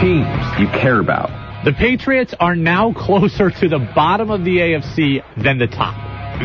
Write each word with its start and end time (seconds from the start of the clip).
teams 0.00 0.26
you 0.58 0.66
care 0.68 0.98
about. 0.98 1.28
The 1.64 1.72
Patriots 1.72 2.34
are 2.40 2.56
now 2.56 2.94
closer 2.94 3.50
to 3.50 3.68
the 3.68 3.78
bottom 3.94 4.30
of 4.30 4.44
the 4.44 4.56
AFC 4.56 5.22
than 5.42 5.58
the 5.58 5.66
top. 5.66 5.94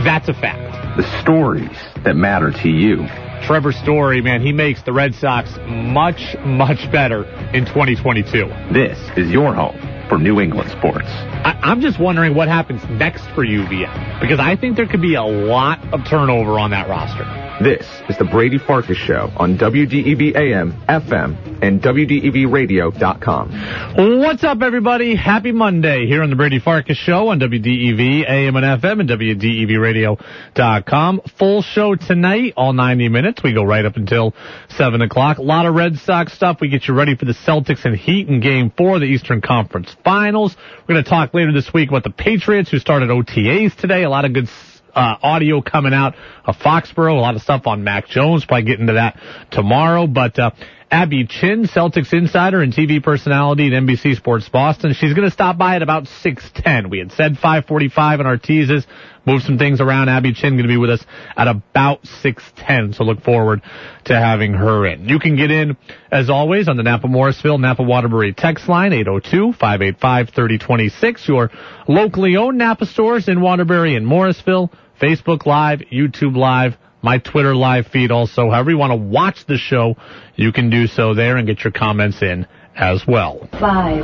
That's 0.04 0.28
a 0.28 0.33
fact. 0.33 0.97
The 0.97 1.21
stories 1.21 1.78
that 2.04 2.18
matter 2.18 2.52
to 2.52 2.70
you. 2.70 3.07
Trevor 3.44 3.71
Story, 3.71 4.21
man, 4.21 4.41
he 4.41 4.52
makes 4.52 4.83
the 4.83 4.91
Red 4.91 5.15
Sox 5.15 5.49
much, 5.68 6.36
much 6.46 6.91
better 6.91 7.23
in 7.54 7.65
2022. 7.65 8.47
This 8.73 8.99
is 9.15 9.31
your 9.31 9.54
home 9.54 9.79
for 10.10 10.17
New 10.17 10.42
England 10.42 10.69
sports. 10.72 11.08
I, 11.08 11.58
am 11.63 11.79
just 11.79 11.99
wondering 11.99 12.35
what 12.35 12.49
happens 12.49 12.83
next 12.90 13.24
for 13.35 13.46
UVM 13.46 14.19
because 14.19 14.40
I 14.40 14.58
think 14.58 14.76
there 14.76 14.87
could 14.87 15.01
be 15.01 15.15
a 15.15 15.24
lot 15.24 15.79
of 15.94 16.02
turnover 16.09 16.59
on 16.59 16.72
that 16.72 16.90
roster. 16.90 17.45
This 17.62 17.88
is 18.09 18.17
the 18.17 18.26
Brady 18.26 18.58
Farkas 18.58 18.98
Show 18.98 19.31
on 19.38 19.58
WDEV 19.58 20.35
AM, 20.35 20.73
FM, 20.90 21.63
and 21.63 21.81
WDEVradio.com. 21.81 24.20
What's 24.20 24.44
up, 24.44 24.62
everybody? 24.62 25.16
Happy 25.16 25.54
Monday 25.54 26.05
here 26.05 26.22
on 26.22 26.30
the 26.30 26.36
Brady 26.36 26.59
Farkas 26.59 26.98
Show 26.98 27.30
on 27.30 27.40
WDEV 27.40 28.30
AM 28.30 28.58
and 28.58 28.81
FM 28.81 29.00
and 29.00 29.09
WDEVradio.com. 29.09 31.22
Full 31.40 31.62
show 31.62 31.95
tonight, 31.95 32.55
all 32.58 32.73
90 32.73 33.08
minutes. 33.08 33.41
We 33.41 33.54
go 33.54 33.64
right 33.64 33.86
up 33.86 33.95
until 33.95 34.34
7 34.72 35.02
o'clock. 35.02 35.38
A 35.38 35.42
lot 35.42 35.66
of 35.66 35.76
Red 35.76 35.98
Sox 36.00 36.34
stuff. 36.34 36.58
We 36.59 36.67
get 36.67 36.90
you 36.90 36.94
ready 36.94 37.16
for 37.16 37.23
the 37.23 37.31
Celtics 37.31 37.86
and 37.86 37.95
Heat 37.95 38.28
in 38.28 38.42
Game 38.42 38.70
4 38.78 38.95
of 38.95 39.02
the 39.02 39.08
Eastern 39.08 39.40
Conference 39.40 39.95
Finals. 40.03 40.58
We're 40.81 40.95
going 40.95 41.06
to 41.06 41.09
talk 41.09 41.34
later 41.34 41.53
this 41.53 41.73
week 41.73 41.88
about 41.88 42.03
the 42.03 42.09
Patriots 42.09 42.70
who 42.70 42.80
started 42.80 43.08
OTAs 43.08 43.78
today. 43.78 44.03
A 44.03 44.09
lot 44.09 44.26
of 44.26 44.34
good 44.34 44.50
uh, 44.95 45.17
audio 45.22 45.62
coming 45.62 45.94
out 45.94 46.16
of 46.45 46.55
Foxborough. 46.58 47.17
A 47.17 47.20
lot 47.20 47.36
of 47.36 47.41
stuff 47.41 47.67
on 47.67 47.84
Mac 47.84 48.08
Jones. 48.08 48.45
Probably 48.45 48.63
get 48.63 48.80
into 48.80 48.94
that 48.94 49.20
tomorrow. 49.52 50.08
But 50.08 50.40
uh, 50.40 50.52
Abby 50.91 51.26
Chin, 51.26 51.63
Celtics 51.63 52.13
insider 52.13 52.62
and 52.62 52.72
TV 52.72 53.03
personality 53.03 53.67
at 53.67 53.73
NBC 53.84 54.16
Sports 54.16 54.47
Boston. 54.47 54.94
She's 54.94 55.14
going 55.14 55.28
to 55.28 55.33
stop 55.33 55.58
by 55.58 55.75
at 55.75 55.81
about 55.81 56.05
6:10. 56.05 56.89
We 56.89 57.00
had 57.00 57.11
said 57.11 57.38
5:45 57.38 58.22
in 58.22 58.25
our 58.25 58.38
teases. 58.38 58.88
Move 59.25 59.42
some 59.42 59.58
things 59.58 59.81
around. 59.81 60.08
Abby 60.09 60.33
Chin 60.33 60.53
going 60.53 60.64
to 60.64 60.70
be 60.70 60.78
with 60.78 60.92
us 60.92 61.03
at 61.36 61.48
about 61.48 62.03
6:10. 62.03 62.94
So 62.95 63.03
look 63.03 63.23
forward 63.23 63.64
to 64.05 64.16
having 64.16 64.53
her 64.53 64.86
in. 64.86 65.09
You 65.09 65.17
can 65.20 65.36
get 65.36 65.50
in 65.50 65.75
as 66.11 66.30
always 66.30 66.70
on 66.70 66.77
the 66.77 66.83
Napa 66.83 67.08
Morrisville 67.08 67.58
Napa 67.58 67.81
Waterbury 67.81 68.33
text 68.33 68.70
line 68.70 68.92
802-585-3026. 68.92 71.27
Your 71.27 71.50
locally 71.88 72.38
owned 72.38 72.59
Napa 72.59 72.86
stores 72.86 73.27
in 73.27 73.42
Waterbury 73.42 73.95
and 73.95 74.05
Morrisville. 74.05 74.72
Facebook 75.00 75.46
Live, 75.46 75.80
YouTube 75.92 76.36
Live, 76.36 76.76
my 77.02 77.20
Twitter 77.20 77.56
live 77.56 77.86
feed 77.88 78.12
also. 78.12 78.50
However 78.50 78.72
you 78.72 78.78
want 78.78 78.92
to 78.92 78.98
watch 78.98 79.46
the 79.46 79.58
show, 79.58 79.96
you 80.36 80.52
can 80.52 80.72
do 80.72 80.88
so 80.88 81.14
there 81.14 81.38
and 81.38 81.46
get 81.48 81.64
your 81.64 81.72
comments 81.72 82.22
in 82.24 82.48
as 82.76 83.04
well. 83.08 83.48
Five, 83.60 84.04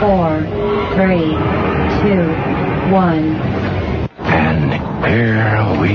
four, 0.00 0.40
three, 0.96 1.28
two, 2.02 2.24
one. 2.90 3.36
And 4.18 4.72
here 5.04 5.80
we 5.80 5.92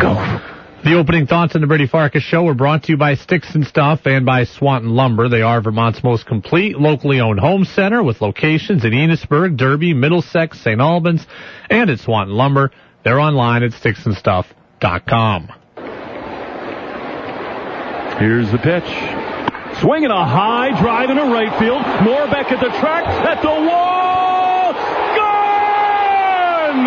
go. 0.00 0.40
The 0.84 0.96
opening 0.98 1.26
thoughts 1.26 1.54
on 1.54 1.60
the 1.60 1.68
Brady 1.68 1.86
Farkas 1.86 2.22
show 2.22 2.42
were 2.42 2.54
brought 2.54 2.84
to 2.84 2.92
you 2.92 2.96
by 2.96 3.14
Sticks 3.14 3.54
and 3.54 3.64
Stuff 3.64 4.00
and 4.06 4.26
by 4.26 4.44
Swanton 4.44 4.90
Lumber. 4.90 5.28
They 5.28 5.42
are 5.42 5.60
Vermont's 5.60 6.02
most 6.02 6.26
complete 6.26 6.76
locally 6.76 7.20
owned 7.20 7.38
home 7.38 7.64
center 7.64 8.02
with 8.02 8.20
locations 8.20 8.84
in 8.84 8.90
Enosburg, 8.90 9.56
Derby, 9.56 9.94
Middlesex, 9.94 10.60
St. 10.60 10.80
Albans, 10.80 11.24
and 11.70 11.88
at 11.88 12.00
Swanton 12.00 12.34
Lumber. 12.34 12.72
They're 13.04 13.18
online 13.20 13.62
at 13.64 13.72
sticksandstuff.com. 13.72 15.48
Here's 18.18 18.50
the 18.52 18.58
pitch. 18.58 18.86
Swinging 19.80 20.10
a 20.10 20.24
high 20.24 20.78
drive 20.80 21.10
into 21.10 21.24
right 21.24 21.52
field. 21.58 21.82
Morebeck 22.06 22.52
at 22.52 22.60
the 22.60 22.70
track, 22.78 23.04
at 23.06 23.42
the 23.42 23.48
wall. 23.48 24.72
Gone! 25.18 26.86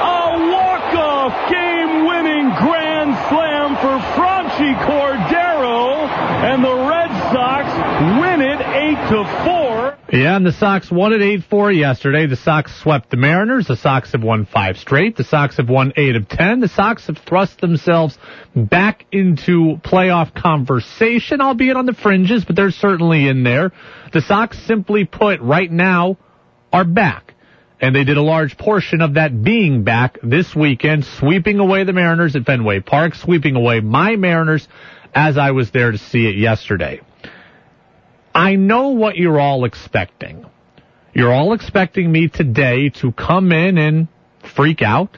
A 0.00 0.50
walk-off 0.54 1.50
game-winning 1.50 2.48
grand 2.56 3.12
slam 3.28 3.76
for 3.76 3.98
Franchy 4.16 4.72
Cordero, 4.86 6.08
and 6.48 6.64
the 6.64 6.74
Red 6.88 7.10
Sox 7.32 7.68
win 8.20 8.40
it 8.40 8.60
8 8.60 8.96
to 9.10 9.24
4. 9.44 9.73
Yeah, 10.14 10.36
and 10.36 10.46
the 10.46 10.52
Sox 10.52 10.92
won 10.92 11.12
at 11.12 11.18
8-4 11.18 11.76
yesterday. 11.76 12.26
The 12.26 12.36
Sox 12.36 12.72
swept 12.80 13.10
the 13.10 13.16
Mariners. 13.16 13.66
The 13.66 13.76
Sox 13.76 14.12
have 14.12 14.22
won 14.22 14.46
five 14.46 14.76
straight. 14.76 15.16
The 15.16 15.24
Sox 15.24 15.56
have 15.56 15.68
won 15.68 15.92
eight 15.96 16.14
of 16.14 16.28
ten. 16.28 16.60
The 16.60 16.68
Sox 16.68 17.08
have 17.08 17.18
thrust 17.18 17.60
themselves 17.60 18.16
back 18.54 19.06
into 19.10 19.76
playoff 19.82 20.32
conversation, 20.32 21.40
albeit 21.40 21.76
on 21.76 21.86
the 21.86 21.94
fringes, 21.94 22.44
but 22.44 22.54
they're 22.54 22.70
certainly 22.70 23.26
in 23.26 23.42
there. 23.42 23.72
The 24.12 24.20
Sox 24.20 24.56
simply 24.68 25.04
put 25.04 25.40
right 25.40 25.70
now 25.70 26.16
are 26.72 26.84
back. 26.84 27.34
And 27.80 27.92
they 27.92 28.04
did 28.04 28.16
a 28.16 28.22
large 28.22 28.56
portion 28.56 29.00
of 29.00 29.14
that 29.14 29.42
being 29.42 29.82
back 29.82 30.18
this 30.22 30.54
weekend, 30.54 31.06
sweeping 31.18 31.58
away 31.58 31.82
the 31.82 31.92
Mariners 31.92 32.36
at 32.36 32.44
Fenway 32.44 32.78
Park, 32.78 33.16
sweeping 33.16 33.56
away 33.56 33.80
my 33.80 34.14
Mariners 34.14 34.68
as 35.12 35.36
I 35.36 35.50
was 35.50 35.72
there 35.72 35.90
to 35.90 35.98
see 35.98 36.28
it 36.28 36.36
yesterday. 36.36 37.00
I 38.34 38.56
know 38.56 38.88
what 38.88 39.16
you're 39.16 39.38
all 39.38 39.64
expecting. 39.64 40.44
You're 41.14 41.32
all 41.32 41.52
expecting 41.52 42.10
me 42.10 42.28
today 42.28 42.88
to 43.00 43.12
come 43.12 43.52
in 43.52 43.78
and 43.78 44.08
freak 44.56 44.82
out. 44.82 45.16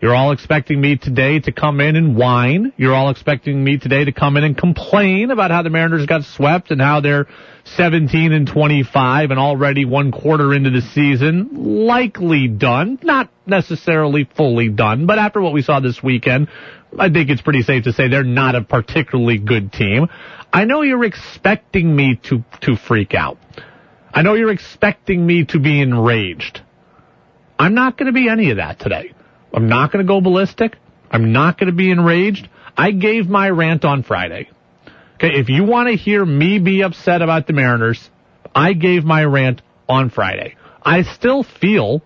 You're 0.00 0.14
all 0.14 0.30
expecting 0.30 0.80
me 0.80 0.96
today 0.96 1.40
to 1.40 1.52
come 1.52 1.80
in 1.80 1.96
and 1.96 2.16
whine. 2.16 2.72
You're 2.76 2.94
all 2.94 3.10
expecting 3.10 3.62
me 3.62 3.78
today 3.78 4.04
to 4.04 4.12
come 4.12 4.36
in 4.36 4.44
and 4.44 4.56
complain 4.56 5.32
about 5.32 5.50
how 5.50 5.62
the 5.62 5.70
Mariners 5.70 6.06
got 6.06 6.22
swept 6.22 6.70
and 6.70 6.80
how 6.80 7.00
they're 7.00 7.26
17 7.64 8.32
and 8.32 8.46
25 8.46 9.30
and 9.30 9.38
already 9.38 9.84
one 9.84 10.12
quarter 10.12 10.52
into 10.52 10.70
the 10.70 10.80
season, 10.80 11.86
likely 11.86 12.48
done. 12.48 12.98
Not 13.02 13.30
necessarily 13.46 14.28
fully 14.36 14.68
done, 14.68 15.06
but 15.06 15.18
after 15.18 15.40
what 15.40 15.52
we 15.52 15.62
saw 15.62 15.80
this 15.80 16.02
weekend, 16.02 16.48
I 16.98 17.08
think 17.08 17.30
it's 17.30 17.40
pretty 17.40 17.62
safe 17.62 17.84
to 17.84 17.92
say 17.92 18.08
they're 18.08 18.24
not 18.24 18.54
a 18.54 18.62
particularly 18.62 19.38
good 19.38 19.72
team. 19.72 20.08
I 20.52 20.64
know 20.64 20.82
you're 20.82 21.04
expecting 21.04 21.94
me 21.94 22.20
to, 22.24 22.44
to 22.62 22.76
freak 22.76 23.14
out. 23.14 23.38
I 24.12 24.22
know 24.22 24.34
you're 24.34 24.52
expecting 24.52 25.24
me 25.24 25.46
to 25.46 25.58
be 25.58 25.80
enraged. 25.80 26.60
I'm 27.58 27.74
not 27.74 27.96
going 27.96 28.06
to 28.06 28.12
be 28.12 28.28
any 28.28 28.50
of 28.50 28.58
that 28.58 28.78
today. 28.78 29.14
I'm 29.54 29.68
not 29.68 29.92
going 29.92 30.04
to 30.04 30.08
go 30.08 30.20
ballistic. 30.20 30.76
I'm 31.10 31.32
not 31.32 31.58
going 31.58 31.68
to 31.68 31.76
be 31.76 31.90
enraged. 31.90 32.48
I 32.76 32.90
gave 32.90 33.28
my 33.28 33.48
rant 33.48 33.84
on 33.84 34.02
Friday. 34.02 34.50
Okay, 35.22 35.38
if 35.38 35.48
you 35.48 35.62
want 35.62 35.88
to 35.88 35.94
hear 35.94 36.24
me 36.24 36.58
be 36.58 36.82
upset 36.82 37.22
about 37.22 37.46
the 37.46 37.52
Mariners, 37.52 38.10
I 38.56 38.72
gave 38.72 39.04
my 39.04 39.24
rant 39.24 39.62
on 39.88 40.10
Friday. 40.10 40.56
I 40.82 41.02
still 41.02 41.44
feel 41.44 42.02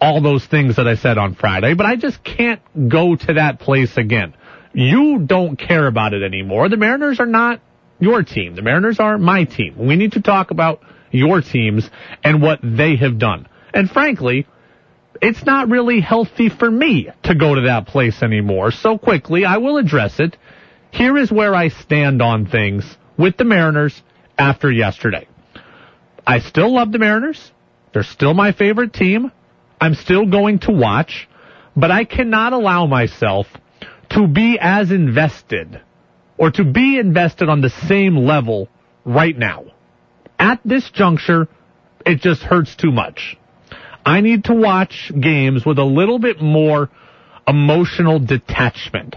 all 0.00 0.22
those 0.22 0.46
things 0.46 0.76
that 0.76 0.88
I 0.88 0.94
said 0.94 1.18
on 1.18 1.34
Friday, 1.34 1.74
but 1.74 1.84
I 1.84 1.96
just 1.96 2.24
can't 2.24 2.62
go 2.88 3.16
to 3.16 3.34
that 3.34 3.60
place 3.60 3.98
again. 3.98 4.34
You 4.72 5.18
don't 5.18 5.58
care 5.58 5.86
about 5.86 6.14
it 6.14 6.22
anymore. 6.22 6.70
The 6.70 6.78
Mariners 6.78 7.20
are 7.20 7.26
not 7.26 7.60
your 7.98 8.22
team. 8.22 8.56
The 8.56 8.62
Mariners 8.62 8.98
are 8.98 9.18
my 9.18 9.44
team. 9.44 9.74
We 9.76 9.96
need 9.96 10.12
to 10.12 10.22
talk 10.22 10.50
about 10.50 10.80
your 11.10 11.42
teams 11.42 11.90
and 12.22 12.40
what 12.40 12.60
they 12.62 12.96
have 12.96 13.18
done. 13.18 13.46
And 13.74 13.90
frankly, 13.90 14.46
it's 15.20 15.44
not 15.44 15.68
really 15.68 16.00
healthy 16.00 16.48
for 16.48 16.70
me 16.70 17.10
to 17.24 17.34
go 17.34 17.54
to 17.56 17.60
that 17.62 17.88
place 17.88 18.22
anymore. 18.22 18.70
So 18.70 18.96
quickly, 18.96 19.44
I 19.44 19.58
will 19.58 19.76
address 19.76 20.18
it. 20.18 20.38
Here 20.94 21.18
is 21.18 21.32
where 21.32 21.56
I 21.56 21.70
stand 21.70 22.22
on 22.22 22.46
things 22.46 22.84
with 23.18 23.36
the 23.36 23.42
Mariners 23.42 24.00
after 24.38 24.70
yesterday. 24.70 25.26
I 26.24 26.38
still 26.38 26.72
love 26.72 26.92
the 26.92 27.00
Mariners. 27.00 27.50
They're 27.92 28.04
still 28.04 28.32
my 28.32 28.52
favorite 28.52 28.92
team. 28.92 29.32
I'm 29.80 29.94
still 29.94 30.24
going 30.24 30.60
to 30.60 30.70
watch, 30.70 31.28
but 31.74 31.90
I 31.90 32.04
cannot 32.04 32.52
allow 32.52 32.86
myself 32.86 33.48
to 34.10 34.28
be 34.28 34.56
as 34.60 34.92
invested 34.92 35.80
or 36.38 36.52
to 36.52 36.64
be 36.64 36.96
invested 37.00 37.48
on 37.48 37.60
the 37.60 37.70
same 37.88 38.16
level 38.16 38.68
right 39.04 39.36
now. 39.36 39.64
At 40.38 40.60
this 40.64 40.88
juncture, 40.90 41.48
it 42.06 42.20
just 42.20 42.42
hurts 42.42 42.76
too 42.76 42.92
much. 42.92 43.36
I 44.06 44.20
need 44.20 44.44
to 44.44 44.54
watch 44.54 45.10
games 45.20 45.66
with 45.66 45.80
a 45.80 45.84
little 45.84 46.20
bit 46.20 46.40
more 46.40 46.88
emotional 47.48 48.20
detachment. 48.20 49.16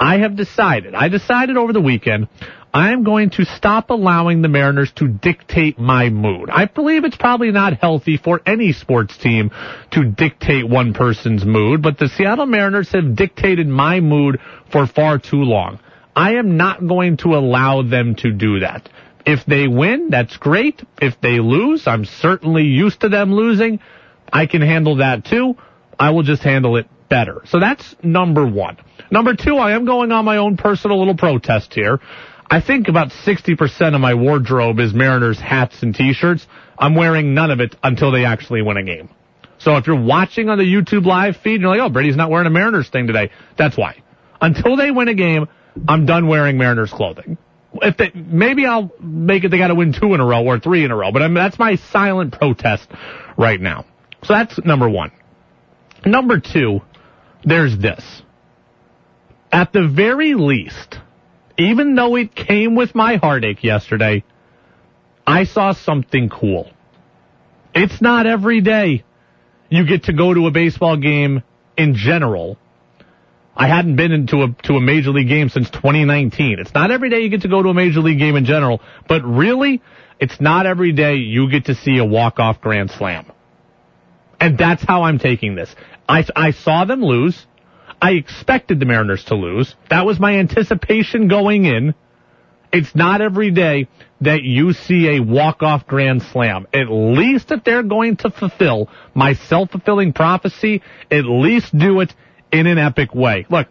I 0.00 0.20
have 0.20 0.34
decided, 0.34 0.94
I 0.94 1.08
decided 1.08 1.58
over 1.58 1.74
the 1.74 1.80
weekend, 1.80 2.28
I 2.72 2.92
am 2.92 3.04
going 3.04 3.30
to 3.30 3.44
stop 3.44 3.90
allowing 3.90 4.40
the 4.40 4.48
Mariners 4.48 4.90
to 4.92 5.08
dictate 5.08 5.78
my 5.78 6.08
mood. 6.08 6.48
I 6.50 6.64
believe 6.64 7.04
it's 7.04 7.18
probably 7.18 7.50
not 7.50 7.78
healthy 7.78 8.16
for 8.16 8.40
any 8.46 8.72
sports 8.72 9.18
team 9.18 9.50
to 9.90 10.04
dictate 10.04 10.66
one 10.66 10.94
person's 10.94 11.44
mood, 11.44 11.82
but 11.82 11.98
the 11.98 12.08
Seattle 12.08 12.46
Mariners 12.46 12.90
have 12.92 13.14
dictated 13.14 13.66
my 13.66 14.00
mood 14.00 14.40
for 14.72 14.86
far 14.86 15.18
too 15.18 15.42
long. 15.42 15.80
I 16.16 16.36
am 16.36 16.56
not 16.56 16.86
going 16.86 17.18
to 17.18 17.34
allow 17.34 17.82
them 17.82 18.14
to 18.16 18.32
do 18.32 18.60
that. 18.60 18.88
If 19.26 19.44
they 19.44 19.68
win, 19.68 20.08
that's 20.08 20.38
great. 20.38 20.82
If 21.02 21.20
they 21.20 21.40
lose, 21.40 21.86
I'm 21.86 22.06
certainly 22.06 22.64
used 22.64 23.00
to 23.00 23.10
them 23.10 23.34
losing. 23.34 23.80
I 24.32 24.46
can 24.46 24.62
handle 24.62 24.96
that 24.96 25.26
too. 25.26 25.56
I 25.98 26.10
will 26.10 26.22
just 26.22 26.42
handle 26.42 26.76
it 26.76 26.86
better. 27.10 27.42
So 27.44 27.60
that's 27.60 27.94
number 28.02 28.46
one. 28.46 28.78
Number 29.10 29.34
two, 29.34 29.56
I 29.56 29.72
am 29.72 29.84
going 29.84 30.12
on 30.12 30.24
my 30.24 30.38
own 30.38 30.56
personal 30.56 30.98
little 30.98 31.16
protest 31.16 31.74
here. 31.74 32.00
I 32.50 32.60
think 32.60 32.88
about 32.88 33.10
60% 33.10 33.94
of 33.94 34.00
my 34.00 34.14
wardrobe 34.14 34.80
is 34.80 34.94
Mariners 34.94 35.38
hats 35.38 35.82
and 35.82 35.94
t-shirts. 35.94 36.46
I'm 36.78 36.94
wearing 36.94 37.34
none 37.34 37.50
of 37.50 37.60
it 37.60 37.76
until 37.82 38.10
they 38.10 38.24
actually 38.24 38.62
win 38.62 38.78
a 38.78 38.82
game. 38.82 39.10
So 39.58 39.76
if 39.76 39.86
you're 39.86 40.02
watching 40.02 40.48
on 40.48 40.56
the 40.56 40.64
YouTube 40.64 41.04
live 41.04 41.36
feed 41.36 41.56
and 41.56 41.62
you're 41.62 41.70
like, 41.70 41.80
oh, 41.80 41.90
Brady's 41.90 42.16
not 42.16 42.30
wearing 42.30 42.46
a 42.46 42.50
Mariners 42.50 42.88
thing 42.88 43.06
today, 43.06 43.30
that's 43.58 43.76
why. 43.76 44.02
Until 44.40 44.76
they 44.76 44.90
win 44.90 45.08
a 45.08 45.14
game, 45.14 45.48
I'm 45.86 46.06
done 46.06 46.26
wearing 46.26 46.56
Mariners 46.56 46.90
clothing. 46.90 47.36
If 47.74 47.96
they, 47.98 48.10
maybe 48.14 48.66
I'll 48.66 48.90
make 48.98 49.44
it 49.44 49.50
they 49.50 49.58
got 49.58 49.68
to 49.68 49.74
win 49.74 49.92
two 49.92 50.14
in 50.14 50.20
a 50.20 50.26
row 50.26 50.44
or 50.44 50.58
three 50.58 50.84
in 50.84 50.90
a 50.90 50.96
row, 50.96 51.12
but 51.12 51.22
I 51.22 51.28
that's 51.28 51.58
my 51.58 51.76
silent 51.76 52.32
protest 52.32 52.88
right 53.36 53.60
now. 53.60 53.84
So 54.24 54.32
that's 54.32 54.58
number 54.64 54.88
one. 54.88 55.12
Number 56.04 56.40
two, 56.40 56.80
there's 57.44 57.76
this. 57.78 58.22
At 59.52 59.72
the 59.72 59.88
very 59.88 60.34
least, 60.34 60.98
even 61.58 61.94
though 61.94 62.16
it 62.16 62.34
came 62.34 62.76
with 62.76 62.94
my 62.94 63.16
heartache 63.16 63.64
yesterday, 63.64 64.24
I 65.26 65.44
saw 65.44 65.72
something 65.72 66.28
cool. 66.28 66.70
It's 67.74 68.00
not 68.00 68.26
every 68.26 68.60
day 68.60 69.04
you 69.68 69.86
get 69.86 70.04
to 70.04 70.12
go 70.12 70.34
to 70.34 70.46
a 70.46 70.50
baseball 70.50 70.96
game 70.96 71.42
in 71.76 71.94
general. 71.94 72.58
I 73.56 73.68
hadn't 73.68 73.96
been 73.96 74.12
into 74.12 74.42
a 74.42 74.48
to 74.64 74.74
a 74.74 74.80
major 74.80 75.10
league 75.10 75.28
game 75.28 75.48
since 75.48 75.68
2019. 75.70 76.58
It's 76.58 76.74
not 76.74 76.90
every 76.90 77.10
day 77.10 77.20
you 77.20 77.28
get 77.28 77.42
to 77.42 77.48
go 77.48 77.62
to 77.62 77.68
a 77.68 77.74
major 77.74 78.00
league 78.00 78.18
game 78.18 78.36
in 78.36 78.44
general, 78.44 78.80
but 79.08 79.22
really, 79.22 79.82
it's 80.18 80.40
not 80.40 80.66
every 80.66 80.92
day 80.92 81.16
you 81.16 81.50
get 81.50 81.66
to 81.66 81.74
see 81.74 81.98
a 81.98 82.04
walk-off 82.04 82.60
grand 82.60 82.90
slam. 82.90 83.30
And 84.40 84.56
that's 84.56 84.82
how 84.82 85.02
I'm 85.02 85.18
taking 85.18 85.54
this. 85.54 85.74
I, 86.10 86.24
I 86.34 86.50
saw 86.50 86.84
them 86.84 87.02
lose. 87.02 87.46
I 88.02 88.12
expected 88.12 88.80
the 88.80 88.86
Mariners 88.86 89.24
to 89.26 89.34
lose. 89.34 89.74
That 89.90 90.06
was 90.06 90.18
my 90.18 90.38
anticipation 90.38 91.28
going 91.28 91.64
in. 91.64 91.94
It's 92.72 92.94
not 92.94 93.20
every 93.20 93.50
day 93.50 93.88
that 94.20 94.42
you 94.42 94.72
see 94.72 95.16
a 95.16 95.20
walk-off 95.20 95.86
grand 95.86 96.22
slam. 96.22 96.66
At 96.72 96.86
least 96.88 97.50
if 97.50 97.64
they're 97.64 97.82
going 97.82 98.16
to 98.18 98.30
fulfill 98.30 98.88
my 99.14 99.34
self-fulfilling 99.34 100.12
prophecy, 100.12 100.82
at 101.10 101.24
least 101.24 101.76
do 101.76 102.00
it 102.00 102.14
in 102.52 102.66
an 102.66 102.78
epic 102.78 103.14
way. 103.14 103.46
Look, 103.50 103.68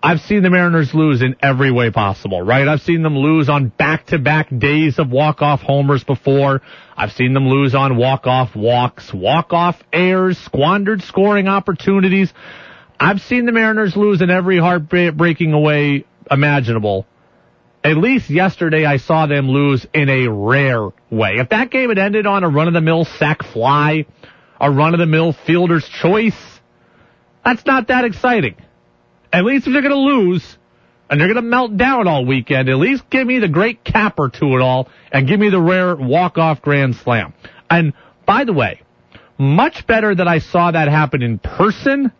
I've 0.00 0.20
seen 0.20 0.44
the 0.44 0.50
Mariners 0.50 0.94
lose 0.94 1.22
in 1.22 1.34
every 1.42 1.72
way 1.72 1.90
possible, 1.90 2.40
right? 2.40 2.68
I've 2.68 2.82
seen 2.82 3.02
them 3.02 3.18
lose 3.18 3.48
on 3.48 3.68
back-to-back 3.68 4.56
days 4.56 4.98
of 5.00 5.10
walk-off 5.10 5.60
homers 5.60 6.04
before. 6.04 6.62
I've 6.96 7.10
seen 7.12 7.34
them 7.34 7.48
lose 7.48 7.74
on 7.74 7.96
walk-off 7.96 8.54
walks, 8.54 9.12
walk-off 9.12 9.82
errors, 9.92 10.38
squandered 10.38 11.02
scoring 11.02 11.48
opportunities. 11.48 12.32
I've 13.00 13.20
seen 13.22 13.44
the 13.44 13.52
Mariners 13.52 13.96
lose 13.96 14.22
in 14.22 14.30
every 14.30 14.58
heartbreaking 14.58 15.60
way 15.60 16.04
imaginable. 16.30 17.04
At 17.82 17.96
least 17.96 18.30
yesterday 18.30 18.84
I 18.84 18.98
saw 18.98 19.26
them 19.26 19.48
lose 19.48 19.84
in 19.92 20.08
a 20.08 20.28
rare 20.28 20.90
way. 21.10 21.38
If 21.38 21.48
that 21.48 21.70
game 21.70 21.88
had 21.88 21.98
ended 21.98 22.24
on 22.24 22.44
a 22.44 22.48
run-of-the-mill 22.48 23.04
sac 23.04 23.42
fly, 23.42 24.06
a 24.60 24.70
run-of-the-mill 24.70 25.32
fielder's 25.44 25.88
choice, 25.88 26.38
that's 27.44 27.66
not 27.66 27.88
that 27.88 28.04
exciting. 28.04 28.54
At 29.32 29.44
least 29.44 29.66
if 29.66 29.72
they're 29.72 29.82
going 29.82 29.94
to 29.94 29.98
lose 29.98 30.58
and 31.10 31.20
they're 31.20 31.28
going 31.28 31.36
to 31.36 31.42
melt 31.42 31.76
down 31.76 32.06
all 32.06 32.24
weekend, 32.24 32.68
at 32.68 32.76
least 32.76 33.08
give 33.10 33.26
me 33.26 33.38
the 33.38 33.48
great 33.48 33.84
capper 33.84 34.28
to 34.28 34.56
it 34.56 34.60
all 34.60 34.88
and 35.12 35.26
give 35.26 35.40
me 35.40 35.50
the 35.50 35.60
rare 35.60 35.96
walk-off 35.96 36.62
grand 36.62 36.96
slam. 36.96 37.34
And 37.70 37.92
by 38.26 38.44
the 38.44 38.52
way, 38.52 38.82
much 39.38 39.86
better 39.86 40.14
that 40.14 40.28
I 40.28 40.38
saw 40.38 40.70
that 40.70 40.88
happen 40.88 41.22
in 41.22 41.38
person 41.38 42.12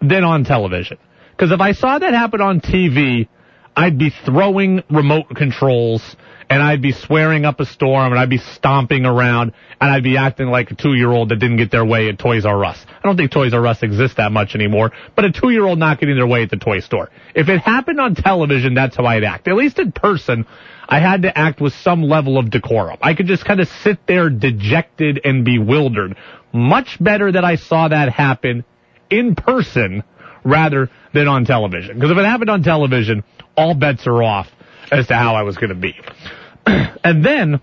than 0.00 0.24
on 0.24 0.44
television. 0.44 0.98
Because 1.32 1.52
if 1.52 1.60
I 1.60 1.72
saw 1.72 1.98
that 1.98 2.12
happen 2.14 2.40
on 2.40 2.60
TV, 2.60 3.28
I'd 3.76 3.98
be 3.98 4.10
throwing 4.10 4.82
remote 4.90 5.28
controls 5.34 6.16
and 6.50 6.60
I'd 6.60 6.82
be 6.82 6.90
swearing 6.90 7.44
up 7.44 7.60
a 7.60 7.66
storm 7.66 8.12
and 8.12 8.18
I'd 8.18 8.28
be 8.28 8.38
stomping 8.38 9.06
around 9.06 9.52
and 9.80 9.90
I'd 9.90 10.02
be 10.02 10.16
acting 10.16 10.48
like 10.48 10.72
a 10.72 10.74
two 10.74 10.94
year 10.94 11.10
old 11.10 11.28
that 11.28 11.36
didn't 11.36 11.58
get 11.58 11.70
their 11.70 11.84
way 11.84 12.08
at 12.08 12.18
Toys 12.18 12.44
R 12.44 12.64
Us. 12.64 12.84
I 12.88 13.06
don't 13.06 13.16
think 13.16 13.30
Toys 13.30 13.54
R 13.54 13.64
Us 13.66 13.82
exists 13.82 14.16
that 14.16 14.32
much 14.32 14.56
anymore, 14.56 14.90
but 15.14 15.24
a 15.24 15.30
two 15.30 15.50
year 15.50 15.64
old 15.64 15.78
not 15.78 16.00
getting 16.00 16.16
their 16.16 16.26
way 16.26 16.42
at 16.42 16.50
the 16.50 16.56
toy 16.56 16.80
store. 16.80 17.10
If 17.34 17.48
it 17.48 17.60
happened 17.60 18.00
on 18.00 18.16
television, 18.16 18.74
that's 18.74 18.96
how 18.96 19.06
I'd 19.06 19.22
act. 19.22 19.46
At 19.46 19.54
least 19.54 19.78
in 19.78 19.92
person, 19.92 20.46
I 20.88 20.98
had 20.98 21.22
to 21.22 21.38
act 21.38 21.60
with 21.60 21.72
some 21.72 22.02
level 22.02 22.36
of 22.36 22.50
decorum. 22.50 22.98
I 23.00 23.14
could 23.14 23.28
just 23.28 23.44
kind 23.44 23.60
of 23.60 23.68
sit 23.84 24.06
there 24.08 24.28
dejected 24.28 25.20
and 25.24 25.44
bewildered. 25.44 26.16
Much 26.52 26.98
better 27.00 27.30
that 27.30 27.44
I 27.44 27.54
saw 27.54 27.86
that 27.86 28.12
happen 28.12 28.64
in 29.08 29.36
person 29.36 30.02
rather 30.44 30.90
than 31.12 31.28
on 31.28 31.44
television. 31.44 31.94
Because 31.94 32.10
if 32.10 32.18
it 32.18 32.24
happened 32.24 32.50
on 32.50 32.62
television, 32.62 33.24
all 33.56 33.74
bets 33.74 34.06
are 34.06 34.22
off 34.22 34.48
as 34.90 35.06
to 35.08 35.14
how 35.14 35.34
I 35.34 35.42
was 35.42 35.56
going 35.56 35.70
to 35.70 35.74
be. 35.74 35.94
and 36.66 37.24
then 37.24 37.60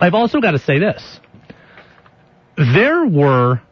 I've 0.00 0.14
also 0.14 0.40
got 0.40 0.52
to 0.52 0.58
say 0.58 0.78
this. 0.78 1.20
There 2.56 3.04
were 3.06 3.62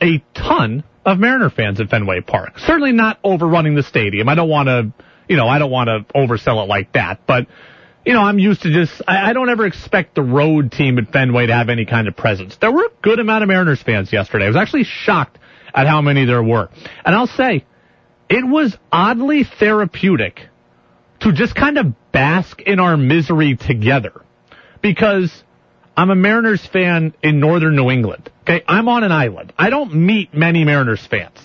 a 0.00 0.22
ton 0.34 0.84
of 1.04 1.18
Mariner 1.18 1.50
fans 1.50 1.80
at 1.80 1.88
Fenway 1.88 2.20
Park. 2.20 2.58
Certainly 2.58 2.92
not 2.92 3.18
overrunning 3.24 3.74
the 3.74 3.82
stadium. 3.82 4.28
I 4.28 4.34
don't 4.34 4.48
want 4.48 4.68
to, 4.68 4.92
you 5.28 5.36
know, 5.36 5.48
I 5.48 5.58
don't 5.58 5.70
want 5.70 5.88
to 5.88 6.12
oversell 6.14 6.62
it 6.62 6.68
like 6.68 6.92
that, 6.92 7.26
but 7.26 7.46
you 8.04 8.12
know, 8.12 8.22
I'm 8.22 8.38
used 8.38 8.62
to 8.62 8.72
just, 8.72 9.00
I, 9.06 9.30
I, 9.30 9.32
don't 9.32 9.48
ever 9.48 9.64
expect 9.64 10.16
the 10.16 10.22
road 10.22 10.72
team 10.72 10.98
at 10.98 11.12
Fenway 11.12 11.46
to 11.46 11.54
have 11.54 11.68
any 11.68 11.84
kind 11.84 12.08
of 12.08 12.16
presence. 12.16 12.56
There 12.56 12.72
were 12.72 12.86
a 12.86 12.90
good 13.00 13.20
amount 13.20 13.44
of 13.44 13.48
Mariners 13.48 13.80
fans 13.80 14.12
yesterday. 14.12 14.46
I 14.46 14.48
was 14.48 14.56
actually 14.56 14.84
shocked 14.84 15.38
at 15.74 15.86
how 15.86 16.00
many 16.00 16.24
there 16.24 16.42
were. 16.42 16.68
And 17.04 17.14
I'll 17.14 17.26
say, 17.26 17.64
it 18.28 18.46
was 18.46 18.76
oddly 18.90 19.44
therapeutic 19.44 20.40
to 21.20 21.32
just 21.32 21.54
kind 21.54 21.78
of 21.78 22.12
bask 22.12 22.60
in 22.60 22.80
our 22.80 22.96
misery 22.96 23.56
together. 23.56 24.22
Because 24.80 25.30
I'm 25.96 26.10
a 26.10 26.14
Mariners 26.14 26.66
fan 26.66 27.14
in 27.22 27.40
northern 27.40 27.76
New 27.76 27.90
England. 27.90 28.30
Okay, 28.42 28.64
I'm 28.66 28.88
on 28.88 29.04
an 29.04 29.12
island. 29.12 29.52
I 29.56 29.70
don't 29.70 29.94
meet 29.94 30.34
many 30.34 30.64
Mariners 30.64 31.06
fans. 31.06 31.38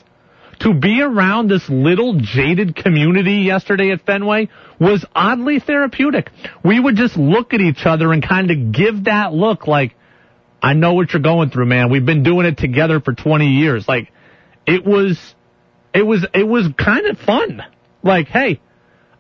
To 0.62 0.74
be 0.74 1.02
around 1.02 1.50
this 1.50 1.70
little 1.70 2.20
jaded 2.20 2.76
community 2.76 3.44
yesterday 3.46 3.92
at 3.92 4.06
Fenway 4.06 4.50
was 4.80 5.06
oddly 5.14 5.60
therapeutic. 5.60 6.32
We 6.64 6.80
would 6.80 6.96
just 6.96 7.16
look 7.16 7.54
at 7.54 7.62
each 7.62 7.86
other 7.86 8.12
and 8.12 8.28
kind 8.28 8.50
of 8.50 8.72
give 8.72 9.04
that 9.04 9.34
look 9.34 9.68
like, 9.68 9.96
I 10.60 10.74
know 10.74 10.94
what 10.94 11.14
you're 11.14 11.22
going 11.22 11.52
through, 11.52 11.68
man. 11.68 11.92
We've 11.92 12.06
been 12.06 12.24
doing 12.24 12.48
it 12.48 12.58
together 12.58 13.00
for 13.00 13.14
20 13.14 13.46
years. 13.46 13.88
Like, 13.88 14.12
it 14.68 14.86
was, 14.86 15.20
it 15.94 16.04
was, 16.04 16.26
it 16.34 16.48
was 16.48 16.68
kind 16.78 17.08
of 17.08 17.18
fun. 17.18 17.64
Like, 18.04 18.28
hey, 18.28 18.62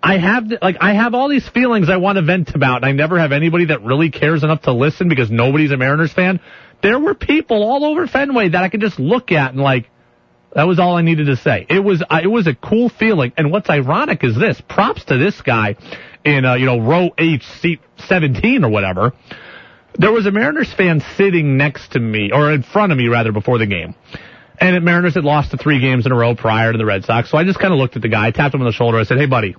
I 0.02 0.18
have 0.18 0.52
like 0.62 0.78
I 0.80 0.94
have 0.94 1.14
all 1.16 1.28
these 1.28 1.48
feelings 1.50 1.90
I 1.90 1.98
want 1.98 2.18
to 2.18 2.22
vent 2.22 2.56
about. 2.56 2.78
And 2.78 2.86
I 2.86 2.92
never 2.92 3.18
have 3.20 3.32
anybody 3.32 3.66
that 3.66 3.84
really 3.84 4.12
cares 4.12 4.44
enough 4.44 4.62
to 4.63 4.74
listen 4.74 5.10
because 5.10 5.32
nobody's 5.32 5.72
a 5.72 5.77
Mariners 5.77 6.13
fan. 6.13 6.39
There 6.82 7.00
were 7.00 7.16
people 7.16 7.63
all 7.63 7.84
over 7.84 8.08
Fenway 8.08 8.50
that 8.50 8.63
I 8.63 8.70
could 8.70 8.82
just 8.82 9.00
look 9.00 9.32
at 9.32 9.51
and 9.54 9.62
like 9.62 9.89
that 10.54 10.68
was 10.68 10.80
all 10.80 10.96
I 10.96 11.01
needed 11.01 11.25
to 11.25 11.36
say. 11.36 11.66
It 11.70 11.80
was 11.80 12.04
it 12.10 12.27
was 12.27 12.48
a 12.48 12.56
cool 12.56 12.89
feeling. 12.89 13.34
And 13.38 13.51
what's 13.51 13.70
ironic 13.70 14.24
is 14.24 14.36
this: 14.36 14.62
props 14.62 15.04
to 15.06 15.18
this 15.18 15.42
guy 15.42 15.75
in 16.24 16.46
uh, 16.46 16.54
you 16.54 16.66
know 16.66 16.80
row 16.80 17.10
H 17.18 17.44
seat 17.62 17.82
17 18.08 18.63
or 18.63 18.70
whatever. 18.70 19.13
There 19.96 20.12
was 20.12 20.27
a 20.27 20.32
Mariners 20.32 20.72
fan 20.72 21.01
sitting 21.16 21.58
next 21.58 21.94
to 21.94 22.00
me 22.00 22.32
or 22.32 22.51
in 22.51 22.62
front 22.62 22.92
of 22.92 22.98
me 22.98 23.08
rather 23.08 23.32
before 23.32 23.58
the 23.58 23.66
game. 23.66 23.96
And 24.60 24.84
Mariners 24.84 25.14
had 25.14 25.24
lost 25.24 25.52
the 25.52 25.58
three 25.58 25.80
games 25.80 26.06
in 26.06 26.12
a 26.12 26.16
row 26.16 26.36
prior 26.36 26.72
to 26.72 26.78
the 26.78 26.86
Red 26.86 27.06
Sox. 27.06 27.30
So 27.30 27.38
I 27.38 27.44
just 27.44 27.60
kind 27.60 27.74
of 27.74 27.80
looked 27.80 27.96
at 27.96 28.02
the 28.02 28.10
guy, 28.10 28.32
tapped 28.32 28.56
him 28.56 28.62
on 28.62 28.68
the 28.68 28.74
shoulder. 28.74 28.98
I 28.98 29.04
said, 29.04 29.20
Hey 29.20 29.28
buddy, 29.28 29.56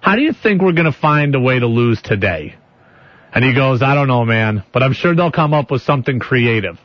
how 0.00 0.16
do 0.16 0.22
you 0.22 0.32
think 0.32 0.62
we're 0.62 0.72
going 0.72 0.90
to 0.90 0.98
find 0.98 1.34
a 1.34 1.40
way 1.40 1.58
to 1.58 1.66
lose 1.66 2.00
today? 2.00 2.54
And 3.32 3.44
he 3.44 3.54
goes, 3.54 3.82
I 3.82 3.94
don't 3.94 4.08
know, 4.08 4.24
man, 4.24 4.64
but 4.72 4.82
I'm 4.82 4.94
sure 4.94 5.14
they'll 5.14 5.30
come 5.30 5.52
up 5.52 5.70
with 5.70 5.82
something 5.82 6.18
creative. 6.18 6.78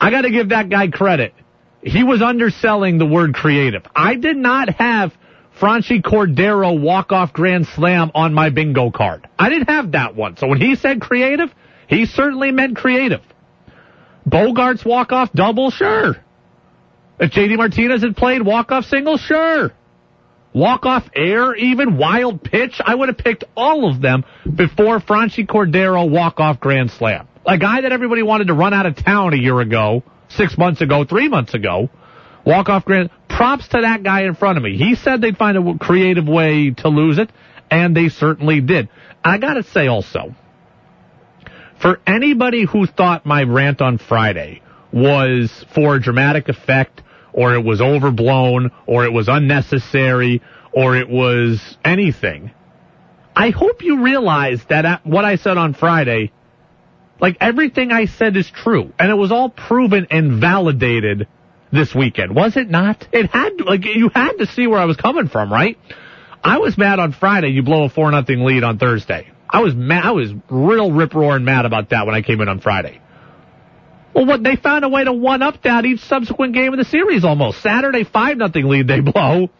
I 0.00 0.10
got 0.10 0.22
to 0.22 0.30
give 0.30 0.50
that 0.50 0.68
guy 0.68 0.88
credit. 0.88 1.34
He 1.82 2.04
was 2.04 2.22
underselling 2.22 2.98
the 2.98 3.06
word 3.06 3.34
creative. 3.34 3.82
I 3.94 4.14
did 4.14 4.36
not 4.36 4.68
have 4.70 5.12
Franchy 5.60 6.00
Cordero 6.02 6.80
walk-off 6.80 7.32
grand 7.32 7.66
slam 7.66 8.10
on 8.14 8.32
my 8.34 8.50
bingo 8.50 8.90
card. 8.90 9.28
I 9.38 9.50
didn't 9.50 9.68
have 9.68 9.92
that 9.92 10.14
one. 10.14 10.36
So 10.36 10.46
when 10.46 10.60
he 10.60 10.76
said 10.76 11.00
creative, 11.00 11.50
he 11.88 12.06
certainly 12.06 12.50
meant 12.50 12.76
creative. 12.76 13.20
Bogaerts 14.28 14.84
walk-off 14.84 15.32
double, 15.32 15.70
sure. 15.70 16.16
Uh, 17.20 17.24
if 17.24 17.30
JD 17.30 17.56
Martinez 17.56 18.02
had 18.02 18.16
played 18.16 18.42
walk-off 18.42 18.84
single, 18.86 19.16
sure 19.16 19.72
walk-off 20.54 21.10
air, 21.14 21.54
even 21.56 21.98
wild 21.98 22.42
pitch. 22.42 22.80
I 22.82 22.94
would 22.94 23.08
have 23.08 23.18
picked 23.18 23.44
all 23.56 23.90
of 23.90 24.00
them 24.00 24.24
before 24.42 25.00
Franchy 25.00 25.46
Cordero 25.46 26.08
walk-off 26.08 26.60
grand 26.60 26.92
slam. 26.92 27.28
A 27.44 27.58
guy 27.58 27.82
that 27.82 27.92
everybody 27.92 28.22
wanted 28.22 28.46
to 28.46 28.54
run 28.54 28.72
out 28.72 28.86
of 28.86 28.96
town 28.96 29.34
a 29.34 29.36
year 29.36 29.60
ago, 29.60 30.02
six 30.28 30.56
months 30.56 30.80
ago, 30.80 31.04
three 31.04 31.28
months 31.28 31.52
ago. 31.52 31.90
Walk-off 32.46 32.84
grand. 32.84 33.10
Props 33.28 33.68
to 33.68 33.80
that 33.82 34.02
guy 34.02 34.22
in 34.22 34.34
front 34.34 34.56
of 34.56 34.64
me. 34.64 34.76
He 34.76 34.94
said 34.94 35.20
they'd 35.20 35.36
find 35.36 35.58
a 35.58 35.78
creative 35.78 36.28
way 36.28 36.70
to 36.70 36.88
lose 36.88 37.18
it, 37.18 37.30
and 37.70 37.96
they 37.96 38.08
certainly 38.08 38.60
did. 38.60 38.88
I 39.24 39.38
gotta 39.38 39.64
say 39.64 39.88
also, 39.88 40.34
for 41.80 42.00
anybody 42.06 42.64
who 42.64 42.86
thought 42.86 43.26
my 43.26 43.42
rant 43.42 43.82
on 43.82 43.98
Friday 43.98 44.62
was 44.92 45.64
for 45.74 45.98
dramatic 45.98 46.48
effect 46.48 47.02
or 47.34 47.54
it 47.54 47.64
was 47.64 47.82
overblown, 47.82 48.70
or 48.86 49.04
it 49.04 49.12
was 49.12 49.28
unnecessary, 49.28 50.40
or 50.72 50.96
it 50.96 51.08
was 51.08 51.76
anything. 51.84 52.52
I 53.36 53.50
hope 53.50 53.82
you 53.82 54.02
realize 54.02 54.60
that 54.68 54.84
at 54.84 55.04
what 55.04 55.24
I 55.24 55.36
said 55.36 55.58
on 55.58 55.74
Friday, 55.74 56.32
like 57.20 57.36
everything 57.40 57.90
I 57.90 58.06
said 58.06 58.36
is 58.36 58.48
true, 58.50 58.92
and 58.98 59.10
it 59.10 59.16
was 59.16 59.32
all 59.32 59.50
proven 59.50 60.06
and 60.10 60.40
validated 60.40 61.26
this 61.72 61.92
weekend, 61.94 62.34
was 62.34 62.56
it 62.56 62.70
not? 62.70 63.06
It 63.12 63.30
had 63.30 63.60
like 63.60 63.84
you 63.84 64.10
had 64.14 64.34
to 64.38 64.46
see 64.46 64.66
where 64.68 64.78
I 64.78 64.84
was 64.84 64.96
coming 64.96 65.28
from, 65.28 65.52
right? 65.52 65.76
I 66.42 66.58
was 66.58 66.78
mad 66.78 67.00
on 67.00 67.12
Friday. 67.12 67.48
You 67.48 67.62
blow 67.62 67.84
a 67.84 67.88
four 67.88 68.10
nothing 68.10 68.44
lead 68.44 68.62
on 68.62 68.78
Thursday. 68.78 69.28
I 69.50 69.60
was 69.60 69.74
mad. 69.74 70.04
I 70.04 70.12
was 70.12 70.30
real 70.48 70.92
rip 70.92 71.14
roaring 71.14 71.44
mad 71.44 71.66
about 71.66 71.90
that 71.90 72.06
when 72.06 72.14
I 72.14 72.22
came 72.22 72.40
in 72.40 72.48
on 72.48 72.60
Friday. 72.60 73.00
Well, 74.14 74.26
what 74.26 74.42
they 74.44 74.56
found 74.56 74.84
a 74.84 74.88
way 74.88 75.04
to 75.04 75.12
one 75.12 75.42
up 75.42 75.62
that 75.62 75.84
each 75.84 76.00
subsequent 76.00 76.54
game 76.54 76.72
of 76.72 76.78
the 76.78 76.84
series 76.84 77.24
almost. 77.24 77.60
Saturday 77.62 78.04
five 78.04 78.36
nothing 78.36 78.66
lead 78.66 78.86
they 78.86 79.00
blow. 79.00 79.50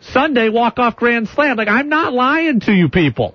Sunday 0.00 0.48
walk 0.48 0.78
off 0.78 0.96
grand 0.96 1.28
slam. 1.28 1.56
Like 1.56 1.68
I'm 1.68 1.88
not 1.88 2.12
lying 2.12 2.60
to 2.60 2.72
you 2.72 2.88
people. 2.88 3.34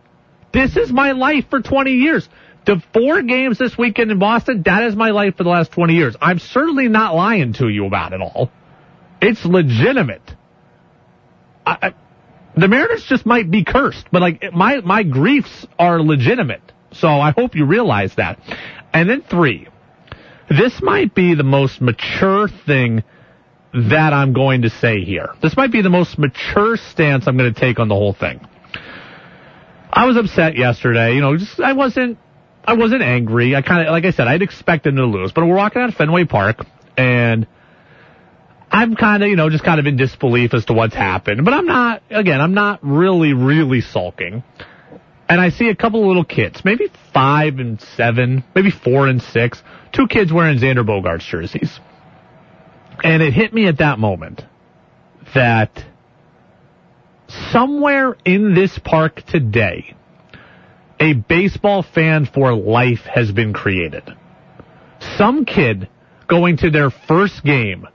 This 0.53 0.77
is 0.77 0.91
my 0.91 1.12
life 1.12 1.46
for 1.50 1.62
20 1.62 1.91
years. 1.91 2.27
The 2.65 2.81
four 2.93 3.22
games 3.22 3.58
this 3.58 3.77
weekend 3.77 4.12
in 4.12 4.19
Boston, 4.19 4.63
that 4.63 4.84
is 4.84 4.96
my 4.96 5.12
life 5.12 5.38
for 5.38 5.43
the 5.43 5.50
last 5.50 5.72
20 5.72 5.93
years. 5.93 6.15
I'm 6.22 6.39
certainly 6.39 6.88
not 6.88 7.15
lying 7.15 7.53
to 7.53 7.67
you 7.67 7.86
about 7.86 8.13
it 8.13 8.22
all. 8.22 8.51
It's 9.22 9.43
legitimate. 9.43 10.22
I, 11.65 11.77
I, 11.81 11.93
the 12.55 12.67
Mariners 12.67 13.03
just 13.03 13.25
might 13.25 13.50
be 13.50 13.63
cursed, 13.63 14.08
but 14.12 14.22
like 14.22 14.53
my 14.53 14.81
my 14.81 15.03
griefs 15.03 15.67
are 15.77 16.01
legitimate. 16.01 16.62
So 16.93 17.08
I 17.08 17.31
hope 17.31 17.55
you 17.55 17.65
realize 17.65 18.15
that. 18.15 18.39
And 18.93 19.10
then 19.10 19.22
three, 19.22 19.67
this 20.50 20.82
might 20.82 21.13
be 21.13 21.36
the 21.36 21.44
most 21.44 21.82
mature 21.82 22.48
thing 22.65 23.03
that 23.74 24.13
I'm 24.13 24.34
going 24.34 24.63
to 24.63 24.70
say 24.70 25.01
here. 25.03 25.29
This 25.41 25.56
might 25.56 25.72
be 25.72 25.82
the 25.82 25.89
most 25.89 26.18
mature 26.18 26.75
stance 26.75 27.27
I'm 27.27 27.38
going 27.38 27.53
to 27.53 27.60
take 27.60 27.79
on 27.79 27.88
the 27.88 27.96
whole 27.96 28.13
thing. 28.13 28.46
I 29.91 30.06
was 30.06 30.18
upset 30.18 30.58
yesterday. 30.58 31.13
You 31.13 31.22
know, 31.22 31.38
just 31.38 31.60
I 31.60 31.74
wasn't 31.74 32.18
I 32.63 32.74
wasn't 32.74 33.01
angry. 33.01 33.56
I 33.56 33.62
kind 33.62 33.88
of 33.88 33.91
like 33.91 34.06
I 34.06 34.12
said 34.12 34.27
I'd 34.27 34.41
expected 34.41 34.96
to 34.96 35.06
lose, 35.06 35.32
but 35.32 35.46
we're 35.46 35.56
walking 35.56 35.82
out 35.82 35.89
of 35.89 35.96
Fenway 35.96 36.25
Park 36.25 36.65
and 36.98 37.48
I'm 38.72 38.96
kind 38.96 39.24
of, 39.24 39.29
you 39.29 39.36
know, 39.36 39.50
just 39.50 39.63
kind 39.63 39.79
of 39.79 39.88
in 39.88 39.98
disbelief 39.98 40.53
as 40.53 40.65
to 40.65 40.74
what's 40.74 40.94
happened. 40.94 41.44
But 41.44 41.53
I'm 41.53 41.65
not, 41.65 42.03
again, 42.10 42.39
I'm 42.39 42.53
not 42.53 42.79
really, 42.84 43.34
really 43.34 43.82
sulking. 43.82 44.44
And 45.27 45.41
I 45.41 45.50
see 45.50 45.70
a 45.70 45.75
couple 45.75 46.01
of 46.01 46.08
little 46.08 46.24
kids, 46.25 46.63
maybe 46.63 46.88
five 47.13 47.60
and 47.60 47.82
seven, 47.82 48.44
maybe 48.53 48.72
four 48.72 49.08
and 49.08 49.22
six, 49.22 49.62
two 49.91 50.08
kids 50.08 50.31
wearing 50.31 50.60
Xander 50.60 50.86
Bogaerts 50.86 51.27
jerseys. 51.27 51.79
And 53.03 53.22
it 53.22 53.34
hit 53.34 53.53
me 53.53 53.67
at 53.67 53.77
that 53.77 54.00
moment 54.00 54.41
that 55.34 55.72
somewhere 57.51 58.15
in 58.25 58.53
this 58.53 58.77
park 58.79 59.24
today, 59.27 59.96
a 61.00 61.13
baseball 61.13 61.84
fan 61.84 62.25
for 62.25 62.53
life 62.53 63.01
has 63.13 63.31
been 63.31 63.53
created. 63.53 64.03
Some 65.17 65.46
kid 65.46 65.88
going 66.27 66.58
to 66.58 66.69
their 66.69 66.89
first 66.89 67.43
game 67.43 67.88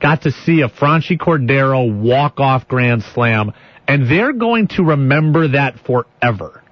got 0.00 0.22
to 0.22 0.30
see 0.30 0.62
a 0.62 0.68
Franchy 0.68 1.18
Cordero 1.18 1.90
walk-off 2.02 2.68
grand 2.68 3.02
slam, 3.02 3.52
and 3.86 4.10
they're 4.10 4.32
going 4.32 4.68
to 4.68 4.82
remember 4.82 5.48
that 5.48 5.78
forever. 5.80 6.62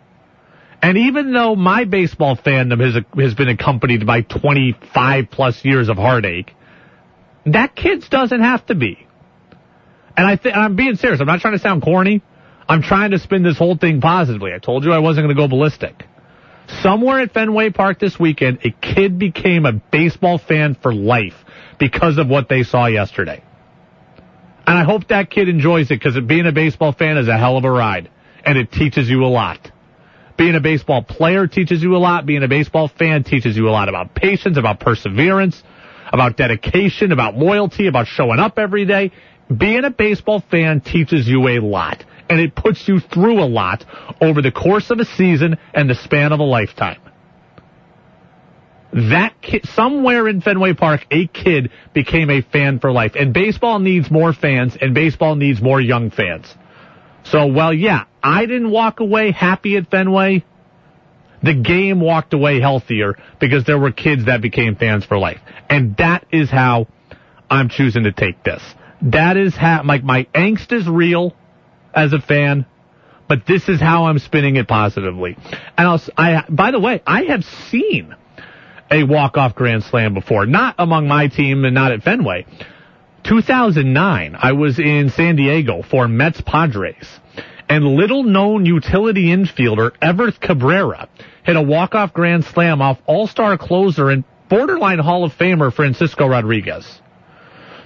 And 0.84 0.98
even 0.98 1.32
though 1.32 1.56
my 1.56 1.86
baseball 1.86 2.36
fandom 2.36 2.78
has, 2.84 3.02
has 3.18 3.32
been 3.32 3.48
accompanied 3.48 4.06
by 4.06 4.20
25 4.20 5.30
plus 5.30 5.64
years 5.64 5.88
of 5.88 5.96
heartache, 5.96 6.52
that 7.46 7.74
kid's 7.74 8.06
doesn't 8.10 8.42
have 8.42 8.66
to 8.66 8.74
be. 8.74 9.06
And 10.14 10.26
I 10.26 10.36
think, 10.36 10.54
I'm 10.54 10.76
being 10.76 10.96
serious. 10.96 11.22
I'm 11.22 11.26
not 11.26 11.40
trying 11.40 11.54
to 11.54 11.58
sound 11.58 11.80
corny. 11.80 12.22
I'm 12.68 12.82
trying 12.82 13.12
to 13.12 13.18
spin 13.18 13.42
this 13.42 13.56
whole 13.56 13.78
thing 13.78 14.02
positively. 14.02 14.52
I 14.52 14.58
told 14.58 14.84
you 14.84 14.92
I 14.92 14.98
wasn't 14.98 15.24
going 15.24 15.34
to 15.34 15.42
go 15.42 15.48
ballistic. 15.48 16.04
Somewhere 16.82 17.20
at 17.20 17.32
Fenway 17.32 17.70
Park 17.70 17.98
this 17.98 18.20
weekend, 18.20 18.58
a 18.62 18.70
kid 18.70 19.18
became 19.18 19.64
a 19.64 19.72
baseball 19.72 20.36
fan 20.36 20.76
for 20.82 20.92
life 20.92 21.46
because 21.78 22.18
of 22.18 22.28
what 22.28 22.50
they 22.50 22.62
saw 22.62 22.84
yesterday. 22.88 23.42
And 24.66 24.76
I 24.76 24.84
hope 24.84 25.08
that 25.08 25.30
kid 25.30 25.48
enjoys 25.48 25.86
it 25.90 25.98
because 25.98 26.14
being 26.26 26.44
a 26.44 26.52
baseball 26.52 26.92
fan 26.92 27.16
is 27.16 27.26
a 27.26 27.38
hell 27.38 27.56
of 27.56 27.64
a 27.64 27.70
ride 27.70 28.10
and 28.44 28.58
it 28.58 28.70
teaches 28.70 29.08
you 29.08 29.24
a 29.24 29.32
lot. 29.32 29.70
Being 30.36 30.56
a 30.56 30.60
baseball 30.60 31.02
player 31.02 31.46
teaches 31.46 31.82
you 31.82 31.96
a 31.96 31.98
lot. 31.98 32.26
Being 32.26 32.42
a 32.42 32.48
baseball 32.48 32.88
fan 32.88 33.24
teaches 33.24 33.56
you 33.56 33.68
a 33.68 33.70
lot 33.70 33.88
about 33.88 34.14
patience, 34.14 34.58
about 34.58 34.80
perseverance, 34.80 35.62
about 36.12 36.36
dedication, 36.36 37.12
about 37.12 37.36
loyalty, 37.36 37.86
about 37.86 38.06
showing 38.06 38.40
up 38.40 38.58
every 38.58 38.84
day. 38.84 39.12
Being 39.54 39.84
a 39.84 39.90
baseball 39.90 40.42
fan 40.50 40.80
teaches 40.80 41.28
you 41.28 41.46
a 41.48 41.60
lot 41.60 42.04
and 42.28 42.40
it 42.40 42.54
puts 42.54 42.88
you 42.88 43.00
through 43.00 43.40
a 43.42 43.46
lot 43.46 43.84
over 44.20 44.42
the 44.42 44.50
course 44.50 44.90
of 44.90 44.98
a 44.98 45.04
season 45.04 45.58
and 45.74 45.88
the 45.88 45.94
span 45.94 46.32
of 46.32 46.40
a 46.40 46.44
lifetime. 46.44 47.00
That 48.92 49.40
kid, 49.42 49.66
somewhere 49.66 50.28
in 50.28 50.40
Fenway 50.40 50.74
Park, 50.74 51.04
a 51.10 51.26
kid 51.26 51.72
became 51.92 52.30
a 52.30 52.42
fan 52.42 52.78
for 52.78 52.92
life. 52.92 53.12
And 53.16 53.34
baseball 53.34 53.80
needs 53.80 54.08
more 54.08 54.32
fans, 54.32 54.76
and 54.80 54.94
baseball 54.94 55.34
needs 55.34 55.60
more 55.60 55.80
young 55.80 56.10
fans. 56.10 56.46
So, 57.25 57.47
well, 57.47 57.73
yeah, 57.73 58.04
I 58.23 58.47
didn't 58.47 58.71
walk 58.71 59.00
away 59.00 59.33
happy 59.33 59.76
at 59.76 59.90
Fenway. 59.90 60.45
The 61.43 61.54
game 61.54 62.00
walked 62.00 62.33
away 62.33 62.61
healthier 62.61 63.16
because 63.38 63.64
there 63.64 63.78
were 63.78 63.93
kids 63.93 64.26
that 64.26 64.40
became 64.40 64.76
fans 64.76 65.04
for 65.04 65.19
life. 65.19 65.40
And 65.69 65.97
that 65.99 66.26
is 66.33 66.50
how 66.50 66.87
I'm 67.50 67.69
choosing 67.69 68.04
to 68.04 68.12
take 68.12 68.43
this. 68.43 68.62
That 69.02 69.37
is 69.37 69.54
how, 69.54 69.83
like, 69.85 70.02
my 70.02 70.25
angst 70.35 70.73
is 70.73 70.88
real 70.88 71.35
as 71.95 72.12
a 72.12 72.21
fan, 72.21 72.64
but 73.28 73.47
this 73.47 73.69
is 73.69 73.81
how 73.81 74.07
I'm 74.07 74.19
spinning 74.19 74.57
it 74.57 74.66
positively. 74.66 75.37
And 75.76 75.88
I'll, 75.88 76.00
I, 76.16 76.45
by 76.49 76.71
the 76.71 76.81
way, 76.81 77.02
I 77.07 77.25
have 77.25 77.45
seen 77.45 78.14
a 78.90 79.04
walk-off 79.04 79.54
grand 79.54 79.83
slam 79.85 80.14
before. 80.14 80.47
Not 80.47 80.76
among 80.78 81.09
my 81.09 81.28
team 81.28 81.64
and 81.64 81.75
not 81.75 81.93
at 81.93 82.02
Fenway. 82.02 82.47
2009, 83.25 84.37
I 84.38 84.52
was 84.52 84.78
in 84.78 85.09
San 85.09 85.37
Diego 85.37 85.83
for 85.83 86.07
Mets 86.07 86.40
Padres. 86.43 87.09
And 87.69 87.85
little 87.85 88.23
known 88.23 88.66
utility 88.66 89.26
infielder 89.26 89.93
Everth 90.02 90.38
Cabrera 90.38 91.09
hit 91.45 91.57
a 91.57 91.62
walk-off 91.62 92.12
grand 92.12 92.45
slam 92.45 92.83
off 92.83 92.99
all-star 93.07 93.57
closer 93.57 94.11
and 94.11 94.25
borderline 94.50 94.99
Hall 94.99 95.25
of 95.25 95.33
Famer 95.33 95.73
Francisco 95.73 96.26
Rodriguez. 96.26 97.00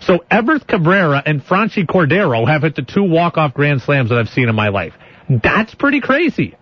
So 0.01 0.25
Everth 0.31 0.67
Cabrera 0.67 1.23
and 1.25 1.41
Franchy 1.41 1.87
Cordero 1.87 2.47
have 2.47 2.63
hit 2.63 2.75
the 2.75 2.83
two 2.83 3.05
walk-off 3.05 3.55
grand 3.55 3.83
slams 3.83 4.11
that 4.11 4.19
I've 4.19 4.29
seen 4.29 4.49
in 4.49 4.57
my 4.57 4.69
life. 4.69 4.95
That's 5.29 5.75
pretty 5.75 6.01
crazy 6.01 6.57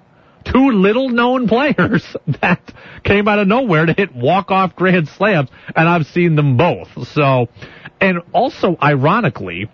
two 0.46 0.70
little 0.70 1.08
known 1.08 1.48
players 1.48 2.04
that 2.40 2.60
came 3.04 3.28
out 3.28 3.38
of 3.38 3.48
nowhere 3.48 3.86
to 3.86 3.92
hit 3.92 4.14
walk 4.14 4.50
off 4.50 4.74
grand 4.74 5.08
slams, 5.08 5.50
and 5.74 5.88
I've 5.88 6.06
seen 6.06 6.36
them 6.36 6.56
both. 6.56 6.88
So, 7.08 7.48
and 8.00 8.18
also 8.32 8.76
ironically, 8.82 9.70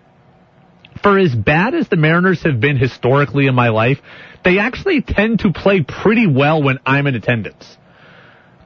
for 1.02 1.18
as 1.18 1.34
bad 1.34 1.74
as 1.74 1.88
the 1.88 1.96
Mariners 1.96 2.42
have 2.42 2.60
been 2.60 2.76
historically 2.76 3.46
in 3.46 3.54
my 3.54 3.68
life, 3.68 3.98
they 4.44 4.58
actually 4.58 5.02
tend 5.02 5.40
to 5.40 5.52
play 5.52 5.82
pretty 5.82 6.26
well 6.26 6.62
when 6.62 6.78
I'm 6.84 7.06
in 7.06 7.14
attendance. 7.14 7.76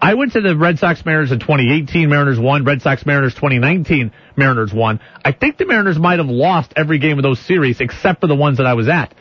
I 0.01 0.15
went 0.15 0.33
to 0.33 0.43
the 0.43 0.55
Red 0.55 0.79
Sox 0.79 1.05
Mariners 1.07 1.33
in 1.33 1.41
2018, 1.41 2.11
Mariners 2.11 2.39
won. 2.39 2.65
Red 2.65 2.83
Sox 2.83 3.07
Mariners 3.07 3.35
2019, 3.35 4.13
Mariners 4.37 4.73
won. 4.73 5.01
I 5.25 5.33
think 5.33 5.57
the 5.57 5.65
Mariners 5.65 5.99
might 5.99 6.19
have 6.19 6.29
lost 6.29 6.73
every 6.77 6.99
game 6.99 7.19
of 7.19 7.23
those 7.23 7.41
series 7.41 7.81
except 7.81 8.21
for 8.21 8.27
the 8.27 8.35
ones 8.35 8.59
that 8.59 8.67
I 8.67 8.75
was 8.75 8.89
at. 8.89 9.15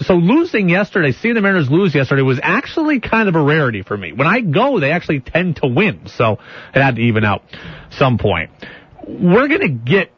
So 0.00 0.14
losing 0.14 0.68
yesterday, 0.68 1.12
seeing 1.12 1.34
the 1.34 1.42
Mariners 1.42 1.70
lose 1.70 1.94
yesterday 1.94 2.22
was 2.22 2.40
actually 2.42 3.00
kind 3.00 3.28
of 3.28 3.34
a 3.34 3.42
rarity 3.42 3.82
for 3.82 3.96
me. 3.96 4.12
When 4.12 4.26
I 4.26 4.40
go, 4.40 4.80
they 4.80 4.92
actually 4.92 5.20
tend 5.20 5.56
to 5.56 5.66
win. 5.66 6.06
So 6.06 6.38
it 6.74 6.80
had 6.80 6.96
to 6.96 7.02
even 7.02 7.24
out 7.24 7.42
some 7.90 8.16
point. 8.16 8.50
We're 9.06 9.48
to 9.48 9.68
get 9.68 10.10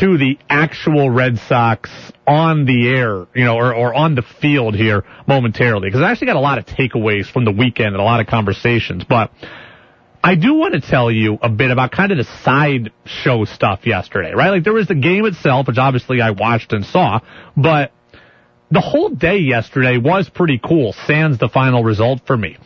to 0.00 0.16
the 0.16 0.38
actual 0.48 1.10
Red 1.10 1.38
Sox 1.38 1.90
on 2.26 2.66
the 2.66 2.88
air, 2.88 3.26
you 3.34 3.44
know, 3.44 3.56
or, 3.56 3.74
or 3.74 3.94
on 3.94 4.14
the 4.14 4.22
field 4.22 4.74
here 4.74 5.04
momentarily, 5.26 5.88
because 5.88 6.02
I 6.02 6.10
actually 6.10 6.28
got 6.28 6.36
a 6.36 6.40
lot 6.40 6.58
of 6.58 6.66
takeaways 6.66 7.30
from 7.30 7.44
the 7.44 7.50
weekend 7.50 7.88
and 7.88 7.96
a 7.96 8.04
lot 8.04 8.20
of 8.20 8.26
conversations, 8.26 9.04
but 9.08 9.30
I 10.24 10.36
do 10.36 10.54
want 10.54 10.74
to 10.74 10.80
tell 10.80 11.10
you 11.10 11.36
a 11.42 11.48
bit 11.48 11.72
about 11.72 11.90
kind 11.90 12.12
of 12.12 12.18
the 12.18 12.24
side 12.44 12.92
show 13.04 13.44
stuff 13.44 13.86
yesterday, 13.86 14.32
right? 14.32 14.50
Like 14.50 14.64
there 14.64 14.72
was 14.72 14.86
the 14.86 14.94
game 14.94 15.26
itself, 15.26 15.66
which 15.66 15.78
obviously 15.78 16.20
I 16.20 16.30
watched 16.30 16.72
and 16.72 16.84
saw, 16.84 17.20
but 17.56 17.90
the 18.72 18.80
whole 18.80 19.10
day 19.10 19.36
yesterday 19.36 19.98
was 19.98 20.30
pretty 20.30 20.58
cool, 20.58 20.94
sans 21.06 21.38
the 21.38 21.48
final 21.48 21.84
result 21.84 22.22
for 22.26 22.36
me. 22.36 22.56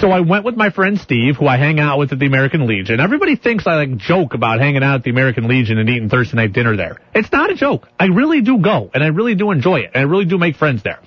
So 0.00 0.10
I 0.10 0.20
went 0.20 0.46
with 0.46 0.56
my 0.56 0.70
friend 0.70 0.98
Steve, 0.98 1.36
who 1.36 1.46
I 1.46 1.58
hang 1.58 1.78
out 1.78 1.98
with 1.98 2.12
at 2.12 2.18
the 2.18 2.24
American 2.24 2.66
Legion. 2.66 2.98
Everybody 2.98 3.36
thinks 3.36 3.66
I 3.66 3.74
like 3.74 3.98
joke 3.98 4.32
about 4.32 4.58
hanging 4.58 4.82
out 4.82 4.94
at 4.94 5.02
the 5.02 5.10
American 5.10 5.48
Legion 5.48 5.76
and 5.76 5.88
eating 5.90 6.08
Thursday 6.08 6.36
night 6.36 6.54
dinner 6.54 6.76
there. 6.76 6.98
It's 7.14 7.30
not 7.30 7.50
a 7.50 7.54
joke. 7.54 7.88
I 8.00 8.06
really 8.06 8.40
do 8.40 8.56
go, 8.58 8.90
and 8.94 9.04
I 9.04 9.08
really 9.08 9.34
do 9.34 9.50
enjoy 9.50 9.80
it, 9.80 9.90
and 9.92 10.00
I 10.00 10.10
really 10.10 10.24
do 10.24 10.38
make 10.38 10.56
friends 10.56 10.82
there. 10.82 11.00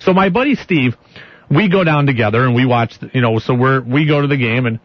So 0.00 0.12
my 0.12 0.28
buddy 0.28 0.56
Steve, 0.56 0.96
we 1.48 1.68
go 1.68 1.84
down 1.84 2.06
together 2.06 2.44
and 2.44 2.56
we 2.56 2.66
watch, 2.66 2.98
you 3.14 3.20
know, 3.20 3.38
so 3.38 3.54
we're, 3.54 3.80
we 3.80 4.08
go 4.08 4.20
to 4.20 4.26
the 4.26 4.36
game 4.36 4.66
and 4.66 4.80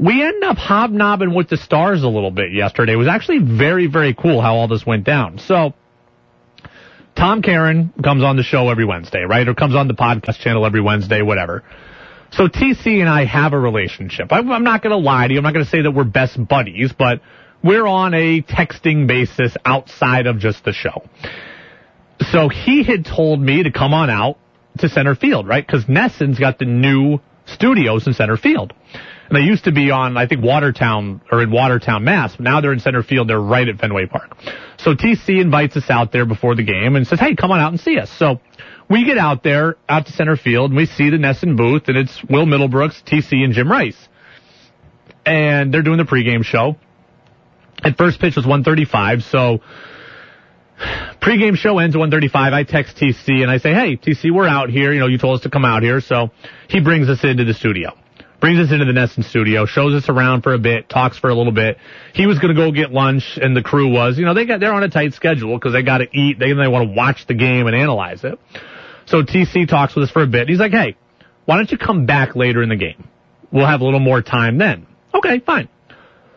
we 0.00 0.20
end 0.20 0.42
up 0.42 0.56
hobnobbing 0.56 1.32
with 1.32 1.48
the 1.48 1.56
stars 1.56 2.02
a 2.02 2.08
little 2.08 2.32
bit 2.32 2.52
yesterday. 2.52 2.94
It 2.94 2.96
was 2.96 3.08
actually 3.08 3.38
very, 3.38 3.86
very 3.86 4.14
cool 4.14 4.40
how 4.40 4.56
all 4.56 4.66
this 4.66 4.84
went 4.84 5.04
down. 5.04 5.38
So, 5.38 5.74
Tom 7.16 7.40
Caron 7.42 7.92
comes 8.02 8.22
on 8.22 8.36
the 8.36 8.42
show 8.42 8.68
every 8.68 8.84
Wednesday, 8.84 9.22
right? 9.22 9.48
Or 9.48 9.54
comes 9.54 9.74
on 9.74 9.88
the 9.88 9.94
podcast 9.94 10.38
channel 10.38 10.66
every 10.66 10.82
Wednesday, 10.82 11.22
whatever. 11.22 11.64
So 12.32 12.48
TC 12.48 13.00
and 13.00 13.08
I 13.08 13.24
have 13.24 13.52
a 13.52 13.58
relationship. 13.58 14.28
I'm, 14.30 14.50
I'm 14.50 14.64
not 14.64 14.82
going 14.82 14.90
to 14.90 14.98
lie 14.98 15.26
to 15.26 15.32
you. 15.32 15.38
I'm 15.38 15.44
not 15.44 15.54
going 15.54 15.64
to 15.64 15.70
say 15.70 15.82
that 15.82 15.92
we're 15.92 16.04
best 16.04 16.36
buddies, 16.46 16.92
but 16.92 17.20
we're 17.64 17.86
on 17.86 18.12
a 18.12 18.42
texting 18.42 19.06
basis 19.06 19.56
outside 19.64 20.26
of 20.26 20.38
just 20.38 20.64
the 20.64 20.72
show. 20.72 21.04
So 22.30 22.48
he 22.48 22.82
had 22.82 23.06
told 23.06 23.40
me 23.40 23.62
to 23.62 23.70
come 23.70 23.94
on 23.94 24.10
out 24.10 24.38
to 24.78 24.88
center 24.88 25.14
field, 25.14 25.48
right? 25.48 25.66
Because 25.66 25.86
NESN's 25.86 26.38
got 26.38 26.58
the 26.58 26.64
new 26.66 27.18
studios 27.46 28.06
in 28.06 28.12
center 28.12 28.36
field. 28.36 28.74
And 29.28 29.36
they 29.36 29.42
used 29.42 29.64
to 29.64 29.72
be 29.72 29.90
on, 29.90 30.16
I 30.16 30.26
think, 30.26 30.42
Watertown 30.42 31.20
or 31.30 31.42
in 31.42 31.50
Watertown, 31.50 32.04
Mass. 32.04 32.36
But 32.36 32.44
now 32.44 32.60
they're 32.60 32.72
in 32.72 32.80
center 32.80 33.02
field. 33.02 33.28
They're 33.28 33.40
right 33.40 33.68
at 33.68 33.78
Fenway 33.78 34.06
Park. 34.06 34.36
So 34.78 34.94
TC 34.94 35.40
invites 35.40 35.76
us 35.76 35.90
out 35.90 36.12
there 36.12 36.26
before 36.26 36.54
the 36.54 36.62
game 36.62 36.96
and 36.96 37.06
says, 37.06 37.18
"Hey, 37.18 37.34
come 37.34 37.50
on 37.50 37.60
out 37.60 37.72
and 37.72 37.80
see 37.80 37.98
us." 37.98 38.10
So 38.10 38.40
we 38.88 39.04
get 39.04 39.18
out 39.18 39.42
there, 39.42 39.76
out 39.88 40.06
to 40.06 40.12
center 40.12 40.36
field, 40.36 40.70
and 40.70 40.76
we 40.76 40.86
see 40.86 41.10
the 41.10 41.16
NESN 41.16 41.56
booth, 41.56 41.88
and 41.88 41.96
it's 41.96 42.22
Will 42.24 42.46
Middlebrooks, 42.46 43.02
TC, 43.04 43.42
and 43.42 43.52
Jim 43.52 43.70
Rice. 43.70 44.08
And 45.24 45.74
they're 45.74 45.82
doing 45.82 45.98
the 45.98 46.04
pregame 46.04 46.44
show. 46.44 46.76
At 47.82 47.98
first 47.98 48.20
pitch 48.20 48.36
was 48.36 48.46
135, 48.46 49.24
so 49.24 49.60
pregame 51.20 51.56
show 51.56 51.78
ends 51.78 51.96
at 51.96 51.98
135. 51.98 52.52
I 52.52 52.62
text 52.62 52.96
TC 52.96 53.42
and 53.42 53.50
I 53.50 53.58
say, 53.58 53.74
hey, 53.74 53.96
TC, 53.96 54.30
we're 54.30 54.48
out 54.48 54.70
here. 54.70 54.92
You 54.92 55.00
know, 55.00 55.06
you 55.06 55.18
told 55.18 55.36
us 55.36 55.42
to 55.42 55.50
come 55.50 55.64
out 55.64 55.82
here. 55.82 56.00
So 56.00 56.30
he 56.68 56.80
brings 56.80 57.08
us 57.08 57.22
into 57.24 57.44
the 57.44 57.54
studio. 57.54 57.96
Brings 58.40 58.60
us 58.60 58.70
into 58.70 58.84
the 58.84 58.92
NESN 58.92 59.24
studio, 59.24 59.64
shows 59.64 59.94
us 59.94 60.10
around 60.10 60.42
for 60.42 60.52
a 60.52 60.58
bit, 60.58 60.88
talks 60.90 61.18
for 61.18 61.30
a 61.30 61.34
little 61.34 61.52
bit. 61.52 61.78
He 62.14 62.26
was 62.26 62.38
going 62.38 62.54
to 62.54 62.60
go 62.60 62.70
get 62.70 62.92
lunch, 62.92 63.38
and 63.40 63.56
the 63.56 63.62
crew 63.62 63.90
was, 63.90 64.18
you 64.18 64.26
know, 64.26 64.34
they 64.34 64.44
got 64.44 64.60
they're 64.60 64.74
on 64.74 64.82
a 64.82 64.90
tight 64.90 65.14
schedule 65.14 65.56
because 65.56 65.72
they 65.72 65.82
got 65.82 65.98
to 65.98 66.08
eat. 66.12 66.38
They 66.38 66.52
they 66.52 66.68
want 66.68 66.88
to 66.88 66.94
watch 66.94 67.26
the 67.26 67.34
game 67.34 67.66
and 67.66 67.74
analyze 67.74 68.24
it. 68.24 68.38
So 69.06 69.22
TC 69.22 69.68
talks 69.68 69.94
with 69.94 70.04
us 70.04 70.10
for 70.10 70.22
a 70.22 70.26
bit. 70.26 70.48
He's 70.48 70.58
like, 70.58 70.72
hey, 70.72 70.96
why 71.46 71.56
don't 71.56 71.70
you 71.70 71.78
come 71.78 72.06
back 72.06 72.36
later 72.36 72.62
in 72.62 72.68
the 72.68 72.76
game? 72.76 73.08
We'll 73.50 73.66
have 73.66 73.80
a 73.80 73.84
little 73.84 74.00
more 74.00 74.20
time 74.20 74.58
then. 74.58 74.86
Okay, 75.14 75.40
fine. 75.40 75.68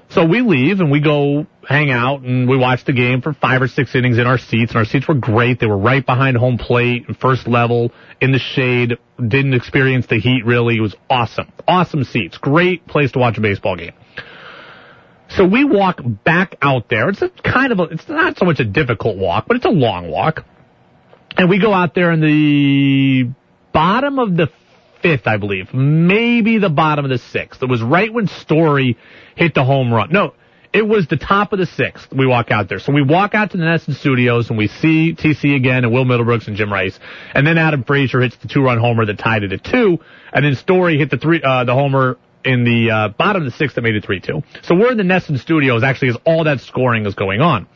So 0.09 0.25
we 0.25 0.41
leave 0.41 0.79
and 0.79 0.89
we 0.89 1.01
go 1.01 1.45
hang 1.67 1.91
out 1.91 2.21
and 2.21 2.49
we 2.49 2.57
watch 2.57 2.83
the 2.83 2.93
game 2.93 3.21
for 3.21 3.33
five 3.33 3.61
or 3.61 3.67
six 3.67 3.93
innings 3.93 4.17
in 4.17 4.25
our 4.25 4.39
seats 4.39 4.71
and 4.71 4.77
our 4.77 4.85
seats 4.85 5.07
were 5.07 5.13
great. 5.13 5.59
They 5.59 5.67
were 5.67 5.77
right 5.77 6.03
behind 6.03 6.35
home 6.35 6.57
plate, 6.57 7.05
first 7.21 7.47
level, 7.47 7.91
in 8.19 8.31
the 8.31 8.39
shade, 8.39 8.97
didn't 9.17 9.53
experience 9.53 10.07
the 10.07 10.19
heat 10.19 10.45
really. 10.45 10.77
It 10.77 10.81
was 10.81 10.95
awesome. 11.11 11.51
Awesome 11.67 12.03
seats. 12.03 12.39
Great 12.39 12.87
place 12.87 13.11
to 13.11 13.19
watch 13.19 13.37
a 13.37 13.41
baseball 13.41 13.75
game. 13.75 13.93
So 15.29 15.45
we 15.45 15.63
walk 15.63 16.01
back 16.23 16.55
out 16.59 16.89
there. 16.89 17.09
It's 17.09 17.21
a 17.21 17.29
kind 17.29 17.71
of 17.71 17.79
a, 17.79 17.83
it's 17.83 18.09
not 18.09 18.37
so 18.39 18.45
much 18.45 18.59
a 18.59 18.65
difficult 18.65 19.17
walk, 19.17 19.45
but 19.47 19.57
it's 19.57 19.65
a 19.65 19.69
long 19.69 20.09
walk. 20.09 20.43
And 21.37 21.49
we 21.49 21.59
go 21.59 21.71
out 21.71 21.93
there 21.93 22.11
in 22.11 22.19
the 22.19 23.31
bottom 23.71 24.17
of 24.17 24.35
the 24.35 24.49
fifth, 25.01 25.27
I 25.27 25.37
believe. 25.37 25.73
Maybe 25.73 26.57
the 26.57 26.69
bottom 26.69 27.05
of 27.05 27.09
the 27.09 27.17
sixth. 27.17 27.61
It 27.61 27.69
was 27.69 27.81
right 27.81 28.13
when 28.13 28.27
Story 28.27 28.97
hit 29.35 29.53
the 29.53 29.63
home 29.63 29.93
run. 29.93 30.09
No, 30.11 30.33
it 30.71 30.87
was 30.87 31.07
the 31.07 31.17
top 31.17 31.51
of 31.51 31.59
the 31.59 31.65
sixth. 31.65 32.13
We 32.13 32.27
walk 32.27 32.51
out 32.51 32.69
there. 32.69 32.79
So 32.79 32.91
we 32.91 33.01
walk 33.01 33.33
out 33.33 33.51
to 33.51 33.57
the 33.57 33.63
NESN 33.63 33.95
studios 33.95 34.49
and 34.49 34.57
we 34.57 34.67
see 34.67 35.15
TC 35.15 35.55
again 35.55 35.83
and 35.83 35.91
Will 35.91 36.05
Middlebrooks 36.05 36.47
and 36.47 36.55
Jim 36.55 36.71
Rice. 36.71 36.99
And 37.33 37.45
then 37.45 37.57
Adam 37.57 37.83
Frazier 37.83 38.21
hits 38.21 38.37
the 38.37 38.47
two 38.47 38.61
run 38.61 38.77
homer 38.77 39.05
that 39.05 39.17
tied 39.17 39.43
it 39.43 39.51
at 39.51 39.63
two. 39.63 39.99
And 40.31 40.45
then 40.45 40.55
Story 40.55 40.97
hit 40.97 41.09
the 41.09 41.17
three, 41.17 41.41
uh, 41.41 41.63
the 41.63 41.73
homer 41.73 42.17
in 42.45 42.63
the, 42.63 42.91
uh, 42.91 43.07
bottom 43.09 43.41
of 43.41 43.51
the 43.51 43.57
sixth 43.57 43.75
that 43.75 43.81
made 43.81 43.95
it 43.95 44.03
3-2. 44.03 44.43
So 44.63 44.75
we're 44.75 44.91
in 44.91 44.97
the 44.97 45.03
NESN 45.03 45.39
studios 45.39 45.83
actually 45.83 46.09
as 46.09 46.17
all 46.23 46.43
that 46.43 46.61
scoring 46.61 47.05
is 47.05 47.15
going 47.15 47.41
on. 47.41 47.67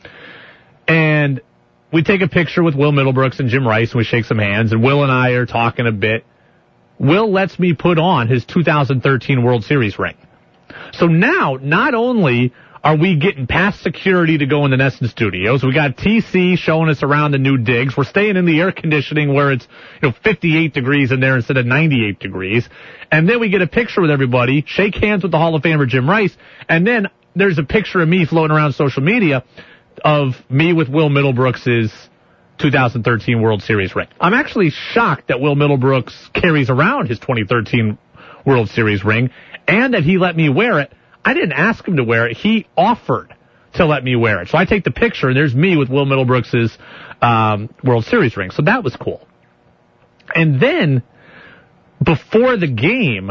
And 0.86 1.40
we 1.92 2.02
take 2.02 2.22
a 2.22 2.28
picture 2.28 2.62
with 2.62 2.76
Will 2.76 2.92
Middlebrooks 2.92 3.40
and 3.40 3.48
Jim 3.48 3.66
Rice 3.66 3.90
and 3.90 3.98
we 3.98 4.04
shake 4.04 4.24
some 4.24 4.38
hands 4.38 4.72
and 4.72 4.82
Will 4.82 5.02
and 5.02 5.10
I 5.10 5.30
are 5.30 5.46
talking 5.46 5.86
a 5.86 5.92
bit. 5.92 6.24
Will 6.98 7.30
lets 7.30 7.58
me 7.58 7.74
put 7.74 7.98
on 7.98 8.28
his 8.28 8.44
2013 8.44 9.42
World 9.42 9.64
Series 9.64 9.98
ring. 9.98 10.16
So 10.92 11.06
now, 11.06 11.58
not 11.60 11.94
only 11.94 12.52
are 12.84 12.96
we 12.96 13.16
getting 13.16 13.46
past 13.46 13.80
security 13.80 14.36
to 14.38 14.46
go 14.46 14.66
in 14.66 14.70
the 14.70 14.76
NESN 14.76 15.08
studios? 15.08 15.64
We 15.64 15.72
got 15.72 15.96
TC 15.96 16.58
showing 16.58 16.90
us 16.90 17.02
around 17.02 17.32
the 17.32 17.38
new 17.38 17.56
digs. 17.56 17.96
We're 17.96 18.04
staying 18.04 18.36
in 18.36 18.44
the 18.44 18.60
air 18.60 18.72
conditioning 18.72 19.32
where 19.32 19.52
it's, 19.52 19.66
you 20.02 20.08
know, 20.08 20.14
58 20.22 20.74
degrees 20.74 21.10
in 21.10 21.18
there 21.18 21.34
instead 21.34 21.56
of 21.56 21.64
98 21.64 22.18
degrees. 22.18 22.68
And 23.10 23.26
then 23.26 23.40
we 23.40 23.48
get 23.48 23.62
a 23.62 23.66
picture 23.66 24.02
with 24.02 24.10
everybody, 24.10 24.64
shake 24.66 24.96
hands 24.96 25.22
with 25.22 25.32
the 25.32 25.38
Hall 25.38 25.54
of 25.54 25.62
Famer 25.62 25.88
Jim 25.88 26.08
Rice, 26.08 26.36
and 26.68 26.86
then 26.86 27.08
there's 27.34 27.58
a 27.58 27.64
picture 27.64 28.00
of 28.00 28.08
me 28.08 28.26
floating 28.26 28.54
around 28.54 28.74
social 28.74 29.02
media 29.02 29.44
of 30.04 30.34
me 30.50 30.74
with 30.74 30.88
Will 30.90 31.08
Middlebrooks's 31.08 31.90
2013 32.58 33.40
World 33.42 33.62
Series 33.62 33.94
ring. 33.94 34.08
I'm 34.20 34.34
actually 34.34 34.70
shocked 34.70 35.28
that 35.28 35.40
Will 35.40 35.56
Middlebrooks 35.56 36.32
carries 36.32 36.70
around 36.70 37.08
his 37.08 37.18
2013 37.18 37.98
World 38.46 38.68
Series 38.70 39.04
ring 39.04 39.30
and 39.66 39.94
that 39.94 40.02
he 40.04 40.18
let 40.18 40.36
me 40.36 40.48
wear 40.48 40.80
it. 40.80 40.92
I 41.24 41.34
didn't 41.34 41.52
ask 41.52 41.86
him 41.86 41.96
to 41.96 42.04
wear 42.04 42.28
it. 42.28 42.36
He 42.36 42.66
offered 42.76 43.34
to 43.74 43.86
let 43.86 44.04
me 44.04 44.14
wear 44.14 44.42
it. 44.42 44.48
So 44.48 44.58
I 44.58 44.66
take 44.66 44.84
the 44.84 44.90
picture 44.90 45.28
and 45.28 45.36
there's 45.36 45.54
me 45.54 45.76
with 45.76 45.88
Will 45.88 46.06
Middlebrooks's 46.06 46.76
um, 47.20 47.74
World 47.82 48.04
Series 48.04 48.36
ring. 48.36 48.50
So 48.50 48.62
that 48.62 48.84
was 48.84 48.94
cool. 48.96 49.26
And 50.34 50.60
then 50.60 51.02
before 52.02 52.56
the 52.56 52.68
game, 52.68 53.30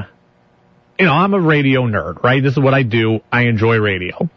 you 1.00 1.06
know, 1.06 1.14
I'm 1.14 1.34
a 1.34 1.40
radio 1.40 1.84
nerd, 1.84 2.24
right? 2.24 2.42
This 2.42 2.54
is 2.54 2.60
what 2.60 2.74
I 2.74 2.84
do. 2.84 3.22
I 3.32 3.44
enjoy 3.44 3.78
radio. 3.78 4.30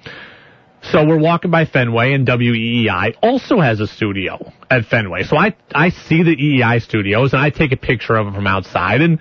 So 0.92 1.04
we're 1.04 1.18
walking 1.18 1.50
by 1.50 1.64
Fenway 1.64 2.12
and 2.12 2.26
WEEI 2.26 3.16
also 3.20 3.60
has 3.60 3.80
a 3.80 3.88
studio 3.88 4.52
at 4.70 4.84
Fenway. 4.84 5.24
So 5.24 5.36
I, 5.36 5.56
I 5.74 5.90
see 5.90 6.22
the 6.22 6.36
EEI 6.36 6.80
studios 6.80 7.32
and 7.32 7.42
I 7.42 7.50
take 7.50 7.72
a 7.72 7.76
picture 7.76 8.14
of 8.14 8.26
them 8.26 8.34
from 8.34 8.46
outside 8.46 9.00
and, 9.00 9.18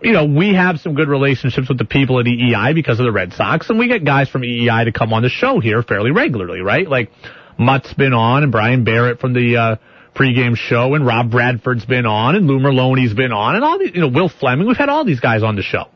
you 0.00 0.12
know, 0.12 0.24
we 0.24 0.54
have 0.54 0.80
some 0.80 0.94
good 0.94 1.08
relationships 1.08 1.68
with 1.68 1.76
the 1.76 1.84
people 1.84 2.18
at 2.18 2.24
EEI 2.24 2.74
because 2.74 2.98
of 2.98 3.04
the 3.04 3.12
Red 3.12 3.34
Sox 3.34 3.68
and 3.68 3.78
we 3.78 3.88
get 3.88 4.04
guys 4.06 4.30
from 4.30 4.40
EEI 4.40 4.86
to 4.86 4.92
come 4.92 5.12
on 5.12 5.22
the 5.22 5.28
show 5.28 5.60
here 5.60 5.82
fairly 5.82 6.12
regularly, 6.12 6.60
right? 6.60 6.88
Like 6.88 7.10
Mutt's 7.58 7.92
been 7.92 8.14
on 8.14 8.42
and 8.42 8.50
Brian 8.50 8.84
Barrett 8.84 9.20
from 9.20 9.34
the, 9.34 9.56
uh, 9.56 9.76
pregame 10.14 10.56
show 10.56 10.94
and 10.94 11.04
Rob 11.04 11.30
Bradford's 11.30 11.84
been 11.84 12.06
on 12.06 12.36
and 12.36 12.46
Lou 12.46 12.58
Merloni's 12.58 13.12
been 13.12 13.32
on 13.32 13.54
and 13.54 13.62
all 13.62 13.78
these, 13.78 13.90
you 13.94 14.00
know, 14.00 14.08
Will 14.08 14.30
Flemming. 14.30 14.66
We've 14.66 14.76
had 14.76 14.88
all 14.88 15.04
these 15.04 15.20
guys 15.20 15.42
on 15.42 15.56
the 15.56 15.62
show. 15.62 15.88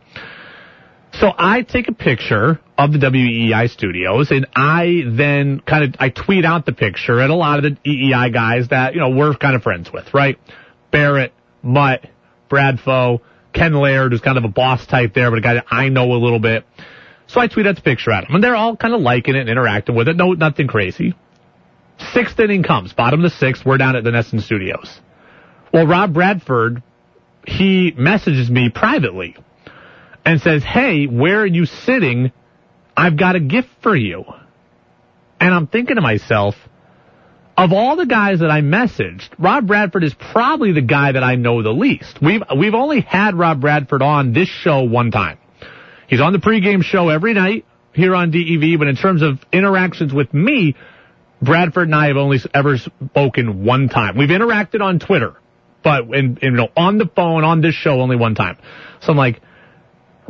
So 1.20 1.30
I 1.37 1.61
take 1.61 1.88
a 1.88 1.92
picture 1.92 2.59
of 2.78 2.92
the 2.92 2.98
WEEI 2.98 3.68
studios 3.68 4.30
and 4.30 4.46
I 4.56 5.02
then 5.06 5.61
kind 5.61 5.85
of, 5.85 5.96
I 6.00 6.09
tweet 6.09 6.46
out 6.46 6.64
the 6.64 6.72
picture 6.72 7.20
at 7.20 7.28
a 7.28 7.35
lot 7.35 7.62
of 7.62 7.64
the 7.64 7.76
EEI 7.90 8.33
guys 8.33 8.68
that, 8.68 8.94
you 8.94 9.00
know, 9.00 9.11
we're 9.11 9.35
kind 9.35 9.54
of 9.54 9.62
friends 9.62 9.92
with, 9.92 10.14
right? 10.14 10.38
Barrett, 10.90 11.35
Mutt, 11.62 12.06
Bradfo, 12.48 13.20
Ken 13.52 13.74
Laird, 13.74 14.12
who's 14.12 14.22
kind 14.22 14.38
of 14.38 14.44
a 14.44 14.48
boss 14.48 14.87
type 14.87 15.12
there, 15.12 15.28
but 15.30 15.40
a 15.40 15.42
guy 15.42 15.54
that 15.54 15.66
I 15.70 15.90
know 15.90 16.11
a 16.11 16.16
little 16.16 16.38
bit. 16.38 16.64
So 17.26 17.38
I 17.38 17.48
tweet 17.48 17.66
out 17.66 17.76
the 17.76 17.83
picture 17.83 18.12
at 18.12 18.22
them 18.26 18.37
and 18.37 18.42
they're 18.42 18.56
all 18.56 18.74
kind 18.74 18.94
of 18.94 19.02
liking 19.02 19.37
it 19.37 19.40
and 19.40 19.50
interacting 19.50 19.94
with 19.94 20.09
it. 20.09 20.16
No, 20.16 20.33
nothing 20.33 20.68
crazy. 20.68 21.14
Sixth 22.14 22.40
inning 22.40 22.62
comes, 22.62 22.94
bottom 22.94 23.22
of 23.22 23.30
the 23.30 23.37
sixth, 23.37 23.66
we're 23.66 23.76
down 23.76 23.94
at 23.94 24.04
the 24.04 24.11
NESN 24.11 24.40
studios. 24.40 25.00
Well, 25.70 25.87
Rob 25.87 26.14
Bradford, 26.14 26.83
he 27.46 27.92
messages 27.94 28.48
me 28.48 28.70
privately 28.70 29.37
and 30.24 30.40
says, 30.40 30.62
Hey, 30.62 31.06
where 31.06 31.40
are 31.40 31.46
you 31.46 31.66
sitting? 31.66 32.33
I've 32.96 33.16
got 33.16 33.37
a 33.37 33.40
gift 33.40 33.68
for 33.83 33.96
you. 33.96 34.24
And 35.40 35.54
I'm 35.54 35.66
thinking 35.66 35.96
to 35.96 36.02
myself, 36.02 36.54
of 37.56 37.72
all 37.72 37.96
the 37.96 38.06
guys 38.06 38.40
that 38.40 38.50
I 38.50 38.61
messaged, 38.61 39.28
Rob 39.38 39.66
Bradford 39.66 40.04
is 40.04 40.14
probably 40.14 40.72
the 40.72 40.83
guy 40.83 41.12
that 41.12 41.22
I 41.22 41.35
know 41.35 41.62
the 41.62 41.72
least. 41.72 42.20
We've, 42.22 42.42
we've 42.56 42.74
only 42.74 43.00
had 43.00 43.35
Rob 43.35 43.61
Bradford 43.61 44.02
on 44.02 44.33
this 44.33 44.48
show 44.48 44.83
one 44.83 45.11
time. 45.11 45.38
He's 46.09 46.20
on 46.20 46.33
the 46.33 46.38
pregame 46.38 46.83
show 46.83 47.09
every 47.09 47.35
night 47.35 47.64
here 47.92 48.14
on 48.14 48.30
DEV, 48.30 48.78
but 48.78 48.88
in 48.88 48.96
terms 48.96 49.22
of 49.22 49.38
interactions 49.52 50.12
with 50.12 50.33
me, 50.33 50.74
Bradford 51.42 51.88
and 51.88 51.94
I 51.94 52.09
have 52.09 52.16
only 52.16 52.38
ever 52.54 52.78
spoken 52.78 53.64
one 53.64 53.88
time. 53.88 54.16
We've 54.16 54.28
interacted 54.28 54.80
on 54.80 54.98
Twitter, 54.98 55.35
but 55.83 56.04
in, 56.04 56.38
in, 56.38 56.38
you 56.42 56.50
know, 56.52 56.68
on 56.76 56.98
the 56.98 57.06
phone, 57.06 57.44
on 57.44 57.61
this 57.61 57.74
show, 57.74 58.00
only 58.00 58.16
one 58.16 58.35
time. 58.35 58.59
So 59.00 59.12
I'm 59.12 59.16
like, 59.16 59.40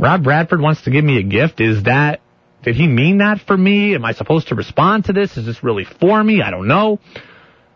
Rob 0.01 0.25
Bradford 0.25 0.63
wants 0.63 0.83
to 0.83 0.91
give 0.91 1.05
me 1.05 1.19
a 1.19 1.23
gift. 1.23 1.61
Is 1.61 1.83
that, 1.83 2.21
did 2.63 2.75
he 2.75 2.87
mean 2.87 3.19
that 3.19 3.41
for 3.41 3.55
me? 3.55 3.95
Am 3.95 4.03
I 4.03 4.13
supposed 4.13 4.49
to 4.49 4.55
respond 4.55 5.05
to 5.05 5.13
this? 5.13 5.37
Is 5.37 5.45
this 5.45 5.63
really 5.63 5.85
for 5.85 6.25
me? 6.25 6.41
I 6.41 6.51
don't 6.51 6.69
know. 6.69 7.01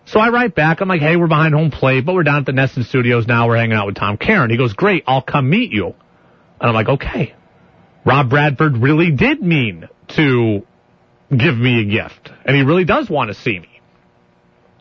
So 0.06 0.20
I 0.20 0.30
write 0.30 0.54
back. 0.54 0.80
I'm 0.80 0.88
like, 0.88 1.02
hey, 1.02 1.16
we're 1.16 1.26
behind 1.26 1.54
home 1.54 1.70
plate, 1.70 2.06
but 2.06 2.14
we're 2.14 2.22
down 2.22 2.38
at 2.38 2.46
the 2.46 2.52
NESN 2.52 2.86
studios 2.86 3.26
now. 3.26 3.46
We're 3.46 3.58
hanging 3.58 3.76
out 3.76 3.84
with 3.84 3.96
Tom 3.96 4.16
Caron. 4.16 4.48
He 4.48 4.56
goes, 4.56 4.72
great. 4.72 5.04
I'll 5.06 5.22
come 5.22 5.50
meet 5.50 5.70
you. 5.70 5.88
And 5.88 5.94
I'm 6.68 6.74
like, 6.74 6.88
okay. 6.88 7.34
Rob 8.06 8.30
Bradford 8.30 8.78
really 8.78 9.10
did 9.10 9.42
mean 9.42 9.88
to 10.16 10.66
give 11.28 11.56
me 11.56 11.82
a 11.82 11.84
gift. 11.84 12.30
And 12.46 12.56
he 12.56 12.62
really 12.62 12.84
does 12.84 13.10
want 13.10 13.28
to 13.28 13.34
see 13.34 13.58
me. 13.58 13.80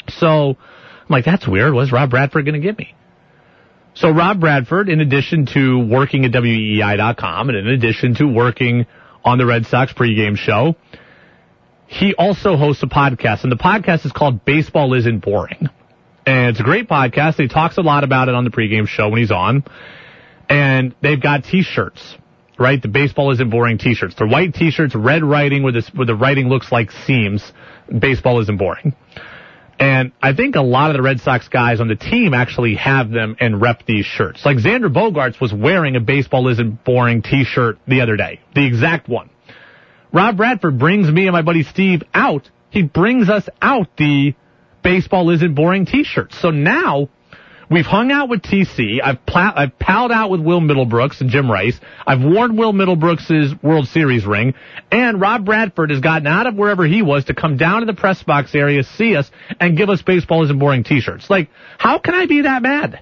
So 0.08 0.29
I'm 0.51 1.08
like, 1.10 1.25
that's 1.25 1.45
weird. 1.45 1.73
What's 1.73 1.91
Rob 1.91 2.10
Bradford 2.10 2.45
going 2.45 2.62
to 2.62 2.65
give 2.65 2.77
me? 2.77 2.95
So 3.95 4.10
Rob 4.10 4.39
Bradford, 4.39 4.89
in 4.89 5.01
addition 5.01 5.45
to 5.47 5.79
working 5.79 6.25
at 6.25 6.32
WEEI.com 6.32 7.49
and 7.49 7.58
in 7.58 7.67
addition 7.67 8.15
to 8.15 8.25
working 8.25 8.88
on 9.23 9.38
the 9.38 9.45
Red 9.45 9.67
Sox 9.67 9.93
pregame 9.93 10.36
show, 10.36 10.75
he 11.86 12.15
also 12.15 12.58
hosts 12.58 12.82
a 12.82 12.88
podcast 12.88 13.43
and 13.43 13.51
the 13.51 13.58
podcast 13.58 14.06
is 14.06 14.12
called 14.12 14.43
Baseball 14.45 14.95
Isn't 14.95 15.19
Boring. 15.19 15.69
And 16.25 16.49
it's 16.49 16.60
a 16.60 16.63
great 16.63 16.89
podcast. 16.89 17.36
He 17.36 17.47
talks 17.47 17.77
a 17.77 17.82
lot 17.82 18.03
about 18.03 18.29
it 18.29 18.36
on 18.36 18.45
the 18.45 18.49
pregame 18.49 18.88
show 18.88 19.10
when 19.10 19.19
he's 19.19 19.32
on. 19.32 19.63
And 20.49 20.95
they've 21.01 21.21
got 21.21 21.43
t-shirts, 21.43 22.15
right? 22.58 22.82
The 22.82 22.88
baseball 22.88 23.32
isn't 23.32 23.49
boring 23.49 23.77
t-shirts. 23.77 24.15
They're 24.17 24.27
white 24.27 24.56
t-shirts, 24.56 24.95
red 24.95 25.23
writing 25.23 25.62
where 25.63 25.73
this, 25.73 25.88
where 25.93 26.08
the 26.08 26.15
writing 26.15 26.47
looks 26.49 26.71
like 26.71 26.91
seams. 26.91 27.51
Baseball 27.99 28.41
isn't 28.41 28.58
boring. 28.58 28.95
And 29.79 30.12
I 30.21 30.33
think 30.33 30.55
a 30.55 30.62
lot 30.62 30.91
of 30.91 30.95
the 30.95 31.01
Red 31.01 31.19
Sox 31.19 31.47
guys 31.47 31.81
on 31.81 31.88
the 31.88 31.95
team 31.95 32.33
actually 32.33 32.75
have 32.75 33.09
them 33.09 33.36
and 33.39 33.59
rep 33.59 33.86
these 33.86 34.05
shirts. 34.05 34.45
Like 34.45 34.57
Xander 34.57 34.93
Bogaerts 34.93 35.41
was 35.41 35.53
wearing 35.53 35.95
a 35.95 35.99
baseball 35.99 36.47
isn't 36.47 36.83
boring 36.83 37.21
t-shirt 37.21 37.79
the 37.88 38.01
other 38.01 38.15
day. 38.15 38.39
The 38.55 38.65
exact 38.65 39.09
one. 39.09 39.29
Rob 40.12 40.38
Bradford 40.38 40.77
brings 40.77 41.09
me 41.09 41.23
and 41.23 41.33
my 41.33 41.41
buddy 41.41 41.63
Steve 41.63 42.03
out. 42.13 42.49
He 42.69 42.83
brings 42.83 43.29
us 43.29 43.49
out 43.62 43.88
the 43.97 44.36
baseball 44.83 45.29
isn't 45.31 45.55
boring 45.55 45.86
t-shirts. 45.86 46.39
So 46.39 46.51
now 46.51 47.09
we've 47.73 47.86
hung 47.86 48.12
out 48.12 48.29
with 48.29 48.41
TC. 48.41 48.99
I've, 49.03 49.25
pl- 49.25 49.53
I've 49.55 49.77
palled 49.79 50.12
out 50.12 50.29
with 50.29 50.41
Will 50.41 50.62
Middlebrooks 50.62 51.21
and 51.21 51.29
Jim 51.29 51.49
Rice. 51.49 51.79
I've 52.05 52.21
worn 52.21 52.55
Will 52.55 52.73
Middlebrooks' 52.73 53.62
World 53.63 53.88
Series 53.88 54.25
ring. 54.25 54.53
And 54.91 55.19
Rob 55.19 55.45
Bradford 55.45 55.89
has 55.89 55.99
gotten 55.99 56.27
out 56.27 56.47
of 56.47 56.55
wherever 56.55 56.86
he 56.86 57.01
was 57.01 57.25
to 57.25 57.33
come 57.33 57.57
down 57.57 57.81
to 57.81 57.86
the 57.86 57.93
press 57.93 58.21
box 58.23 58.53
area, 58.55 58.83
see 58.83 59.15
us, 59.15 59.29
and 59.59 59.77
give 59.77 59.89
us 59.89 60.01
baseball 60.01 60.43
isn't 60.43 60.59
boring 60.59 60.83
t-shirts. 60.83 61.29
Like, 61.29 61.49
how 61.77 61.99
can 61.99 62.13
I 62.13 62.25
be 62.25 62.41
that 62.41 62.62
mad? 62.62 63.01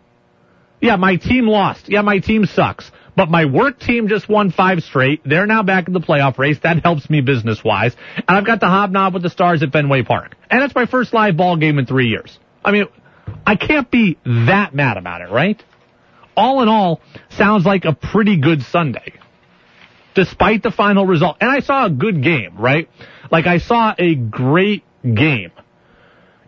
Yeah, 0.79 0.95
my 0.95 1.15
team 1.17 1.47
lost. 1.47 1.89
Yeah, 1.89 2.01
my 2.01 2.19
team 2.19 2.45
sucks. 2.45 2.91
But 3.15 3.29
my 3.29 3.45
work 3.45 3.79
team 3.79 4.07
just 4.07 4.29
won 4.29 4.51
five 4.51 4.81
straight. 4.83 5.21
They're 5.25 5.45
now 5.45 5.63
back 5.63 5.87
in 5.87 5.93
the 5.93 5.99
playoff 5.99 6.37
race. 6.37 6.57
That 6.63 6.81
helps 6.83 7.09
me 7.09 7.21
business 7.21 7.63
wise. 7.63 7.95
And 8.15 8.37
I've 8.37 8.45
got 8.45 8.59
the 8.61 8.67
hobnob 8.67 9.13
with 9.13 9.21
the 9.21 9.29
stars 9.29 9.61
at 9.63 9.71
Fenway 9.71 10.03
Park. 10.03 10.35
And 10.49 10.61
that's 10.61 10.73
my 10.73 10.85
first 10.85 11.13
live 11.13 11.37
ball 11.37 11.57
game 11.57 11.77
in 11.77 11.85
three 11.85 12.07
years. 12.07 12.39
I 12.63 12.71
mean, 12.71 12.85
I 13.45 13.55
can't 13.55 13.89
be 13.89 14.17
that 14.25 14.73
mad 14.73 14.97
about 14.97 15.21
it, 15.21 15.29
right? 15.29 15.61
All 16.35 16.61
in 16.61 16.69
all, 16.69 17.01
sounds 17.29 17.65
like 17.65 17.85
a 17.85 17.93
pretty 17.93 18.37
good 18.37 18.63
Sunday. 18.63 19.13
Despite 20.13 20.63
the 20.63 20.71
final 20.71 21.05
result. 21.05 21.37
And 21.41 21.49
I 21.49 21.59
saw 21.59 21.85
a 21.85 21.89
good 21.89 22.21
game, 22.21 22.57
right? 22.57 22.89
Like 23.31 23.47
I 23.47 23.59
saw 23.59 23.93
a 23.97 24.15
great 24.15 24.83
game. 25.03 25.51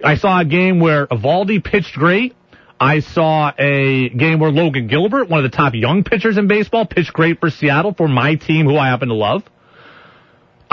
I 0.03 0.15
saw 0.15 0.41
a 0.41 0.45
game 0.45 0.79
where 0.79 1.07
Eovaldi 1.07 1.63
pitched 1.63 1.93
great. 1.93 2.35
I 2.79 2.99
saw 2.99 3.53
a 3.57 4.09
game 4.09 4.39
where 4.39 4.51
Logan 4.51 4.87
Gilbert, 4.87 5.29
one 5.29 5.43
of 5.43 5.49
the 5.49 5.55
top 5.55 5.73
young 5.73 6.03
pitchers 6.03 6.37
in 6.37 6.47
baseball, 6.47 6.85
pitched 6.85 7.13
great 7.13 7.39
for 7.39 7.49
Seattle 7.49 7.93
for 7.93 8.09
my 8.09 8.35
team, 8.35 8.65
who 8.65 8.75
I 8.75 8.87
happen 8.87 9.07
to 9.07 9.13
love. 9.13 9.43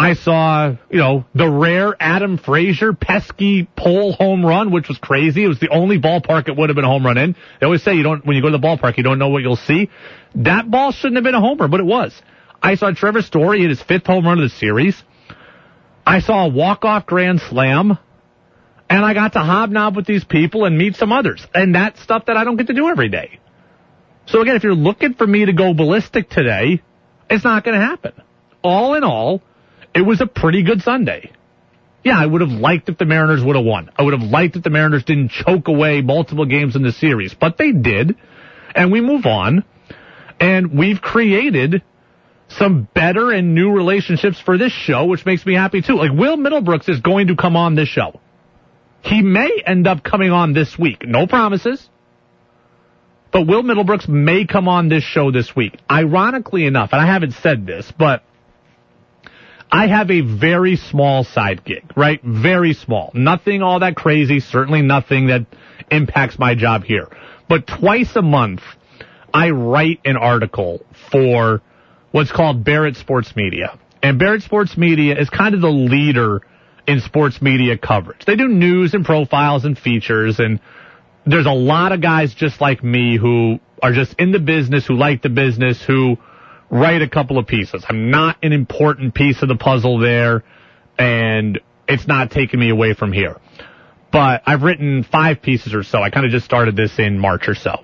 I 0.01 0.15
saw, 0.15 0.77
you 0.91 0.99
know, 0.99 1.27
the 1.35 1.47
rare 1.47 1.95
Adam 2.01 2.39
Frazier 2.39 2.95
pesky 2.95 3.69
pole 3.77 4.13
home 4.13 4.43
run, 4.43 4.71
which 4.71 4.89
was 4.89 4.97
crazy. 4.97 5.45
It 5.45 5.49
was 5.49 5.61
the 5.61 5.69
only 5.69 6.01
ballpark 6.01 6.49
it 6.49 6.57
would 6.57 6.71
have 6.71 6.75
been 6.75 6.87
a 6.87 6.89
home 6.89 7.05
run 7.05 7.19
in. 7.19 7.37
They 7.61 7.67
always 7.67 7.83
say 7.83 7.97
you 7.97 8.03
don't, 8.03 8.25
when 8.25 8.35
you 8.35 8.41
go 8.41 8.49
to 8.49 8.57
the 8.57 8.67
ballpark, 8.67 8.97
you 8.97 9.03
don't 9.03 9.19
know 9.19 9.29
what 9.29 9.43
you'll 9.43 9.57
see. 9.57 9.91
That 10.37 10.71
ball 10.71 10.93
shouldn't 10.93 11.17
have 11.17 11.25
been 11.25 11.35
a 11.35 11.41
homer, 11.41 11.69
but 11.69 11.81
it 11.81 11.87
was. 11.87 12.15
I 12.63 12.77
saw 12.77 12.91
Trevor 12.93 13.21
Story 13.21 13.61
hit 13.61 13.69
his 13.69 13.83
fifth 13.83 14.07
home 14.07 14.25
run 14.25 14.39
of 14.39 14.51
the 14.51 14.57
series. 14.57 14.97
I 16.07 16.21
saw 16.21 16.47
a 16.47 16.49
walk-off 16.49 17.05
grand 17.05 17.43
slam 17.43 17.99
and 18.89 19.05
I 19.05 19.13
got 19.13 19.35
to 19.35 19.41
hobnob 19.41 19.97
with 19.97 20.07
these 20.07 20.25
people 20.25 20.65
and 20.65 20.79
meet 20.79 20.97
some 20.97 21.13
others. 21.13 21.47
And 21.55 21.75
that's 21.75 22.03
stuff 22.03 22.25
that 22.25 22.39
I 22.39 22.45
don't 22.45 22.57
get 22.57 22.69
to 22.69 22.75
do 22.75 22.89
every 22.89 23.11
day. 23.11 23.39
So 24.25 24.41
again, 24.41 24.57
if 24.57 24.65
you're 24.65 24.75
looking 24.75 25.13
for 25.13 25.27
me 25.27 25.45
to 25.45 25.53
go 25.53 25.75
ballistic 25.75 26.31
today, 26.31 26.83
it's 27.29 27.45
not 27.45 27.65
going 27.65 27.79
to 27.79 27.85
happen. 27.85 28.13
All 28.63 28.95
in 28.95 29.05
all, 29.05 29.43
it 29.95 30.03
was 30.03 30.21
a 30.21 30.27
pretty 30.27 30.63
good 30.63 30.83
Sunday. 30.83 31.33
Yeah, 32.03 32.19
I 32.19 32.25
would 32.25 32.41
have 32.41 32.51
liked 32.51 32.89
if 32.89 32.97
the 32.97 33.05
Mariners 33.05 33.45
would 33.45 33.57
have 33.57 33.65
won. 33.65 33.91
I 33.97 34.03
would 34.03 34.19
have 34.19 34.23
liked 34.23 34.57
if 34.57 34.63
the 34.63 34.71
Mariners 34.71 35.05
didn't 35.05 35.31
choke 35.31 35.69
away 35.69 36.01
multiple 36.01 36.47
games 36.47 36.75
in 36.77 36.83
the 36.83 36.93
series, 36.93 37.35
but 37.35 37.59
they 37.59 37.73
did. 37.73 38.17
And 38.75 38.91
we 38.91 39.01
move 39.01 39.27
on. 39.27 39.65
And 40.39 40.79
we've 40.79 41.03
created 41.03 41.83
some 42.49 42.89
better 42.95 43.31
and 43.31 43.55
new 43.55 43.71
relationships 43.71 44.41
for 44.41 44.57
this 44.57 44.73
show, 44.73 45.05
which 45.05 45.27
makes 45.27 45.45
me 45.45 45.55
happy 45.55 45.83
too. 45.83 45.97
Like 45.97 46.13
Will 46.13 46.37
Middlebrooks 46.37 46.89
is 46.89 47.01
going 47.01 47.27
to 47.27 47.37
come 47.37 47.57
on 47.57 47.75
this 47.75 47.89
show. 47.89 48.21
He 49.03 49.23
may 49.23 49.63
end 49.65 49.87
up 49.87 50.03
coming 50.03 50.31
on 50.31 50.53
this 50.53 50.79
week. 50.79 51.07
No 51.07 51.27
promises. 51.27 51.87
But 53.33 53.47
Will 53.47 53.63
Middlebrooks 53.63 54.09
may 54.09 54.47
come 54.47 54.69
on 54.69 54.89
this 54.89 55.05
show 55.05 55.31
this 55.31 55.55
week. 55.55 55.79
Ironically 55.91 56.67
enough, 56.67 56.91
and 56.93 57.01
I 57.01 57.07
haven't 57.07 57.33
said 57.35 57.67
this, 57.67 57.91
but 57.97 58.25
I 59.73 59.87
have 59.87 60.11
a 60.11 60.21
very 60.21 60.77
small 60.77 61.25
side 61.25 61.65
gig, 61.65 61.85
right? 61.97 62.21
Very 62.23 62.75
small. 62.75 63.11
Nothing 63.15 63.63
all 63.63 63.81
that 63.81 63.95
crazy. 63.95 64.41
Certainly 64.41 64.83
nothing 64.83 65.29
that 65.29 65.47
impacts 65.91 66.39
my 66.39 66.55
job 66.55 66.83
here. 66.85 67.09
But 67.49 67.67
twice 67.67 68.15
a 68.17 68.23
month, 68.23 68.63
I 69.33 69.51
write 69.51 70.01
an 70.05 70.17
article 70.17 70.85
for 71.13 71.63
what's 72.11 72.33
called 72.33 72.65
Barrett 72.65 72.97
Sports 72.97 73.37
Media. 73.37 73.79
And 74.03 74.19
Barrett 74.19 74.43
Sports 74.43 74.77
Media 74.77 75.19
is 75.19 75.31
kind 75.31 75.55
of 75.55 75.61
the 75.61 75.69
leader 75.69 76.41
in 76.87 77.01
sports 77.01 77.41
media 77.41 77.79
coverage. 77.79 78.25
They 78.27 78.37
do 78.37 78.49
news 78.49 78.95
and 78.95 79.05
profiles 79.05 79.65
and 79.65 79.79
features 79.79 80.41
and 80.41 80.61
there's 81.27 81.47
a 81.47 81.53
lot 81.53 81.93
of 81.93 82.01
guys 82.01 82.35
just 82.35 82.61
like 82.61 82.83
me 82.83 83.19
who 83.19 83.61
are 83.83 83.93
just 83.93 84.15
in 84.19 84.33
the 84.33 84.39
business, 84.39 84.87
who 84.87 84.95
like 84.95 85.23
the 85.23 85.29
business, 85.29 85.83
who 85.87 86.17
write 86.71 87.03
a 87.03 87.09
couple 87.09 87.39
of 87.39 87.47
pieces. 87.47 87.85
I'm 87.89 88.11
not 88.11 88.37
an 88.43 88.53
important 88.53 89.15
piece 89.15 89.43
of 89.43 89.49
the 89.49 89.57
puzzle 89.57 89.99
there 89.99 90.45
and 90.99 91.61
it's 91.89 92.07
not 92.07 92.31
taking 92.31 92.61
me 92.61 92.71
away 92.71 92.95
from 92.95 93.13
here. 93.13 93.37
But 94.13 94.43
I've 94.47 94.63
written 94.63 95.05
five 95.05 95.43
pieces 95.43 95.75
or 95.75 95.83
so. 95.83 96.03
I 96.03 96.11
kind 96.11 96.27
of 96.27 96.33
just 96.33 96.45
started 96.45 96.77
this 96.77 96.99
in 96.99 97.19
March 97.19 97.49
or 97.49 97.55
so. 97.55 97.79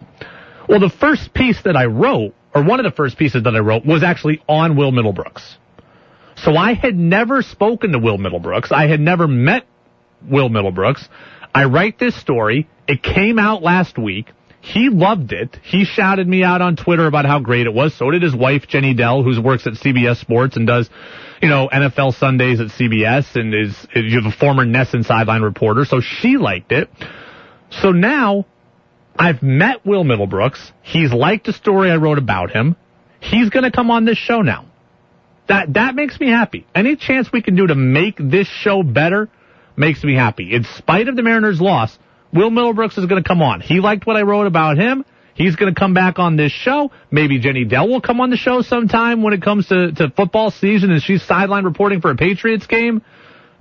Well, 0.69 0.81
the 0.81 0.91
first 0.91 1.33
piece 1.33 1.63
that 1.63 1.77
I 1.77 1.87
wrote, 1.87 2.35
or 2.55 2.65
one 2.65 2.81
of 2.81 2.85
the 2.85 2.97
first 2.97 3.17
pieces 3.17 3.45
that 3.45 3.55
I 3.55 3.61
wrote, 3.61 3.87
was 3.87 4.03
actually 4.03 4.43
on 4.49 4.77
Will 4.77 4.91
Middlebrooks. 4.91 5.57
So 6.37 6.57
I 6.57 6.75
had 6.75 6.97
never 6.97 7.43
spoken 7.43 7.93
to 7.93 7.99
Will 7.99 8.19
Middlebrooks. 8.19 8.73
I 8.73 8.89
had 8.89 9.01
never 9.01 9.29
met 9.29 9.67
Will 10.29 10.49
Middlebrooks. 10.49 11.07
I 11.55 11.65
write 11.65 11.99
this 11.99 12.17
story. 12.17 12.69
It 12.89 13.03
came 13.03 13.39
out 13.39 13.63
last 13.63 13.97
week. 13.97 14.33
He 14.67 14.89
loved 14.89 15.33
it. 15.33 15.57
He 15.63 15.85
shouted 15.85 16.27
me 16.27 16.43
out 16.43 16.61
on 16.61 16.75
Twitter 16.75 17.07
about 17.07 17.25
how 17.25 17.39
great 17.39 17.69
it 17.69 17.73
was. 17.73 17.95
So 17.95 18.11
did 18.11 18.21
his 18.21 18.35
wife, 18.35 18.67
Jenny 18.67 18.95
Dell, 18.95 19.23
who 19.23 19.41
works 19.41 19.65
at 19.65 19.75
CBS 19.75 20.17
Sports 20.17 20.57
and 20.57 20.67
does, 20.67 20.91
you 21.41 21.49
know, 21.49 21.69
NFL 21.73 22.15
Sundays 22.15 22.59
at 22.59 22.69
CBS 22.69 23.37
and 23.37 23.55
is, 23.55 23.87
is 23.95 24.27
a 24.27 24.33
former 24.33 24.67
NESN 24.67 25.05
sideline 25.05 25.43
reporter. 25.43 25.85
So 25.85 26.01
she 26.01 26.37
liked 26.37 26.73
it. 26.73 26.91
So 27.71 27.93
now 27.93 28.45
I've 29.17 29.41
met 29.41 29.87
Will 29.87 30.03
Middlebrooks. 30.03 30.73
He's 30.83 31.13
liked 31.13 31.47
the 31.47 31.53
story 31.53 31.93
I 31.93 31.97
wrote 31.97 32.19
about 32.19 32.51
him. 32.51 32.75
He's 33.21 33.51
going 33.51 33.65
to 33.65 33.71
come 33.71 33.93
on 33.93 34.05
this 34.05 34.19
show 34.19 34.43
now. 34.43 34.67
That 35.47 35.75
that 35.75 35.95
makes 35.95 36.19
me 36.19 36.29
happy. 36.29 36.67
Any 36.75 36.97
chance 36.97 37.31
we 37.33 37.41
can 37.41 37.55
do 37.55 37.69
to 37.69 37.77
make 37.77 38.17
this 38.19 38.49
show 38.49 38.83
better 38.83 39.29
makes 39.77 40.03
me 40.03 40.17
happy. 40.17 40.53
In 40.53 40.65
spite 40.65 41.07
of 41.07 41.15
the 41.15 41.23
Mariners' 41.23 41.61
loss, 41.61 41.97
Will 42.37 42.51
Middlebrooks 42.51 42.99
is 42.99 43.07
going 43.07 43.23
to 43.23 43.27
come 43.27 43.41
on. 43.41 43.61
He 43.61 43.81
liked 43.81 44.07
what 44.07 44.17
I 44.17 44.23
wrote 44.23 44.47
about 44.47 44.77
him. 44.77 45.05
He's 45.35 45.57
going 45.57 45.73
to 45.73 45.79
come 45.79 45.95
back 45.95 46.19
on 46.19 46.37
this 46.37 46.53
show. 46.53 46.91
Maybe 47.11 47.39
Jenny 47.39 47.65
Dell 47.65 47.89
will 47.89 48.01
come 48.01 48.21
on 48.21 48.31
the 48.31 48.37
show 48.37 48.63
sometime 48.63 49.23
when 49.23 49.35
it 49.35 49.43
comes 49.43 49.67
to, 49.69 49.93
to 49.93 50.11
football 50.11 50.51
season 50.51 50.91
and 50.91 51.03
she's 51.03 51.23
sideline 51.23 51.65
reporting 51.65 52.01
for 52.01 52.11
a 52.11 52.17
Patriots 52.17 52.67
game. 52.67 53.03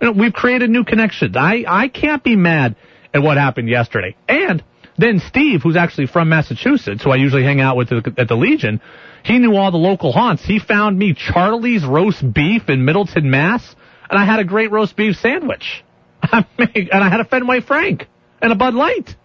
You 0.02 0.08
know, 0.08 0.12
we've 0.14 0.34
created 0.34 0.70
new 0.70 0.84
connections. 0.84 1.36
I, 1.38 1.64
I 1.68 1.88
can't 1.90 2.24
be 2.24 2.36
mad 2.36 2.76
at 3.14 3.22
what 3.22 3.38
happened 3.38 3.70
yesterday. 3.70 4.16
And 4.28 4.64
then 4.98 5.20
Steve, 5.20 5.62
who's 5.64 5.76
actually 5.76 6.08
from 6.08 6.30
Massachusetts, 6.30 7.04
who 7.04 7.12
I 7.12 7.18
usually 7.18 7.44
hang 7.44 7.60
out 7.60 7.76
with 7.76 7.92
at 7.92 8.28
the 8.28 8.36
Legion, 8.36 8.82
he 9.24 9.40
knew 9.40 9.56
all 9.56 9.72
the 9.72 9.78
local 9.78 10.12
haunts. 10.12 10.46
He 10.46 10.60
found 10.60 10.98
me 10.98 11.14
Charlie's 11.14 11.84
roast 11.84 12.22
beef 12.34 12.70
in 12.70 12.86
Middleton, 12.86 13.30
Mass, 13.30 13.76
and 14.10 14.18
I 14.18 14.26
had 14.26 14.40
a 14.40 14.46
great 14.46 14.72
roast 14.72 14.96
beef 14.96 15.18
sandwich. 15.18 15.84
and 16.32 16.46
I 16.92 17.10
had 17.10 17.20
a 17.20 17.26
Fenway 17.26 17.62
Frank 17.62 18.08
and 18.46 18.54
a 18.54 18.56
Bud 18.56 18.76
Light. 18.76 19.16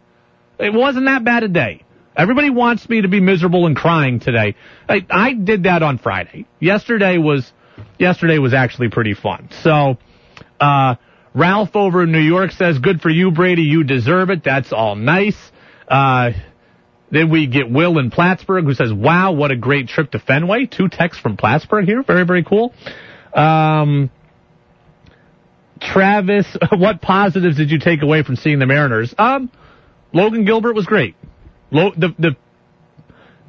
It 0.59 0.73
wasn't 0.73 1.05
that 1.05 1.25
bad 1.25 1.43
a 1.43 1.49
day. 1.49 1.85
Everybody 2.17 2.49
wants 2.49 2.89
me 2.89 3.03
to 3.03 3.09
be 3.09 3.21
miserable 3.21 3.67
and 3.67 3.77
crying 3.77 4.19
today. 4.19 4.57
I, 4.89 5.07
I 5.11 5.33
did 5.35 5.65
that 5.65 5.83
on 5.83 5.99
Friday. 5.99 6.47
Yesterday 6.59 7.19
was 7.19 7.53
yesterday 7.99 8.39
was 8.39 8.55
actually 8.55 8.89
pretty 8.89 9.15
fun. 9.15 9.51
So, 9.63 9.99
uh, 10.59 10.97
Ralph 11.35 11.77
over 11.77 12.03
in 12.03 12.13
New 12.13 12.19
York 12.19 12.51
says, 12.53 12.79
"Good 12.79 13.01
for 13.03 13.11
you, 13.11 13.31
Brady. 13.31 13.63
You 13.63 13.85
deserve 13.85 14.31
it. 14.31 14.43
That's 14.43 14.73
all 14.73 14.97
nice." 14.97 15.39
Uh, 15.87 16.33
then 17.11 17.31
we 17.31 17.47
get 17.47 17.71
Will 17.71 17.99
in 17.99 18.11
Plattsburgh 18.11 18.65
who 18.65 18.75
says, 18.75 18.93
wow, 18.93 19.33
what 19.33 19.51
a 19.51 19.57
great 19.57 19.89
trip 19.89 20.13
to 20.13 20.21
Fenway. 20.21 20.67
Two 20.67 20.89
texts 20.89 21.21
from 21.21 21.37
Plattsburgh 21.37 21.85
here. 21.85 22.05
Very, 22.05 22.25
very 22.25 22.45
cool. 22.45 22.73
Um, 23.35 24.11
Travis, 25.81 26.47
what 26.77 27.01
positives 27.01 27.57
did 27.57 27.71
you 27.71 27.79
take 27.79 28.03
away 28.03 28.23
from 28.23 28.37
seeing 28.37 28.59
the 28.59 28.67
Mariners? 28.67 29.15
Um, 29.19 29.51
Logan 30.13 30.45
Gilbert 30.45 30.75
was 30.75 30.87
great. 30.87 31.17
Lo- 31.71 31.93
the, 31.97 32.15
the, 32.19 32.37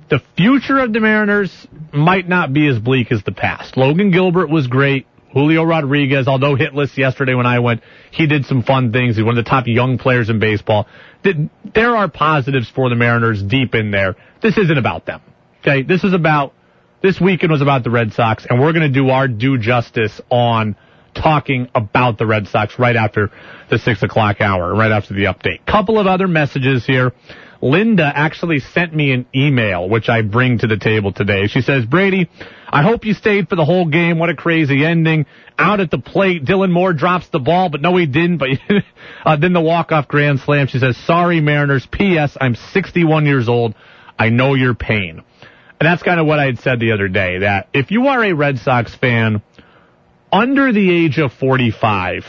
the 0.10 0.20
future 0.38 0.80
of 0.80 0.94
the 0.94 1.00
Mariners 1.00 1.68
might 1.94 2.28
not 2.28 2.54
be 2.54 2.68
as 2.68 2.80
bleak 2.80 3.12
as 3.12 3.24
the 3.24 3.32
past. 3.32 3.78
Logan 3.78 4.12
Gilbert 4.12 4.50
was 4.50 4.68
great. 4.68 5.08
Julio 5.34 5.64
Rodriguez, 5.64 6.28
although 6.28 6.56
hitless 6.56 6.98
yesterday 6.98 7.34
when 7.34 7.46
I 7.46 7.60
went, 7.60 7.82
he 8.12 8.28
did 8.28 8.46
some 8.46 8.64
fun 8.64 8.92
things. 8.92 9.16
He's 9.16 9.24
one 9.24 9.38
of 9.38 9.44
the 9.44 9.50
top 9.50 9.66
young 9.66 9.98
players 9.98 10.30
in 10.30 10.40
baseball. 10.40 10.88
There 11.24 11.96
are 11.96 12.10
positives 12.10 12.70
for 12.70 12.90
the 12.90 12.96
Mariners 12.96 13.42
deep 13.42 13.74
in 13.74 13.92
there. 13.92 14.18
This 14.42 14.58
isn't 14.58 14.78
about 14.78 15.06
them. 15.06 15.22
Okay, 15.62 15.84
this 15.84 16.04
is 16.04 16.14
about 16.14 16.54
this 17.02 17.20
weekend 17.20 17.52
was 17.52 17.62
about 17.62 17.84
the 17.84 17.90
Red 17.90 18.14
Sox, 18.14 18.46
and 18.50 18.60
we're 18.60 18.74
going 18.74 18.92
to 18.92 19.00
do 19.00 19.10
our 19.10 19.28
due 19.28 19.58
justice 19.58 20.20
on 20.30 20.76
talking 21.14 21.70
about 21.76 22.18
the 22.18 22.26
Red 22.26 22.48
Sox 22.48 22.78
right 22.80 22.96
after 22.96 23.32
the 23.70 23.78
six 23.78 24.04
o'clock 24.04 24.42
hour, 24.42 24.74
right 24.74 24.92
after 24.92 25.14
the 25.14 25.26
update. 25.26 25.66
Couple 25.66 26.00
of 26.00 26.08
other 26.08 26.28
messages 26.28 26.86
here. 26.86 27.14
Linda 27.62 28.12
actually 28.14 28.60
sent 28.60 28.94
me 28.94 29.12
an 29.12 29.28
email, 29.36 29.88
which 29.88 30.10
I 30.10 30.24
bring 30.24 30.58
to 30.60 30.68
the 30.68 30.78
table 30.78 31.14
today. 31.14 31.46
She 31.46 31.62
says, 31.62 31.86
Brady, 31.86 32.28
I 32.68 32.82
hope 32.82 33.06
you 33.06 33.14
stayed 33.14 33.50
for 33.50 33.56
the 33.56 33.66
whole 33.66 33.86
game. 33.86 34.18
What 34.18 34.30
a 34.30 34.36
crazy 34.36 34.84
ending. 34.84 35.28
Out 35.60 35.80
at 35.80 35.92
the 35.92 36.00
plate, 36.00 36.44
Dylan 36.44 36.72
Moore 36.72 36.94
drops 36.94 37.30
the 37.30 37.40
ball, 37.40 37.70
but 37.70 37.82
no, 37.82 37.96
he 37.98 38.08
didn't. 38.08 38.38
But 38.38 38.50
uh, 39.26 39.36
then 39.36 39.54
the 39.54 39.62
walk-off 39.62 40.08
grand 40.08 40.40
slam. 40.40 40.68
She 40.68 40.80
says, 40.80 40.98
sorry, 40.98 41.40
Mariners. 41.40 41.86
P.S. 41.86 42.36
I'm 42.42 42.56
61 42.56 43.28
years 43.28 43.48
old. 43.48 43.76
I 44.18 44.30
know 44.30 44.56
your 44.56 44.74
pain. 44.74 45.24
And 45.80 45.88
that's 45.88 46.04
kind 46.04 46.20
of 46.20 46.26
what 46.26 46.40
I 46.40 46.46
had 46.46 46.60
said 46.60 46.80
the 46.80 46.92
other 46.92 47.08
day, 47.08 47.40
that 47.40 47.68
if 47.74 47.92
you 47.92 48.08
are 48.08 48.24
a 48.24 48.34
Red 48.34 48.60
Sox 48.60 48.94
fan 48.96 49.42
under 50.32 50.72
the 50.72 50.90
age 50.90 51.18
of 51.20 51.34
45, 51.34 52.26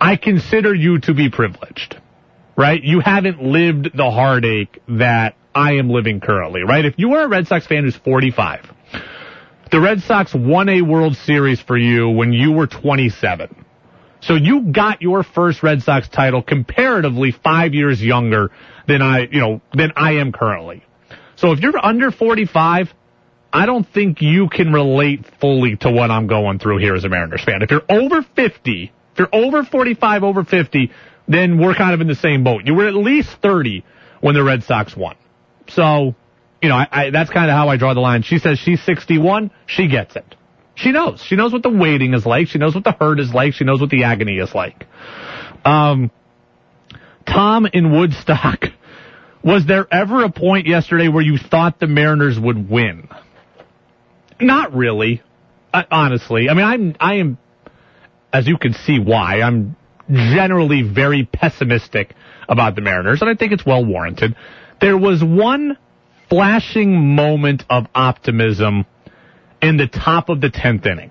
I 0.00 0.16
consider 0.16 0.74
you 0.74 0.98
to 1.00 1.14
be 1.14 1.30
privileged, 1.30 1.96
right? 2.56 2.82
You 2.82 3.00
haven't 3.00 3.42
lived 3.42 3.90
the 3.96 4.10
heartache 4.10 4.80
that 4.88 5.36
I 5.54 5.74
am 5.74 5.90
living 5.90 6.20
currently, 6.20 6.62
right? 6.62 6.84
If 6.84 6.94
you 6.98 7.14
are 7.14 7.24
a 7.24 7.28
Red 7.28 7.46
Sox 7.46 7.66
fan 7.66 7.84
who's 7.84 7.96
45, 7.96 8.70
the 9.70 9.80
Red 9.80 10.02
Sox 10.02 10.34
won 10.34 10.68
a 10.68 10.82
World 10.82 11.16
Series 11.16 11.60
for 11.60 11.76
you 11.76 12.10
when 12.10 12.32
you 12.32 12.52
were 12.52 12.66
27. 12.66 13.64
So 14.20 14.34
you 14.34 14.72
got 14.72 15.02
your 15.02 15.22
first 15.22 15.62
Red 15.62 15.82
Sox 15.82 16.08
title 16.08 16.42
comparatively 16.42 17.32
five 17.32 17.74
years 17.74 18.02
younger 18.02 18.50
than 18.86 19.02
I, 19.02 19.20
you 19.30 19.40
know, 19.40 19.60
than 19.72 19.92
I 19.96 20.14
am 20.14 20.32
currently. 20.32 20.84
So 21.36 21.52
if 21.52 21.60
you're 21.60 21.78
under 21.84 22.10
45, 22.10 22.92
I 23.56 23.64
don't 23.64 23.88
think 23.88 24.20
you 24.20 24.50
can 24.50 24.70
relate 24.70 25.24
fully 25.40 25.76
to 25.76 25.90
what 25.90 26.10
I'm 26.10 26.26
going 26.26 26.58
through 26.58 26.76
here 26.76 26.94
as 26.94 27.04
a 27.04 27.08
Mariners 27.08 27.42
fan. 27.42 27.62
If 27.62 27.70
you're 27.70 27.86
over 27.88 28.20
50, 28.20 28.92
if 29.12 29.18
you're 29.18 29.34
over 29.34 29.64
45, 29.64 30.24
over 30.24 30.44
50, 30.44 30.90
then 31.26 31.58
we're 31.58 31.74
kind 31.74 31.94
of 31.94 32.02
in 32.02 32.06
the 32.06 32.14
same 32.14 32.44
boat. 32.44 32.66
You 32.66 32.74
were 32.74 32.86
at 32.86 32.94
least 32.94 33.30
30 33.40 33.82
when 34.20 34.34
the 34.34 34.44
Red 34.44 34.62
Sox 34.64 34.94
won. 34.94 35.16
So, 35.68 36.14
you 36.60 36.68
know, 36.68 36.74
I, 36.74 36.86
I, 36.92 37.10
that's 37.10 37.30
kind 37.30 37.50
of 37.50 37.56
how 37.56 37.70
I 37.70 37.78
draw 37.78 37.94
the 37.94 38.00
line. 38.00 38.24
She 38.24 38.38
says 38.38 38.58
she's 38.58 38.82
61. 38.82 39.50
She 39.64 39.88
gets 39.88 40.16
it. 40.16 40.34
She 40.74 40.92
knows. 40.92 41.22
She 41.22 41.34
knows 41.34 41.54
what 41.54 41.62
the 41.62 41.70
waiting 41.70 42.12
is 42.12 42.26
like. 42.26 42.48
She 42.48 42.58
knows 42.58 42.74
what 42.74 42.84
the 42.84 42.92
hurt 42.92 43.18
is 43.20 43.32
like. 43.32 43.54
She 43.54 43.64
knows 43.64 43.80
what 43.80 43.88
the 43.88 44.04
agony 44.04 44.36
is 44.36 44.54
like. 44.54 44.84
Um, 45.64 46.10
Tom 47.26 47.64
in 47.64 47.90
Woodstock 47.90 48.66
was 49.42 49.64
there 49.64 49.86
ever 49.90 50.24
a 50.24 50.30
point 50.30 50.66
yesterday 50.66 51.08
where 51.08 51.22
you 51.22 51.38
thought 51.38 51.80
the 51.80 51.86
Mariners 51.86 52.38
would 52.38 52.68
win? 52.68 53.08
Not 54.40 54.74
really, 54.74 55.22
uh, 55.72 55.84
honestly. 55.90 56.48
I 56.48 56.54
mean, 56.54 56.64
I'm, 56.64 56.96
I 57.00 57.14
am, 57.14 57.38
as 58.32 58.46
you 58.46 58.58
can 58.58 58.74
see 58.74 58.98
why, 58.98 59.40
I'm 59.40 59.76
generally 60.08 60.82
very 60.82 61.24
pessimistic 61.24 62.14
about 62.48 62.74
the 62.74 62.80
Mariners, 62.80 63.22
and 63.22 63.30
I 63.30 63.34
think 63.34 63.52
it's 63.52 63.66
well 63.66 63.84
warranted. 63.84 64.36
There 64.80 64.96
was 64.96 65.22
one 65.22 65.78
flashing 66.28 67.14
moment 67.14 67.64
of 67.70 67.86
optimism 67.94 68.84
in 69.62 69.76
the 69.76 69.86
top 69.86 70.28
of 70.28 70.40
the 70.40 70.48
10th 70.48 70.86
inning 70.86 71.10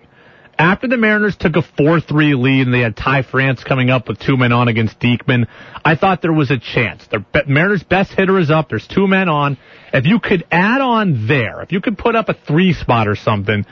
after 0.58 0.88
the 0.88 0.98
Mariners 0.98 1.36
took 1.36 1.56
a 1.56 1.62
4-3 1.62 2.40
lead 2.40 2.62
and 2.68 2.74
they 2.74 2.80
had 2.80 2.96
Ty 2.96 3.24
France 3.24 3.64
coming 3.64 3.90
up 3.90 4.08
with 4.08 4.20
two 4.20 4.38
men 4.38 4.52
on 4.52 4.68
against 4.68 5.00
Diekman, 5.00 5.48
I 5.84 5.96
thought 5.96 6.22
there 6.22 6.34
was 6.34 6.52
a 6.52 6.58
chance. 6.58 7.06
The 7.08 7.26
Mariners' 7.48 7.84
best 7.84 8.12
hitter 8.12 8.40
is 8.40 8.50
up. 8.50 8.70
There's 8.70 8.88
two 8.88 9.08
men 9.08 9.30
on. 9.30 9.58
If 9.94 10.06
you 10.06 10.20
could 10.20 10.46
add 10.52 10.82
on 10.82 11.28
there, 11.28 11.62
if 11.62 11.72
you 11.72 11.82
could 11.82 11.98
put 11.98 12.16
up 12.16 12.30
a 12.30 12.34
three 12.34 12.74
spot 12.74 13.08
or 13.08 13.16
something, 13.16 13.66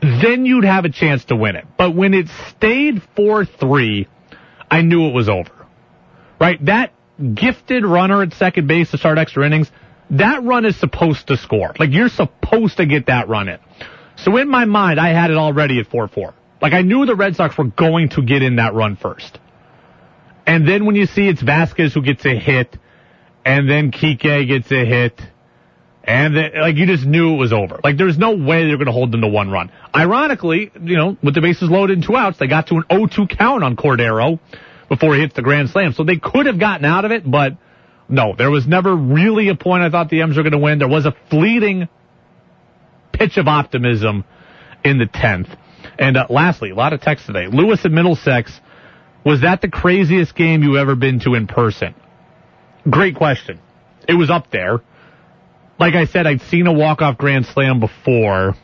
then 0.00 0.44
you'd 0.44 0.64
have 0.64 0.84
a 0.84 0.90
chance 0.90 1.24
to 1.26 1.36
win 1.36 1.56
it. 1.56 1.66
But 1.76 1.94
when 1.94 2.14
it 2.14 2.28
stayed 2.50 3.02
4-3, 3.16 4.06
I 4.70 4.82
knew 4.82 5.06
it 5.06 5.14
was 5.14 5.28
over. 5.28 5.50
Right? 6.40 6.64
That 6.66 6.92
gifted 7.34 7.84
runner 7.84 8.22
at 8.22 8.32
second 8.34 8.68
base 8.68 8.90
to 8.92 8.98
start 8.98 9.18
extra 9.18 9.44
innings, 9.44 9.70
that 10.10 10.42
run 10.44 10.64
is 10.64 10.78
supposed 10.78 11.26
to 11.28 11.36
score. 11.36 11.74
Like 11.78 11.90
you're 11.90 12.08
supposed 12.08 12.76
to 12.78 12.86
get 12.86 13.06
that 13.06 13.28
run 13.28 13.48
in. 13.48 13.58
So 14.24 14.36
in 14.36 14.48
my 14.48 14.64
mind, 14.64 14.98
I 14.98 15.08
had 15.08 15.30
it 15.30 15.36
already 15.36 15.78
at 15.78 15.88
4-4. 15.88 16.34
Like 16.60 16.72
I 16.72 16.82
knew 16.82 17.06
the 17.06 17.14
Red 17.14 17.36
Sox 17.36 17.56
were 17.56 17.64
going 17.64 18.10
to 18.10 18.22
get 18.22 18.42
in 18.42 18.56
that 18.56 18.74
run 18.74 18.96
first. 18.96 19.38
And 20.46 20.66
then 20.66 20.86
when 20.86 20.96
you 20.96 21.06
see 21.06 21.28
it's 21.28 21.42
Vazquez 21.42 21.92
who 21.92 22.02
gets 22.02 22.24
a 22.24 22.36
hit, 22.38 22.76
and 23.44 23.68
then 23.68 23.92
Kike 23.92 24.46
gets 24.46 24.70
a 24.72 24.84
hit, 24.84 25.20
and 26.02 26.34
then, 26.34 26.52
like 26.58 26.76
you 26.76 26.86
just 26.86 27.04
knew 27.04 27.34
it 27.34 27.36
was 27.36 27.52
over. 27.52 27.80
Like 27.84 27.96
there's 27.96 28.18
no 28.18 28.34
way 28.34 28.66
they're 28.66 28.76
going 28.76 28.86
to 28.86 28.92
hold 28.92 29.12
them 29.12 29.20
to 29.20 29.28
one 29.28 29.50
run. 29.50 29.70
Ironically, 29.94 30.72
you 30.82 30.96
know, 30.96 31.16
with 31.22 31.34
the 31.34 31.40
bases 31.40 31.70
loaded 31.70 31.98
and 31.98 32.06
two 32.06 32.16
outs, 32.16 32.38
they 32.38 32.46
got 32.46 32.68
to 32.68 32.76
an 32.76 32.84
0-2 32.90 33.28
count 33.38 33.62
on 33.62 33.76
Cordero 33.76 34.40
before 34.88 35.14
he 35.14 35.20
hits 35.20 35.34
the 35.34 35.42
grand 35.42 35.68
slam. 35.70 35.92
So 35.92 36.02
they 36.02 36.16
could 36.16 36.46
have 36.46 36.58
gotten 36.58 36.86
out 36.86 37.04
of 37.04 37.12
it, 37.12 37.30
but 37.30 37.58
no, 38.08 38.34
there 38.36 38.50
was 38.50 38.66
never 38.66 38.96
really 38.96 39.48
a 39.48 39.54
point 39.54 39.82
I 39.82 39.90
thought 39.90 40.08
the 40.08 40.22
M's 40.22 40.36
were 40.38 40.42
going 40.42 40.52
to 40.52 40.58
win. 40.58 40.78
There 40.78 40.88
was 40.88 41.04
a 41.04 41.14
fleeting 41.28 41.88
pitch 43.18 43.36
of 43.36 43.48
optimism 43.48 44.24
in 44.84 44.98
the 44.98 45.06
10th. 45.06 45.56
And 45.98 46.16
uh, 46.16 46.26
lastly, 46.30 46.70
a 46.70 46.74
lot 46.74 46.92
of 46.92 47.00
text 47.00 47.26
today. 47.26 47.48
Lewis 47.48 47.84
and 47.84 47.94
Middlesex, 47.94 48.52
was 49.24 49.42
that 49.42 49.60
the 49.60 49.68
craziest 49.68 50.34
game 50.34 50.62
you 50.62 50.78
ever 50.78 50.94
been 50.94 51.20
to 51.20 51.34
in 51.34 51.46
person? 51.46 51.94
Great 52.88 53.16
question. 53.16 53.60
It 54.08 54.14
was 54.14 54.30
up 54.30 54.50
there. 54.50 54.80
Like 55.78 55.94
I 55.94 56.06
said, 56.06 56.26
I'd 56.26 56.40
seen 56.42 56.66
a 56.66 56.72
walk-off 56.72 57.18
grand 57.18 57.46
slam 57.46 57.80
before. 57.80 58.54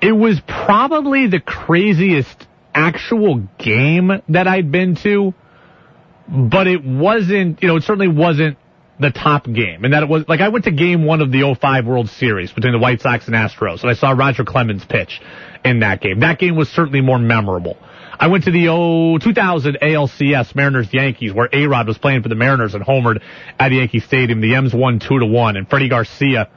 It 0.00 0.12
was 0.12 0.40
probably 0.46 1.26
the 1.26 1.40
craziest 1.40 2.46
actual 2.74 3.48
game 3.58 4.10
that 4.28 4.46
I'd 4.46 4.70
been 4.70 4.96
to, 4.96 5.34
but 6.28 6.66
it 6.66 6.84
wasn't, 6.84 7.62
you 7.62 7.68
know, 7.68 7.76
it 7.76 7.82
certainly 7.82 8.08
wasn't 8.08 8.56
the 9.00 9.10
top 9.10 9.44
game. 9.44 9.84
And 9.84 9.94
that 9.94 10.02
it 10.02 10.08
was, 10.08 10.24
like, 10.28 10.40
I 10.40 10.48
went 10.48 10.64
to 10.66 10.70
game 10.70 11.04
one 11.04 11.20
of 11.20 11.32
the 11.32 11.56
05 11.58 11.86
World 11.86 12.08
Series 12.10 12.52
between 12.52 12.72
the 12.72 12.78
White 12.78 13.00
Sox 13.00 13.26
and 13.26 13.34
Astros, 13.34 13.82
and 13.82 13.90
I 13.90 13.94
saw 13.94 14.10
Roger 14.10 14.44
Clemens 14.44 14.84
pitch 14.84 15.20
in 15.64 15.80
that 15.80 16.00
game. 16.00 16.20
That 16.20 16.38
game 16.38 16.56
was 16.56 16.68
certainly 16.68 17.00
more 17.00 17.18
memorable. 17.18 17.76
I 18.18 18.26
went 18.26 18.44
to 18.44 18.50
the 18.50 19.18
2000 19.22 19.78
ALCS 19.80 20.54
Mariners 20.54 20.92
Yankees 20.92 21.32
where 21.32 21.48
A-Rod 21.50 21.86
was 21.88 21.96
playing 21.96 22.22
for 22.22 22.28
the 22.28 22.34
Mariners 22.34 22.74
and 22.74 22.84
homered 22.84 23.22
at 23.58 23.72
Yankee 23.72 24.00
Stadium. 24.00 24.42
The 24.42 24.54
M's 24.56 24.74
won 24.74 25.00
2 25.00 25.20
to 25.20 25.26
1 25.26 25.56
and 25.56 25.66
Freddie 25.66 25.88
Garcia 25.88 26.50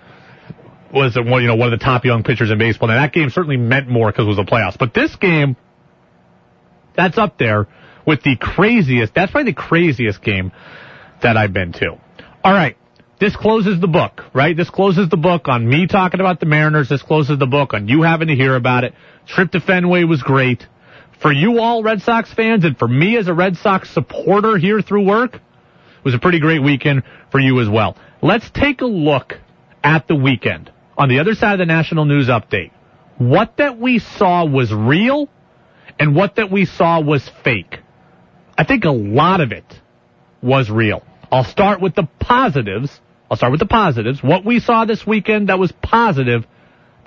was 0.94 1.16
uh, 1.16 1.24
one, 1.24 1.42
you 1.42 1.48
know, 1.48 1.56
one 1.56 1.72
of 1.72 1.80
the 1.80 1.84
top 1.84 2.04
young 2.04 2.24
pitchers 2.24 2.52
in 2.52 2.58
baseball. 2.58 2.90
And 2.90 2.98
that 3.00 3.14
game 3.14 3.30
certainly 3.30 3.56
meant 3.56 3.88
more 3.88 4.12
because 4.12 4.26
it 4.26 4.28
was 4.28 4.38
the 4.38 4.44
playoffs. 4.44 4.78
But 4.78 4.94
this 4.94 5.16
game, 5.16 5.56
that's 6.98 7.18
up 7.18 7.38
there 7.38 7.68
with 8.06 8.24
the 8.24 8.36
craziest, 8.36 9.14
that's 9.14 9.32
probably 9.32 9.54
the 9.54 9.56
craziest 9.56 10.22
game 10.22 10.52
that 11.22 11.38
I've 11.38 11.54
been 11.54 11.72
to. 11.74 11.98
All 12.44 12.54
right. 12.54 12.78
This 13.20 13.36
closes 13.38 13.80
the 13.80 13.88
book, 13.88 14.26
right? 14.34 14.58
This 14.58 14.70
closes 14.70 15.08
the 15.08 15.18
book 15.18 15.48
on 15.48 15.66
me 15.68 15.88
talking 15.88 16.20
about 16.20 16.42
the 16.42 16.46
Mariners. 16.46 16.90
This 16.90 17.02
closes 17.02 17.40
the 17.40 17.48
book 17.48 17.74
on 17.74 17.88
you 17.88 18.02
having 18.02 18.28
to 18.28 18.36
hear 18.36 18.56
about 18.56 18.84
it. 18.84 18.94
Trip 19.28 19.50
to 19.52 19.62
Fenway 19.62 20.04
was 20.04 20.22
great. 20.22 20.68
For 21.22 21.32
you 21.32 21.60
all 21.60 21.84
Red 21.84 22.02
Sox 22.02 22.34
fans 22.34 22.66
and 22.66 22.78
for 22.78 22.88
me 22.88 23.16
as 23.16 23.30
a 23.30 23.34
Red 23.34 23.56
Sox 23.56 23.90
supporter 23.90 24.58
here 24.58 24.82
through 24.82 25.06
work, 25.06 25.36
it 25.36 25.42
was 26.04 26.14
a 26.14 26.20
pretty 26.20 26.42
great 26.42 26.62
weekend 26.62 27.04
for 27.32 27.40
you 27.40 27.62
as 27.62 27.70
well. 27.70 27.96
Let's 28.22 28.50
take 28.50 28.82
a 28.82 28.88
look 28.88 29.36
at 29.82 30.10
the 30.10 30.16
weekend. 30.16 30.70
On 30.98 31.08
the 31.08 31.20
other 31.20 31.36
side 31.36 31.54
of 31.54 31.60
the 31.60 31.66
national 31.66 32.04
news 32.04 32.28
update, 32.28 32.72
what 33.18 33.56
that 33.58 33.80
we 33.80 34.00
saw 34.00 34.44
was 34.44 34.74
real 34.74 35.30
and 35.98 36.14
what 36.14 36.36
that 36.36 36.52
we 36.52 36.66
saw 36.66 37.00
was 37.00 37.30
fake. 37.46 37.80
I 38.58 38.66
think 38.66 38.84
a 38.84 38.92
lot 38.92 39.40
of 39.40 39.54
it 39.54 39.80
was 40.42 40.70
real. 40.70 41.04
I'll 41.34 41.44
start 41.44 41.82
with 41.82 41.96
the 41.96 42.08
positives. 42.20 43.02
I'll 43.30 43.38
start 43.38 43.52
with 43.52 43.60
the 43.60 43.66
positives. 43.66 44.22
What 44.22 44.46
we 44.46 44.60
saw 44.60 44.86
this 44.86 45.04
weekend 45.04 45.50
that 45.50 45.58
was 45.58 45.72
positive, 45.72 46.46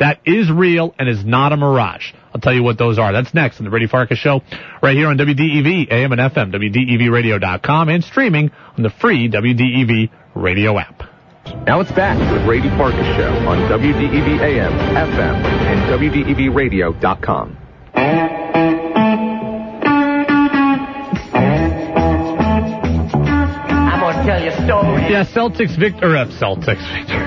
that 0.00 0.18
is 0.26 0.50
real 0.50 0.96
and 0.98 1.08
is 1.08 1.24
not 1.24 1.52
a 1.52 1.56
mirage. 1.56 2.12
I'll 2.34 2.40
tell 2.40 2.52
you 2.52 2.64
what 2.64 2.76
those 2.76 2.98
are. 2.98 3.12
That's 3.12 3.32
next 3.34 3.60
on 3.60 3.64
the 3.64 3.70
Brady 3.70 3.86
Farkas 3.86 4.18
Show, 4.18 4.42
right 4.82 4.96
here 4.96 5.06
on 5.06 5.16
WDEV, 5.16 5.92
AM 5.92 6.10
and 6.10 6.20
FM, 6.20 6.52
WDEVradio.com, 6.52 7.88
and 7.88 8.02
streaming 8.02 8.50
on 8.76 8.82
the 8.82 8.90
free 8.90 9.28
WDEV 9.28 10.10
radio 10.34 10.76
app. 10.76 11.04
Now 11.64 11.78
it's 11.78 11.92
back 11.92 12.18
to 12.18 12.36
the 12.36 12.44
Brady 12.44 12.68
Farkas 12.70 13.06
Show 13.16 13.30
on 13.46 13.58
WDEV 13.70 14.40
AM, 14.40 14.72
FM, 14.72 15.44
and 15.44 16.00
WDEVradio.com. 16.00 17.65
story 24.66 25.02
Yeah, 25.06 25.24
Celtics 25.24 25.78
victory. 25.78 26.18
Uh, 26.18 26.26
Celtics 26.26 26.82
victory. 26.92 27.22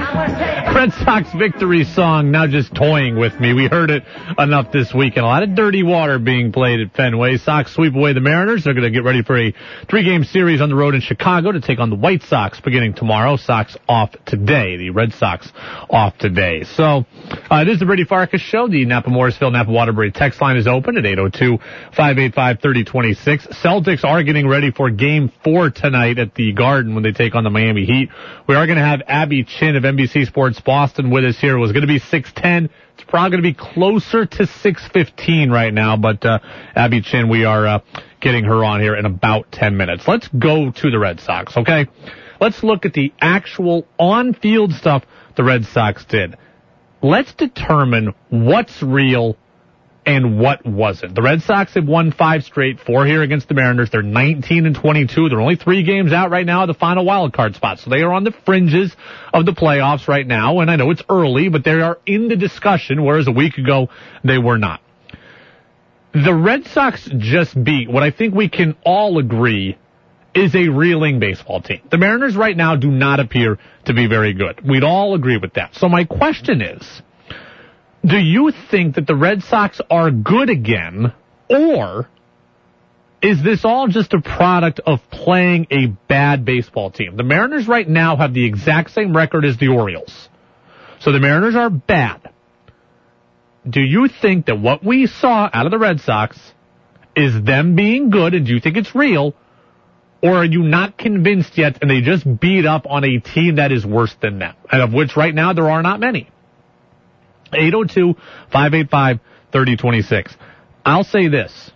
Red 0.76 0.92
Sox 0.94 1.32
victory 1.34 1.84
song 1.84 2.30
now 2.32 2.46
just 2.48 2.74
toying 2.76 3.18
with 3.18 3.40
me. 3.40 3.54
We 3.54 3.68
heard 3.68 3.90
it 3.90 4.04
enough 4.38 4.72
this 4.72 4.94
week, 4.94 5.16
and 5.16 5.26
a 5.26 5.28
lot 5.28 5.42
of 5.44 5.56
dirty 5.56 5.82
water 5.82 6.20
being 6.20 6.52
played 6.52 6.80
at 6.80 6.94
Fenway. 6.94 7.38
Sox 7.38 7.74
sweep 7.74 7.96
away 7.96 8.14
the 8.14 8.20
Mariners. 8.20 8.66
They're 8.66 8.74
going 8.74 8.84
to 8.84 8.92
get 8.92 9.04
ready 9.04 9.24
for 9.24 9.38
a 9.38 9.54
three-game 9.90 10.26
series 10.26 10.62
on 10.62 10.70
the 10.70 10.76
road 10.76 10.94
in 10.96 11.02
Chicago 11.02 11.52
to 11.52 11.62
take 11.62 11.80
on 11.80 11.90
the 11.90 11.96
White 11.96 12.22
Sox 12.24 12.60
beginning 12.60 12.94
tomorrow. 12.94 13.36
Sox 13.38 13.76
off 13.88 14.12
today. 14.26 14.78
The 14.78 14.90
Red 14.92 15.14
Sox 15.14 15.52
off 15.90 16.18
today. 16.18 16.64
So 16.66 17.06
uh, 17.50 17.62
it 17.62 17.70
is 17.70 17.80
the 17.80 17.86
Brady 17.86 18.04
Farkas 18.06 18.42
show. 18.42 18.68
The 18.68 18.86
Napa 18.86 19.10
Morrisville 19.10 19.52
Napa 19.52 19.72
Waterbury 19.72 20.12
text 20.12 20.42
line 20.42 20.58
is 20.58 20.68
open 20.68 20.98
at 20.98 21.04
802-585-3026. 21.06 23.48
Celtics 23.62 24.04
are 24.04 24.22
getting 24.24 24.48
ready 24.48 24.72
for 24.72 24.90
Game 24.92 25.32
Four 25.44 25.70
tonight 25.72 26.20
at 26.20 26.36
the 26.36 26.52
Garden 26.54 26.94
when 26.94 27.04
they 27.04 27.12
take 27.12 27.29
on 27.36 27.44
the 27.44 27.50
Miami 27.50 27.86
Heat. 27.86 28.10
We 28.48 28.56
are 28.56 28.66
going 28.66 28.78
to 28.78 28.84
have 28.84 29.02
Abby 29.08 29.44
Chin 29.44 29.76
of 29.76 29.84
NBC 29.84 30.28
Sports 30.28 30.60
Boston 30.60 31.10
with 31.10 31.26
us 31.26 31.40
here. 31.40 31.58
It 31.58 31.60
was 31.60 31.72
going 31.72 31.82
to 31.82 31.88
be 31.88 32.00
610. 32.00 32.70
It's 32.96 33.04
probably 33.10 33.30
going 33.32 33.44
to 33.44 33.50
be 33.50 33.74
closer 33.74 34.26
to 34.26 34.46
615 34.46 35.52
right 35.52 35.74
now, 35.74 35.98
but 35.98 36.26
uh, 36.26 36.40
Abby 36.76 37.02
Chin, 37.02 37.30
we 37.30 37.46
are 37.46 37.66
uh, 37.66 37.80
getting 38.20 38.44
her 38.44 38.64
on 38.64 38.82
here 38.82 38.96
in 38.96 39.06
about 39.06 39.52
10 39.52 39.78
minutes. 39.78 40.08
Let's 40.08 40.28
go 40.28 40.72
to 40.72 40.92
the 40.92 41.00
Red 41.00 41.20
Sox, 41.20 41.56
okay? 41.58 41.88
Let's 42.40 42.64
look 42.64 42.86
at 42.86 42.94
the 42.94 43.14
actual 43.20 43.86
on-field 43.98 44.74
stuff 44.74 45.04
the 45.36 45.44
Red 45.44 45.66
Sox 45.66 46.06
did. 46.06 46.38
Let's 47.02 47.34
determine 47.34 48.14
what's 48.30 48.82
real 48.84 49.38
and 50.10 50.40
what 50.40 50.66
wasn't. 50.66 51.14
The 51.14 51.22
Red 51.22 51.44
Sox 51.44 51.76
have 51.76 51.88
won 51.88 52.12
five 52.12 52.44
straight, 52.44 52.80
four 52.80 53.06
here 53.06 53.22
against 53.22 53.48
the 53.48 53.54
Mariners. 53.54 53.92
They're 53.92 54.02
19 54.02 54.66
and 54.66 54.76
22. 54.76 55.30
They're 55.30 55.40
only 55.40 55.56
three 55.56 55.84
games 55.84 56.12
out 56.12 56.32
right 56.32 56.48
now 56.48 56.64
of 56.64 56.68
the 56.68 56.74
final 56.74 57.06
wild 57.06 57.32
card 57.32 57.56
spot. 57.56 57.78
So 57.78 57.92
they 57.92 58.02
are 58.02 58.12
on 58.12 58.24
the 58.24 58.34
fringes 58.44 58.92
of 59.32 59.46
the 59.46 59.52
playoffs 59.52 60.08
right 60.08 60.26
now. 60.26 60.62
And 60.62 60.72
I 60.72 60.78
know 60.78 60.90
it's 60.90 61.04
early, 61.10 61.50
but 61.50 61.64
they 61.64 61.80
are 61.80 62.00
in 62.08 62.28
the 62.28 62.36
discussion, 62.36 63.06
whereas 63.06 63.28
a 63.28 63.32
week 63.32 63.60
ago 63.60 63.90
they 64.24 64.40
were 64.40 64.58
not. 64.58 64.82
The 66.14 66.34
Red 66.34 66.66
Sox 66.66 67.08
just 67.20 67.64
beat 67.64 67.88
what 67.88 68.02
I 68.02 68.10
think 68.10 68.34
we 68.34 68.50
can 68.50 68.78
all 68.84 69.20
agree 69.20 69.78
is 70.34 70.56
a 70.56 70.70
reeling 70.70 71.20
baseball 71.20 71.62
team. 71.62 71.82
The 71.92 72.00
Mariners 72.00 72.36
right 72.36 72.58
now 72.58 72.76
do 72.76 72.90
not 72.90 73.20
appear 73.20 73.60
to 73.86 73.94
be 73.94 74.08
very 74.08 74.34
good. 74.34 74.68
We'd 74.68 74.84
all 74.84 75.14
agree 75.14 75.38
with 75.38 75.54
that. 75.54 75.76
So 75.76 75.88
my 75.88 76.06
question 76.06 76.64
is, 76.64 77.04
do 78.06 78.18
you 78.18 78.52
think 78.72 78.96
that 78.96 79.08
the 79.08 79.16
Red 79.16 79.44
Sox 79.44 79.82
are 79.90 80.12
good 80.12 80.50
again, 80.50 81.14
or 81.50 82.08
is 83.22 83.44
this 83.44 83.66
all 83.66 83.88
just 83.88 84.14
a 84.14 84.22
product 84.22 84.80
of 84.86 85.00
playing 85.12 85.68
a 85.72 85.88
bad 86.08 86.46
baseball 86.46 86.92
team? 86.92 87.18
The 87.18 87.24
Mariners 87.24 87.68
right 87.68 87.88
now 87.88 88.16
have 88.16 88.34
the 88.34 88.46
exact 88.46 88.92
same 88.92 89.16
record 89.16 89.44
as 89.44 89.58
the 89.58 89.68
Orioles. 89.68 90.30
So 91.00 91.12
the 91.12 91.20
Mariners 91.20 91.56
are 91.56 91.70
bad. 91.70 92.30
Do 93.70 93.82
you 93.82 94.08
think 94.08 94.46
that 94.46 94.60
what 94.60 94.84
we 94.84 95.06
saw 95.06 95.50
out 95.52 95.66
of 95.66 95.72
the 95.72 95.78
Red 95.78 96.00
Sox 96.00 96.40
is 97.16 97.42
them 97.44 97.76
being 97.76 98.10
good, 98.10 98.34
and 98.34 98.46
do 98.46 98.54
you 98.54 98.62
think 98.62 98.78
it's 98.78 98.96
real? 98.96 99.36
Or 100.22 100.36
are 100.36 100.46
you 100.46 100.64
not 100.64 100.98
convinced 100.98 101.58
yet 101.58 101.80
and 101.82 101.90
they 101.90 102.02
just 102.02 102.26
beat 102.40 102.66
up 102.66 102.86
on 102.90 103.04
a 103.04 103.20
team 103.20 103.56
that 103.56 103.72
is 103.72 103.86
worse 103.86 104.14
than 104.22 104.40
them? 104.40 104.56
And 104.72 104.82
of 104.82 104.94
which 104.94 105.16
right 105.16 105.34
now 105.34 105.54
there 105.54 105.70
are 105.70 105.82
not 105.82 106.00
many. 106.00 106.30
802-585-3026. 107.54 110.36
I'll 110.86 111.04
say 111.04 111.28
this. 111.28 111.72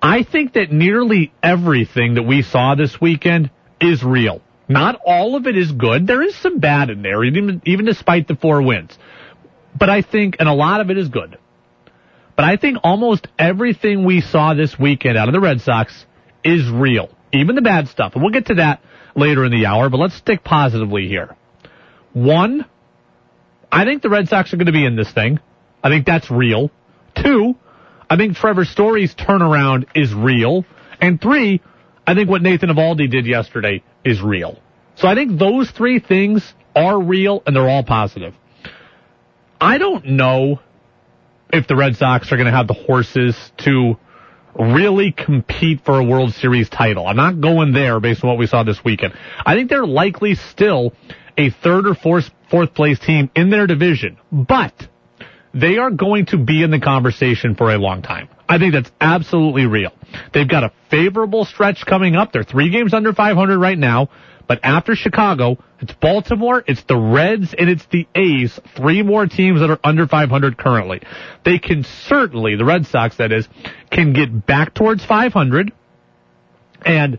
I 0.00 0.24
think 0.24 0.54
that 0.54 0.72
nearly 0.72 1.32
everything 1.42 2.14
that 2.14 2.24
we 2.24 2.42
saw 2.42 2.74
this 2.74 3.00
weekend 3.00 3.50
is 3.80 4.02
real. 4.02 4.40
Not 4.68 5.00
all 5.04 5.36
of 5.36 5.46
it 5.46 5.56
is 5.56 5.70
good. 5.70 6.06
There 6.06 6.22
is 6.22 6.36
some 6.36 6.58
bad 6.58 6.90
in 6.90 7.02
there, 7.02 7.22
even, 7.22 7.62
even 7.64 7.84
despite 7.84 8.26
the 8.26 8.36
four 8.36 8.62
wins. 8.62 8.96
But 9.78 9.90
I 9.90 10.02
think, 10.02 10.36
and 10.38 10.48
a 10.48 10.54
lot 10.54 10.80
of 10.80 10.90
it 10.90 10.98
is 10.98 11.08
good. 11.08 11.38
But 12.36 12.46
I 12.46 12.56
think 12.56 12.78
almost 12.82 13.28
everything 13.38 14.04
we 14.04 14.20
saw 14.20 14.54
this 14.54 14.78
weekend 14.78 15.18
out 15.18 15.28
of 15.28 15.34
the 15.34 15.40
Red 15.40 15.60
Sox 15.60 16.06
is 16.42 16.68
real. 16.68 17.10
Even 17.32 17.54
the 17.54 17.62
bad 17.62 17.88
stuff. 17.88 18.14
And 18.14 18.22
we'll 18.22 18.32
get 18.32 18.46
to 18.46 18.54
that 18.54 18.82
later 19.14 19.44
in 19.44 19.52
the 19.52 19.66
hour, 19.66 19.90
but 19.90 19.98
let's 19.98 20.16
stick 20.16 20.42
positively 20.42 21.08
here. 21.08 21.36
One, 22.12 22.66
I 23.72 23.86
think 23.86 24.02
the 24.02 24.10
Red 24.10 24.28
Sox 24.28 24.52
are 24.52 24.58
going 24.58 24.66
to 24.66 24.72
be 24.72 24.84
in 24.84 24.96
this 24.96 25.10
thing. 25.10 25.40
I 25.82 25.88
think 25.88 26.04
that's 26.04 26.30
real. 26.30 26.70
Two, 27.16 27.56
I 28.08 28.16
think 28.16 28.36
Trevor 28.36 28.66
Story's 28.66 29.14
turnaround 29.14 29.86
is 29.94 30.12
real. 30.12 30.66
And 31.00 31.20
three, 31.20 31.62
I 32.06 32.14
think 32.14 32.28
what 32.28 32.42
Nathan 32.42 32.68
Eovaldi 32.68 33.10
did 33.10 33.26
yesterday 33.26 33.82
is 34.04 34.20
real. 34.20 34.58
So 34.96 35.08
I 35.08 35.14
think 35.14 35.38
those 35.38 35.70
three 35.70 35.98
things 35.98 36.52
are 36.76 37.00
real 37.00 37.42
and 37.46 37.56
they're 37.56 37.68
all 37.68 37.82
positive. 37.82 38.34
I 39.58 39.78
don't 39.78 40.04
know 40.04 40.60
if 41.52 41.66
the 41.66 41.76
Red 41.76 41.96
Sox 41.96 42.30
are 42.30 42.36
going 42.36 42.46
to 42.46 42.56
have 42.56 42.66
the 42.66 42.74
horses 42.74 43.36
to 43.58 43.96
really 44.58 45.12
compete 45.12 45.82
for 45.84 45.98
a 45.98 46.04
World 46.04 46.34
Series 46.34 46.68
title. 46.68 47.06
I'm 47.06 47.16
not 47.16 47.40
going 47.40 47.72
there 47.72 48.00
based 48.00 48.22
on 48.22 48.28
what 48.28 48.38
we 48.38 48.46
saw 48.46 48.64
this 48.64 48.84
weekend. 48.84 49.14
I 49.46 49.54
think 49.54 49.70
they're 49.70 49.86
likely 49.86 50.34
still 50.34 50.92
a 51.38 51.50
third 51.50 51.86
or 51.86 51.94
fourth 51.94 52.30
fourth 52.52 52.74
place 52.74 52.98
team 52.98 53.30
in 53.34 53.48
their 53.48 53.66
division, 53.66 54.18
but 54.30 54.74
they 55.54 55.78
are 55.78 55.90
going 55.90 56.26
to 56.26 56.36
be 56.36 56.62
in 56.62 56.70
the 56.70 56.78
conversation 56.78 57.54
for 57.56 57.72
a 57.72 57.78
long 57.78 58.02
time. 58.02 58.28
I 58.46 58.58
think 58.58 58.74
that's 58.74 58.90
absolutely 59.00 59.64
real. 59.64 59.90
They've 60.34 60.48
got 60.48 60.62
a 60.62 60.72
favorable 60.90 61.46
stretch 61.46 61.86
coming 61.86 62.14
up. 62.14 62.32
They're 62.32 62.44
three 62.44 62.70
games 62.70 62.92
under 62.92 63.14
500 63.14 63.58
right 63.58 63.78
now. 63.78 64.10
But 64.46 64.60
after 64.64 64.94
Chicago, 64.94 65.56
it's 65.80 65.94
Baltimore, 65.94 66.62
it's 66.66 66.82
the 66.84 66.96
Reds, 66.96 67.54
and 67.56 67.70
it's 67.70 67.86
the 67.86 68.06
A's. 68.14 68.58
Three 68.76 69.02
more 69.02 69.26
teams 69.26 69.60
that 69.60 69.70
are 69.70 69.80
under 69.82 70.06
500 70.06 70.58
currently. 70.58 71.00
They 71.44 71.58
can 71.58 71.84
certainly, 71.84 72.56
the 72.56 72.64
Red 72.64 72.86
Sox 72.86 73.16
that 73.16 73.32
is, 73.32 73.48
can 73.90 74.12
get 74.12 74.44
back 74.44 74.74
towards 74.74 75.04
500 75.06 75.72
and 76.84 77.18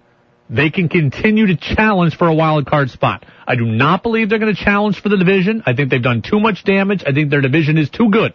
they 0.49 0.69
can 0.69 0.89
continue 0.89 1.47
to 1.47 1.55
challenge 1.55 2.17
for 2.17 2.27
a 2.27 2.33
wild 2.33 2.65
card 2.65 2.89
spot. 2.89 3.25
I 3.47 3.55
do 3.55 3.65
not 3.65 4.03
believe 4.03 4.29
they're 4.29 4.39
going 4.39 4.55
to 4.55 4.63
challenge 4.63 5.01
for 5.01 5.09
the 5.09 5.17
division. 5.17 5.63
I 5.65 5.73
think 5.73 5.89
they've 5.89 6.01
done 6.01 6.21
too 6.21 6.39
much 6.39 6.63
damage. 6.63 7.03
I 7.05 7.13
think 7.13 7.29
their 7.29 7.41
division 7.41 7.77
is 7.77 7.89
too 7.89 8.09
good. 8.09 8.33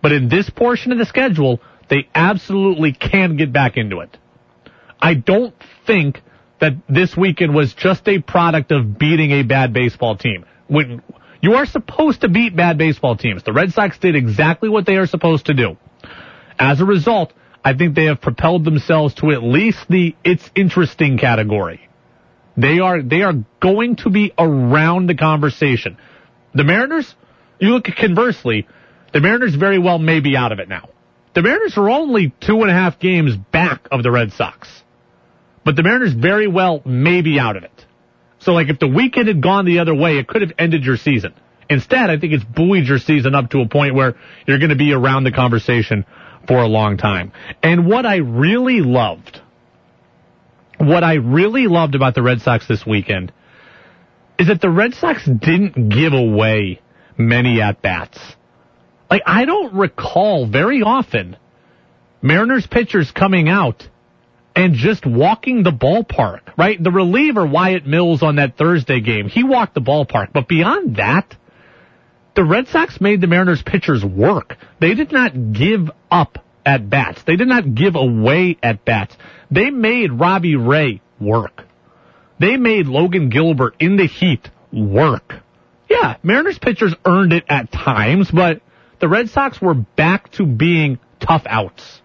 But 0.00 0.12
in 0.12 0.28
this 0.28 0.48
portion 0.50 0.92
of 0.92 0.98
the 0.98 1.06
schedule, 1.06 1.60
they 1.88 2.08
absolutely 2.14 2.92
can 2.92 3.36
get 3.36 3.52
back 3.52 3.76
into 3.76 4.00
it. 4.00 4.16
I 5.00 5.14
don't 5.14 5.54
think 5.86 6.22
that 6.60 6.74
this 6.88 7.16
weekend 7.16 7.54
was 7.54 7.74
just 7.74 8.08
a 8.08 8.20
product 8.20 8.70
of 8.70 8.98
beating 8.98 9.32
a 9.32 9.42
bad 9.42 9.72
baseball 9.72 10.16
team. 10.16 10.44
When 10.68 11.02
you 11.42 11.54
are 11.54 11.66
supposed 11.66 12.20
to 12.20 12.28
beat 12.28 12.54
bad 12.54 12.78
baseball 12.78 13.16
teams. 13.16 13.42
The 13.42 13.52
Red 13.52 13.72
Sox 13.72 13.98
did 13.98 14.14
exactly 14.14 14.68
what 14.68 14.86
they 14.86 14.96
are 14.96 15.06
supposed 15.06 15.46
to 15.46 15.54
do. 15.54 15.76
As 16.58 16.80
a 16.80 16.84
result, 16.84 17.32
I 17.64 17.74
think 17.74 17.94
they 17.94 18.06
have 18.06 18.20
propelled 18.20 18.64
themselves 18.64 19.14
to 19.14 19.30
at 19.30 19.42
least 19.42 19.78
the 19.88 20.16
it's 20.24 20.48
interesting 20.54 21.18
category. 21.18 21.88
They 22.56 22.80
are 22.80 23.02
they 23.02 23.22
are 23.22 23.34
going 23.60 23.96
to 23.96 24.10
be 24.10 24.32
around 24.36 25.06
the 25.06 25.14
conversation. 25.14 25.96
The 26.54 26.64
Mariners, 26.64 27.14
you 27.60 27.70
look 27.70 27.84
conversely, 27.84 28.66
the 29.12 29.20
Mariners 29.20 29.54
very 29.54 29.78
well 29.78 29.98
may 29.98 30.20
be 30.20 30.36
out 30.36 30.52
of 30.52 30.58
it 30.58 30.68
now. 30.68 30.88
The 31.34 31.42
Mariners 31.42 31.78
are 31.78 31.88
only 31.88 32.34
two 32.40 32.60
and 32.60 32.70
a 32.70 32.74
half 32.74 32.98
games 32.98 33.36
back 33.36 33.88
of 33.90 34.02
the 34.02 34.10
Red 34.10 34.32
Sox. 34.32 34.68
But 35.64 35.76
the 35.76 35.82
Mariners 35.82 36.12
very 36.12 36.48
well 36.48 36.82
may 36.84 37.22
be 37.22 37.38
out 37.38 37.56
of 37.56 37.62
it. 37.62 37.86
So 38.40 38.52
like 38.52 38.68
if 38.68 38.80
the 38.80 38.88
weekend 38.88 39.28
had 39.28 39.40
gone 39.40 39.64
the 39.64 39.78
other 39.78 39.94
way, 39.94 40.18
it 40.18 40.26
could 40.26 40.42
have 40.42 40.52
ended 40.58 40.84
your 40.84 40.96
season. 40.96 41.32
Instead, 41.70 42.10
I 42.10 42.18
think 42.18 42.32
it's 42.32 42.44
buoyed 42.44 42.84
your 42.84 42.98
season 42.98 43.34
up 43.34 43.50
to 43.50 43.60
a 43.60 43.68
point 43.68 43.94
where 43.94 44.16
you're 44.46 44.58
going 44.58 44.70
to 44.70 44.76
be 44.76 44.92
around 44.92 45.24
the 45.24 45.32
conversation 45.32 46.04
for 46.46 46.58
a 46.58 46.66
long 46.66 46.96
time. 46.96 47.32
And 47.62 47.86
what 47.86 48.06
I 48.06 48.16
really 48.16 48.80
loved, 48.80 49.40
what 50.78 51.04
I 51.04 51.14
really 51.14 51.66
loved 51.66 51.94
about 51.94 52.14
the 52.14 52.22
Red 52.22 52.40
Sox 52.40 52.66
this 52.66 52.86
weekend 52.86 53.32
is 54.38 54.48
that 54.48 54.60
the 54.60 54.70
Red 54.70 54.94
Sox 54.94 55.24
didn't 55.24 55.88
give 55.88 56.12
away 56.12 56.80
many 57.16 57.60
at 57.60 57.82
bats. 57.82 58.18
Like 59.10 59.22
I 59.26 59.44
don't 59.44 59.74
recall 59.74 60.46
very 60.46 60.82
often 60.82 61.36
Mariners 62.22 62.66
pitchers 62.66 63.10
coming 63.10 63.48
out 63.48 63.86
and 64.54 64.74
just 64.74 65.06
walking 65.06 65.62
the 65.62 65.70
ballpark, 65.70 66.40
right? 66.56 66.82
The 66.82 66.90
reliever 66.90 67.46
Wyatt 67.46 67.86
Mills 67.86 68.22
on 68.22 68.36
that 68.36 68.56
Thursday 68.56 69.00
game, 69.00 69.28
he 69.28 69.44
walked 69.44 69.74
the 69.74 69.80
ballpark, 69.80 70.32
but 70.32 70.48
beyond 70.48 70.96
that, 70.96 71.36
the 72.34 72.44
Red 72.44 72.68
Sox 72.68 73.00
made 73.00 73.20
the 73.20 73.26
Mariners 73.26 73.62
pitchers 73.62 74.04
work. 74.04 74.56
They 74.80 74.94
did 74.94 75.12
not 75.12 75.52
give 75.52 75.90
up 76.10 76.38
at 76.64 76.88
bats. 76.88 77.22
They 77.24 77.36
did 77.36 77.48
not 77.48 77.74
give 77.74 77.96
away 77.96 78.56
at 78.62 78.84
bats. 78.84 79.16
They 79.50 79.70
made 79.70 80.12
Robbie 80.12 80.56
Ray 80.56 81.00
work. 81.20 81.64
They 82.38 82.56
made 82.56 82.86
Logan 82.86 83.28
Gilbert 83.28 83.76
in 83.78 83.96
the 83.96 84.06
heat 84.06 84.50
work. 84.72 85.34
Yeah, 85.88 86.16
Mariners 86.22 86.58
pitchers 86.58 86.94
earned 87.04 87.32
it 87.32 87.44
at 87.48 87.70
times, 87.70 88.30
but 88.30 88.62
the 89.00 89.08
Red 89.08 89.30
Sox 89.30 89.60
were 89.60 89.74
back 89.74 90.30
to 90.32 90.46
being 90.46 90.98
tough 91.20 91.42
outs. 91.46 92.01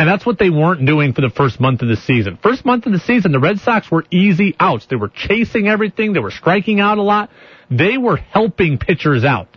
And 0.00 0.08
that's 0.08 0.24
what 0.24 0.38
they 0.38 0.48
weren't 0.48 0.86
doing 0.86 1.12
for 1.12 1.20
the 1.20 1.28
first 1.28 1.60
month 1.60 1.82
of 1.82 1.88
the 1.88 1.96
season. 1.96 2.38
First 2.42 2.64
month 2.64 2.86
of 2.86 2.92
the 2.92 3.00
season, 3.00 3.32
the 3.32 3.38
Red 3.38 3.58
Sox 3.58 3.90
were 3.90 4.06
easy 4.10 4.56
outs. 4.58 4.86
They 4.86 4.96
were 4.96 5.10
chasing 5.10 5.68
everything. 5.68 6.14
They 6.14 6.20
were 6.20 6.30
striking 6.30 6.80
out 6.80 6.96
a 6.96 7.02
lot. 7.02 7.28
They 7.70 7.98
were 7.98 8.16
helping 8.16 8.78
pitchers 8.78 9.24
out. 9.24 9.54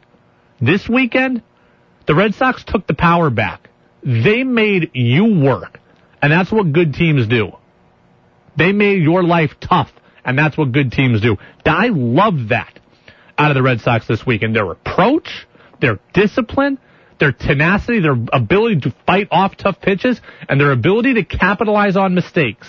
This 0.59 0.89
weekend, 0.89 1.43
the 2.07 2.13
Red 2.13 2.35
Sox 2.35 2.61
took 2.65 2.87
the 2.87 2.93
power 2.93 3.29
back. 3.29 3.69
They 4.03 4.43
made 4.43 4.91
you 4.93 5.39
work. 5.39 5.79
And 6.21 6.29
that's 6.29 6.51
what 6.51 6.73
good 6.73 6.93
teams 6.93 7.25
do. 7.25 7.53
They 8.57 8.73
made 8.73 9.01
your 9.01 9.23
life 9.23 9.51
tough. 9.61 9.91
And 10.25 10.37
that's 10.37 10.57
what 10.57 10.73
good 10.73 10.91
teams 10.91 11.21
do. 11.21 11.37
I 11.65 11.87
love 11.87 12.49
that 12.49 12.81
out 13.37 13.51
of 13.51 13.55
the 13.55 13.63
Red 13.63 13.79
Sox 13.79 14.07
this 14.07 14.25
weekend. 14.25 14.57
Their 14.57 14.69
approach, 14.69 15.47
their 15.79 16.01
discipline, 16.13 16.79
their 17.19 17.31
tenacity, 17.31 17.99
their 17.99 18.17
ability 18.31 18.81
to 18.81 18.93
fight 19.05 19.27
off 19.31 19.57
tough 19.57 19.79
pitches, 19.81 20.19
and 20.47 20.59
their 20.59 20.71
ability 20.71 21.15
to 21.15 21.23
capitalize 21.23 21.95
on 21.95 22.15
mistakes. 22.15 22.67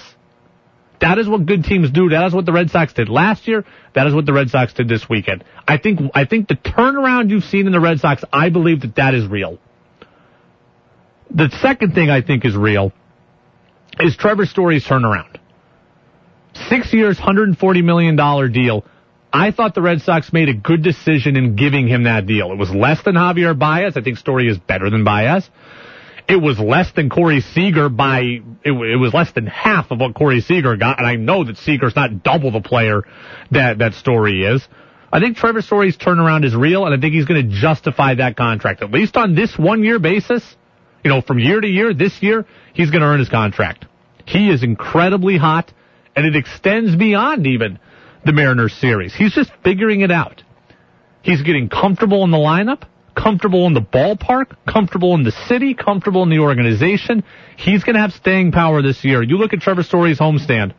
That 1.01 1.19
is 1.19 1.29
what 1.29 1.45
good 1.45 1.65
teams 1.65 1.91
do. 1.91 2.09
That 2.11 2.27
is 2.27 2.33
what 2.33 2.47
the 2.47 2.53
Red 2.53 2.71
Sox 2.71 2.93
did 2.93 3.09
last 3.09 3.47
year. 3.47 3.65
That 3.95 4.07
is 4.07 4.15
what 4.15 4.27
the 4.27 4.33
Red 4.33 4.51
Sox 4.51 4.73
did 4.73 4.89
this 4.89 5.09
weekend. 5.09 5.45
I 5.67 5.77
think, 5.77 6.01
I 6.15 6.25
think 6.25 6.49
the 6.49 6.55
turnaround 6.55 7.31
you've 7.31 7.45
seen 7.45 7.67
in 7.67 7.73
the 7.73 7.81
Red 7.81 8.01
Sox, 8.01 8.25
I 8.33 8.49
believe 8.49 8.83
that 8.83 8.95
that 8.97 9.15
is 9.15 9.27
real. 9.27 9.59
The 11.31 11.51
second 11.61 11.95
thing 11.95 12.11
I 12.11 12.23
think 12.23 12.45
is 12.45 12.57
real 12.57 12.93
is 14.01 14.17
Trevor 14.17 14.47
Story's 14.47 14.85
turnaround. 14.85 15.37
Six 16.69 16.93
years, 16.93 17.19
$140 17.19 17.85
million 17.85 18.17
deal. 18.53 18.85
I 19.35 19.51
thought 19.51 19.75
the 19.75 19.83
Red 19.83 20.01
Sox 20.01 20.33
made 20.33 20.49
a 20.49 20.55
good 20.55 20.85
decision 20.85 21.37
in 21.37 21.57
giving 21.57 21.89
him 21.89 22.05
that 22.05 22.25
deal. 22.25 22.53
It 22.53 22.57
was 22.57 22.71
less 22.71 23.03
than 23.03 23.17
Javier 23.17 23.59
Baez. 23.59 23.97
I 23.97 24.01
think 24.01 24.17
Story 24.17 24.49
is 24.49 24.59
better 24.59 24.91
than 24.91 25.03
Baez. 25.03 25.51
It 26.29 26.37
was 26.37 26.61
less 26.61 26.93
than 26.93 27.11
Corey 27.11 27.41
Seager 27.41 27.89
by, 27.89 28.21
it, 28.21 28.45
it, 28.65 28.97
was 28.97 29.13
less 29.13 29.33
than 29.33 29.47
half 29.49 29.91
of 29.91 29.99
what 29.99 30.15
Corey 30.15 30.41
Seager 30.41 30.77
got, 30.77 30.99
and 30.99 31.07
I 31.07 31.17
know 31.17 31.43
that 31.43 31.59
Seager's 31.59 31.97
not 31.97 32.23
double 32.23 32.53
the 32.53 32.61
player 32.61 33.03
that, 33.51 33.79
that 33.79 33.95
Story 33.95 34.45
is. 34.45 34.67
I 35.13 35.19
think 35.19 35.37
Trevor 35.37 35.63
Story's 35.63 35.97
turnaround 35.97 36.45
is 36.45 36.55
real, 36.55 36.87
and 36.87 36.95
I 36.95 37.01
think 37.01 37.13
he's 37.13 37.27
going 37.27 37.51
to 37.51 37.57
justify 37.61 38.15
that 38.15 38.37
contract. 38.37 38.83
At 38.83 38.93
least 38.93 39.17
on 39.17 39.35
this 39.35 39.59
one 39.59 39.83
year 39.83 39.99
basis, 39.99 40.45
you 41.03 41.11
know, 41.11 41.21
from 41.21 41.41
year 41.41 41.61
to 41.61 41.69
year, 41.69 41.93
this 41.93 42.23
year, 42.23 42.47
he's 42.73 42.91
going 42.91 43.01
to 43.01 43.07
earn 43.09 43.19
his 43.19 43.29
contract. 43.29 43.85
He 44.27 44.49
is 44.49 44.63
incredibly 44.63 45.37
hot, 45.37 45.73
and 46.15 46.25
it 46.25 46.37
extends 46.37 46.95
beyond 46.95 47.49
even 47.49 47.81
the 48.25 48.33
Mariners 48.33 48.73
series. 48.75 49.15
He's 49.15 49.33
just 49.33 49.51
figuring 49.63 50.01
it 50.01 50.11
out. 50.11 50.43
He's 51.23 51.43
getting 51.43 51.69
comfortable 51.69 52.25
in 52.25 52.31
the 52.31 52.39
lineup 52.39 52.85
comfortable 53.15 53.67
in 53.67 53.75
the 53.75 53.81
ballpark, 53.81 54.57
comfortable 54.67 55.15
in 55.15 55.23
the 55.23 55.31
city, 55.31 55.75
comfortable 55.75 56.23
in 56.23 56.31
the 56.31 56.39
organization. 56.39 57.25
He's 57.57 57.85
going 57.85 57.95
to 57.95 58.01
have 58.01 58.13
staying 58.13 58.53
power 58.53 58.83
this 58.83 59.05
year. 59.05 59.23
You 59.23 59.37
look 59.37 59.53
at 59.53 59.61
Trevor 59.61 59.83
Story's 59.83 60.19
homestand. 60.19 60.75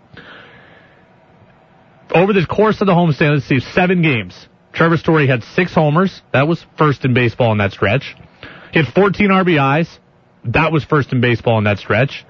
Over 2.13 2.33
the 2.33 2.45
course 2.45 2.81
of 2.81 2.87
the 2.87 2.93
homestand, 2.93 3.33
let's 3.33 3.45
see, 3.45 3.59
seven 3.59 4.01
games. 4.01 4.47
Trevor 4.73 4.97
Story 4.97 5.27
had 5.27 5.43
six 5.43 5.73
homers. 5.73 6.21
That 6.33 6.47
was 6.47 6.63
first 6.77 7.05
in 7.05 7.13
baseball 7.13 7.51
in 7.51 7.57
that 7.59 7.71
stretch. 7.71 8.15
He 8.73 8.79
had 8.79 8.93
14 8.93 9.29
RBIs. 9.29 9.87
That 10.45 10.71
was 10.71 10.83
first 10.83 11.13
in 11.13 11.21
baseball 11.21 11.57
in 11.57 11.63
that 11.63 11.79
stretch. 11.79 12.25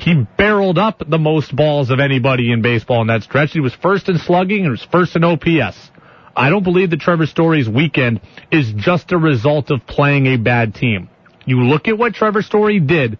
He 0.00 0.14
barreled 0.14 0.78
up 0.78 1.02
the 1.06 1.18
most 1.18 1.54
balls 1.54 1.90
of 1.90 2.00
anybody 2.00 2.50
in 2.52 2.62
baseball 2.62 3.02
in 3.02 3.08
that 3.08 3.22
stretch. 3.22 3.52
He 3.52 3.60
was 3.60 3.74
first 3.74 4.08
in 4.08 4.16
slugging 4.16 4.62
and 4.62 4.70
was 4.70 4.82
first 4.90 5.14
in 5.14 5.24
OPS. 5.24 5.90
I 6.34 6.48
don't 6.48 6.62
believe 6.62 6.88
that 6.90 7.00
Trevor 7.00 7.26
Story's 7.26 7.68
weekend 7.68 8.22
is 8.50 8.72
just 8.76 9.12
a 9.12 9.18
result 9.18 9.70
of 9.70 9.86
playing 9.86 10.24
a 10.26 10.38
bad 10.38 10.74
team. 10.74 11.10
You 11.44 11.64
look 11.64 11.86
at 11.86 11.98
what 11.98 12.14
Trevor 12.14 12.40
Story 12.40 12.80
did. 12.80 13.18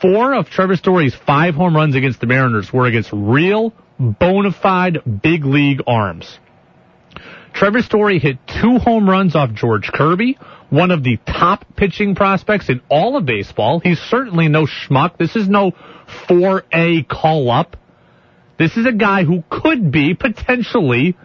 Four 0.00 0.34
of 0.34 0.50
Trevor 0.50 0.74
Story's 0.74 1.14
five 1.14 1.54
home 1.54 1.76
runs 1.76 1.94
against 1.94 2.20
the 2.20 2.26
Mariners 2.26 2.72
were 2.72 2.86
against 2.86 3.10
real, 3.12 3.72
bona 4.00 4.50
fide 4.50 4.98
big 5.22 5.44
league 5.44 5.82
arms. 5.86 6.40
Trevor 7.54 7.82
Story 7.82 8.18
hit 8.18 8.38
two 8.48 8.78
home 8.78 9.08
runs 9.08 9.36
off 9.36 9.52
George 9.52 9.92
Kirby, 9.92 10.38
one 10.70 10.90
of 10.90 11.02
the 11.02 11.18
top 11.26 11.64
pitching 11.76 12.14
prospects 12.14 12.68
in 12.68 12.80
all 12.88 13.16
of 13.16 13.24
baseball. 13.24 13.80
He's 13.80 13.98
certainly 13.98 14.48
no 14.48 14.66
schmuck. 14.66 15.16
This 15.18 15.34
is 15.36 15.48
no 15.48 15.72
4A 16.28 17.08
call 17.08 17.50
up. 17.50 17.76
This 18.58 18.76
is 18.76 18.86
a 18.86 18.92
guy 18.92 19.24
who 19.24 19.44
could 19.48 19.90
be 19.90 20.14
potentially 20.14 21.16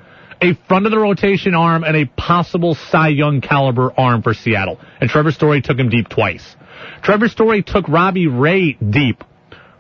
a 0.42 0.54
front 0.68 0.86
of 0.86 0.92
the 0.92 1.00
rotation 1.00 1.56
arm 1.56 1.84
and 1.84 1.96
a 1.96 2.06
possible 2.06 2.76
Cy 2.76 3.10
Young 3.10 3.42
caliber 3.42 3.92
arm 3.98 4.22
for 4.22 4.34
Seattle. 4.34 4.80
And 5.00 5.10
Trevor 5.10 5.32
Story 5.32 5.62
took 5.62 5.78
him 5.78 5.90
deep 5.90 6.10
twice. 6.10 6.56
Trevor 7.02 7.28
Story 7.28 7.64
took 7.64 7.88
Robbie 7.88 8.28
Ray 8.28 8.74
deep 8.74 9.24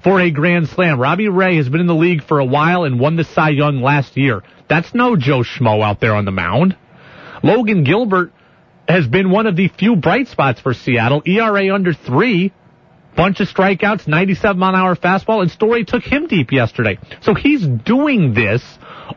for 0.03 0.20
a 0.20 0.32
grand 0.32 0.70
slam. 0.70 0.99
Robbie 0.99 1.30
Ray 1.30 1.57
has 1.57 1.70
been 1.70 1.82
in 1.82 1.88
the 1.88 1.95
league 1.95 2.24
for 2.24 2.39
a 2.39 2.45
while 2.45 2.84
and 2.84 2.99
won 2.99 3.16
the 3.16 3.24
Cy 3.24 3.49
Young 3.49 3.82
last 3.82 4.18
year. 4.18 4.41
That's 4.70 4.93
no 4.93 5.16
Joe 5.16 5.39
Schmo 5.39 5.84
out 5.84 5.99
there 5.99 6.16
on 6.16 6.26
the 6.26 6.32
mound. 6.32 6.76
Logan 7.43 7.84
Gilbert 7.84 8.32
has 8.88 9.07
been 9.07 9.29
one 9.29 9.47
of 9.47 9.55
the 9.55 9.67
few 9.67 9.95
bright 9.95 10.27
spots 10.27 10.59
for 10.59 10.73
Seattle. 10.73 11.21
ERA 11.25 11.73
under 11.73 11.93
three, 11.93 12.51
bunch 13.15 13.39
of 13.39 13.47
strikeouts, 13.47 14.07
97 14.07 14.57
mile 14.57 14.69
an 14.69 14.75
hour 14.75 14.95
fastball, 14.95 15.41
and 15.41 15.51
Story 15.51 15.86
took 15.86 16.03
him 16.03 16.27
deep 16.27 16.51
yesterday. 16.51 16.97
So 17.21 17.34
he's 17.34 17.65
doing 17.65 18.34
this 18.34 18.63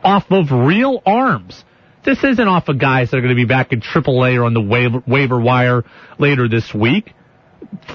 off 0.05 0.31
of 0.31 0.51
real 0.53 1.03
arms. 1.05 1.65
This 2.05 2.23
isn't 2.23 2.49
off 2.49 2.69
of 2.69 2.79
guys 2.79 3.11
that 3.11 3.17
are 3.17 3.21
going 3.21 3.35
to 3.35 3.37
be 3.37 3.47
back 3.47 3.73
in 3.73 3.81
AAA 3.81 4.39
or 4.39 4.45
on 4.45 4.55
the 4.55 4.61
waiver, 4.61 5.03
waiver 5.07 5.41
wire 5.41 5.85
later 6.19 6.49
this 6.49 6.73
week. 6.73 7.13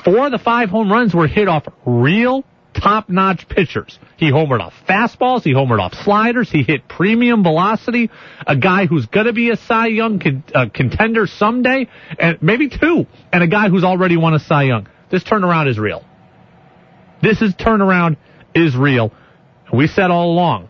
Four 0.03 0.26
of 0.26 0.32
the 0.32 0.39
five 0.39 0.69
home 0.69 0.91
runs 0.91 1.13
were 1.13 1.28
hit 1.28 1.47
off 1.47 1.65
real 1.86 2.43
top-notch 2.74 3.47
pitchers. 3.47 3.99
He 4.17 4.32
homered 4.32 4.61
off 4.61 4.74
fastballs. 4.88 5.43
He 5.43 5.53
homered 5.53 5.80
off 5.80 5.93
sliders. 5.93 6.49
He 6.49 6.63
hit 6.63 6.88
premium 6.88 7.43
velocity. 7.43 8.09
A 8.45 8.55
guy 8.55 8.86
who's 8.86 9.05
going 9.07 9.26
to 9.26 9.34
be 9.34 9.49
a 9.49 9.57
Cy 9.57 9.88
Young 9.88 10.19
con- 10.19 10.43
uh, 10.53 10.67
contender 10.74 11.28
someday, 11.28 11.88
and 12.17 12.41
maybe 12.41 12.69
two. 12.69 13.05
And 13.32 13.43
a 13.43 13.47
guy 13.47 13.69
who's 13.69 13.84
already 13.84 14.17
won 14.17 14.34
a 14.34 14.39
Cy 14.39 14.63
Young. 14.63 14.88
This 15.09 15.24
turnaround 15.24 15.69
is 15.69 15.78
real. 15.78 16.03
This 17.22 17.41
is 17.41 17.53
turnaround 17.53 18.17
is 18.55 18.76
real. 18.76 19.13
We 19.72 19.88
said 19.88 20.11
all 20.11 20.32
along, 20.32 20.69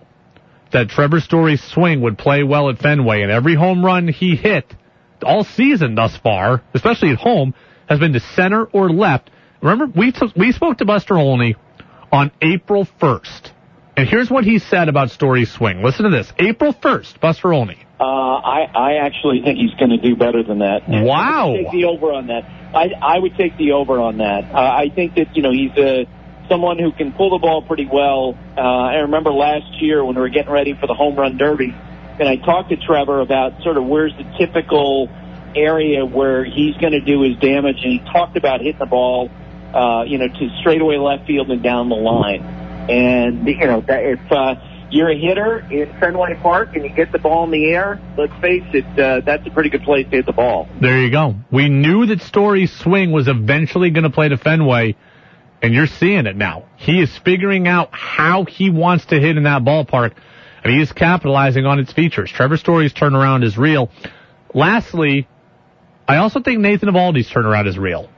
that 0.72 0.89
Trevor 0.89 1.20
Story's 1.20 1.64
swing 1.64 2.02
would 2.02 2.18
play 2.18 2.43
well 2.43 2.70
at 2.70 2.80
Fenway, 2.80 3.22
and 3.22 3.32
every 3.32 3.56
home 3.56 3.84
run 3.86 4.08
he 4.08 4.36
hit 4.36 4.66
all 5.24 5.43
season 5.43 5.95
thus 5.95 6.16
far, 6.18 6.62
especially 6.74 7.10
at 7.12 7.18
home, 7.18 7.54
has 7.88 7.99
been 7.99 8.14
to 8.14 8.20
center 8.20 8.66
or 8.66 8.89
left. 8.89 9.30
Remember, 9.62 9.86
we 9.86 10.12
t- 10.12 10.34
we 10.36 10.52
spoke 10.52 10.78
to 10.80 10.86
Buster 10.86 11.18
Olney 11.18 11.56
on 12.12 12.32
April 12.41 12.88
1st, 12.99 13.51
and 13.97 14.07
here's 14.07 14.30
what 14.30 14.43
he 14.43 14.59
said 14.59 14.89
about 14.89 15.12
Story 15.12 15.45
swing. 15.45 15.84
Listen 15.84 16.05
to 16.05 16.12
this. 16.12 16.32
April 16.39 16.74
1st, 16.74 17.20
Buster 17.20 17.53
Olney. 17.53 17.78
Uh, 17.99 18.03
I, 18.03 18.62
I 18.74 18.93
actually 19.05 19.41
think 19.43 19.59
he's 19.59 19.74
going 19.76 19.91
to 19.91 19.97
do 19.97 20.16
better 20.16 20.43
than 20.43 20.59
that. 20.59 20.88
Wow. 20.88 21.53
take 21.55 21.72
the 21.72 21.86
over 21.86 22.12
on 22.12 22.28
that. 22.28 22.43
I, 22.74 22.89
I 22.99 23.20
would 23.20 23.36
take 23.38 23.57
the 23.57 23.74
over 23.74 23.99
on 23.99 24.18
that. 24.18 24.51
Uh, 24.51 24.57
I 24.57 24.89
think 24.93 25.16
that, 25.16 25.36
you 25.36 25.43
know, 25.43 25.51
he's 25.51 25.78
a, 25.78 26.07
someone 26.49 26.80
who 26.80 26.91
can 26.91 27.12
pull 27.12 27.32
the 27.32 27.38
ball 27.38 27.62
pretty 27.62 27.88
well. 27.91 28.38
Uh, 28.57 28.62
I 28.62 28.95
remember 29.01 29.32
last 29.32 29.82
year 29.82 30.03
when 30.03 30.16
we 30.16 30.22
were 30.22 30.30
getting 30.30 30.51
ready 30.51 30.74
for 30.74 30.88
the 30.88 30.93
home 30.93 31.16
run 31.16 31.38
derby, 31.38 31.76
and 32.20 32.28
I 32.28 32.38
talked 32.38 32.70
to 32.70 32.78
Trevor 32.78 33.22
about 33.22 33.62
sort 33.62 33.78
of 33.78 33.86
where's 33.86 34.14
the 34.18 34.26
typical 34.38 35.09
area 35.55 36.05
where 36.05 36.43
he's 36.43 36.76
going 36.78 36.93
to 36.93 37.01
do 37.01 37.22
his 37.22 37.38
damage, 37.38 37.78
and 37.84 37.99
he 37.99 37.99
talked 38.12 38.38
about 38.38 38.62
hitting 38.62 38.80
the 38.80 38.86
ball, 38.86 39.30
uh, 39.74 40.04
you 40.08 40.18
know, 40.18 40.28
to 40.28 40.50
straightaway 40.60 40.98
left 40.98 41.28
field 41.28 41.52
and 41.52 41.62
down 41.62 41.90
the 41.90 41.96
line. 41.96 42.42
And 42.90 43.48
you 43.48 43.68
know, 43.68 43.84
if 43.88 44.32
uh, 44.32 44.56
you're 44.90 45.10
a 45.10 45.18
hitter 45.18 45.60
in 45.72 45.92
Fenway 46.00 46.36
Park 46.42 46.76
and 46.76 46.84
you 46.84 46.90
get 46.90 47.12
the 47.12 47.20
ball 47.20 47.44
in 47.46 47.52
the 47.52 47.66
air, 47.66 48.02
let's 48.18 48.34
face 48.42 48.64
it, 48.74 49.00
uh, 49.00 49.22
that's 49.22 49.46
a 49.48 49.52
pretty 49.52 49.70
good 49.70 49.84
place 49.84 50.06
to 50.06 50.18
hit 50.18 50.26
the 50.26 50.34
ball. 50.34 50.68
There 50.80 51.00
you 51.00 51.12
go. 51.12 51.36
We 51.52 51.70
knew 51.70 52.06
that 52.08 52.22
Story's 52.22 52.72
swing 52.72 53.12
was 53.12 53.28
eventually 53.28 53.92
going 53.92 54.04
to 54.04 54.10
play 54.10 54.30
to 54.30 54.38
Fenway 54.38 54.96
and 55.62 55.74
you're 55.74 55.88
seeing 55.88 56.26
it 56.26 56.36
now. 56.36 56.66
He 56.78 57.02
is 57.02 57.16
figuring 57.20 57.68
out 57.68 57.90
how 57.92 58.46
he 58.46 58.70
wants 58.70 59.06
to 59.06 59.20
hit 59.20 59.38
in 59.38 59.44
that 59.44 59.62
ballpark, 59.64 60.14
and 60.64 60.74
he 60.74 60.82
is 60.82 60.92
capitalizing 60.92 61.66
on 61.66 61.80
its 61.80 61.94
features. 61.94 62.32
Trevor 62.32 62.58
Story's 62.58 62.94
turnaround 62.94 63.44
is 63.44 63.58
real. 63.58 63.92
Lastly, 64.54 65.28
I 66.08 66.18
also 66.18 66.42
think 66.42 66.60
Nathan 66.60 66.90
Eovaldi's 66.90 67.30
turnaround 67.30 67.68
is 67.68 67.78
real. 67.78 68.10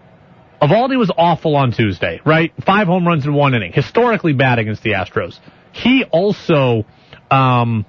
Eovaldi 0.63 0.97
was 0.97 1.11
awful 1.17 1.57
on 1.57 1.73
Tuesday, 1.73 2.21
right? 2.25 2.53
Five 2.65 2.87
home 2.87 3.05
runs 3.05 3.25
in 3.25 3.33
one 3.33 3.53
inning. 3.53 3.73
Historically 3.73 4.31
bad 4.31 4.59
against 4.59 4.81
the 4.81 4.91
Astros. 4.91 5.37
He 5.73 6.05
also, 6.05 6.85
um, 7.29 7.85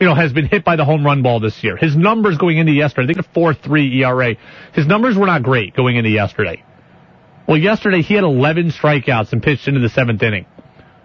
you 0.00 0.06
know, 0.06 0.14
has 0.14 0.32
been 0.32 0.46
hit 0.46 0.64
by 0.64 0.76
the 0.76 0.84
home 0.84 1.04
run 1.04 1.22
ball 1.22 1.40
this 1.40 1.64
year. 1.64 1.76
His 1.76 1.96
numbers 1.96 2.38
going 2.38 2.58
into 2.58 2.70
yesterday, 2.70 3.12
I 3.12 3.14
think 3.14 3.26
a 3.26 3.38
4-3 3.38 4.02
ERA. 4.02 4.36
His 4.72 4.86
numbers 4.86 5.16
were 5.18 5.26
not 5.26 5.42
great 5.42 5.74
going 5.74 5.96
into 5.96 6.10
yesterday. 6.10 6.62
Well, 7.48 7.58
yesterday 7.58 8.02
he 8.02 8.14
had 8.14 8.22
11 8.22 8.70
strikeouts 8.70 9.32
and 9.32 9.42
pitched 9.42 9.66
into 9.66 9.80
the 9.80 9.88
seventh 9.88 10.22
inning. 10.22 10.46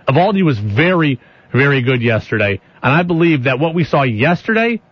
Eovaldi 0.08 0.46
was 0.46 0.60
very, 0.60 1.20
very 1.52 1.82
good 1.82 2.04
yesterday. 2.04 2.62
And 2.84 2.94
I 2.94 3.02
believe 3.02 3.46
that 3.46 3.58
what 3.58 3.74
we 3.74 3.86
saw 3.86 4.04
yesterday 4.04 4.84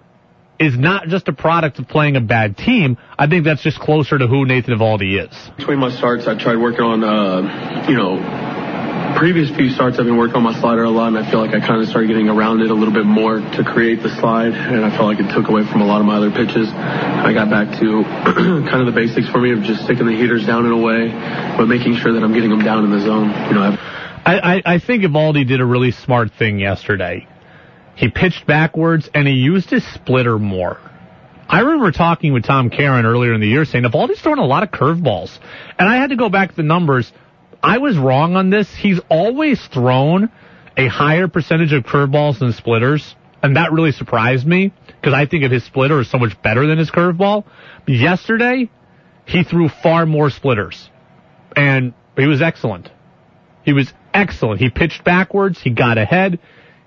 is 0.59 0.77
not 0.77 1.07
just 1.07 1.27
a 1.27 1.33
product 1.33 1.79
of 1.79 1.87
playing 1.87 2.15
a 2.15 2.21
bad 2.21 2.57
team. 2.57 2.97
I 3.17 3.27
think 3.27 3.43
that's 3.43 3.61
just 3.61 3.79
closer 3.79 4.17
to 4.17 4.27
who 4.27 4.45
Nathan 4.45 4.77
Eovaldi 4.77 5.27
is. 5.27 5.51
Between 5.57 5.79
my 5.79 5.91
starts, 5.91 6.27
I 6.27 6.37
tried 6.37 6.57
working 6.57 6.81
on, 6.81 7.03
uh, 7.03 7.85
you 7.89 7.95
know, 7.95 8.17
previous 9.17 9.49
few 9.55 9.69
starts 9.69 9.99
I've 9.99 10.05
been 10.05 10.17
working 10.17 10.35
on 10.35 10.43
my 10.43 10.59
slider 10.59 10.83
a 10.83 10.89
lot, 10.89 11.09
and 11.09 11.17
I 11.17 11.29
feel 11.29 11.39
like 11.39 11.53
I 11.53 11.59
kind 11.59 11.81
of 11.81 11.87
started 11.87 12.07
getting 12.07 12.29
around 12.29 12.61
it 12.61 12.71
a 12.71 12.73
little 12.73 12.93
bit 12.93 13.05
more 13.05 13.37
to 13.39 13.63
create 13.63 14.01
the 14.01 14.09
slide, 14.19 14.53
and 14.53 14.85
I 14.85 14.89
felt 14.95 15.05
like 15.05 15.19
it 15.19 15.33
took 15.33 15.49
away 15.49 15.65
from 15.65 15.81
a 15.81 15.85
lot 15.85 16.01
of 16.01 16.07
my 16.07 16.17
other 16.17 16.31
pitches. 16.31 16.69
I 16.69 17.33
got 17.33 17.49
back 17.49 17.79
to 17.79 18.03
kind 18.69 18.81
of 18.81 18.85
the 18.85 18.95
basics 18.95 19.29
for 19.29 19.39
me 19.39 19.53
of 19.53 19.63
just 19.63 19.83
sticking 19.83 20.05
the 20.05 20.15
heaters 20.15 20.45
down 20.45 20.65
in 20.65 20.71
a 20.71 20.77
way, 20.77 21.09
but 21.57 21.67
making 21.67 21.95
sure 21.97 22.13
that 22.13 22.23
I'm 22.23 22.33
getting 22.33 22.49
them 22.49 22.63
down 22.63 22.83
in 22.85 22.91
the 22.91 22.99
zone. 22.99 23.29
You 23.47 23.53
know, 23.55 23.63
I've, 23.63 23.79
I, 24.25 24.55
I, 24.55 24.61
I 24.75 24.79
think 24.79 25.03
Eovaldi 25.03 25.47
did 25.47 25.61
a 25.61 25.65
really 25.65 25.91
smart 25.91 26.31
thing 26.33 26.59
yesterday. 26.59 27.27
He 27.95 28.09
pitched 28.09 28.45
backwards 28.47 29.09
and 29.13 29.27
he 29.27 29.33
used 29.33 29.69
his 29.69 29.85
splitter 29.93 30.39
more. 30.39 30.79
I 31.47 31.59
remember 31.59 31.91
talking 31.91 32.33
with 32.33 32.43
Tom 32.45 32.69
Caron 32.69 33.05
earlier 33.05 33.33
in 33.33 33.41
the 33.41 33.47
year 33.47 33.65
saying 33.65 33.83
Eovaldi's 33.83 34.21
throwing 34.21 34.39
a 34.39 34.45
lot 34.45 34.63
of 34.63 34.71
curveballs. 34.71 35.37
And 35.77 35.87
I 35.87 35.97
had 35.97 36.09
to 36.09 36.15
go 36.15 36.29
back 36.29 36.49
to 36.49 36.55
the 36.55 36.63
numbers. 36.63 37.11
I 37.61 37.77
was 37.77 37.97
wrong 37.97 38.35
on 38.35 38.49
this. 38.49 38.73
He's 38.73 38.99
always 39.09 39.63
thrown 39.67 40.31
a 40.75 40.87
higher 40.87 41.27
percentage 41.27 41.71
of 41.73 41.83
curveballs 41.83 42.39
than 42.39 42.53
splitters. 42.53 43.15
And 43.43 43.57
that 43.57 43.71
really 43.71 43.91
surprised 43.91 44.47
me 44.47 44.73
because 44.87 45.13
I 45.13 45.25
think 45.25 45.43
of 45.43 45.51
his 45.51 45.63
splitter 45.65 45.99
is 45.99 46.09
so 46.09 46.17
much 46.17 46.41
better 46.41 46.65
than 46.65 46.77
his 46.77 46.89
curveball. 46.89 47.43
Yesterday, 47.85 48.69
he 49.25 49.43
threw 49.43 49.69
far 49.69 50.05
more 50.05 50.29
splitters 50.29 50.89
and 51.55 51.93
he 52.17 52.25
was 52.25 52.41
excellent. 52.41 52.89
He 53.63 53.73
was 53.73 53.93
excellent. 54.13 54.59
He 54.59 54.69
pitched 54.69 55.03
backwards. 55.03 55.61
He 55.61 55.69
got 55.69 55.97
ahead. 55.97 56.39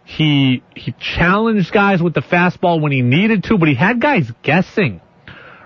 He 0.07 0.63
he 0.77 0.95
challenged 1.01 1.73
guys 1.73 2.01
with 2.01 2.15
the 2.15 2.21
fastball 2.21 2.81
when 2.81 2.93
he 2.93 3.03
needed 3.03 3.43
to, 3.45 3.59
but 3.59 3.69
he 3.69 3.75
had 3.75 4.01
guys 4.01 4.31
guessing. 4.43 5.01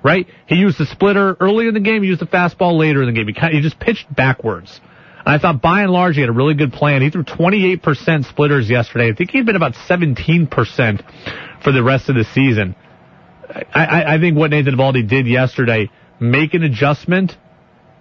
Right? 0.03 0.27
He 0.47 0.55
used 0.55 0.79
the 0.79 0.87
splitter 0.87 1.37
early 1.39 1.69
in 1.69 1.75
the 1.75 1.81
game. 1.81 2.03
He 2.03 2.09
used 2.09 2.23
the 2.23 2.27
fastball 2.27 2.79
later 2.79 3.03
in 3.03 3.07
the 3.07 3.13
game. 3.13 3.27
He, 3.27 3.35
kind 3.35 3.53
of, 3.53 3.57
he 3.59 3.61
just 3.61 3.79
pitched 3.79 4.13
backwards. 4.13 4.81
And 5.27 5.29
I 5.29 5.39
thought 5.39 5.61
by 5.61 5.83
and 5.83 5.93
large 5.93 6.15
he 6.15 6.23
had 6.23 6.31
a 6.31 6.33
really 6.33 6.55
good 6.55 6.73
plan. 6.73 7.03
He 7.03 7.11
threw 7.11 7.23
28% 7.23 8.25
splitters 8.25 8.71
yesterday. 8.71 9.11
I 9.11 9.15
think 9.15 9.31
he'd 9.31 9.45
been 9.45 9.57
about 9.57 9.75
17% 9.75 11.63
for 11.63 11.71
the 11.71 11.83
rest 11.83 12.09
of 12.09 12.15
the 12.15 12.25
season. 12.25 12.75
I, 13.47 13.85
I, 13.85 14.15
I 14.15 14.19
think 14.19 14.39
what 14.39 14.53
Nathan 14.53 14.75
Eovaldi 14.75 15.07
did 15.07 15.27
yesterday, 15.27 15.91
make 16.19 16.55
an 16.55 16.63
adjustment 16.63 17.37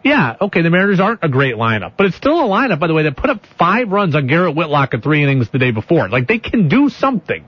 yeah, 0.03 0.37
okay, 0.39 0.61
the 0.61 0.69
Mariners 0.69 0.99
aren't 0.99 1.23
a 1.23 1.29
great 1.29 1.55
lineup, 1.55 1.93
but 1.97 2.05
it's 2.05 2.15
still 2.15 2.39
a 2.39 2.47
lineup, 2.47 2.79
by 2.79 2.87
the 2.87 2.93
way, 2.93 3.03
that 3.03 3.17
put 3.17 3.29
up 3.29 3.41
five 3.57 3.89
runs 3.89 4.15
on 4.15 4.27
Garrett 4.27 4.55
Whitlock 4.55 4.93
in 4.93 5.01
three 5.01 5.23
innings 5.23 5.49
the 5.51 5.59
day 5.59 5.71
before. 5.71 6.07
Like, 6.07 6.27
they 6.27 6.39
can 6.39 6.69
do 6.69 6.89
something. 6.89 7.45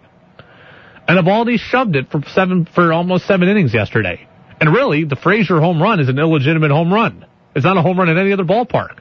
And 1.07 1.19
Eovaldi 1.19 1.57
shoved 1.57 1.95
it 1.95 2.11
for 2.11 2.21
seven, 2.33 2.65
for 2.65 2.91
almost 2.91 3.25
seven 3.25 3.47
innings 3.47 3.73
yesterday. 3.73 4.27
And 4.59 4.73
really, 4.73 5.05
the 5.05 5.15
Frazier 5.15 5.59
home 5.59 5.81
run 5.81 5.99
is 5.99 6.09
an 6.09 6.19
illegitimate 6.19 6.71
home 6.71 6.93
run. 6.93 7.25
It's 7.55 7.65
not 7.65 7.77
a 7.77 7.81
home 7.81 7.97
run 7.97 8.09
in 8.09 8.17
any 8.17 8.33
other 8.33 8.43
ballpark. 8.43 8.99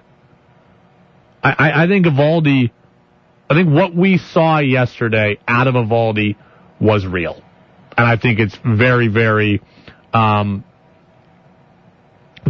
I, 1.42 1.50
I, 1.50 1.84
I 1.84 1.86
think 1.88 2.06
Eovaldi, 2.06 2.70
I 3.48 3.54
think 3.54 3.70
what 3.70 3.94
we 3.94 4.18
saw 4.18 4.58
yesterday 4.58 5.38
out 5.46 5.66
of 5.66 5.74
Eovaldi 5.74 6.36
was 6.80 7.04
real. 7.04 7.42
And 7.96 8.06
I 8.06 8.16
think 8.16 8.38
it's 8.38 8.56
very, 8.64 9.08
very, 9.08 9.60
um, 10.14 10.64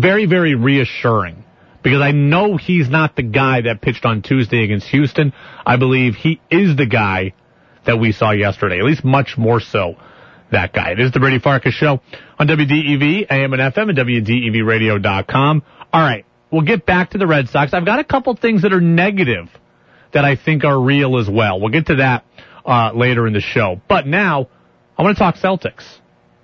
very, 0.01 0.27
very 0.27 0.55
reassuring 0.55 1.45
because 1.83 2.01
I 2.01 2.11
know 2.11 2.57
he's 2.57 2.89
not 2.89 3.17
the 3.17 3.23
guy 3.23 3.63
that 3.63 3.81
pitched 3.81 4.05
on 4.05 4.23
Tuesday 4.23 4.65
against 4.65 4.87
Houston. 4.89 5.33
I 5.65 5.77
believe 5.77 6.15
he 6.15 6.41
is 6.51 6.77
the 6.77 6.87
guy 6.87 7.35
that 7.87 7.99
we 7.99 8.13
saw 8.13 8.31
yesterday, 8.31 8.79
at 8.79 8.85
least 8.85 9.05
much 9.05 9.39
more 9.39 9.61
so 9.61 9.97
that 10.51 10.73
guy. 10.73 10.91
It 10.91 11.01
is 11.01 11.13
the 11.13 11.21
Brady 11.21 11.39
Farkas 11.39 11.75
show 11.75 12.01
on 12.39 12.49
WDEV, 12.49 13.27
AM 13.31 13.53
and 13.53 13.75
FM, 13.75 13.91
and 13.91 13.99
WDEVradio.com. 13.99 15.63
All 15.93 16.01
right. 16.01 16.25
We'll 16.51 16.63
get 16.63 16.85
back 16.85 17.11
to 17.11 17.19
the 17.19 17.27
Red 17.27 17.49
Sox. 17.49 17.73
I've 17.73 17.87
got 17.87 18.01
a 18.01 18.05
couple 18.05 18.35
things 18.35 18.63
that 18.63 18.73
are 18.73 18.81
negative 18.81 19.49
that 20.13 20.25
I 20.25 20.35
think 20.35 20.65
are 20.65 20.81
real 20.81 21.19
as 21.19 21.31
well. 21.31 21.61
We'll 21.61 21.71
get 21.71 21.87
to 21.87 21.97
that 21.97 22.25
uh, 22.67 22.91
later 22.93 23.27
in 23.29 23.33
the 23.33 23.41
show. 23.41 23.81
But 23.89 24.07
now, 24.07 24.49
I 24.99 25.03
want 25.03 25.17
to 25.17 25.19
talk 25.23 25.37
Celtics. 25.37 26.00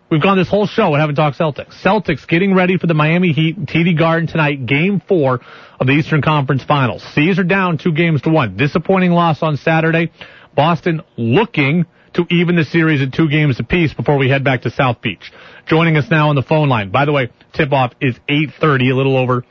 We've 0.08 0.22
gone 0.22 0.38
this 0.38 0.48
whole 0.48 0.68
show 0.68 0.94
and 0.94 1.00
haven't 1.00 1.16
talked 1.16 1.36
Celtics. 1.36 1.82
Celtics 1.82 2.28
getting 2.28 2.54
ready 2.54 2.78
for 2.78 2.86
the 2.86 2.94
Miami 2.94 3.32
Heat 3.32 3.58
TD 3.58 3.98
Garden 3.98 4.28
tonight, 4.28 4.64
game 4.64 5.02
four 5.08 5.40
of 5.80 5.86
the 5.88 5.94
Eastern 5.94 6.22
Conference 6.22 6.62
Finals. 6.62 7.02
C's 7.14 7.40
are 7.40 7.44
down 7.44 7.76
two 7.76 7.92
games 7.92 8.22
to 8.22 8.30
one. 8.30 8.56
Disappointing 8.56 9.10
loss 9.10 9.42
on 9.42 9.56
Saturday. 9.56 10.12
Boston 10.54 11.02
looking 11.16 11.86
to 12.14 12.24
even 12.30 12.54
the 12.54 12.62
series 12.64 13.02
at 13.02 13.12
two 13.12 13.28
games 13.28 13.58
apiece 13.58 13.92
before 13.94 14.16
we 14.16 14.28
head 14.28 14.44
back 14.44 14.62
to 14.62 14.70
South 14.70 15.02
Beach. 15.02 15.32
Joining 15.66 15.96
us 15.96 16.04
now 16.08 16.28
on 16.28 16.36
the 16.36 16.42
phone 16.42 16.68
line. 16.68 16.90
By 16.92 17.04
the 17.04 17.12
way, 17.12 17.30
tip-off 17.52 17.92
is 18.00 18.14
8.30, 18.28 18.92
a 18.92 18.94
little 18.94 19.16
over 19.16 19.44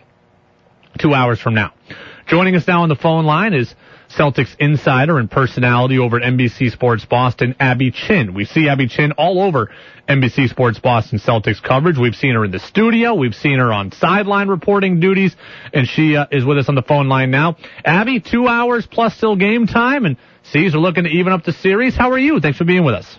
two 0.98 1.14
hours 1.14 1.40
from 1.42 1.54
now. 1.54 1.74
Joining 2.28 2.56
us 2.56 2.66
now 2.66 2.84
on 2.84 2.90
the 2.90 2.96
phone 2.96 3.26
line 3.26 3.54
is 3.54 3.76
Celtics 4.18 4.56
insider 4.60 5.20
and 5.20 5.30
personality 5.30 6.00
over 6.00 6.18
at 6.18 6.24
NBC 6.24 6.72
Sports 6.72 7.06
Boston, 7.06 7.56
Abby 7.60 7.92
Chin. 7.92 8.34
We 8.34 8.46
see 8.46 8.70
Abby 8.70 8.88
Chin 8.88 9.12
all 9.14 9.42
over 9.42 9.70
NBC 10.08 10.50
Sports 10.50 10.80
Boston 10.80 11.20
Celtics 11.20 11.62
coverage. 11.62 11.98
We've 11.98 12.16
seen 12.16 12.36
her 12.36 12.46
in 12.46 12.52
the 12.52 12.60
studio. 12.60 13.14
We've 13.14 13.36
seen 13.36 13.60
her 13.60 13.74
on 13.74 13.92
sideline 13.92 14.48
reporting 14.48 15.00
duties, 15.00 15.36
and 15.74 15.88
she 15.88 16.16
uh, 16.16 16.28
is 16.32 16.46
with 16.46 16.58
us 16.58 16.70
on 16.70 16.76
the 16.76 16.84
phone 16.84 17.08
line 17.08 17.32
now. 17.32 17.58
Abby, 17.84 18.20
two 18.20 18.48
hours 18.48 18.88
plus 18.90 19.16
still 19.16 19.36
game 19.36 19.68
time, 19.68 20.06
and 20.06 20.18
C's 20.44 20.76
are 20.76 20.80
looking 20.80 21.04
to 21.04 21.10
even 21.10 21.34
up 21.34 21.44
the 21.44 21.54
series. 21.54 21.96
How 21.96 22.12
are 22.12 22.20
you? 22.20 22.40
Thanks 22.40 22.58
for 22.58 22.66
being 22.66 22.84
with 22.84 22.96
us. 22.96 23.18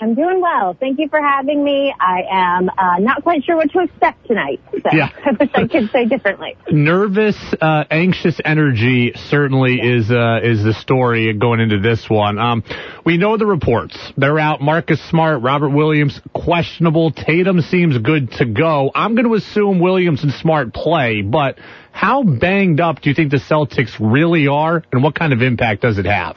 I'm 0.00 0.14
doing 0.14 0.40
well. 0.40 0.74
Thank 0.78 0.98
you 0.98 1.08
for 1.08 1.20
having 1.20 1.62
me. 1.62 1.92
I 2.00 2.22
am 2.30 2.68
uh, 2.70 2.98
not 3.00 3.22
quite 3.22 3.44
sure 3.44 3.56
what 3.56 3.70
to 3.72 3.80
expect 3.80 4.26
tonight. 4.26 4.60
So 4.72 4.90
Yeah. 4.92 5.10
I 5.24 5.32
wish 5.38 5.50
I 5.54 5.66
could 5.66 5.90
say 5.90 6.06
differently. 6.06 6.56
Nervous, 6.70 7.36
uh, 7.60 7.84
anxious 7.90 8.40
energy 8.44 9.12
certainly 9.14 9.80
is 9.80 10.10
uh, 10.10 10.40
is 10.42 10.64
the 10.64 10.72
story 10.72 11.32
going 11.34 11.60
into 11.60 11.80
this 11.80 12.08
one. 12.08 12.38
Um, 12.38 12.64
we 13.04 13.18
know 13.18 13.36
the 13.36 13.46
reports. 13.46 13.96
They're 14.16 14.38
out. 14.38 14.60
Marcus 14.60 15.00
Smart, 15.10 15.42
Robert 15.42 15.70
Williams, 15.70 16.20
questionable. 16.32 17.12
Tatum 17.12 17.60
seems 17.60 17.98
good 17.98 18.32
to 18.32 18.46
go. 18.46 18.90
I'm 18.94 19.14
going 19.14 19.26
to 19.26 19.34
assume 19.34 19.80
Williams 19.80 20.22
and 20.22 20.32
Smart 20.32 20.72
play, 20.72 21.22
but 21.22 21.58
how 21.92 22.22
banged 22.22 22.80
up 22.80 23.00
do 23.00 23.10
you 23.10 23.14
think 23.14 23.30
the 23.30 23.38
Celtics 23.38 23.96
really 24.00 24.46
are, 24.46 24.82
and 24.92 25.02
what 25.02 25.14
kind 25.14 25.32
of 25.32 25.42
impact 25.42 25.82
does 25.82 25.98
it 25.98 26.06
have? 26.06 26.36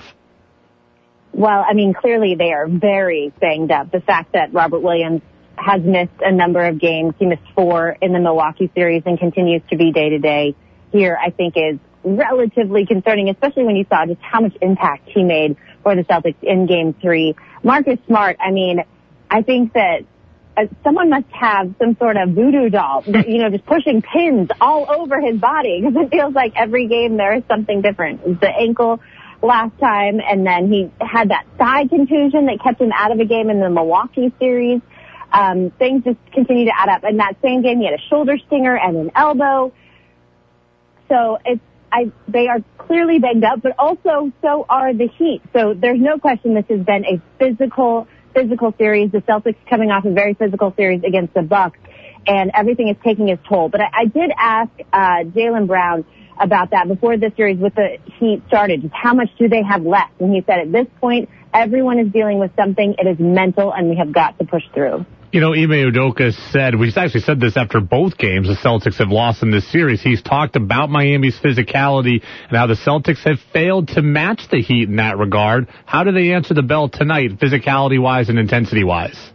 Well, 1.34 1.66
I 1.68 1.74
mean, 1.74 1.94
clearly 1.94 2.36
they 2.36 2.52
are 2.54 2.68
very 2.68 3.34
banged 3.42 3.72
up. 3.72 3.92
The 3.92 4.02
fact 4.02 4.34
that 4.34 4.54
Robert 4.54 4.80
Williams 4.80 5.22
has 5.58 5.82
missed 5.82 6.12
a 6.22 6.32
number 6.32 6.66
of 6.66 6.80
games, 6.80 7.16
he 7.18 7.26
missed 7.26 7.42
four 7.56 7.98
in 8.02 8.14
the 8.14 8.20
Milwaukee 8.20 8.72
series 8.76 9.04
and 9.06 9.18
continues 9.20 9.62
to 9.70 9.78
be 9.78 9.92
day 9.92 10.10
to 10.10 10.20
day 10.20 10.56
here, 10.92 11.18
I 11.20 11.32
think 11.32 11.56
is 11.58 11.80
relatively 12.04 12.86
concerning, 12.86 13.30
especially 13.30 13.64
when 13.64 13.76
you 13.76 13.86
saw 13.90 14.06
just 14.06 14.22
how 14.22 14.42
much 14.42 14.56
impact 14.62 15.10
he 15.10 15.24
made 15.24 15.58
for 15.82 15.96
the 15.96 16.04
Celtics 16.04 16.42
in 16.44 16.68
game 16.68 16.94
three. 17.02 17.36
Marcus 17.64 17.98
Smart, 18.08 18.38
I 18.40 18.52
mean, 18.52 18.84
I 19.30 19.42
think 19.42 19.74
that 19.74 20.06
uh, 20.56 20.66
someone 20.84 21.10
must 21.10 21.30
have 21.32 21.74
some 21.80 21.98
sort 21.98 22.18
of 22.18 22.30
voodoo 22.30 22.70
doll, 22.70 23.04
you 23.08 23.40
know, 23.40 23.50
just 23.50 23.66
pushing 23.66 24.02
pins 24.02 24.50
all 24.62 24.86
over 24.90 25.20
his 25.20 25.40
body 25.40 25.82
because 25.82 25.96
it 26.06 26.12
feels 26.12 26.36
like 26.36 26.54
every 26.56 26.88
game 26.88 27.18
there 27.18 27.36
is 27.36 27.44
something 27.48 27.82
different. 27.82 28.40
The 28.40 28.50
ankle 28.50 29.00
last 29.44 29.78
time, 29.80 30.22
and 30.22 30.48
then 30.48 30.72
he 30.72 30.90
had 31.02 31.30
that 31.30 31.46
thigh 31.58 31.86
contusion 31.88 32.46
that 32.46 32.60
kept 32.64 32.80
him 32.80 32.92
out 32.94 33.12
of 33.12 33.20
a 33.20 33.26
game 33.26 33.50
in 33.50 33.60
the 33.60 33.70
Milwaukee 33.70 34.34
series. 34.40 34.82
Um, 35.32 35.72
things 35.72 36.04
just 36.04 36.18
continue 36.32 36.66
to 36.66 36.72
add 36.76 36.90
up. 36.90 37.04
In 37.04 37.18
that 37.18 37.36
same 37.42 37.62
game, 37.62 37.80
he 37.80 37.86
had 37.86 37.96
a 37.96 38.04
shoulder 38.10 38.38
stinger 38.48 38.78
and 38.78 38.96
an 38.96 39.12
elbow. 39.16 39.74
So 41.10 41.40
it's, 41.46 41.62
I, 41.92 42.12
they 42.28 42.48
are 42.48 42.60
clearly 42.78 43.20
banged 43.20 43.44
up, 43.44 43.62
but 43.62 43.74
also 43.78 44.32
so 44.42 44.66
are 44.70 44.94
the 44.94 45.08
Heat. 45.08 45.42
So 45.54 45.74
there's 45.74 46.00
no 46.00 46.18
question 46.18 46.54
this 46.54 46.66
has 46.70 46.86
been 46.86 47.06
a 47.06 47.22
physical, 47.38 48.08
physical 48.34 48.74
series. 48.78 49.12
The 49.12 49.20
Celtics 49.20 49.58
coming 49.70 49.92
off 49.92 50.06
a 50.06 50.12
very 50.12 50.34
physical 50.36 50.74
series 50.76 51.04
against 51.04 51.34
the 51.34 51.42
Bucks, 51.42 51.80
and 52.26 52.52
everything 52.54 52.88
is 52.88 52.98
taking 53.04 53.30
its 53.30 53.44
toll. 53.48 53.70
But 53.70 53.82
I, 53.82 53.90
I 53.94 54.06
did 54.06 54.32
ask 54.38 54.72
uh, 54.92 55.24
Jaylen 55.26 55.68
Brown 55.68 56.06
about 56.40 56.72
that 56.72 56.88
before 56.88 57.18
this 57.18 57.36
series 57.36 57.60
with 57.60 57.76
the 57.76 57.98
Heat 58.20 58.42
started. 58.48 58.82
Just 58.82 58.94
how 58.94 59.14
much 59.14 59.30
do 59.38 59.48
they 59.48 59.64
have 59.64 59.84
left? 59.84 60.20
And 60.20 60.34
he 60.34 60.44
said 60.46 60.60
at 60.60 60.72
this 60.72 60.88
point, 61.00 61.30
everyone 61.54 62.00
is 62.00 62.12
dealing 62.12 62.40
with 62.40 62.52
something. 62.56 62.96
It 62.98 63.08
is 63.08 63.18
mental, 63.20 63.74
and 63.74 63.90
we 63.90 63.96
have 63.98 64.14
got 64.14 64.38
to 64.40 64.46
push 64.46 64.64
through. 64.74 65.06
You 65.34 65.42
know, 65.42 65.54
Ime 65.54 65.92
Udoka 65.92 66.32
said, 66.52 66.76
we 66.76 66.94
actually 66.96 67.22
said 67.22 67.40
this 67.40 67.58
after 67.58 67.82
both 67.82 68.20
games 68.20 68.48
the 68.48 68.54
Celtics 68.54 69.00
have 69.00 69.10
lost 69.10 69.42
in 69.42 69.50
this 69.50 69.68
series. 69.72 70.00
He's 70.00 70.22
talked 70.22 70.56
about 70.56 70.92
Miami's 70.92 71.40
physicality 71.40 72.22
and 72.50 72.56
how 72.56 72.68
the 72.68 72.76
Celtics 72.76 73.24
have 73.26 73.40
failed 73.52 73.88
to 73.90 74.04
match 74.04 74.44
the 74.52 74.62
Heat 74.62 74.90
in 74.90 74.98
that 74.98 75.18
regard. 75.18 75.70
How 75.88 76.04
do 76.04 76.12
they 76.12 76.34
answer 76.34 76.54
the 76.54 76.62
bell 76.62 76.88
tonight, 76.88 77.40
physicality 77.40 78.00
wise 78.00 78.30
and 78.30 78.38
intensity 78.38 78.84
wise? 78.84 79.33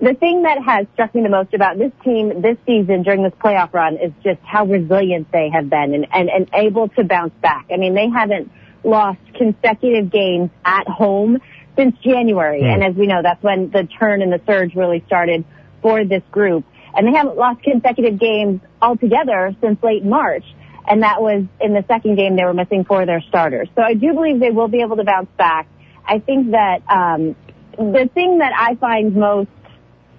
The 0.00 0.14
thing 0.14 0.42
that 0.44 0.62
has 0.62 0.86
struck 0.94 1.12
me 1.12 1.22
the 1.22 1.28
most 1.28 1.54
about 1.54 1.76
this 1.76 1.90
team 2.04 2.40
this 2.40 2.56
season 2.66 3.02
during 3.02 3.24
this 3.24 3.32
playoff 3.42 3.72
run 3.72 3.96
is 3.96 4.12
just 4.22 4.38
how 4.44 4.64
resilient 4.64 5.32
they 5.32 5.50
have 5.52 5.68
been 5.68 5.92
and, 5.92 6.06
and, 6.12 6.30
and 6.30 6.48
able 6.54 6.88
to 6.90 7.02
bounce 7.02 7.34
back. 7.42 7.66
I 7.72 7.78
mean, 7.78 7.94
they 7.94 8.08
haven't 8.08 8.50
lost 8.84 9.18
consecutive 9.34 10.10
games 10.12 10.50
at 10.64 10.86
home 10.86 11.38
since 11.76 11.96
January. 11.98 12.60
Hmm. 12.60 12.66
And 12.66 12.84
as 12.84 12.94
we 12.94 13.06
know, 13.06 13.22
that's 13.22 13.42
when 13.42 13.70
the 13.70 13.88
turn 13.98 14.22
and 14.22 14.32
the 14.32 14.40
surge 14.46 14.74
really 14.76 15.02
started 15.06 15.44
for 15.82 16.04
this 16.04 16.22
group. 16.30 16.64
And 16.94 17.06
they 17.06 17.12
haven't 17.12 17.36
lost 17.36 17.62
consecutive 17.62 18.18
games 18.20 18.60
altogether 18.80 19.54
since 19.60 19.82
late 19.82 20.04
March. 20.04 20.44
And 20.88 21.02
that 21.02 21.20
was 21.20 21.44
in 21.60 21.74
the 21.74 21.84
second 21.86 22.16
game 22.16 22.36
they 22.36 22.44
were 22.44 22.54
missing 22.54 22.84
four 22.84 23.02
of 23.02 23.08
their 23.08 23.20
starters. 23.28 23.68
So 23.74 23.82
I 23.82 23.94
do 23.94 24.14
believe 24.14 24.40
they 24.40 24.50
will 24.50 24.68
be 24.68 24.80
able 24.80 24.96
to 24.96 25.04
bounce 25.04 25.28
back. 25.36 25.68
I 26.06 26.20
think 26.20 26.52
that 26.52 26.82
um, 26.88 27.36
the 27.76 28.08
thing 28.14 28.38
that 28.38 28.52
I 28.56 28.74
find 28.76 29.14
most 29.14 29.50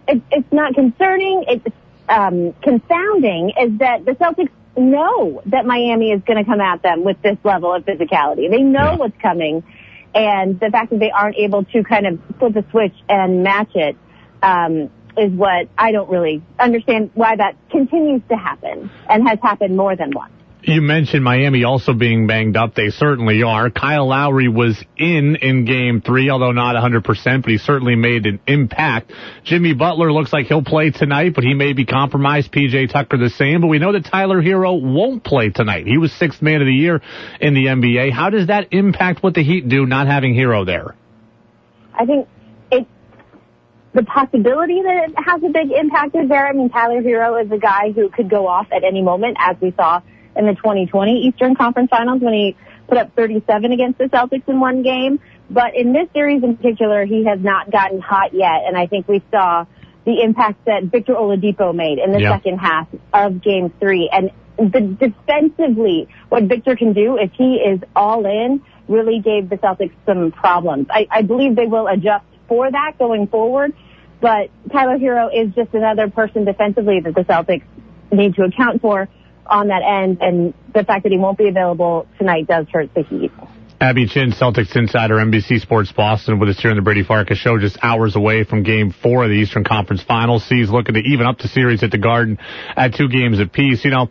it, 0.10 0.22
it's 0.32 0.52
not 0.52 0.74
concerning, 0.74 1.46
it's 1.48 1.76
um, 2.10 2.54
confounding, 2.62 3.52
is 3.62 3.78
that 3.80 4.06
the 4.06 4.14
Celtics 4.14 4.50
know 4.78 5.42
that 5.48 5.66
Miami 5.66 6.12
is 6.12 6.22
going 6.26 6.38
to 6.38 6.46
come 6.46 6.62
at 6.62 6.82
them 6.82 7.04
with 7.04 7.22
this 7.22 7.38
level 7.44 7.74
of 7.74 7.86
physicality. 7.86 8.50
They 8.50 8.62
know 8.62 8.92
Yeah. 8.92 8.98
what's 8.98 9.18
coming, 9.22 9.64
and 10.16 10.60
the 10.60 10.70
fact 10.72 10.90
that 10.92 11.00
they 11.00 11.12
aren't 11.12 11.38
able 11.38 11.64
to 11.66 11.84
kind 11.84 12.08
of 12.08 12.20
flip 12.40 12.56
a 12.56 12.70
switch 12.72 12.96
and 13.08 13.44
match 13.44 13.72
it 13.76 13.96
um, 14.42 14.90
is 15.18 15.32
what 15.32 15.68
I 15.78 15.92
don't 15.92 16.10
really 16.10 16.42
understand 16.60 17.12
why 17.14 17.36
that 17.36 17.56
continues 17.70 18.22
to 18.30 18.36
happen 18.36 18.90
and 19.08 19.28
has 19.28 19.38
happened 19.42 19.76
more 19.78 19.96
than 19.96 20.12
once. 20.12 20.34
You 20.62 20.82
mentioned 20.82 21.24
Miami 21.24 21.64
also 21.64 21.94
being 21.94 22.28
banged 22.28 22.58
up. 22.58 22.76
They 22.76 22.90
certainly 22.90 23.44
are. 23.44 23.70
Kyle 23.70 24.08
Lowry 24.08 24.50
was 24.50 24.84
in 24.98 25.38
in 25.38 25.64
game 25.64 26.02
three, 26.02 26.30
although 26.30 26.52
not 26.52 26.76
100%, 26.76 27.42
but 27.42 27.50
he 27.50 27.58
certainly 27.58 27.96
made 27.96 28.26
an 28.26 28.42
impact. 28.46 29.14
Jimmy 29.46 29.74
Butler 29.74 30.12
looks 30.12 30.34
like 30.34 30.48
he'll 30.48 30.62
play 30.62 30.92
tonight, 30.92 31.34
but 31.34 31.46
he 31.46 31.54
may 31.54 31.72
be 31.72 31.86
compromised. 31.86 32.52
PJ 32.52 32.92
Tucker 32.92 33.18
the 33.18 33.30
same, 33.30 33.62
but 33.62 33.68
we 33.68 33.80
know 33.80 33.94
that 33.94 34.04
Tyler 34.04 34.42
Herro 34.42 34.74
won't 34.82 35.24
play 35.24 35.50
tonight. 35.50 35.88
He 35.88 35.98
was 35.98 36.12
sixth 36.12 36.42
man 36.42 36.62
of 36.62 36.66
the 36.66 36.74
year 36.74 37.02
in 37.40 37.54
the 37.54 37.66
NBA. 37.68 38.12
How 38.12 38.30
does 38.30 38.48
that 38.48 38.68
impact 38.72 39.24
what 39.24 39.36
the 39.36 39.44
Heat 39.44 39.70
do 39.70 39.86
not 39.86 40.08
having 40.08 40.36
Herro 40.36 40.66
there? 40.66 40.94
I 41.94 42.06
think 42.06 42.28
it 42.70 42.86
the 43.94 44.04
possibility 44.04 44.82
that 44.82 45.10
it 45.10 45.16
has 45.26 45.42
a 45.42 45.50
big 45.50 45.72
impact 45.72 46.16
is 46.16 46.28
there. 46.28 46.48
I 46.48 46.52
mean, 46.52 46.70
Tyler 46.70 47.02
Herro 47.02 47.44
is 47.44 47.50
a 47.50 47.58
guy 47.58 47.94
who 47.94 48.10
could 48.10 48.30
go 48.30 48.46
off 48.46 48.68
at 48.74 48.84
any 48.84 49.02
moment, 49.02 49.38
as 49.40 49.56
we 49.62 49.72
saw 49.72 50.02
in 50.40 50.46
the 50.46 50.56
2020 50.56 51.28
Eastern 51.28 51.54
Conference 51.54 51.90
Finals 51.90 52.22
when 52.22 52.34
he 52.34 52.56
put 52.88 52.98
up 52.98 53.14
37 53.16 53.72
against 53.74 54.00
the 54.00 54.06
Celtics 54.06 54.48
in 54.48 54.60
one 54.60 54.82
game. 54.82 55.20
But 55.50 55.76
in 55.76 55.92
this 55.94 56.08
series 56.14 56.44
in 56.44 56.56
particular, 56.56 57.06
he 57.06 57.26
has 57.26 57.40
not 57.42 57.70
gotten 57.70 58.00
hot 58.00 58.34
yet, 58.34 58.64
and 58.66 58.78
I 58.78 58.88
think 58.88 59.08
we 59.08 59.22
saw 59.32 59.66
the 60.06 60.22
impact 60.22 60.66
that 60.66 60.86
Victor 60.86 61.14
Oladipo 61.14 61.76
made 61.76 62.00
in 62.00 62.14
the 62.14 62.22
Yeah. 62.22 62.36
second 62.36 62.60
half 62.60 62.88
of 63.14 63.42
Game 63.42 63.72
Three, 63.80 64.10
and 64.12 64.32
the 64.58 64.82
defensively, 64.82 66.08
what 66.30 66.44
Victor 66.44 66.76
can 66.76 66.94
do 66.94 67.18
if 67.18 67.32
he 67.34 67.56
is 67.56 67.80
all 67.96 68.26
in, 68.26 68.62
really 68.88 69.20
gave 69.20 69.50
the 69.50 69.58
Celtics 69.58 69.92
some 70.06 70.32
problems. 70.32 70.88
I, 70.90 71.08
I 71.12 71.22
believe 71.22 71.56
they 71.56 71.68
will 71.68 71.88
adjust 71.88 72.26
for 72.48 72.72
that 72.72 72.94
going 72.98 73.28
forward, 73.28 73.74
but 74.22 74.50
Tyler 74.72 74.98
Herro 74.98 75.30
is 75.34 75.54
just 75.54 75.74
another 75.74 76.10
person 76.10 76.46
defensively 76.46 77.00
that 77.02 77.14
the 77.14 77.22
Celtics 77.22 77.64
need 78.12 78.36
to 78.36 78.44
account 78.44 78.82
for 78.82 79.08
on 79.46 79.68
that 79.70 79.82
end, 79.84 80.20
and 80.22 80.54
the 80.74 80.84
fact 80.84 81.04
that 81.04 81.12
he 81.12 81.18
won't 81.18 81.38
be 81.38 81.48
available 81.48 82.08
tonight 82.18 82.48
does 82.48 82.68
hurt 82.72 82.94
the 82.94 83.04
Heat. 83.04 83.32
Abby 83.82 84.08
Chin, 84.08 84.32
Celtics 84.34 84.76
insider, 84.76 85.16
NBC 85.16 85.62
Sports 85.62 85.94
Boston, 85.94 86.38
with 86.38 86.50
us 86.50 86.60
here 86.60 86.70
in 86.70 86.76
the 86.76 86.82
Brady 86.82 87.04
Farkas 87.04 87.38
show, 87.38 87.58
just 87.58 87.78
hours 87.82 88.18
away 88.18 88.44
from 88.44 88.64
Game 88.64 88.92
Four 88.92 89.24
of 89.24 89.30
the 89.30 89.38
Eastern 89.38 89.64
Conference 89.64 90.04
Finals. 90.04 90.44
C's 90.50 90.70
looking 90.70 90.96
to 90.96 91.00
even 91.00 91.26
up 91.26 91.38
the 91.38 91.48
series 91.48 91.82
at 91.82 91.90
the 91.90 91.98
Garden 91.98 92.40
at 92.76 92.94
two 92.96 93.08
games 93.08 93.40
apiece. 93.40 93.86
You 93.86 93.92
know, 93.92 94.10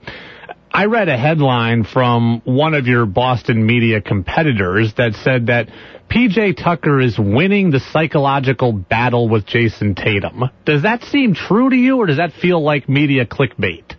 I 0.72 0.86
read 0.86 1.10
a 1.10 1.18
headline 1.18 1.84
from 1.84 2.40
one 2.44 2.72
of 2.72 2.86
your 2.86 3.04
Boston 3.04 3.66
media 3.66 4.00
competitors 4.00 4.94
that 4.96 5.12
said 5.16 5.48
that 5.48 5.68
PJ 6.10 6.56
Tucker 6.62 6.98
is 6.98 7.18
winning 7.18 7.70
the 7.70 7.80
psychological 7.80 8.72
battle 8.72 9.28
with 9.28 9.44
Jayson 9.44 9.94
Tatum. 9.94 10.44
Does 10.64 10.84
that 10.84 11.02
seem 11.04 11.34
true 11.34 11.68
to 11.68 11.76
you, 11.76 11.98
or 11.98 12.06
does 12.06 12.16
that 12.16 12.32
feel 12.32 12.62
like 12.62 12.88
media 12.88 13.26
clickbait? 13.26 13.97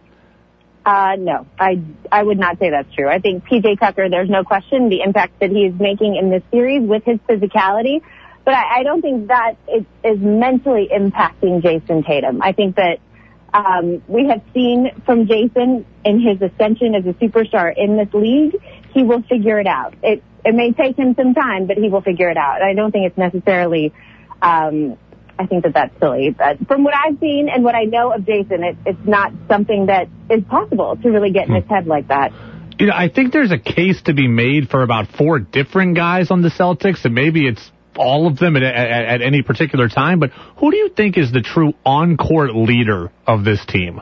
Uh, 0.90 1.16
no, 1.20 1.46
I, 1.60 1.80
I 2.12 2.24
would 2.24 2.40
not 2.40 2.58
say 2.58 2.72
that's 2.72 2.92
true. 2.96 3.08
I 3.08 3.20
think 3.20 3.46
PJ 3.46 3.80
Tucker, 3.80 4.10
there's 4.10 4.30
no 4.30 4.44
question 4.44 4.90
the 4.90 5.02
impact 5.02 5.40
that 5.40 5.52
he 5.52 5.66
is 5.66 5.80
making 5.80 6.16
in 6.16 6.32
this 6.32 6.42
series 6.50 6.82
with 6.82 7.04
his 7.04 7.20
physicality, 7.30 8.02
but 8.44 8.56
I, 8.56 8.80
I 8.80 8.84
don't 8.84 9.00
think 9.00 9.28
that 9.28 9.58
it 9.68 9.86
is 10.04 10.18
mentally 10.20 10.90
impacting 10.92 11.62
Jayson 11.62 12.04
Tatum. 12.08 12.42
I 12.42 12.54
think 12.54 12.78
that, 12.78 12.98
um, 13.54 14.02
we 14.08 14.30
have 14.30 14.42
seen 14.52 14.90
from 15.06 15.28
Jayson 15.28 15.86
in 16.06 16.20
his 16.22 16.42
ascension 16.42 16.96
as 16.96 17.06
a 17.06 17.14
superstar 17.14 17.72
in 17.78 17.96
this 17.96 18.12
league, 18.12 18.60
he 18.92 19.04
will 19.04 19.22
figure 19.22 19.60
it 19.60 19.68
out. 19.68 19.94
It, 20.02 20.24
it 20.44 20.56
may 20.56 20.72
take 20.72 20.98
him 20.98 21.14
some 21.14 21.36
time, 21.36 21.68
but 21.68 21.78
he 21.78 21.90
will 21.90 22.02
figure 22.02 22.32
it 22.32 22.38
out. 22.38 22.64
I 22.64 22.74
don't 22.74 22.92
think 22.92 23.06
it's 23.06 23.18
necessarily, 23.18 23.94
um, 24.42 24.98
I 25.40 25.46
think 25.46 25.64
that 25.64 25.74
that's 25.74 25.98
silly. 26.00 26.36
But 26.38 26.68
from 26.68 26.84
what 26.84 26.94
I've 26.94 27.18
seen 27.20 27.48
and 27.48 27.64
what 27.64 27.74
I 27.74 27.84
know 27.84 28.12
of 28.12 28.26
Jayson, 28.26 28.62
it, 28.62 28.78
it's 28.86 29.08
not 29.08 29.32
something 29.48 29.86
that 29.86 30.10
is 30.30 30.44
possible 30.44 30.98
to 30.98 31.10
really 31.10 31.32
get 31.32 31.48
in 31.48 31.56
his 31.56 31.66
head 31.70 31.88
like 31.88 32.10
that. 32.10 32.34
You 32.78 32.88
know, 32.88 32.94
I 32.94 33.08
think 33.10 33.32
there's 33.32 33.52
a 33.52 33.58
case 33.58 34.02
to 34.04 34.14
be 34.14 34.28
made 34.28 34.70
for 34.70 34.84
about 34.84 35.08
four 35.18 35.40
different 35.40 35.96
guys 35.96 36.30
on 36.30 36.42
the 36.42 36.50
Celtics, 36.50 37.06
and 37.06 37.16
maybe 37.16 37.48
it's 37.48 37.72
all 37.98 38.28
of 38.28 38.38
them 38.38 38.58
at, 38.58 38.64
at, 38.64 39.06
at 39.06 39.22
any 39.22 39.42
particular 39.42 39.88
time. 39.88 40.20
But 40.20 40.32
who 40.58 40.72
do 40.72 40.78
you 40.78 40.90
think 40.90 41.18
is 41.18 41.32
the 41.32 41.42
true 41.42 41.74
on-court 41.86 42.54
leader 42.56 43.10
of 43.26 43.46
this 43.46 43.66
team? 43.66 44.02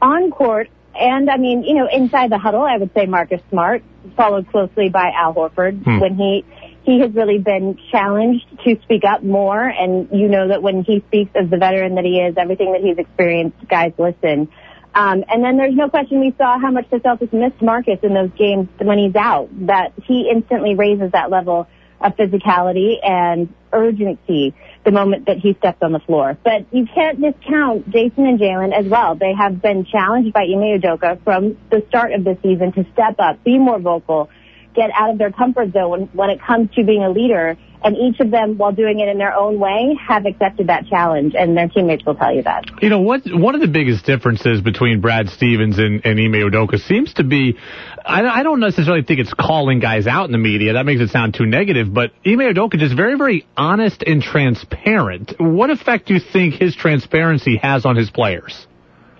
On 0.00 0.30
court, 0.32 0.68
and 0.94 1.30
I 1.30 1.36
mean, 1.36 1.62
you 1.62 1.74
know, 1.74 1.88
inside 1.90 2.30
the 2.30 2.38
huddle, 2.38 2.62
I 2.62 2.76
would 2.76 2.92
say 2.94 3.06
Marcus 3.06 3.40
Smart, 3.50 3.82
followed 4.16 4.48
closely 4.48 4.88
by 4.88 5.12
Al 5.14 5.34
Horford 5.34 5.82
Hmm. 5.84 6.00
when 6.00 6.16
he 6.16 6.44
he 6.84 7.00
has 7.00 7.12
really 7.14 7.38
been 7.38 7.78
challenged 7.90 8.46
to 8.64 8.76
speak 8.82 9.04
up 9.04 9.22
more, 9.22 9.62
and 9.62 10.08
you 10.12 10.28
know 10.28 10.48
that 10.48 10.62
when 10.62 10.82
he 10.82 11.02
speaks 11.08 11.30
as 11.34 11.48
the 11.48 11.56
veteran 11.56 11.94
that 11.94 12.04
he 12.04 12.18
is, 12.18 12.34
everything 12.36 12.72
that 12.72 12.82
he's 12.82 12.98
experienced, 12.98 13.56
guys 13.68 13.92
listen. 13.98 14.48
Um, 14.94 15.24
and 15.28 15.42
then 15.42 15.56
there's 15.56 15.74
no 15.74 15.88
question 15.88 16.20
we 16.20 16.34
saw 16.36 16.58
how 16.58 16.70
much 16.70 16.90
the 16.90 16.98
Celtics 16.98 17.32
missed 17.32 17.62
Marcus 17.62 17.98
in 18.02 18.12
those 18.12 18.30
games 18.36 18.68
when 18.78 18.98
he's 18.98 19.14
out. 19.14 19.48
That 19.66 19.92
he 20.04 20.28
instantly 20.30 20.74
raises 20.74 21.12
that 21.12 21.30
level 21.30 21.66
of 22.00 22.16
physicality 22.16 22.96
and 23.02 23.52
urgency 23.72 24.54
the 24.84 24.90
moment 24.90 25.26
that 25.26 25.38
he 25.38 25.54
steps 25.54 25.78
on 25.82 25.92
the 25.92 26.00
floor. 26.00 26.36
But 26.42 26.66
you 26.72 26.86
can't 26.92 27.20
discount 27.20 27.88
Jayson 27.90 28.26
and 28.26 28.38
Jaylen 28.38 28.76
as 28.76 28.86
well. 28.86 29.14
They 29.14 29.32
have 29.32 29.62
been 29.62 29.86
challenged 29.86 30.32
by 30.32 30.42
Ime 30.42 30.80
Udoka 30.80 31.22
from 31.22 31.56
the 31.70 31.84
start 31.88 32.12
of 32.12 32.24
the 32.24 32.36
season 32.42 32.72
to 32.72 32.84
step 32.92 33.14
up, 33.18 33.42
be 33.44 33.58
more 33.58 33.78
vocal, 33.78 34.28
get 34.74 34.90
out 34.94 35.10
of 35.10 35.18
their 35.18 35.30
comfort 35.30 35.72
zone 35.72 35.90
when, 35.90 36.00
when 36.08 36.30
it 36.30 36.40
comes 36.40 36.70
to 36.74 36.84
being 36.84 37.02
a 37.02 37.10
leader. 37.10 37.56
And 37.84 37.96
each 37.96 38.20
of 38.20 38.30
them, 38.30 38.58
while 38.58 38.70
doing 38.70 39.00
it 39.00 39.08
in 39.08 39.18
their 39.18 39.34
own 39.34 39.58
way, 39.58 39.98
have 40.06 40.24
accepted 40.24 40.68
that 40.68 40.86
challenge, 40.86 41.34
and 41.36 41.56
their 41.56 41.66
teammates 41.66 42.06
will 42.06 42.14
tell 42.14 42.32
you 42.32 42.42
that. 42.44 42.64
You 42.80 42.88
know, 42.88 43.00
what 43.00 43.22
one 43.26 43.56
of 43.56 43.60
the 43.60 43.66
biggest 43.66 44.06
differences 44.06 44.60
between 44.60 45.00
Brad 45.00 45.28
Stevens 45.30 45.78
and, 45.78 46.06
and 46.06 46.20
Ime 46.20 46.48
Udoka 46.48 46.78
seems 46.78 47.12
to 47.14 47.24
be, 47.24 47.58
I, 48.04 48.22
I 48.22 48.42
don't 48.44 48.60
necessarily 48.60 49.02
think 49.02 49.18
it's 49.18 49.34
calling 49.34 49.80
guys 49.80 50.06
out 50.06 50.26
in 50.26 50.32
the 50.32 50.38
media. 50.38 50.74
That 50.74 50.86
makes 50.86 51.00
it 51.00 51.10
sound 51.10 51.34
too 51.34 51.44
negative, 51.44 51.92
but 51.92 52.12
Ime 52.24 52.54
Udoka 52.54 52.78
just 52.78 52.94
very, 52.94 53.18
very 53.18 53.48
honest 53.56 54.04
and 54.04 54.22
transparent. 54.22 55.34
What 55.40 55.70
effect 55.70 56.06
do 56.06 56.14
you 56.14 56.20
think 56.20 56.54
his 56.54 56.76
transparency 56.76 57.56
has 57.56 57.84
on 57.84 57.96
his 57.96 58.10
players? 58.10 58.68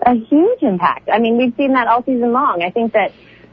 a 0.05 0.14
huge 0.14 0.62
impact. 0.62 1.09
I 1.12 1.18
mean, 1.18 1.36
we've 1.36 1.55
seen 1.57 1.72
that 1.74 1.86
all 1.86 2.03
season 2.03 2.32
long. 2.32 2.62
I 2.62 2.70
think 2.70 2.92
that 2.92 3.12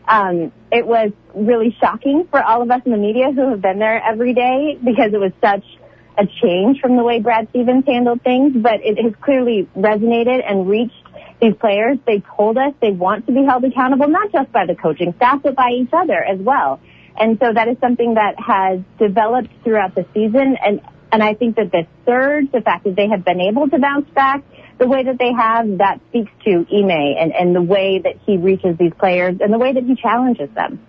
um, 0.10 0.52
it 0.72 0.86
was 0.86 1.12
really 1.36 1.76
shocking 1.80 2.28
for 2.30 2.44
all 2.44 2.64
of 2.64 2.72
us 2.72 2.82
in 2.86 2.92
the 2.92 2.98
media 2.98 3.32
who 3.32 3.52
have 3.52 3.62
been 3.62 3.78
there 3.78 4.04
every 4.04 4.34
day 4.34 4.78
because 4.84 5.14
it 5.14 5.20
was 5.20 5.32
such 5.40 5.64
a 6.18 6.26
change 6.42 6.82
from 6.82 6.98
the 6.98 7.04
way 7.04 7.20
Brad 7.20 7.48
Stevens 7.52 7.86
handled 7.86 8.22
things, 8.24 8.54
but 8.58 8.82
it 8.84 9.02
has 9.02 9.14
clearly 9.22 9.70
resonated 9.78 10.44
and 10.46 10.68
reached 10.68 11.06
these 11.40 11.54
players. 11.56 11.98
They 12.06 12.24
told 12.36 12.58
us 12.58 12.74
they 12.82 12.92
want 12.92 13.28
to 13.28 13.32
be 13.32 13.46
held 13.46 13.64
accountable, 13.64 14.08
not 14.08 14.32
just 14.32 14.52
by 14.52 14.66
the 14.66 14.76
coaching 14.76 15.14
staff, 15.16 15.44
but 15.44 15.56
by 15.56 15.70
each 15.70 15.92
other 15.94 16.22
as 16.22 16.40
well. 16.40 16.82
And 17.16 17.38
so 17.40 17.54
that 17.54 17.68
is 17.68 17.78
something 17.80 18.16
that 18.16 18.36
has 18.40 18.80
developed 18.98 19.50
throughout 19.64 19.94
the 19.94 20.06
season. 20.14 20.58
And, 20.62 20.82
and 21.12 21.24
I 21.24 21.36
think 21.36 21.56
that 21.58 21.72
the 21.72 21.86
surge, 22.06 22.52
the 22.52 22.62
fact 22.62 22.84
that 22.86 22.96
they 22.96 23.08
have 23.10 23.24
been 23.24 23.40
able 23.40 23.70
to 23.70 23.78
bounce 23.78 24.10
back, 24.10 24.44
the 24.80 24.88
way 24.88 25.04
that 25.04 25.18
they 25.20 25.32
have, 25.34 25.78
that 25.78 26.00
speaks 26.10 26.32
to 26.46 26.66
Ime 26.72 26.90
and, 26.90 27.34
and 27.34 27.56
the 27.56 27.62
way 27.62 28.00
that 28.00 28.16
he 28.26 28.38
reaches 28.38 28.78
these 28.78 28.94
players 28.98 29.38
and 29.42 29.54
the 29.54 29.58
way 29.58 29.74
that 29.74 29.84
he 29.84 29.96
challenges 29.96 30.50
them. 30.56 30.80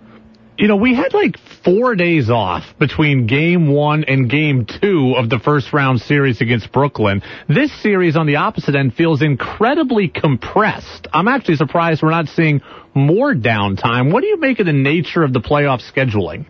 You 0.57 0.67
know, 0.67 0.75
we 0.75 0.93
had 0.93 1.13
like 1.13 1.37
four 1.63 1.95
days 1.95 2.29
off 2.29 2.63
between 2.77 3.25
game 3.25 3.73
one 3.73 4.03
and 4.03 4.29
game 4.29 4.67
two 4.67 5.15
of 5.17 5.29
the 5.29 5.39
first 5.39 5.73
round 5.73 6.01
series 6.01 6.39
against 6.39 6.71
Brooklyn. 6.71 7.23
This 7.47 7.71
series 7.81 8.15
on 8.15 8.27
the 8.27 8.35
opposite 8.35 8.75
end 8.75 8.93
feels 8.93 9.21
incredibly 9.21 10.07
compressed. 10.07 11.07
I'm 11.11 11.27
actually 11.27 11.55
surprised 11.55 12.03
we're 12.03 12.11
not 12.11 12.27
seeing 12.27 12.61
more 12.93 13.33
downtime. 13.33 14.13
What 14.13 14.21
do 14.21 14.27
you 14.27 14.37
make 14.37 14.59
of 14.59 14.67
the 14.67 14.73
nature 14.73 15.23
of 15.23 15.33
the 15.33 15.39
playoff 15.39 15.81
scheduling? 15.91 16.45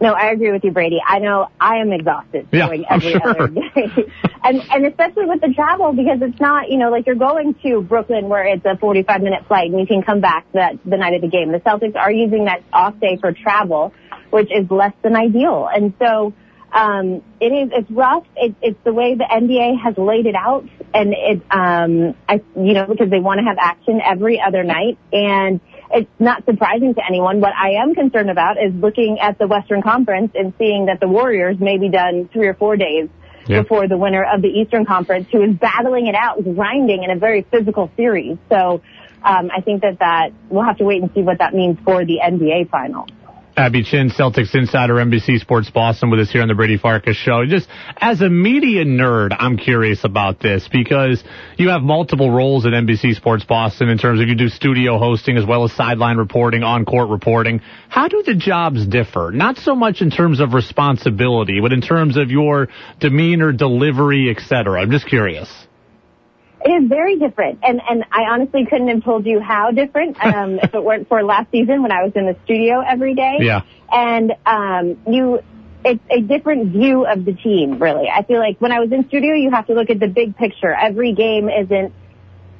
No, 0.00 0.12
I 0.12 0.30
agree 0.32 0.52
with 0.52 0.64
you, 0.64 0.70
Brady. 0.72 1.00
I 1.06 1.18
know 1.18 1.48
I 1.60 1.76
am 1.76 1.92
exhausted 1.92 2.48
Yeah, 2.52 2.66
going 2.66 2.84
every 2.90 3.12
sure. 3.12 3.28
other 3.28 3.48
day. 3.48 3.62
and 4.44 4.62
and 4.70 4.86
especially 4.86 5.26
with 5.26 5.40
the 5.40 5.52
travel 5.54 5.92
because 5.92 6.18
it's 6.20 6.40
not, 6.40 6.70
you 6.70 6.78
know, 6.78 6.90
like 6.90 7.06
you're 7.06 7.14
going 7.14 7.54
to 7.62 7.80
Brooklyn 7.82 8.28
where 8.28 8.44
it's 8.44 8.64
a 8.64 8.76
45 8.76 9.22
minute 9.22 9.46
flight 9.46 9.70
and 9.70 9.80
you 9.80 9.86
can 9.86 10.02
come 10.02 10.20
back 10.20 10.46
that 10.52 10.78
the 10.84 10.96
night 10.96 11.14
of 11.14 11.22
the 11.22 11.28
game. 11.28 11.52
The 11.52 11.60
Celtics 11.60 11.96
are 11.96 12.10
using 12.10 12.46
that 12.46 12.62
off 12.72 12.98
day 13.00 13.16
for 13.20 13.32
travel, 13.32 13.92
which 14.30 14.50
is 14.50 14.70
less 14.70 14.92
than 15.02 15.16
ideal. 15.16 15.68
And 15.72 15.94
so, 15.98 16.34
um, 16.72 17.22
it 17.40 17.52
is, 17.52 17.70
it's 17.72 17.90
rough. 17.90 18.24
It, 18.36 18.56
it's 18.60 18.78
the 18.82 18.92
way 18.92 19.14
the 19.14 19.24
NBA 19.24 19.80
has 19.80 19.96
laid 19.96 20.26
it 20.26 20.34
out 20.34 20.68
and 20.92 21.14
it, 21.14 21.40
um, 21.50 22.14
I, 22.28 22.42
you 22.56 22.72
know, 22.74 22.86
because 22.86 23.10
they 23.10 23.20
want 23.20 23.38
to 23.38 23.44
have 23.44 23.58
action 23.60 24.00
every 24.04 24.40
other 24.40 24.64
night 24.64 24.98
and 25.12 25.60
it's 25.94 26.10
not 26.18 26.44
surprising 26.44 26.94
to 26.94 27.00
anyone. 27.06 27.40
What 27.40 27.54
I 27.54 27.82
am 27.82 27.94
concerned 27.94 28.30
about 28.30 28.56
is 28.62 28.74
looking 28.74 29.18
at 29.20 29.38
the 29.38 29.46
Western 29.46 29.82
Conference 29.82 30.32
and 30.34 30.52
seeing 30.58 30.86
that 30.86 31.00
the 31.00 31.08
Warriors 31.08 31.58
may 31.60 31.78
be 31.78 31.88
done 31.88 32.28
three 32.32 32.48
or 32.48 32.54
four 32.54 32.76
days 32.76 33.08
yeah. 33.46 33.62
before 33.62 33.88
the 33.88 33.96
winner 33.96 34.24
of 34.24 34.42
the 34.42 34.48
Eastern 34.48 34.84
Conference, 34.84 35.28
who 35.30 35.42
is 35.42 35.54
battling 35.54 36.06
it 36.06 36.14
out, 36.14 36.42
grinding 36.42 37.04
in 37.04 37.10
a 37.10 37.16
very 37.16 37.42
physical 37.42 37.90
series. 37.96 38.36
So 38.48 38.82
um, 39.22 39.50
I 39.54 39.60
think 39.60 39.82
that 39.82 40.00
that 40.00 40.32
we'll 40.48 40.64
have 40.64 40.78
to 40.78 40.84
wait 40.84 41.00
and 41.02 41.10
see 41.14 41.22
what 41.22 41.38
that 41.38 41.54
means 41.54 41.78
for 41.84 42.04
the 42.04 42.18
NBA 42.22 42.70
final. 42.70 43.06
Abby 43.56 43.84
Chin, 43.84 44.10
Celtics 44.10 44.52
insider, 44.54 44.94
NBC 44.94 45.38
Sports 45.38 45.70
Boston, 45.70 46.10
with 46.10 46.18
us 46.18 46.30
here 46.30 46.42
on 46.42 46.48
the 46.48 46.54
Brady 46.54 46.76
Farkas 46.76 47.16
show. 47.16 47.44
Just 47.46 47.68
as 47.98 48.20
a 48.20 48.28
media 48.28 48.84
nerd, 48.84 49.34
I'm 49.38 49.56
curious 49.56 50.02
about 50.02 50.40
this 50.40 50.68
because 50.70 51.22
you 51.56 51.68
have 51.68 51.82
multiple 51.82 52.30
roles 52.30 52.66
at 52.66 52.72
NBC 52.72 53.14
Sports 53.14 53.44
Boston 53.44 53.88
in 53.88 53.98
terms 53.98 54.20
of 54.20 54.26
you 54.26 54.34
do 54.34 54.48
studio 54.48 54.98
hosting 54.98 55.36
as 55.36 55.46
well 55.46 55.62
as 55.62 55.72
sideline 55.72 56.16
reporting, 56.16 56.64
on-court 56.64 57.10
reporting. 57.10 57.60
How 57.88 58.08
do 58.08 58.24
the 58.26 58.34
jobs 58.34 58.84
differ? 58.86 59.30
Not 59.32 59.58
so 59.58 59.76
much 59.76 60.00
in 60.00 60.10
terms 60.10 60.40
of 60.40 60.52
responsibility, 60.52 61.60
but 61.60 61.72
in 61.72 61.80
terms 61.80 62.16
of 62.16 62.32
your 62.32 62.68
demeanor, 62.98 63.52
delivery, 63.52 64.30
etc. 64.30 64.80
I'm 64.80 64.90
just 64.90 65.06
curious. 65.06 65.48
It 66.64 66.70
is 66.70 66.88
very 66.88 67.18
different, 67.18 67.58
and 67.62 67.80
and 67.88 68.04
I 68.10 68.22
honestly 68.30 68.64
couldn't 68.64 68.88
have 68.88 69.04
told 69.04 69.26
you 69.26 69.38
how 69.38 69.70
different 69.70 70.16
um, 70.24 70.58
if 70.62 70.74
it 70.74 70.82
weren't 70.82 71.08
for 71.08 71.22
last 71.22 71.50
season 71.50 71.82
when 71.82 71.92
I 71.92 72.02
was 72.02 72.12
in 72.14 72.24
the 72.24 72.36
studio 72.44 72.80
every 72.80 73.14
day. 73.14 73.36
Yeah. 73.40 73.60
And 73.92 74.32
um, 74.46 74.96
you, 75.06 75.40
it's 75.84 76.02
a 76.10 76.22
different 76.22 76.72
view 76.72 77.04
of 77.04 77.26
the 77.26 77.34
team. 77.34 77.78
Really, 77.78 78.08
I 78.08 78.22
feel 78.22 78.38
like 78.38 78.58
when 78.62 78.72
I 78.72 78.80
was 78.80 78.90
in 78.92 79.06
studio, 79.08 79.34
you 79.34 79.50
have 79.50 79.66
to 79.66 79.74
look 79.74 79.90
at 79.90 80.00
the 80.00 80.08
big 80.08 80.36
picture. 80.36 80.72
Every 80.72 81.12
game 81.12 81.50
isn't 81.50 81.92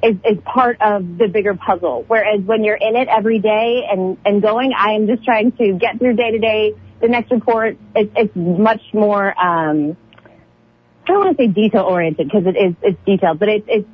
is, 0.02 0.16
is 0.22 0.38
part 0.44 0.82
of 0.82 1.16
the 1.16 1.28
bigger 1.28 1.54
puzzle. 1.54 2.04
Whereas 2.06 2.42
when 2.42 2.62
you're 2.62 2.76
in 2.76 2.96
it 2.96 3.08
every 3.08 3.38
day 3.38 3.86
and 3.90 4.18
and 4.26 4.42
going, 4.42 4.74
I 4.76 4.92
am 4.92 5.06
just 5.06 5.24
trying 5.24 5.52
to 5.52 5.78
get 5.80 5.98
through 5.98 6.16
day 6.16 6.30
to 6.30 6.38
day. 6.38 6.74
The 7.00 7.08
next 7.08 7.30
report, 7.30 7.78
it's, 7.96 8.12
it's 8.16 8.36
much 8.36 8.82
more. 8.92 9.34
um 9.42 9.96
I 11.04 11.12
don't 11.12 11.24
want 11.24 11.36
to 11.36 11.42
say 11.42 11.48
detail 11.48 11.82
oriented 11.82 12.26
because 12.28 12.46
it 12.46 12.56
is 12.56 12.74
it's 12.82 12.98
detailed, 13.04 13.38
but 13.38 13.48
it's 13.48 13.66
it's 13.68 13.88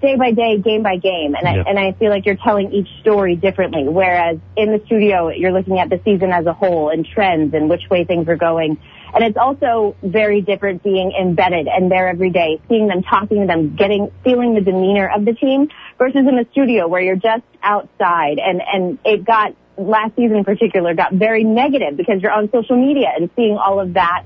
day 0.00 0.16
by 0.16 0.32
day, 0.32 0.58
game 0.58 0.82
by 0.82 0.96
game, 0.96 1.34
and 1.34 1.42
yeah. 1.42 1.62
I 1.66 1.68
and 1.68 1.78
I 1.78 1.92
feel 1.92 2.10
like 2.10 2.26
you're 2.26 2.36
telling 2.36 2.72
each 2.72 2.88
story 3.00 3.36
differently. 3.36 3.88
Whereas 3.88 4.38
in 4.56 4.72
the 4.72 4.82
studio, 4.86 5.30
you're 5.30 5.52
looking 5.52 5.78
at 5.78 5.88
the 5.88 6.00
season 6.04 6.30
as 6.30 6.46
a 6.46 6.52
whole 6.52 6.90
and 6.90 7.06
trends 7.06 7.54
and 7.54 7.68
which 7.68 7.88
way 7.90 8.04
things 8.04 8.28
are 8.28 8.36
going. 8.36 8.78
And 9.14 9.22
it's 9.24 9.36
also 9.36 9.94
very 10.02 10.40
different 10.40 10.82
being 10.82 11.12
embedded 11.12 11.68
and 11.68 11.90
there 11.90 12.08
every 12.08 12.30
day, 12.30 12.60
seeing 12.68 12.88
them, 12.88 13.02
talking 13.02 13.42
to 13.42 13.46
them, 13.46 13.76
getting, 13.76 14.10
feeling 14.24 14.54
the 14.54 14.62
demeanor 14.62 15.06
of 15.14 15.24
the 15.24 15.34
team 15.34 15.68
versus 15.98 16.26
in 16.26 16.36
the 16.36 16.46
studio 16.52 16.88
where 16.88 17.02
you're 17.02 17.16
just 17.16 17.44
outside 17.62 18.38
and, 18.38 18.62
and 18.62 18.98
it 19.04 19.24
got, 19.24 19.54
last 19.76 20.16
season 20.16 20.38
in 20.38 20.44
particular, 20.44 20.94
got 20.94 21.12
very 21.12 21.44
negative 21.44 21.96
because 21.96 22.22
you're 22.22 22.32
on 22.32 22.50
social 22.52 22.76
media 22.76 23.12
and 23.14 23.28
seeing 23.36 23.58
all 23.58 23.80
of 23.80 23.94
that 23.94 24.24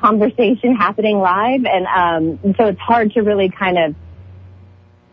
conversation 0.00 0.74
happening 0.76 1.18
live. 1.18 1.64
And, 1.64 1.86
um, 1.86 2.54
so 2.56 2.66
it's 2.66 2.80
hard 2.80 3.12
to 3.12 3.20
really 3.20 3.50
kind 3.50 3.78
of 3.78 3.94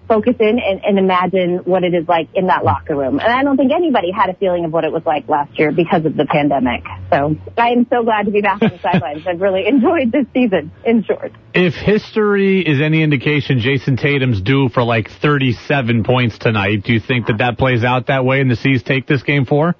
focus 0.07 0.35
in 0.39 0.59
and, 0.59 0.83
and, 0.83 0.99
imagine 0.99 1.57
what 1.65 1.83
it 1.83 1.93
is 1.93 2.07
like 2.07 2.29
in 2.33 2.47
that 2.47 2.63
locker 2.63 2.95
room. 2.95 3.19
And 3.19 3.31
I 3.31 3.43
don't 3.43 3.57
think 3.57 3.71
anybody 3.71 4.11
had 4.11 4.29
a 4.29 4.33
feeling 4.35 4.65
of 4.65 4.71
what 4.71 4.83
it 4.83 4.91
was 4.91 5.03
like 5.05 5.27
last 5.27 5.57
year 5.57 5.71
because 5.71 6.05
of 6.05 6.15
the 6.15 6.25
pandemic. 6.25 6.83
So 7.11 7.35
I 7.57 7.69
am 7.69 7.87
so 7.89 8.03
glad 8.03 8.25
to 8.25 8.31
be 8.31 8.41
back 8.41 8.61
on 8.61 8.69
the 8.69 8.79
sidelines. 8.79 9.25
I've 9.27 9.41
really 9.41 9.67
enjoyed 9.67 10.11
this 10.11 10.25
season, 10.33 10.71
in 10.85 11.03
short. 11.03 11.31
If 11.53 11.73
history 11.73 12.61
is 12.61 12.81
any 12.81 13.03
indication, 13.03 13.59
Jayson 13.59 13.97
Tatum's 13.97 14.41
due 14.41 14.69
for 14.69 14.83
like 14.83 15.09
37 15.09 16.03
points 16.03 16.37
tonight. 16.37 16.83
Do 16.83 16.93
you 16.93 16.99
think 16.99 17.27
that 17.27 17.39
that 17.39 17.57
plays 17.57 17.83
out 17.83 18.07
that 18.07 18.25
way 18.25 18.41
and 18.41 18.49
the 18.49 18.55
C's 18.55 18.83
take 18.83 19.07
this 19.07 19.23
game 19.23 19.45
four? 19.45 19.75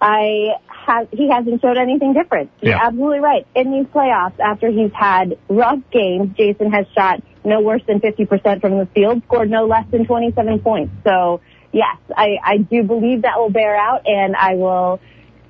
I 0.00 0.56
have, 0.86 1.08
he 1.10 1.28
hasn't 1.28 1.60
showed 1.60 1.76
anything 1.76 2.12
different. 2.12 2.50
You're 2.60 2.72
yeah. 2.72 2.86
absolutely 2.86 3.20
right. 3.20 3.46
In 3.54 3.72
these 3.72 3.86
playoffs, 3.86 4.38
after 4.38 4.68
he's 4.68 4.92
had 4.92 5.38
rough 5.48 5.80
games, 5.90 6.36
Jayson 6.36 6.70
has 6.72 6.86
shot 6.94 7.22
no 7.44 7.60
worse 7.60 7.82
than 7.86 8.00
50% 8.00 8.60
from 8.60 8.78
the 8.78 8.88
field, 8.94 9.22
scored 9.26 9.50
no 9.50 9.66
less 9.66 9.84
than 9.90 10.06
27 10.06 10.60
points. 10.60 10.92
So 11.04 11.40
yes, 11.72 11.96
I, 12.16 12.36
I 12.42 12.58
do 12.58 12.82
believe 12.82 13.22
that 13.22 13.38
will 13.38 13.50
bear 13.50 13.76
out 13.76 14.06
and 14.06 14.34
I 14.34 14.54
will 14.54 15.00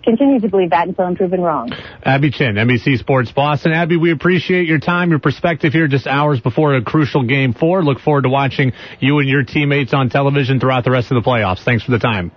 continue 0.04 0.40
to 0.40 0.48
believe 0.48 0.70
that 0.70 0.86
until 0.86 1.04
I'm 1.04 1.16
proven 1.16 1.40
wrong. 1.40 1.72
Abby 2.02 2.30
Chin, 2.30 2.54
NBC 2.54 2.98
Sports 2.98 3.32
Boston. 3.32 3.72
Abby, 3.72 3.96
we 3.96 4.12
appreciate 4.12 4.66
your 4.66 4.78
time, 4.78 5.10
your 5.10 5.18
perspective 5.18 5.72
here 5.72 5.88
just 5.88 6.06
hours 6.06 6.40
before 6.40 6.74
a 6.76 6.82
crucial 6.82 7.24
game 7.24 7.52
four. 7.52 7.82
Look 7.82 7.98
forward 7.98 8.22
to 8.22 8.28
watching 8.28 8.72
you 9.00 9.18
and 9.18 9.28
your 9.28 9.42
teammates 9.42 9.92
on 9.92 10.08
television 10.08 10.60
throughout 10.60 10.84
the 10.84 10.92
rest 10.92 11.10
of 11.10 11.22
the 11.22 11.28
playoffs. 11.28 11.64
Thanks 11.64 11.82
for 11.84 11.90
the 11.90 11.98
time. 11.98 12.30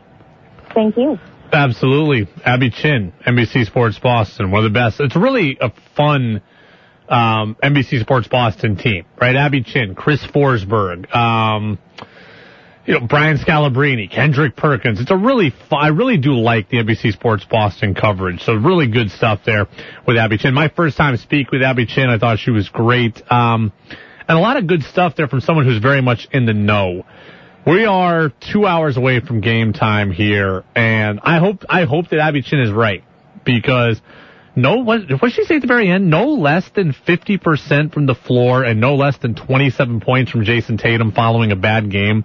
Thank 0.74 0.98
you. 0.98 1.20
Absolutely. 1.52 2.28
Abby 2.46 2.70
Chin, 2.70 3.14
NBC 3.26 3.66
Sports 3.66 3.98
Boston, 4.00 4.52
one 4.52 4.66
of 4.66 4.72
the 4.72 4.78
best. 4.78 5.00
It's 5.00 5.16
really 5.16 5.58
a 5.60 5.72
fun 5.96 6.42
um, 7.08 7.58
NBC 7.62 8.02
Sports 8.02 8.28
Boston 8.28 8.78
team, 8.78 9.06
right? 9.20 9.36
Abby 9.36 9.64
Chin, 9.64 9.96
Chris 9.96 10.24
Forsberg, 10.28 11.14
um, 11.16 11.80
you 12.86 13.00
know, 13.00 13.08
Brian 13.08 13.38
Scalabrine, 13.38 14.10
Kendrick 14.12 14.56
Perkins. 14.56 15.02
It's 15.02 15.12
a 15.12 15.18
really 15.18 15.54
I 15.72 15.88
really 15.88 16.18
do 16.18 16.34
like 16.34 16.70
the 16.70 16.78
NBC 16.78 17.14
Sports 17.14 17.46
Boston 17.50 17.96
coverage. 17.96 18.42
So 18.42 18.54
really 18.54 18.88
good 18.88 19.10
stuff 19.12 19.42
there 19.46 19.68
with 20.08 20.18
Abby 20.18 20.38
Chin. 20.38 20.54
My 20.54 20.70
first 20.70 20.98
time 20.98 21.18
speak 21.18 21.52
with 21.52 21.62
Abby 21.62 21.86
Chin, 21.86 22.10
I 22.10 22.18
thought 22.20 22.40
she 22.40 22.52
was 22.52 22.70
great. 22.70 23.22
Um, 23.32 23.74
and 24.28 24.38
a 24.38 24.42
lot 24.42 24.58
of 24.58 24.68
good 24.68 24.84
stuff 24.84 25.16
there 25.16 25.28
from 25.28 25.42
someone 25.42 25.66
who's 25.66 25.82
very 25.82 26.02
much 26.02 26.28
in 26.32 26.46
the 26.46 26.54
know. 26.54 27.06
We 27.68 27.86
are 27.86 28.30
two 28.30 28.66
hours 28.66 28.98
away 28.98 29.20
from 29.20 29.42
game 29.42 29.74
time 29.74 30.12
here, 30.12 30.64
and 30.76 31.20
I 31.22 31.40
hope 31.40 31.66
I 31.70 31.84
hope 31.84 32.10
that 32.10 32.20
Abby 32.20 32.42
Chin 32.42 32.60
is 32.62 32.72
right 32.72 33.04
because 33.44 34.02
no, 34.56 34.78
what 34.78 35.02
what 35.22 35.32
she 35.32 35.44
say 35.44 35.56
at 35.56 35.62
the 35.62 35.68
very 35.68 35.90
end? 35.90 36.10
No 36.10 36.30
less 36.30 36.70
than 36.74 36.94
50% 36.94 37.94
from 37.94 38.06
the 38.06 38.16
floor 38.16 38.64
and 38.64 38.80
no 38.80 38.96
less 38.96 39.18
than 39.18 39.36
27 39.36 40.00
points 40.00 40.32
from 40.32 40.46
Jayson 40.46 40.78
Tatum 40.78 41.12
following 41.12 41.52
a 41.52 41.56
bad 41.56 41.92
game. 41.92 42.24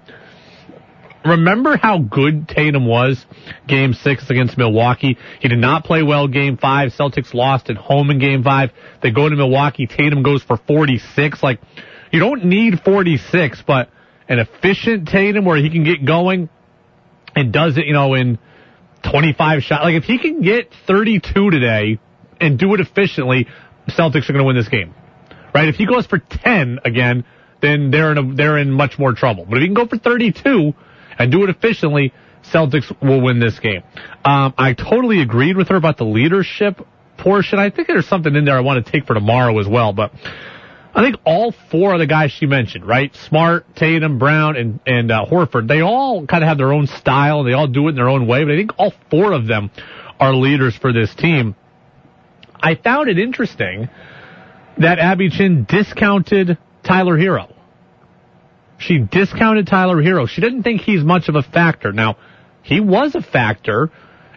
Remember 1.24 1.76
how 1.76 1.98
good 1.98 2.48
Tatum 2.48 2.86
was 2.86 3.24
game 3.66 3.94
six 3.94 4.28
against 4.30 4.58
Milwaukee? 4.58 5.16
He 5.40 5.48
did 5.48 5.58
not 5.58 5.84
play 5.84 6.02
well 6.02 6.28
game 6.28 6.58
five. 6.58 6.92
Celtics 6.92 7.32
lost 7.32 7.70
at 7.70 7.76
home 7.76 8.10
in 8.10 8.18
game 8.18 8.42
five. 8.42 8.70
They 9.02 9.10
go 9.10 9.28
to 9.28 9.34
Milwaukee. 9.34 9.86
Tatum 9.86 10.22
goes 10.22 10.42
for 10.42 10.58
46. 10.58 11.42
Like, 11.42 11.60
you 12.12 12.20
don't 12.20 12.44
need 12.44 12.80
46, 12.84 13.62
but 13.66 13.88
an 14.28 14.38
efficient 14.38 15.08
Tatum 15.08 15.44
where 15.44 15.56
he 15.56 15.70
can 15.70 15.84
get 15.84 16.04
going 16.04 16.48
and 17.36 17.52
does 17.52 17.76
it, 17.76 17.86
you 17.86 17.92
know, 17.92 18.14
in 18.14 18.38
25 19.10 19.62
shots. 19.62 19.84
Like, 19.84 19.94
if 19.94 20.04
he 20.04 20.18
can 20.18 20.40
get 20.40 20.70
32 20.86 21.50
today, 21.50 21.98
and 22.40 22.58
do 22.58 22.74
it 22.74 22.80
efficiently, 22.80 23.48
Celtics 23.88 24.28
are 24.28 24.32
going 24.32 24.38
to 24.38 24.44
win 24.44 24.56
this 24.56 24.68
game. 24.68 24.94
Right? 25.54 25.68
If 25.68 25.76
he 25.76 25.86
goes 25.86 26.06
for 26.06 26.18
10 26.18 26.80
again, 26.84 27.24
then 27.60 27.90
they're 27.90 28.12
in 28.12 28.18
a, 28.18 28.34
they're 28.34 28.58
in 28.58 28.70
much 28.70 28.98
more 28.98 29.12
trouble. 29.12 29.46
But 29.48 29.58
if 29.58 29.60
he 29.62 29.66
can 29.68 29.74
go 29.74 29.86
for 29.86 29.98
32 29.98 30.74
and 31.18 31.32
do 31.32 31.44
it 31.44 31.50
efficiently, 31.50 32.12
Celtics 32.52 32.94
will 33.00 33.22
win 33.22 33.40
this 33.40 33.58
game. 33.58 33.82
Um, 34.24 34.52
I 34.58 34.74
totally 34.74 35.22
agreed 35.22 35.56
with 35.56 35.68
her 35.68 35.76
about 35.76 35.96
the 35.96 36.04
leadership 36.04 36.86
portion. 37.16 37.58
I 37.58 37.70
think 37.70 37.88
there's 37.88 38.08
something 38.08 38.34
in 38.34 38.44
there 38.44 38.56
I 38.56 38.60
want 38.60 38.84
to 38.84 38.92
take 38.92 39.06
for 39.06 39.14
tomorrow 39.14 39.58
as 39.58 39.68
well, 39.68 39.92
but 39.92 40.12
I 40.96 41.02
think 41.02 41.16
all 41.24 41.52
four 41.72 41.92
of 41.92 41.98
the 41.98 42.06
guys 42.06 42.30
she 42.30 42.46
mentioned, 42.46 42.86
right? 42.86 43.14
Smart, 43.28 43.74
Tatum, 43.74 44.18
Brown, 44.18 44.56
and, 44.56 44.80
and, 44.86 45.10
uh, 45.10 45.26
Horford, 45.28 45.66
they 45.66 45.80
all 45.80 46.24
kind 46.24 46.44
of 46.44 46.48
have 46.48 46.56
their 46.56 46.72
own 46.72 46.86
style. 46.86 47.42
They 47.42 47.52
all 47.52 47.66
do 47.66 47.86
it 47.86 47.90
in 47.90 47.94
their 47.96 48.08
own 48.08 48.28
way, 48.28 48.44
but 48.44 48.52
I 48.52 48.56
think 48.56 48.72
all 48.78 48.92
four 49.10 49.32
of 49.32 49.48
them 49.48 49.72
are 50.20 50.32
leaders 50.32 50.76
for 50.76 50.92
this 50.92 51.12
team. 51.14 51.56
I 52.60 52.76
found 52.76 53.08
it 53.08 53.18
interesting 53.18 53.88
that 54.78 55.00
Abby 55.00 55.30
Chin 55.30 55.66
discounted 55.68 56.58
Tyler 56.84 57.18
Herro. 57.18 57.52
She 58.78 58.98
discounted 58.98 59.66
Tyler 59.66 60.00
Herro. 60.00 60.28
She 60.28 60.40
didn't 60.40 60.62
think 60.62 60.80
he's 60.80 61.02
much 61.02 61.28
of 61.28 61.34
a 61.34 61.42
factor. 61.42 61.92
Now, 61.92 62.16
he 62.62 62.80
was 62.80 63.14
a 63.14 63.22
factor 63.22 63.90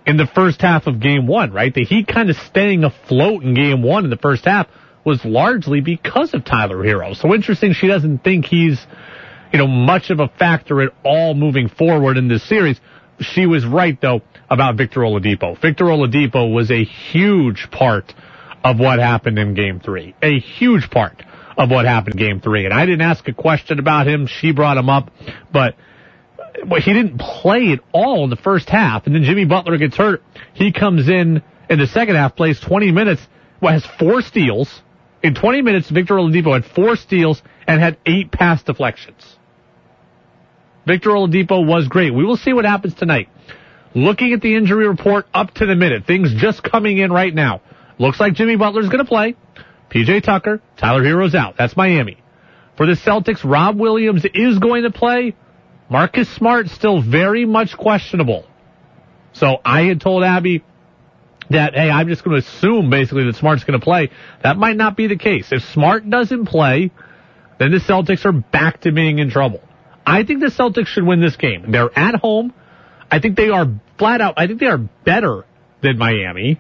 in 0.06 0.18
the 0.18 0.28
first 0.28 0.62
half 0.62 0.88
of 0.88 1.00
game 1.00 1.28
one, 1.28 1.52
right? 1.52 1.74
The 1.74 1.84
Heat 1.84 2.08
kind 2.08 2.30
of 2.30 2.36
staying 2.36 2.84
afloat 2.84 3.44
in 3.44 3.54
game 3.54 3.84
one 3.84 4.06
in 4.06 4.10
the 4.10 4.18
first 4.18 4.46
half 4.46 4.68
was 5.04 5.24
largely 5.24 5.82
because 5.82 6.34
of 6.34 6.44
Tyler 6.44 6.78
Herro. 6.78 7.16
So 7.16 7.34
interesting 7.34 7.74
she 7.74 7.88
doesn't 7.88 8.24
think 8.24 8.46
he's, 8.46 8.80
you 9.52 9.60
know, 9.60 9.68
much 9.68 10.10
of 10.10 10.20
a 10.20 10.28
factor 10.28 10.82
at 10.82 10.94
all 11.04 11.34
moving 11.34 11.70
forward 11.70 12.18
in 12.18 12.28
this 12.28 12.48
series. 12.48 12.80
She 13.20 13.46
was 13.46 13.66
right 13.66 14.00
though 14.00 14.22
about 14.50 14.76
Victor 14.76 15.02
Oladipo. 15.02 15.60
Victor 15.60 15.86
Oladipo 15.86 16.54
was 16.54 16.72
a 16.72 16.84
huge 16.84 17.70
part 17.72 18.14
of 18.64 18.80
what 18.80 19.00
happened 19.00 19.40
in 19.40 19.54
game 19.54 19.80
three. 19.80 20.16
A 20.22 20.40
huge 20.40 20.90
part 20.90 21.24
of 21.58 21.70
what 21.70 21.86
happened 21.86 22.20
in 22.20 22.28
game 22.28 22.42
three. 22.42 22.66
And 22.66 22.74
I 22.74 22.86
didn't 22.86 23.02
ask 23.02 23.28
a 23.28 23.34
question 23.34 23.80
about 23.80 24.08
him. 24.08 24.28
She 24.28 24.52
brought 24.52 24.78
him 24.78 24.90
up, 24.90 25.12
but 25.52 25.76
well, 26.66 26.82
he 26.82 26.94
didn't 26.94 27.18
play 27.20 27.72
at 27.72 27.80
all 27.92 28.24
in 28.24 28.30
the 28.30 28.36
first 28.36 28.70
half, 28.70 29.06
and 29.06 29.16
then 29.16 29.24
Jimmy 29.24 29.46
Butler 29.46 29.78
gets 29.78 29.96
hurt. 29.96 30.24
He 30.54 30.72
comes 30.72 31.08
in 31.08 31.42
in 31.70 31.80
the 31.80 31.88
second 31.88 32.16
half, 32.16 32.36
plays 32.36 32.60
20 32.60 32.92
minutes, 32.92 33.22
well, 33.62 33.74
has 33.74 33.86
four 33.86 34.22
steals. 34.22 34.82
In 35.28 35.36
20 35.36 35.62
minutes, 35.62 35.90
Victor 35.90 36.14
Oladipo 36.14 36.54
had 36.54 36.64
four 36.64 36.96
steals 36.96 37.42
and 37.68 37.82
had 37.82 37.98
eight 38.06 38.32
pass 38.32 38.64
deflections. 38.64 39.36
Victor 40.86 41.10
Oladipo 41.10 41.68
was 41.68 41.90
great. 41.90 42.14
We 42.14 42.24
will 42.24 42.38
see 42.38 42.54
what 42.54 42.64
happens 42.64 42.94
tonight. 42.94 43.28
Looking 43.94 44.32
at 44.32 44.40
the 44.40 44.56
injury 44.56 44.88
report 44.88 45.26
up 45.34 45.54
to 45.56 45.66
the 45.66 45.76
minute, 45.76 46.06
things 46.08 46.34
just 46.38 46.64
coming 46.64 46.98
in 47.00 47.12
right 47.12 47.36
now. 47.36 47.60
Looks 48.00 48.22
like 48.22 48.36
Jimmy 48.36 48.56
Butler's 48.56 48.88
going 48.88 49.04
to 49.04 49.06
play. 49.06 49.36
PJ 49.90 50.24
Tucker, 50.24 50.62
Tyler 50.78 51.04
Herro's 51.04 51.36
out. 51.36 51.56
That's 51.58 51.76
Miami. 51.76 52.24
For 52.78 52.86
the 52.86 52.94
Celtics, 52.94 53.44
Rob 53.44 53.78
Williams 53.78 54.26
is 54.34 54.60
going 54.60 54.84
to 54.84 54.92
play. 54.92 55.36
Marcus 55.90 56.30
Smart 56.36 56.70
still 56.70 57.02
very 57.02 57.44
much 57.44 57.76
questionable. 57.76 58.46
So 59.34 59.58
I 59.66 59.82
had 59.82 60.00
told 60.00 60.24
Abby 60.24 60.64
that, 61.50 61.74
hey, 61.74 61.90
I'm 61.90 62.08
just 62.08 62.24
going 62.24 62.42
to 62.42 62.48
assume 62.48 62.90
basically 62.90 63.26
that 63.26 63.36
Smart's 63.36 63.64
going 63.64 63.80
to 63.80 63.84
play. 63.84 64.10
That 64.44 64.58
might 64.58 64.76
not 64.76 64.98
be 64.98 65.08
the 65.08 65.18
case. 65.18 65.48
If 65.52 65.64
Smart 65.74 66.10
doesn't 66.10 66.46
play, 66.46 66.92
then 67.60 67.72
the 67.72 67.80
Celtics 67.80 68.26
are 68.26 68.32
back 68.32 68.82
to 68.82 68.92
being 68.92 69.20
in 69.20 69.30
trouble. 69.30 69.62
I 70.06 70.24
think 70.24 70.40
the 70.40 70.48
Celtics 70.48 70.88
should 70.88 71.06
win 71.06 71.22
this 71.22 71.36
game. 71.36 71.72
They're 71.72 71.98
at 71.98 72.16
home. 72.16 72.54
I 73.10 73.20
think 73.20 73.36
they 73.36 73.50
are 73.50 73.66
flat 73.98 74.22
out, 74.22 74.36
I 74.38 74.48
think 74.48 74.60
they 74.60 74.68
are 74.68 74.78
better 74.78 75.46
than 75.82 75.98
Miami. 75.98 76.60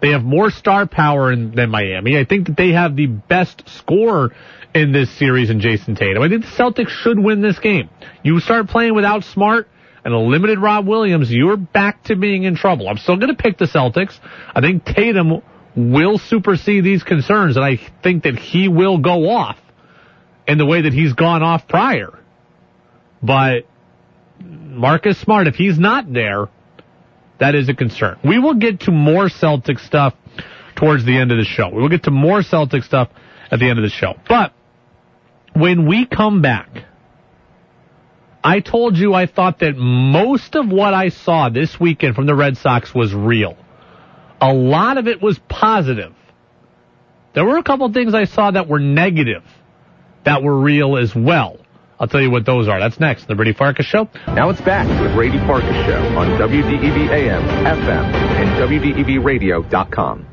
They 0.00 0.10
have 0.10 0.24
more 0.24 0.50
star 0.50 0.86
power 0.86 1.30
in, 1.30 1.54
than 1.54 1.70
Miami. 1.70 2.18
I 2.18 2.24
think 2.24 2.48
that 2.48 2.56
they 2.56 2.70
have 2.70 2.96
the 2.96 3.06
best 3.06 3.68
scorer 3.68 4.34
in 4.74 4.90
this 4.90 5.10
series 5.16 5.48
in 5.48 5.60
Jayson 5.60 5.96
Tatum. 5.96 6.22
I 6.22 6.28
think 6.28 6.44
the 6.44 6.50
Celtics 6.50 6.88
should 6.88 7.18
win 7.18 7.40
this 7.40 7.58
game. 7.58 7.88
You 8.24 8.40
start 8.40 8.68
playing 8.68 8.94
without 8.94 9.22
Smart 9.22 9.68
and 10.04 10.12
a 10.12 10.18
limited 10.18 10.58
Rob 10.58 10.86
Williams, 10.86 11.30
you're 11.30 11.56
back 11.56 12.04
to 12.04 12.16
being 12.16 12.44
in 12.44 12.56
trouble. 12.56 12.88
I'm 12.88 12.98
still 12.98 13.16
going 13.16 13.34
to 13.34 13.40
pick 13.40 13.58
the 13.58 13.66
Celtics. 13.66 14.18
I 14.54 14.60
think 14.60 14.84
Tatum 14.84 15.42
will 15.76 16.18
supersede 16.18 16.84
these 16.84 17.02
concerns, 17.02 17.56
and 17.56 17.64
I 17.64 17.78
think 18.02 18.24
that 18.24 18.38
he 18.38 18.68
will 18.68 18.98
go 18.98 19.30
off 19.30 19.58
in 20.46 20.58
the 20.58 20.66
way 20.66 20.82
that 20.82 20.92
he's 20.92 21.12
gone 21.12 21.42
off 21.42 21.68
prior. 21.68 22.18
But 23.22 23.66
Marcus 24.40 25.18
Smart, 25.20 25.46
if 25.46 25.54
he's 25.54 25.78
not 25.78 26.12
there, 26.12 26.48
that 27.38 27.54
is 27.54 27.68
a 27.68 27.74
concern. 27.74 28.18
We 28.24 28.38
will 28.38 28.54
get 28.54 28.80
to 28.80 28.90
more 28.90 29.28
Celtic 29.28 29.78
stuff 29.78 30.14
towards 30.74 31.04
the 31.04 31.16
end 31.16 31.30
of 31.30 31.38
the 31.38 31.44
show. 31.44 31.68
We 31.68 31.80
will 31.80 31.88
get 31.88 32.04
to 32.04 32.10
more 32.10 32.42
Celtic 32.42 32.82
stuff 32.82 33.08
at 33.50 33.60
the 33.60 33.68
end 33.68 33.78
of 33.78 33.84
the 33.84 33.90
show. 33.90 34.14
But 34.28 34.52
when 35.54 35.86
we 35.86 36.06
come 36.06 36.42
back, 36.42 36.84
I 38.44 38.60
told 38.60 38.96
you 38.96 39.14
I 39.14 39.26
thought 39.26 39.60
that 39.60 39.76
most 39.76 40.56
of 40.56 40.68
what 40.68 40.94
I 40.94 41.10
saw 41.10 41.48
this 41.48 41.78
weekend 41.78 42.14
from 42.14 42.26
the 42.26 42.34
Red 42.34 42.56
Sox 42.56 42.94
was 42.94 43.14
real. 43.14 43.56
A 44.40 44.52
lot 44.52 44.98
of 44.98 45.06
it 45.06 45.22
was 45.22 45.38
positive. 45.48 46.12
There 47.34 47.44
were 47.44 47.56
a 47.56 47.62
couple 47.62 47.90
things 47.92 48.14
I 48.14 48.24
saw 48.24 48.50
that 48.50 48.68
were 48.68 48.80
negative 48.80 49.44
that 50.24 50.42
were 50.42 50.58
real 50.58 50.96
as 50.96 51.14
well. 51.14 51.58
I'll 51.98 52.08
tell 52.08 52.20
you 52.20 52.30
what 52.32 52.44
those 52.44 52.68
are. 52.68 52.80
That's 52.80 52.98
next. 52.98 53.28
The 53.28 53.36
Brady 53.36 53.52
Farkas 53.52 53.86
Show. 53.86 54.08
Now 54.26 54.50
it's 54.50 54.60
back 54.60 54.88
to 54.88 55.08
the 55.08 55.14
Brady 55.14 55.38
Farkas 55.38 55.86
Show 55.86 56.02
on 56.18 56.28
WDEV 56.30 57.10
AM, 57.10 57.42
FM, 57.64 58.04
and 58.12 58.70
WDEVradio.com. 58.70 60.26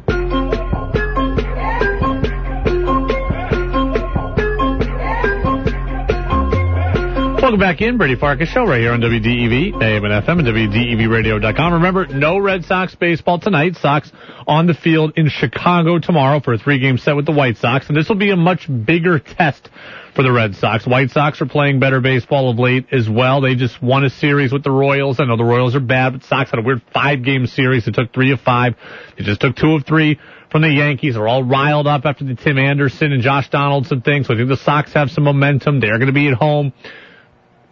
Welcome 7.49 7.61
back 7.61 7.81
in, 7.81 7.97
Brady 7.97 8.15
Farkas 8.15 8.47
Show, 8.49 8.63
right 8.63 8.79
here 8.79 8.91
on 8.91 9.01
WDEV, 9.01 9.81
AM 9.81 10.05
and 10.05 10.23
FM, 10.23 10.37
and 10.37 10.47
WDEVradio.com. 10.47 11.73
Remember, 11.73 12.05
no 12.05 12.37
Red 12.37 12.63
Sox 12.63 12.93
baseball 12.93 13.39
tonight. 13.39 13.75
Sox 13.75 14.11
on 14.45 14.67
the 14.67 14.75
field 14.75 15.13
in 15.15 15.29
Chicago 15.29 15.97
tomorrow 15.97 16.41
for 16.41 16.53
a 16.53 16.59
three-game 16.59 16.99
set 16.99 17.15
with 17.15 17.25
the 17.25 17.31
White 17.31 17.57
Sox, 17.57 17.87
and 17.87 17.97
this 17.97 18.07
will 18.07 18.17
be 18.17 18.29
a 18.29 18.35
much 18.35 18.69
bigger 18.85 19.17
test 19.17 19.67
for 20.13 20.21
the 20.21 20.31
Red 20.31 20.57
Sox. 20.57 20.85
White 20.85 21.09
Sox 21.09 21.41
are 21.41 21.47
playing 21.47 21.79
better 21.79 21.99
baseball 22.01 22.51
of 22.51 22.59
late 22.59 22.85
as 22.91 23.09
well. 23.09 23.41
They 23.41 23.55
just 23.55 23.81
won 23.81 24.03
a 24.03 24.11
series 24.11 24.53
with 24.53 24.63
the 24.63 24.69
Royals. 24.69 25.19
I 25.19 25.25
know 25.25 25.35
the 25.35 25.43
Royals 25.43 25.75
are 25.75 25.79
bad, 25.79 26.13
but 26.13 26.23
Sox 26.25 26.51
had 26.51 26.59
a 26.59 26.61
weird 26.61 26.83
five-game 26.93 27.47
series. 27.47 27.83
They 27.83 27.91
took 27.91 28.13
three 28.13 28.31
of 28.31 28.41
five. 28.41 28.75
They 29.17 29.23
just 29.23 29.41
took 29.41 29.55
two 29.55 29.73
of 29.73 29.87
three 29.87 30.19
from 30.51 30.61
the 30.61 30.69
Yankees. 30.69 31.15
They're 31.15 31.27
all 31.27 31.43
riled 31.43 31.87
up 31.87 32.05
after 32.05 32.25
the 32.25 32.35
Tim 32.35 32.59
Anderson 32.59 33.11
and 33.11 33.23
Josh 33.23 33.49
Donaldson 33.49 34.01
thing. 34.01 34.23
So 34.23 34.35
I 34.35 34.37
think 34.37 34.49
the 34.49 34.57
Sox 34.57 34.93
have 34.93 35.09
some 35.09 35.23
momentum. 35.23 35.79
They're 35.79 35.97
going 35.97 36.05
to 36.05 36.13
be 36.13 36.27
at 36.27 36.35
home 36.35 36.73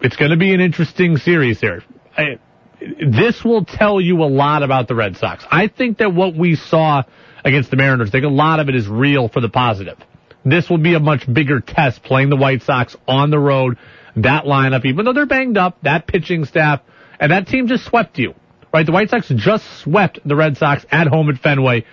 it's 0.02 0.16
going 0.16 0.32
to 0.32 0.38
be 0.38 0.54
an 0.54 0.62
interesting 0.62 1.18
series 1.18 1.60
here. 1.60 1.84
I, 2.16 2.40
this 2.80 3.44
will 3.44 3.66
tell 3.66 4.00
you 4.00 4.24
a 4.24 4.26
lot 4.26 4.64
about 4.64 4.88
the 4.88 4.96
Red 4.96 5.18
Sox. 5.18 5.44
I 5.50 5.68
think 5.68 5.98
that 5.98 6.14
what 6.14 6.36
we 6.36 6.56
saw 6.56 7.04
against 7.44 7.72
the 7.72 7.78
Mariners, 7.78 8.10
I 8.10 8.12
think 8.12 8.26
a 8.26 8.30
lot 8.30 8.60
of 8.60 8.70
it 8.70 8.76
is 8.76 8.88
real 8.88 9.30
for 9.30 9.42
the 9.42 9.50
positive. 9.50 9.98
This 10.46 10.70
will 10.70 10.78
be 10.78 10.94
a 10.94 11.00
much 11.00 11.32
bigger 11.32 11.60
test 11.60 12.04
playing 12.04 12.30
the 12.30 12.36
White 12.36 12.64
Sox 12.64 12.96
on 13.08 13.32
the 13.32 13.40
road. 13.40 13.78
That 14.16 14.46
lineup, 14.46 14.86
even 14.86 15.06
though 15.06 15.14
they're 15.14 15.26
banged 15.26 15.58
up, 15.58 15.78
that 15.84 16.08
pitching 16.08 16.46
staff, 16.46 16.82
and 17.20 17.32
that 17.32 17.48
team 17.48 17.68
just 17.68 17.86
swept 17.86 18.18
you. 18.18 18.34
Right? 18.74 18.86
The 18.86 18.92
White 18.92 19.10
Sox 19.10 19.28
just 19.30 19.66
swept 19.80 20.20
the 20.26 20.36
Red 20.36 20.58
Sox 20.58 20.86
at 20.92 21.08
home 21.08 21.30
at 21.30 21.40
Fenway 21.40 21.86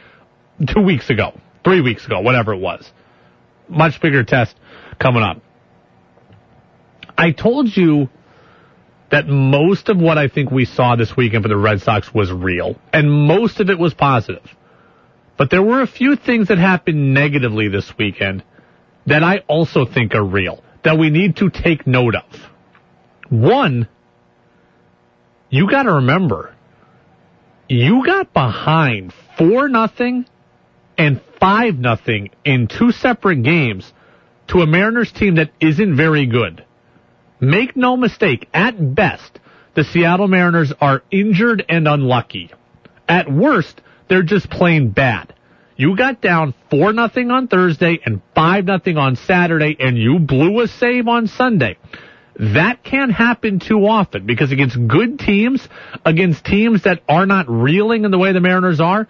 two 0.66 0.82
weeks 0.82 1.11
ago, 1.11 1.38
three 1.64 1.80
weeks 1.80 2.07
ago, 2.07 2.20
whatever 2.20 2.52
it 2.52 2.59
was. 2.59 2.90
Much 3.68 4.00
bigger 4.00 4.24
test 4.24 4.55
coming 4.98 5.22
up. 5.22 5.40
I 7.16 7.30
told 7.30 7.76
you 7.76 8.08
that 9.10 9.28
most 9.28 9.88
of 9.88 9.98
what 9.98 10.18
I 10.18 10.28
think 10.28 10.50
we 10.50 10.64
saw 10.64 10.96
this 10.96 11.16
weekend 11.16 11.44
for 11.44 11.48
the 11.48 11.56
Red 11.56 11.80
Sox 11.80 12.12
was 12.12 12.32
real, 12.32 12.76
and 12.92 13.10
most 13.10 13.60
of 13.60 13.70
it 13.70 13.78
was 13.78 13.94
positive. 13.94 14.48
But 15.36 15.50
there 15.50 15.62
were 15.62 15.82
a 15.82 15.86
few 15.86 16.16
things 16.16 16.48
that 16.48 16.58
happened 16.58 17.14
negatively 17.14 17.68
this 17.68 17.92
weekend 17.98 18.42
that 19.06 19.22
I 19.22 19.38
also 19.48 19.84
think 19.84 20.14
are 20.14 20.24
real, 20.24 20.62
that 20.82 20.98
we 20.98 21.10
need 21.10 21.36
to 21.36 21.50
take 21.50 21.86
note 21.86 22.14
of. 22.14 22.24
One, 23.28 23.88
you 25.50 25.70
gotta 25.70 25.92
remember, 25.92 26.54
you 27.68 28.04
got 28.04 28.32
behind 28.32 29.12
four 29.38 29.68
nothing 29.68 30.26
and 30.96 31.20
five 31.40 31.76
nothing 31.76 32.30
in 32.44 32.68
two 32.68 32.92
separate 32.92 33.42
games 33.42 33.92
to 34.48 34.60
a 34.60 34.66
Mariners 34.66 35.12
team 35.12 35.36
that 35.36 35.50
isn't 35.60 35.96
very 35.96 36.26
good. 36.26 36.63
Make 37.45 37.76
no 37.76 37.97
mistake, 37.97 38.49
at 38.55 38.95
best, 38.95 39.38
the 39.74 39.84
Seattle 39.84 40.28
Mariners 40.28 40.72
are 40.80 41.03
injured 41.11 41.64
and 41.68 41.86
unlucky. 41.86 42.51
At 43.07 43.30
worst, 43.30 43.82
they're 44.09 44.22
just 44.22 44.49
plain 44.49 44.90
bad. 44.90 45.34
You 45.76 45.97
got 45.97 46.20
down 46.20 46.55
4 46.70 46.92
nothing 46.92 47.30
on 47.30 47.49
Thursday 47.49 47.99
and 48.05 48.22
5 48.34 48.64
nothing 48.64 48.97
on 48.97 49.16
Saturday 49.16 49.76
and 49.78 49.99
you 49.99 50.20
blew 50.20 50.61
a 50.61 50.68
save 50.68 51.07
on 51.07 51.26
Sunday. 51.26 51.76
That 52.38 52.82
can't 52.82 53.12
happen 53.12 53.59
too 53.59 53.86
often 53.86 54.24
because 54.24 54.51
against 54.51 54.78
good 54.88 55.18
teams, 55.18 55.68
against 56.05 56.45
teams 56.45 56.84
that 56.84 57.03
are 57.09 57.26
not 57.26 57.47
reeling 57.49 58.05
in 58.05 58.11
the 58.11 58.18
way 58.18 58.32
the 58.32 58.40
Mariners 58.40 58.80
are, 58.80 59.07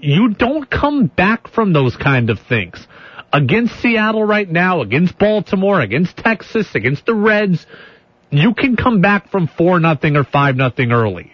you 0.00 0.30
don't 0.30 0.68
come 0.68 1.06
back 1.06 1.48
from 1.48 1.72
those 1.72 1.96
kind 1.96 2.30
of 2.30 2.40
things 2.40 2.86
against 3.32 3.80
Seattle 3.80 4.24
right 4.24 4.48
now, 4.48 4.80
against 4.80 5.18
Baltimore, 5.18 5.80
against 5.80 6.16
Texas, 6.16 6.74
against 6.74 7.06
the 7.06 7.14
Reds, 7.14 7.66
you 8.30 8.54
can 8.54 8.76
come 8.76 9.00
back 9.00 9.30
from 9.30 9.46
4 9.48 9.80
nothing 9.80 10.16
or 10.16 10.24
5 10.24 10.56
nothing 10.56 10.92
early. 10.92 11.32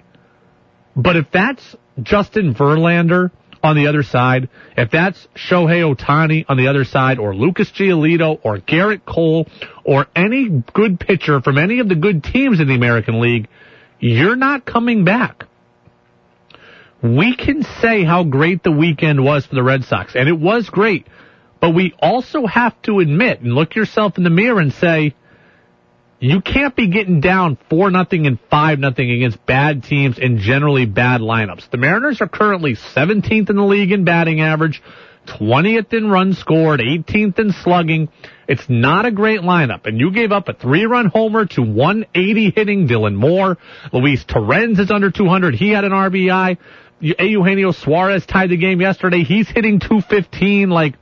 But 0.97 1.17
if 1.17 1.31
that's 1.33 1.77
Justin 2.03 2.55
Verlander 2.55 3.31
on 3.63 3.77
the 3.77 3.87
other 3.87 4.03
side, 4.03 4.49
if 4.77 4.91
that's 4.91 5.27
Shohei 5.35 5.95
Ohtani 5.95 6.45
on 6.49 6.57
the 6.57 6.69
other 6.69 6.85
side, 6.85 7.19
or 7.19 7.35
Lucas 7.35 7.71
Giolito, 7.71 8.39
or 8.43 8.59
Gerrit 8.59 9.05
Cole, 9.05 9.49
or 9.85 10.07
any 10.15 10.49
good 10.73 11.01
pitcher 11.01 11.41
from 11.41 11.59
any 11.59 11.81
of 11.81 11.89
the 11.89 11.95
good 11.95 12.23
teams 12.23 12.61
in 12.61 12.69
the 12.69 12.75
American 12.75 13.21
League, 13.21 13.49
you're 13.99 14.37
not 14.37 14.67
coming 14.67 15.05
back. 15.05 15.45
We 17.03 17.37
can 17.37 17.63
say 17.63 18.05
how 18.05 18.25
great 18.25 18.63
the 18.63 18.73
weekend 18.73 19.25
was 19.25 19.47
for 19.47 19.55
the 19.55 19.63
Red 19.63 19.85
Sox, 19.85 20.15
and 20.15 20.29
it 20.29 20.39
was 20.39 20.69
great. 20.69 21.07
But 21.65 21.71
we 21.71 21.95
also 21.99 22.45
have 22.45 22.75
to 22.83 22.99
admit 22.99 23.41
and 23.41 23.55
look 23.55 23.75
yourself 23.75 24.19
in 24.19 24.23
the 24.23 24.29
mirror 24.29 24.61
and 24.61 24.71
say, 24.71 25.15
you 26.21 26.43
can't 26.43 26.77
be 26.77 26.89
getting 26.89 27.23
down 27.23 27.57
four 27.71 27.91
nothing 27.91 28.27
and 28.27 28.39
five 28.51 28.79
nothing 28.79 29.11
against 29.11 29.47
bad 29.47 29.83
teams 29.83 30.19
and 30.19 30.41
generally 30.41 30.85
bad 30.85 31.23
lineups. 31.23 31.71
The 31.71 31.79
Mariners 31.79 32.21
are 32.21 32.29
currently 32.29 32.75
17th 32.75 33.49
in 33.49 33.57
the 33.57 33.65
league 33.65 33.93
in 33.93 34.05
batting 34.05 34.43
average, 34.43 34.83
20th 35.27 35.95
in 35.95 36.11
runs 36.11 36.37
scored, 36.37 36.81
18th 36.81 37.39
in 37.39 37.53
slugging. 37.53 38.11
It's 38.47 38.69
not 38.69 39.07
a 39.07 39.11
great 39.11 39.41
lineup, 39.41 39.87
and 39.87 39.99
you 39.99 40.11
gave 40.13 40.33
up 40.33 40.51
a 40.51 40.53
three-run 40.53 41.07
homer 41.07 41.47
to 41.47 41.63
180 41.63 42.51
hitting 42.55 42.89
Dylan 42.89 43.15
Moore. 43.15 43.57
Luis 43.91 44.23
Torrens 44.23 44.79
is 44.79 44.91
under 44.91 45.11
200. 45.11 45.55
He 45.55 45.71
had 45.71 45.85
an 45.85 45.93
RBI. 45.93 46.59
Eugenio 47.01 47.73
Suarez 47.73 48.27
tied 48.27 48.51
the 48.51 48.59
game 48.59 48.83
yesterday. 48.83 49.25
He's 49.25 49.49
hitting 49.49 49.81
215. 49.81 50.69
Like 50.69 50.97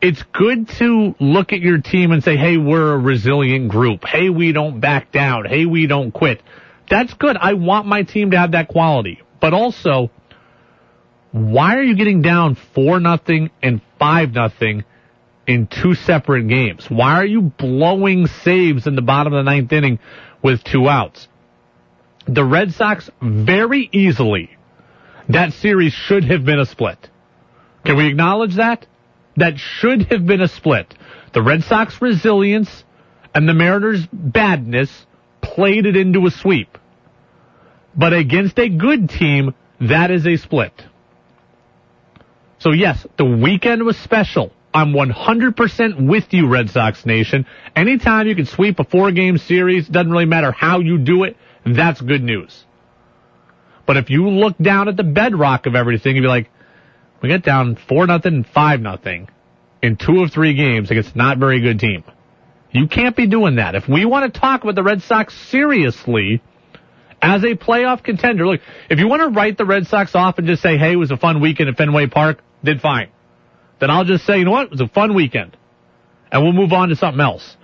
it's 0.00 0.22
good 0.32 0.68
to 0.78 1.14
look 1.18 1.52
at 1.52 1.60
your 1.60 1.78
team 1.78 2.12
and 2.12 2.22
say, 2.22 2.36
hey, 2.36 2.56
we're 2.56 2.92
a 2.92 2.98
resilient 2.98 3.68
group. 3.68 4.04
Hey, 4.04 4.30
we 4.30 4.52
don't 4.52 4.80
back 4.80 5.10
down. 5.10 5.44
Hey, 5.44 5.66
we 5.66 5.86
don't 5.86 6.12
quit. 6.12 6.42
That's 6.88 7.12
good. 7.14 7.36
I 7.36 7.54
want 7.54 7.86
my 7.86 8.02
team 8.02 8.30
to 8.30 8.38
have 8.38 8.52
that 8.52 8.68
quality. 8.68 9.22
But 9.40 9.54
also, 9.54 10.10
why 11.32 11.76
are 11.76 11.82
you 11.82 11.96
getting 11.96 12.22
down 12.22 12.54
4 12.54 13.00
nothing 13.00 13.50
and 13.62 13.80
5 13.98 14.32
nothing 14.32 14.84
in 15.46 15.66
two 15.66 15.94
separate 15.94 16.48
games? 16.48 16.88
Why 16.88 17.14
are 17.14 17.26
you 17.26 17.42
blowing 17.42 18.26
saves 18.26 18.86
in 18.86 18.94
the 18.94 19.02
bottom 19.02 19.32
of 19.32 19.44
the 19.44 19.50
ninth 19.50 19.72
inning 19.72 19.98
with 20.42 20.62
two 20.62 20.88
outs? 20.88 21.28
The 22.26 22.44
Red 22.44 22.72
Sox 22.72 23.10
very 23.20 23.88
easily, 23.90 24.56
that 25.28 25.54
series 25.54 25.92
should 25.92 26.24
have 26.24 26.44
been 26.44 26.58
a 26.58 26.66
split. 26.66 27.08
Can 27.84 27.96
we 27.96 28.06
acknowledge 28.06 28.56
that? 28.56 28.86
That 29.38 29.58
should 29.58 30.10
have 30.10 30.26
been 30.26 30.40
a 30.40 30.48
split. 30.48 30.92
The 31.32 31.42
Red 31.42 31.62
Sox 31.64 32.00
resilience 32.02 32.84
and 33.34 33.48
the 33.48 33.54
Mariners 33.54 34.04
badness 34.12 35.06
played 35.40 35.86
it 35.86 35.96
into 35.96 36.26
a 36.26 36.30
sweep. 36.30 36.76
But 37.94 38.12
against 38.12 38.58
a 38.58 38.68
good 38.68 39.08
team, 39.08 39.54
that 39.80 40.10
is 40.10 40.26
a 40.26 40.36
split. 40.36 40.72
So 42.58 42.72
yes, 42.72 43.06
the 43.16 43.24
weekend 43.24 43.84
was 43.84 43.96
special. 43.96 44.52
I'm 44.74 44.92
100% 44.92 46.06
with 46.06 46.32
you, 46.32 46.48
Red 46.48 46.70
Sox 46.70 47.06
Nation. 47.06 47.46
Anytime 47.76 48.26
you 48.26 48.34
can 48.34 48.46
sweep 48.46 48.80
a 48.80 48.84
four 48.84 49.12
game 49.12 49.38
series, 49.38 49.86
doesn't 49.86 50.10
really 50.10 50.26
matter 50.26 50.50
how 50.50 50.80
you 50.80 50.98
do 50.98 51.24
it, 51.24 51.36
that's 51.64 52.00
good 52.00 52.22
news. 52.22 52.64
But 53.86 53.96
if 53.96 54.10
you 54.10 54.28
look 54.28 54.58
down 54.58 54.88
at 54.88 54.96
the 54.96 55.04
bedrock 55.04 55.66
of 55.66 55.74
everything 55.74 56.16
and 56.16 56.24
be 56.24 56.28
like, 56.28 56.50
we 57.22 57.28
get 57.28 57.42
down 57.42 57.76
four 57.88 58.06
nothing 58.06 58.34
and 58.34 58.46
five 58.46 58.80
nothing 58.80 59.28
in 59.82 59.96
two 59.96 60.22
of 60.22 60.32
three 60.32 60.54
games 60.54 60.90
against 60.90 61.16
not 61.16 61.38
very 61.38 61.60
good 61.60 61.78
team. 61.78 62.04
You 62.70 62.86
can't 62.86 63.16
be 63.16 63.26
doing 63.26 63.56
that. 63.56 63.74
If 63.74 63.88
we 63.88 64.04
want 64.04 64.32
to 64.32 64.40
talk 64.40 64.62
about 64.62 64.74
the 64.74 64.82
Red 64.82 65.02
Sox 65.02 65.34
seriously 65.50 66.42
as 67.22 67.42
a 67.42 67.54
playoff 67.56 68.04
contender, 68.04 68.46
look, 68.46 68.60
if 68.90 68.98
you 68.98 69.08
want 69.08 69.22
to 69.22 69.28
write 69.28 69.56
the 69.56 69.64
Red 69.64 69.86
Sox 69.86 70.14
off 70.14 70.38
and 70.38 70.46
just 70.46 70.62
say, 70.62 70.76
hey, 70.76 70.92
it 70.92 70.96
was 70.96 71.10
a 71.10 71.16
fun 71.16 71.40
weekend 71.40 71.68
at 71.68 71.76
Fenway 71.76 72.06
Park, 72.06 72.42
did 72.62 72.80
fine. 72.80 73.08
Then 73.80 73.90
I'll 73.90 74.04
just 74.04 74.26
say, 74.26 74.38
you 74.38 74.44
know 74.44 74.50
what? 74.50 74.66
It 74.66 74.70
was 74.72 74.80
a 74.80 74.88
fun 74.88 75.14
weekend. 75.14 75.56
And 76.30 76.42
we'll 76.42 76.52
move 76.52 76.72
on 76.72 76.90
to 76.90 76.96
something 76.96 77.20
else. 77.20 77.56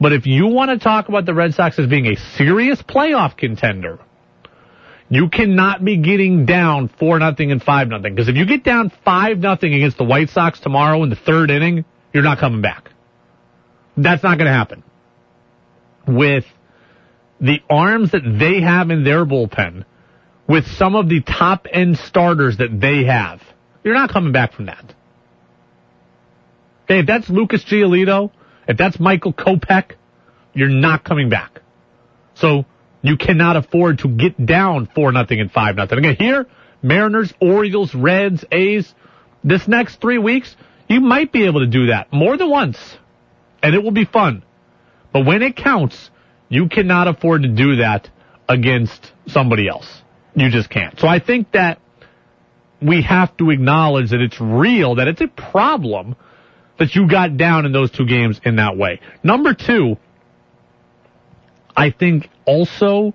But 0.00 0.12
if 0.12 0.26
you 0.26 0.46
want 0.46 0.70
to 0.70 0.78
talk 0.78 1.08
about 1.08 1.26
the 1.26 1.34
Red 1.34 1.54
Sox 1.54 1.78
as 1.78 1.86
being 1.86 2.06
a 2.06 2.16
serious 2.16 2.80
playoff 2.82 3.36
contender, 3.36 3.98
you 5.08 5.28
cannot 5.28 5.84
be 5.84 5.98
getting 5.98 6.46
down 6.46 6.88
four 6.88 7.18
nothing 7.18 7.52
and 7.52 7.62
five 7.62 7.88
nothing. 7.88 8.14
Because 8.14 8.28
if 8.28 8.36
you 8.36 8.46
get 8.46 8.64
down 8.64 8.90
five 9.04 9.38
nothing 9.38 9.72
against 9.74 9.98
the 9.98 10.04
White 10.04 10.30
Sox 10.30 10.58
tomorrow 10.58 11.02
in 11.02 11.10
the 11.10 11.16
third 11.16 11.50
inning, 11.50 11.84
you're 12.12 12.24
not 12.24 12.38
coming 12.38 12.60
back. 12.60 12.90
That's 13.96 14.22
not 14.22 14.38
going 14.38 14.46
to 14.46 14.52
happen. 14.52 14.82
With 16.06 16.44
the 17.40 17.60
arms 17.70 18.12
that 18.12 18.22
they 18.24 18.60
have 18.60 18.90
in 18.90 19.04
their 19.04 19.24
bullpen, 19.24 19.84
with 20.48 20.66
some 20.66 20.94
of 20.94 21.08
the 21.08 21.22
top 21.22 21.66
end 21.70 21.98
starters 21.98 22.58
that 22.58 22.80
they 22.80 23.04
have, 23.04 23.42
you're 23.84 23.94
not 23.94 24.10
coming 24.10 24.32
back 24.32 24.52
from 24.52 24.66
that. 24.66 24.94
Okay, 26.84 27.00
if 27.00 27.06
that's 27.06 27.28
Lucas 27.28 27.64
Giolito, 27.64 28.30
if 28.68 28.76
that's 28.76 29.00
Michael 29.00 29.32
Kopech, 29.32 29.92
you're 30.54 30.68
not 30.68 31.04
coming 31.04 31.28
back. 31.28 31.60
So 32.34 32.64
you 33.08 33.16
cannot 33.16 33.56
afford 33.56 33.98
to 34.00 34.08
get 34.08 34.44
down 34.44 34.86
four 34.94 35.12
nothing 35.12 35.40
and 35.40 35.50
five 35.50 35.76
nothing. 35.76 35.98
Again, 35.98 36.16
here, 36.18 36.46
Mariners, 36.82 37.32
Orioles, 37.40 37.94
Reds, 37.94 38.44
A's, 38.50 38.92
this 39.44 39.66
next 39.68 40.00
three 40.00 40.18
weeks, 40.18 40.54
you 40.88 41.00
might 41.00 41.32
be 41.32 41.46
able 41.46 41.60
to 41.60 41.66
do 41.66 41.86
that 41.86 42.12
more 42.12 42.36
than 42.36 42.48
once 42.50 42.78
and 43.62 43.74
it 43.74 43.82
will 43.82 43.92
be 43.92 44.04
fun. 44.04 44.42
But 45.12 45.26
when 45.26 45.42
it 45.42 45.56
counts, 45.56 46.10
you 46.48 46.68
cannot 46.68 47.08
afford 47.08 47.42
to 47.42 47.48
do 47.48 47.76
that 47.76 48.08
against 48.48 49.12
somebody 49.26 49.68
else. 49.68 50.02
You 50.34 50.50
just 50.50 50.70
can't. 50.70 50.98
So 51.00 51.08
I 51.08 51.18
think 51.18 51.52
that 51.52 51.80
we 52.80 53.02
have 53.02 53.36
to 53.38 53.50
acknowledge 53.50 54.10
that 54.10 54.20
it's 54.20 54.40
real, 54.40 54.96
that 54.96 55.08
it's 55.08 55.20
a 55.20 55.28
problem 55.28 56.14
that 56.78 56.94
you 56.94 57.08
got 57.08 57.36
down 57.36 57.64
in 57.64 57.72
those 57.72 57.90
two 57.90 58.06
games 58.06 58.40
in 58.44 58.56
that 58.56 58.76
way. 58.76 59.00
Number 59.22 59.54
two, 59.54 59.96
I 61.76 61.90
think 61.90 62.28
also 62.46 63.14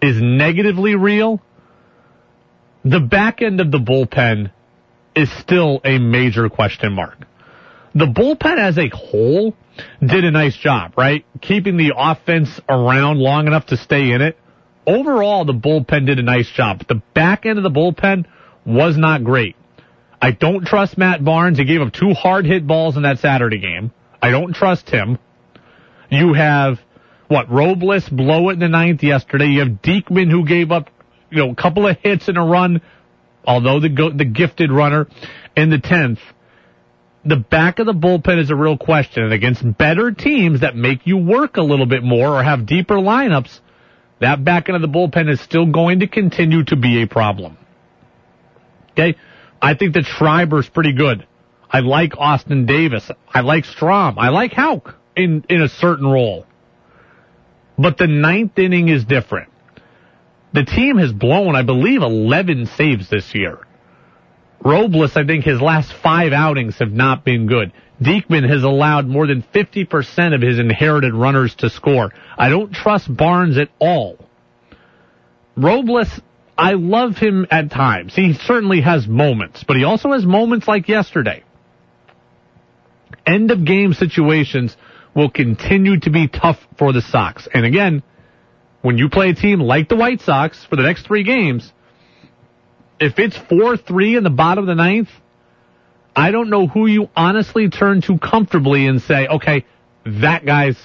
is 0.00 0.20
negatively 0.20 0.94
real. 0.94 1.42
The 2.84 3.00
back 3.00 3.42
end 3.42 3.60
of 3.60 3.70
the 3.70 3.78
bullpen 3.78 4.50
is 5.14 5.30
still 5.40 5.80
a 5.84 5.98
major 5.98 6.48
question 6.48 6.92
mark 6.92 7.26
the 7.94 8.06
bullpen 8.06 8.58
as 8.58 8.78
a 8.78 8.88
whole 8.88 9.54
did 10.00 10.24
a 10.24 10.30
nice 10.30 10.56
job, 10.56 10.92
right? 10.96 11.24
Keeping 11.40 11.76
the 11.76 11.92
offense 11.96 12.60
around 12.68 13.18
long 13.18 13.46
enough 13.46 13.66
to 13.66 13.76
stay 13.76 14.12
in 14.12 14.22
it. 14.22 14.38
Overall, 14.86 15.44
the 15.44 15.52
bullpen 15.52 16.06
did 16.06 16.18
a 16.18 16.22
nice 16.22 16.50
job. 16.50 16.84
The 16.88 17.02
back 17.14 17.44
end 17.44 17.58
of 17.58 17.64
the 17.64 17.70
bullpen 17.70 18.26
was 18.64 18.96
not 18.96 19.24
great. 19.24 19.56
I 20.20 20.32
don't 20.32 20.64
trust 20.64 20.98
Matt 20.98 21.24
Barnes. 21.24 21.58
He 21.58 21.64
gave 21.64 21.80
up 21.80 21.92
two 21.92 22.12
hard 22.12 22.44
hit 22.44 22.66
balls 22.66 22.96
in 22.96 23.02
that 23.02 23.18
Saturday 23.18 23.58
game. 23.58 23.92
I 24.20 24.30
don't 24.30 24.54
trust 24.54 24.90
him. 24.90 25.18
You 26.10 26.32
have 26.32 26.78
what 27.28 27.50
Robles 27.50 28.08
blow 28.08 28.48
it 28.48 28.54
in 28.54 28.58
the 28.58 28.68
ninth 28.68 29.02
yesterday. 29.02 29.46
You 29.46 29.60
have 29.60 29.82
Diekman 29.82 30.30
who 30.30 30.46
gave 30.46 30.72
up 30.72 30.90
you 31.30 31.38
know 31.38 31.50
a 31.50 31.54
couple 31.54 31.86
of 31.86 31.96
hits 32.02 32.28
in 32.28 32.36
a 32.36 32.44
run, 32.44 32.80
although 33.44 33.80
the 33.80 33.88
go- 33.88 34.10
the 34.10 34.24
gifted 34.24 34.72
runner 34.72 35.06
in 35.56 35.70
the 35.70 35.78
tenth 35.78 36.20
the 37.24 37.36
back 37.36 37.78
of 37.78 37.86
the 37.86 37.92
bullpen 37.92 38.40
is 38.40 38.50
a 38.50 38.56
real 38.56 38.78
question. 38.78 39.22
And 39.22 39.32
against 39.32 39.62
better 39.76 40.12
teams 40.12 40.60
that 40.60 40.74
make 40.74 41.06
you 41.06 41.18
work 41.18 41.56
a 41.56 41.62
little 41.62 41.86
bit 41.86 42.02
more 42.02 42.38
or 42.38 42.42
have 42.42 42.66
deeper 42.66 42.94
lineups, 42.94 43.60
that 44.20 44.44
back 44.44 44.68
end 44.68 44.76
of 44.76 44.82
the 44.82 44.88
bullpen 44.88 45.30
is 45.30 45.40
still 45.40 45.66
going 45.66 46.00
to 46.00 46.08
continue 46.08 46.64
to 46.64 46.76
be 46.76 47.02
a 47.02 47.06
problem. 47.06 47.58
Okay. 48.92 49.16
I 49.60 49.74
think 49.74 49.94
that 49.94 50.04
Schreiber's 50.04 50.68
pretty 50.68 50.92
good. 50.92 51.26
I 51.70 51.80
like 51.80 52.16
Austin 52.16 52.64
Davis. 52.64 53.10
I 53.28 53.40
like 53.40 53.64
Strahm. 53.64 54.14
I 54.16 54.30
like 54.30 54.52
Houck 54.52 54.94
in, 55.14 55.44
in 55.48 55.60
a 55.60 55.68
certain 55.68 56.06
role. 56.06 56.46
But 57.78 57.96
the 57.96 58.06
ninth 58.06 58.58
inning 58.58 58.88
is 58.88 59.04
different. 59.04 59.50
The 60.52 60.64
team 60.64 60.98
has 60.98 61.12
blown, 61.12 61.54
I 61.54 61.62
believe, 61.62 62.02
11 62.02 62.66
saves 62.66 63.08
this 63.08 63.34
year. 63.34 63.58
Robles, 64.64 65.16
I 65.16 65.24
think 65.24 65.44
his 65.44 65.60
last 65.60 65.92
five 65.92 66.32
outings 66.32 66.78
have 66.78 66.90
not 66.90 67.24
been 67.24 67.46
good. 67.46 67.72
Diekman 68.02 68.48
has 68.48 68.64
allowed 68.64 69.06
more 69.06 69.26
than 69.26 69.42
50% 69.54 70.34
of 70.34 70.40
his 70.40 70.58
inherited 70.58 71.14
runners 71.14 71.54
to 71.56 71.70
score. 71.70 72.12
I 72.36 72.48
don't 72.48 72.72
trust 72.72 73.14
Barnes 73.14 73.58
at 73.58 73.68
all. 73.78 74.18
Robles, 75.56 76.08
I 76.56 76.72
love 76.72 77.16
him 77.16 77.46
at 77.50 77.70
times. 77.70 78.14
He 78.14 78.32
certainly 78.32 78.80
has 78.80 79.06
moments, 79.06 79.64
but 79.66 79.76
he 79.76 79.84
also 79.84 80.12
has 80.12 80.24
moments 80.24 80.66
like 80.66 80.88
yesterday. 80.88 81.44
End 83.26 83.50
of 83.50 83.64
game 83.64 83.92
situations 83.92 84.76
will 85.18 85.30
continue 85.30 85.98
to 85.98 86.10
be 86.10 86.28
tough 86.28 86.64
for 86.78 86.92
the 86.92 87.02
Sox. 87.02 87.48
And 87.52 87.66
again, 87.66 88.04
when 88.82 88.98
you 88.98 89.08
play 89.08 89.30
a 89.30 89.34
team 89.34 89.58
like 89.58 89.88
the 89.88 89.96
White 89.96 90.20
Sox 90.20 90.64
for 90.64 90.76
the 90.76 90.84
next 90.84 91.08
three 91.08 91.24
games, 91.24 91.72
if 93.00 93.18
it's 93.18 93.36
4-3 93.36 94.16
in 94.16 94.22
the 94.22 94.30
bottom 94.30 94.62
of 94.62 94.68
the 94.68 94.76
ninth, 94.76 95.08
I 96.14 96.30
don't 96.30 96.50
know 96.50 96.68
who 96.68 96.86
you 96.86 97.10
honestly 97.16 97.68
turn 97.68 98.00
to 98.02 98.16
comfortably 98.18 98.86
and 98.86 99.02
say, 99.02 99.26
okay, 99.26 99.66
that 100.06 100.46
guy's 100.46 100.78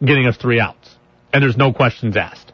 getting 0.00 0.26
us 0.26 0.36
three 0.36 0.60
outs. 0.60 0.96
And 1.32 1.42
there's 1.42 1.56
no 1.56 1.72
questions 1.72 2.16
asked. 2.16 2.52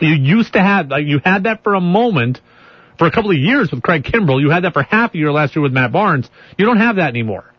You 0.00 0.14
used 0.14 0.54
to 0.54 0.62
have, 0.62 0.88
like, 0.88 1.04
you 1.04 1.20
had 1.22 1.42
that 1.42 1.62
for 1.62 1.74
a 1.74 1.80
moment, 1.80 2.40
for 2.98 3.06
a 3.06 3.10
couple 3.10 3.32
of 3.32 3.36
years 3.36 3.70
with 3.70 3.82
Craig 3.82 4.04
Kimbrel. 4.04 4.40
You 4.40 4.48
had 4.48 4.64
that 4.64 4.72
for 4.72 4.82
half 4.82 5.14
a 5.14 5.18
year 5.18 5.30
last 5.30 5.54
year 5.54 5.62
with 5.62 5.72
Matt 5.72 5.92
Barnes. 5.92 6.30
You 6.56 6.64
don't 6.64 6.78
have 6.78 6.96
that 6.96 7.08
anymore. 7.08 7.52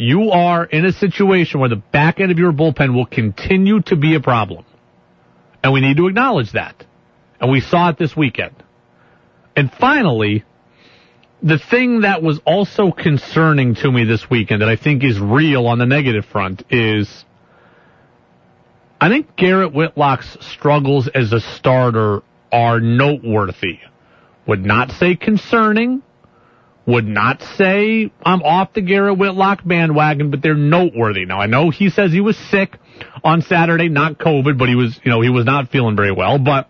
You 0.00 0.30
are 0.30 0.64
in 0.64 0.86
a 0.86 0.92
situation 0.92 1.60
where 1.60 1.68
the 1.68 1.76
back 1.76 2.20
end 2.20 2.32
of 2.32 2.38
your 2.38 2.52
bullpen 2.52 2.94
will 2.94 3.04
continue 3.04 3.82
to 3.82 3.96
be 3.96 4.14
a 4.14 4.20
problem. 4.20 4.64
And 5.62 5.74
we 5.74 5.82
need 5.82 5.98
to 5.98 6.06
acknowledge 6.06 6.52
that. 6.52 6.86
And 7.38 7.50
we 7.50 7.60
saw 7.60 7.90
it 7.90 7.98
this 7.98 8.16
weekend. 8.16 8.54
And 9.54 9.70
finally, 9.70 10.42
the 11.42 11.58
thing 11.58 12.00
that 12.00 12.22
was 12.22 12.40
also 12.46 12.92
concerning 12.92 13.74
to 13.74 13.92
me 13.92 14.04
this 14.04 14.30
weekend 14.30 14.62
that 14.62 14.70
I 14.70 14.76
think 14.76 15.04
is 15.04 15.20
real 15.20 15.66
on 15.66 15.76
the 15.76 15.84
negative 15.84 16.24
front 16.24 16.62
is 16.70 17.26
I 18.98 19.10
think 19.10 19.36
Garrett 19.36 19.74
Whitlock's 19.74 20.38
struggles 20.40 21.08
as 21.08 21.34
a 21.34 21.40
starter 21.40 22.22
are 22.50 22.80
noteworthy. 22.80 23.80
Would 24.46 24.64
not 24.64 24.92
say 24.92 25.14
concerning, 25.14 26.02
would 26.90 27.06
not 27.06 27.42
say 27.56 28.10
I'm 28.24 28.42
off 28.42 28.72
the 28.72 28.80
Garrett 28.80 29.18
Whitlock 29.18 29.62
bandwagon, 29.64 30.30
but 30.30 30.42
they're 30.42 30.54
noteworthy. 30.54 31.24
Now 31.24 31.40
I 31.40 31.46
know 31.46 31.70
he 31.70 31.90
says 31.90 32.12
he 32.12 32.20
was 32.20 32.36
sick 32.36 32.76
on 33.24 33.42
Saturday, 33.42 33.88
not 33.88 34.18
COVID, 34.18 34.58
but 34.58 34.68
he 34.68 34.74
was, 34.74 34.98
you 35.04 35.10
know, 35.10 35.20
he 35.20 35.30
was 35.30 35.44
not 35.44 35.70
feeling 35.70 35.96
very 35.96 36.12
well, 36.12 36.38
but 36.38 36.68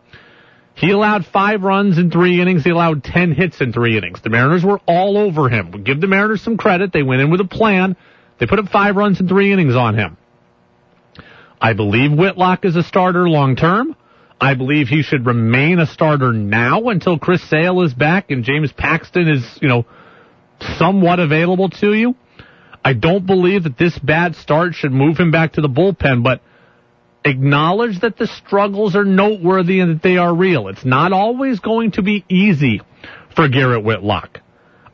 he 0.74 0.90
allowed 0.90 1.26
five 1.26 1.62
runs 1.62 1.98
in 1.98 2.10
three 2.10 2.40
innings. 2.40 2.64
He 2.64 2.70
allowed 2.70 3.04
ten 3.04 3.32
hits 3.32 3.60
in 3.60 3.72
three 3.72 3.98
innings. 3.98 4.22
The 4.22 4.30
Mariners 4.30 4.64
were 4.64 4.80
all 4.86 5.18
over 5.18 5.48
him. 5.48 5.72
We 5.72 5.80
give 5.80 6.00
the 6.00 6.06
Mariners 6.06 6.42
some 6.42 6.56
credit. 6.56 6.92
They 6.92 7.02
went 7.02 7.20
in 7.20 7.30
with 7.30 7.40
a 7.40 7.46
plan. 7.46 7.96
They 8.38 8.46
put 8.46 8.58
up 8.58 8.68
five 8.68 8.96
runs 8.96 9.20
in 9.20 9.28
three 9.28 9.52
innings 9.52 9.76
on 9.76 9.94
him. 9.96 10.16
I 11.60 11.74
believe 11.74 12.12
Whitlock 12.12 12.64
is 12.64 12.76
a 12.76 12.82
starter 12.82 13.28
long 13.28 13.56
term. 13.56 13.94
I 14.40 14.54
believe 14.54 14.88
he 14.88 15.02
should 15.02 15.26
remain 15.26 15.78
a 15.78 15.86
starter 15.86 16.32
now 16.32 16.88
until 16.88 17.18
Chris 17.18 17.46
Sale 17.50 17.82
is 17.82 17.92
back 17.92 18.30
and 18.30 18.42
James 18.42 18.72
Paxton 18.72 19.28
is, 19.28 19.58
you 19.60 19.68
know, 19.68 19.84
somewhat 20.78 21.20
available 21.20 21.70
to 21.70 21.92
you. 21.92 22.14
I 22.84 22.94
don't 22.94 23.26
believe 23.26 23.64
that 23.64 23.76
this 23.78 23.98
bad 23.98 24.36
start 24.36 24.74
should 24.74 24.92
move 24.92 25.18
him 25.18 25.30
back 25.30 25.54
to 25.54 25.61
the 25.61 25.68
bullpen, 25.68 26.22
but 26.22 26.40
acknowledge 27.24 28.00
that 28.00 28.16
the 28.16 28.26
struggles 28.26 28.96
are 28.96 29.04
noteworthy 29.04 29.80
and 29.80 29.96
that 29.96 30.02
they 30.02 30.16
are 30.16 30.34
real. 30.34 30.68
It's 30.68 30.84
not 30.84 31.12
always 31.12 31.61
going 31.61 31.92
to 31.92 32.02
be 32.02 32.24
easy 32.28 32.80
for 33.36 33.48
Garrett 33.48 33.84
Whitlock. 33.84 34.40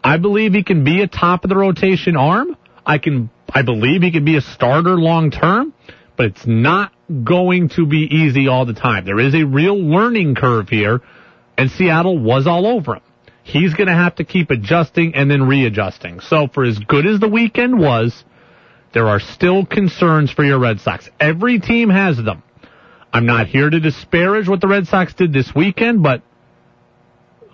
I 0.03 0.19
believe 0.19 0.53
he 0.53 0.62
can 0.62 0.85
be 0.85 1.03
a 1.03 1.09
top 1.09 1.45
of 1.45 1.51
the 1.51 1.57
rotation 1.57 2.17
arm. 2.17 2.57
I 2.85 2.99
can, 2.99 3.31
I 3.49 3.62
believe 3.62 4.03
he 4.03 4.12
can 4.12 4.25
be 4.25 4.37
a 4.37 4.41
starter 4.41 4.97
long 4.99 5.31
term, 5.31 5.73
but 6.17 6.27
it's 6.27 6.47
not 6.47 6.93
going 7.25 7.71
to 7.71 7.87
be 7.87 8.09
easy 8.11 8.49
all 8.49 8.67
the 8.67 8.75
time. 8.75 9.05
There 9.05 9.21
is 9.21 9.35
a 9.35 9.45
real 9.45 9.77
learning 9.77 10.35
curve 10.35 10.69
here, 10.69 11.01
and 11.57 11.71
Seattle 11.71 12.19
was 12.19 12.47
all 12.47 12.67
over 12.67 12.97
him. 12.97 13.03
He's 13.47 13.75
going 13.75 13.87
to 13.87 13.95
have 13.95 14.17
to 14.17 14.25
keep 14.25 14.51
adjusting 14.51 15.15
and 15.15 15.31
then 15.31 15.45
readjusting. 15.45 16.19
So 16.19 16.49
for 16.53 16.65
as 16.65 16.81
good 16.81 17.07
as 17.07 17.21
the 17.21 17.29
weekend 17.29 17.79
was, 17.79 18.25
there 18.93 19.07
are 19.07 19.21
still 19.21 19.65
concerns 19.65 20.33
for 20.33 20.43
your 20.43 20.59
Red 20.59 20.81
Sox. 20.81 21.09
Every 21.21 21.61
team 21.61 21.89
has 21.89 22.17
them. 22.17 22.43
I'm 23.13 23.25
not 23.25 23.47
here 23.47 23.71
to 23.71 23.79
disparage 23.79 24.49
what 24.49 24.61
the 24.61 24.67
Red 24.67 24.89
Sox 24.89 25.15
did 25.15 25.33
this 25.33 25.55
weekend, 25.55 26.03
but 26.03 26.23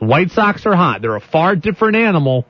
the 0.01 0.07
White 0.07 0.30
Sox 0.30 0.64
are 0.64 0.74
hot. 0.74 1.03
They're 1.03 1.14
a 1.14 1.20
far 1.20 1.57
different 1.57 1.97
animal 1.97 2.47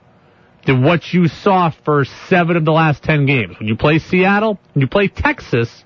than 0.65 0.85
what 0.85 1.13
you 1.13 1.27
saw 1.27 1.71
for 1.85 2.05
seven 2.29 2.57
of 2.57 2.65
the 2.65 2.71
last 2.71 3.03
ten 3.03 3.27
games. 3.27 3.59
When 3.59 3.67
you 3.67 3.77
play 3.77 3.99
Seattle, 3.99 4.61
when 4.73 4.83
you 4.83 4.87
play 4.87 5.09
Texas, 5.09 5.85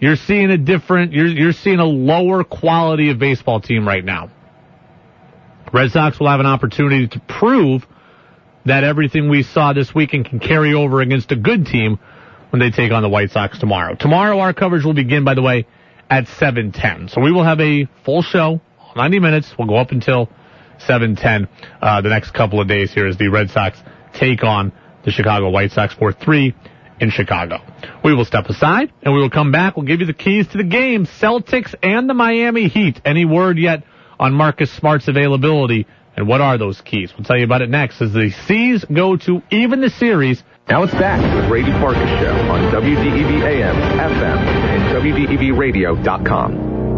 you're 0.00 0.16
seeing 0.16 0.50
a 0.50 0.58
different, 0.58 1.12
you're, 1.12 1.28
you're 1.28 1.52
seeing 1.52 1.78
a 1.78 1.84
lower 1.84 2.42
quality 2.42 3.10
of 3.10 3.20
baseball 3.20 3.60
team 3.60 3.86
right 3.86 4.04
now. 4.04 4.30
Red 5.72 5.90
Sox 5.92 6.18
will 6.18 6.28
have 6.28 6.40
an 6.40 6.46
opportunity 6.46 7.06
to 7.08 7.20
prove 7.20 7.86
that 8.66 8.84
everything 8.84 9.28
we 9.28 9.42
saw 9.42 9.72
this 9.72 9.94
weekend 9.94 10.26
can 10.26 10.40
carry 10.40 10.74
over 10.74 11.00
against 11.00 11.30
a 11.32 11.36
good 11.36 11.66
team 11.66 11.98
when 12.50 12.60
they 12.60 12.70
take 12.70 12.92
on 12.92 13.02
the 13.02 13.08
White 13.08 13.30
Sox 13.30 13.58
tomorrow. 13.58 13.94
Tomorrow 13.94 14.38
our 14.40 14.52
coverage 14.52 14.84
will 14.84 14.94
begin, 14.94 15.24
by 15.24 15.34
the 15.34 15.42
way, 15.42 15.66
at 16.10 16.26
7:10. 16.26 17.08
So 17.10 17.20
we 17.20 17.32
will 17.32 17.44
have 17.44 17.60
a 17.60 17.86
full 18.04 18.22
show, 18.22 18.60
90 18.96 19.20
minutes. 19.20 19.54
We'll 19.56 19.68
go 19.68 19.76
up 19.76 19.92
until 19.92 20.28
7:10 20.78 21.48
uh, 21.80 22.00
the 22.00 22.08
next 22.08 22.32
couple 22.32 22.60
of 22.60 22.66
days 22.68 22.92
here 22.92 23.06
as 23.06 23.16
the 23.16 23.28
Red 23.28 23.50
Sox 23.50 23.80
take 24.12 24.42
on 24.42 24.72
the 25.04 25.12
Chicago 25.12 25.50
White 25.50 25.70
Sox 25.70 25.94
for 25.94 26.12
three 26.12 26.54
in 26.98 27.10
Chicago. 27.10 27.58
We 28.04 28.14
will 28.14 28.24
step 28.24 28.46
aside 28.46 28.92
and 29.02 29.14
we 29.14 29.20
will 29.20 29.30
come 29.30 29.52
back. 29.52 29.76
We'll 29.76 29.86
give 29.86 30.00
you 30.00 30.06
the 30.06 30.12
keys 30.12 30.48
to 30.48 30.58
the 30.58 30.64
game, 30.64 31.06
Celtics 31.06 31.74
and 31.82 32.10
the 32.10 32.14
Miami 32.14 32.68
Heat. 32.68 33.00
Any 33.04 33.24
word 33.24 33.56
yet 33.56 33.84
on 34.20 34.32
Marcus 34.34 34.70
Smart's 34.70 35.08
availability? 35.08 35.86
And 36.16 36.28
what 36.28 36.40
are 36.40 36.58
those 36.58 36.80
keys? 36.82 37.12
We'll 37.16 37.24
tell 37.24 37.38
you 37.38 37.44
about 37.44 37.62
it 37.62 37.70
next 37.70 38.00
as 38.02 38.12
the 38.12 38.30
C's 38.46 38.84
go 38.84 39.16
to 39.16 39.42
even 39.50 39.80
the 39.80 39.90
series. 39.90 40.42
Now 40.68 40.82
it's 40.84 40.92
back 40.92 41.20
to 41.20 41.42
the 41.42 41.48
Brady 41.48 41.72
Farkas 41.72 42.08
Show 42.20 42.34
on 42.50 42.72
WDEV 42.72 43.42
AM, 43.42 43.74
FM, 43.74 44.38
and 44.38 44.82
WDEVradio.com. 45.02 46.89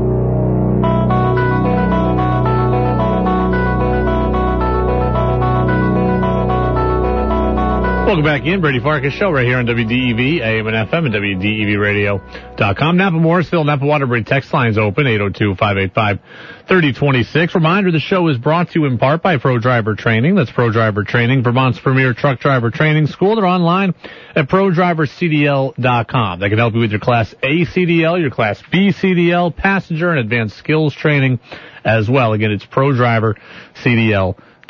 Welcome 8.12 8.26
back 8.26 8.44
in. 8.44 8.60
Brady 8.60 8.78
Farkas 8.78 9.14
Show 9.14 9.30
right 9.30 9.46
here 9.46 9.56
on 9.56 9.64
WDEV, 9.64 10.42
AM 10.42 10.66
and 10.66 10.90
FM, 10.90 11.06
and 11.06 11.14
WDEVradio.com. 11.14 12.98
Napa 12.98 13.16
Morrisville, 13.16 13.64
Napa 13.64 13.86
Waterbury 13.86 14.22
text 14.22 14.52
lines 14.52 14.76
open, 14.76 15.06
802-585-3026. 15.06 17.54
Reminder, 17.54 17.90
the 17.90 18.00
show 18.00 18.28
is 18.28 18.36
brought 18.36 18.72
to 18.72 18.80
you 18.80 18.84
in 18.84 18.98
part 18.98 19.22
by 19.22 19.38
Pro 19.38 19.58
Driver 19.58 19.94
Training. 19.94 20.34
That's 20.34 20.50
Pro 20.50 20.70
Driver 20.70 21.04
Training, 21.04 21.42
Vermont's 21.42 21.80
premier 21.80 22.12
truck 22.12 22.38
driver 22.38 22.70
training 22.70 23.06
school. 23.06 23.36
They're 23.36 23.46
online 23.46 23.94
at 24.36 24.46
ProDriverCDL.com. 24.46 26.38
They 26.38 26.50
can 26.50 26.58
help 26.58 26.74
you 26.74 26.80
with 26.80 26.90
your 26.90 27.00
Class 27.00 27.34
A 27.42 27.64
CDL, 27.64 28.20
your 28.20 28.30
Class 28.30 28.62
B 28.70 28.88
CDL, 28.88 29.56
passenger 29.56 30.10
and 30.10 30.18
advanced 30.18 30.58
skills 30.58 30.94
training 30.94 31.40
as 31.82 32.10
well. 32.10 32.34
Again, 32.34 32.50
it's 32.50 32.66
Pro 32.66 32.92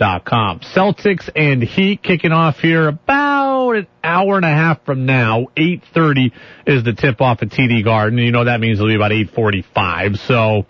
Driver 0.02 0.58
Celtics 0.74 1.30
and 1.36 1.62
Heat 1.62 2.02
kicking 2.02 2.32
off 2.32 2.58
here 2.58 2.88
about 2.88 3.76
an 3.76 3.86
hour 4.02 4.34
and 4.34 4.44
a 4.44 4.48
half 4.48 4.84
from 4.84 5.06
now. 5.06 5.46
8.30 5.56 6.32
is 6.66 6.82
the 6.82 6.92
tip 6.92 7.20
off 7.20 7.40
at 7.42 7.50
TD 7.50 7.84
Garden. 7.84 8.18
You 8.18 8.32
know 8.32 8.44
that 8.44 8.58
means 8.58 8.80
it'll 8.80 8.88
be 8.88 8.96
about 8.96 9.12
8.45. 9.12 10.18
So, 10.26 10.66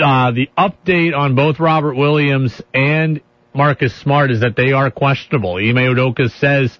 uh, 0.00 0.30
the 0.30 0.48
update 0.56 1.16
on 1.16 1.34
both 1.34 1.58
Robert 1.58 1.96
Williams 1.96 2.62
and 2.72 3.20
Marcus 3.52 3.92
Smart 3.96 4.30
is 4.30 4.42
that 4.42 4.54
they 4.54 4.70
are 4.70 4.92
questionable. 4.92 5.56
Ime 5.56 5.74
Udoka 5.74 6.30
says 6.38 6.78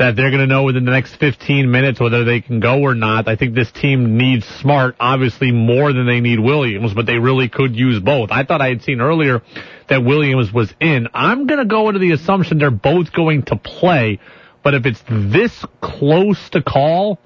that 0.00 0.16
they're 0.16 0.30
going 0.30 0.40
to 0.40 0.46
know 0.46 0.62
within 0.62 0.86
the 0.86 0.90
next 0.90 1.16
15 1.16 1.70
minutes 1.70 2.00
whether 2.00 2.24
they 2.24 2.40
can 2.40 2.58
go 2.58 2.80
or 2.80 2.94
not. 2.94 3.28
I 3.28 3.36
think 3.36 3.54
this 3.54 3.70
team 3.70 4.16
needs 4.16 4.46
Smart 4.46 4.96
obviously 4.98 5.52
more 5.52 5.92
than 5.92 6.06
they 6.06 6.20
need 6.20 6.40
Williams, 6.40 6.94
but 6.94 7.04
they 7.04 7.18
really 7.18 7.50
could 7.50 7.76
use 7.76 8.00
both. 8.00 8.30
I 8.30 8.44
thought 8.44 8.62
I 8.62 8.70
had 8.70 8.82
seen 8.82 9.02
earlier 9.02 9.42
that 9.90 10.02
Williams 10.02 10.50
was 10.54 10.72
in. 10.80 11.08
I'm 11.12 11.46
going 11.46 11.58
to 11.58 11.66
go 11.66 11.88
into 11.88 12.00
the 12.00 12.12
assumption 12.12 12.56
they're 12.56 12.70
both 12.70 13.12
going 13.12 13.42
to 13.44 13.56
play, 13.56 14.20
but 14.64 14.72
if 14.72 14.86
it's 14.86 15.02
this 15.06 15.52
close 15.82 16.48
to 16.52 16.62
call, 16.62 17.18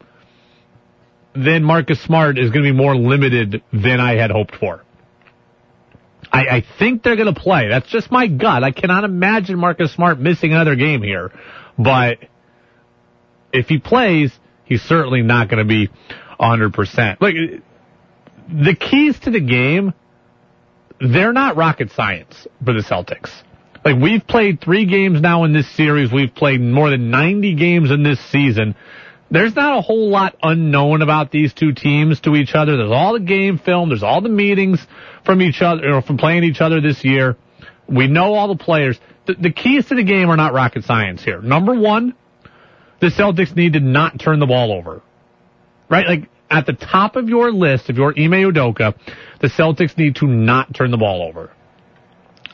then 1.33 1.63
Marcus 1.63 2.01
Smart 2.01 2.39
is 2.39 2.51
going 2.51 2.65
to 2.65 2.73
be 2.73 2.77
more 2.77 2.97
limited 2.97 3.63
than 3.73 4.01
I 4.01 4.17
had 4.17 4.33
hoped 4.33 4.57
for. 4.57 4.83
I, 6.33 6.41
I 6.41 6.65
think 6.81 7.05
they're 7.05 7.15
going 7.15 7.33
to 7.33 7.41
play. 7.41 7.69
That's 7.69 7.89
just 7.89 8.11
my 8.11 8.27
gut. 8.27 8.65
I 8.65 8.73
cannot 8.73 9.05
imagine 9.05 9.61
Marcus 9.61 9.93
Smart 9.93 10.19
missing 10.19 10.53
another 10.53 10.75
game 10.75 11.05
here, 11.05 11.31
but 11.79 12.19
if 13.55 13.69
he 13.69 13.79
plays, 13.79 14.33
he's 14.65 14.83
certainly 14.83 15.23
not 15.23 15.49
going 15.49 15.59
to 15.59 15.69
be 15.69 15.89
100%. 16.39 17.21
Like, 17.21 17.35
the 18.49 18.75
keys 18.75 19.19
to 19.21 19.31
the 19.31 19.41
game, 19.41 19.95
they're 21.01 21.33
not 21.33 21.57
rocket 21.57 21.91
science 21.93 22.47
for 22.65 22.75
the 22.75 22.81
Celtics. 22.81 23.31
Like, 23.85 24.01
we've 24.01 24.27
played 24.27 24.61
three 24.61 24.87
games 24.87 25.21
now 25.21 25.45
in 25.45 25.53
this 25.53 25.71
series. 25.71 26.11
We've 26.13 26.35
played 26.35 26.61
more 26.61 26.91
than 26.91 27.11
90 27.11 27.55
games 27.55 27.91
in 27.91 28.03
this 28.03 28.19
season. 28.31 28.75
There's 29.31 29.55
not 29.55 29.79
a 29.79 29.81
whole 29.81 30.11
lot 30.11 30.37
unknown 30.43 31.03
about 31.03 31.31
these 31.31 31.53
two 31.53 31.73
teams 31.73 32.21
to 32.21 32.37
each 32.37 32.55
other. 32.55 32.77
There's 32.77 32.93
all 32.93 33.15
the 33.15 33.21
game 33.21 33.59
film. 33.59 33.89
There's 33.89 34.03
all 34.03 34.21
the 34.21 34.29
meetings 34.29 34.87
from 35.25 35.43
each 35.43 35.61
other, 35.61 35.95
or 35.95 36.03
from 36.03 36.19
playing 36.19 36.45
each 36.45 36.61
other 36.61 36.81
this 36.81 37.05
year. 37.05 37.37
We 37.89 38.07
know 38.07 38.35
all 38.35 38.49
the 38.49 38.63
players. 38.63 38.99
The, 39.27 39.35
the 39.35 39.51
keys 39.51 39.87
to 39.87 39.95
the 39.95 40.05
game 40.05 40.31
are 40.31 40.37
not 40.37 40.53
rocket 40.53 40.85
science 40.85 41.23
here. 41.23 41.41
Number 41.41 41.75
one, 41.75 42.15
the 43.01 43.09
Celtics 43.09 43.55
need 43.55 43.75
to 43.75 43.81
not 43.81 44.19
turn 44.19 44.39
the 44.39 44.47
ball 44.47 44.73
over. 44.73 45.03
Right? 45.89 46.07
Like 46.07 46.31
at 46.51 46.67
the 46.67 46.73
top 46.73 47.17
of 47.17 47.29
your 47.29 47.53
list, 47.53 47.91
if 47.91 47.97
you're 47.97 48.11
Ime 48.11 48.53
Udoka, 48.53 48.95
the 49.41 49.49
Celtics 49.49 49.97
need 49.99 50.17
to 50.17 50.27
not 50.27 50.75
turn 50.75 50.91
the 50.91 50.97
ball 50.97 51.23
over. 51.23 51.51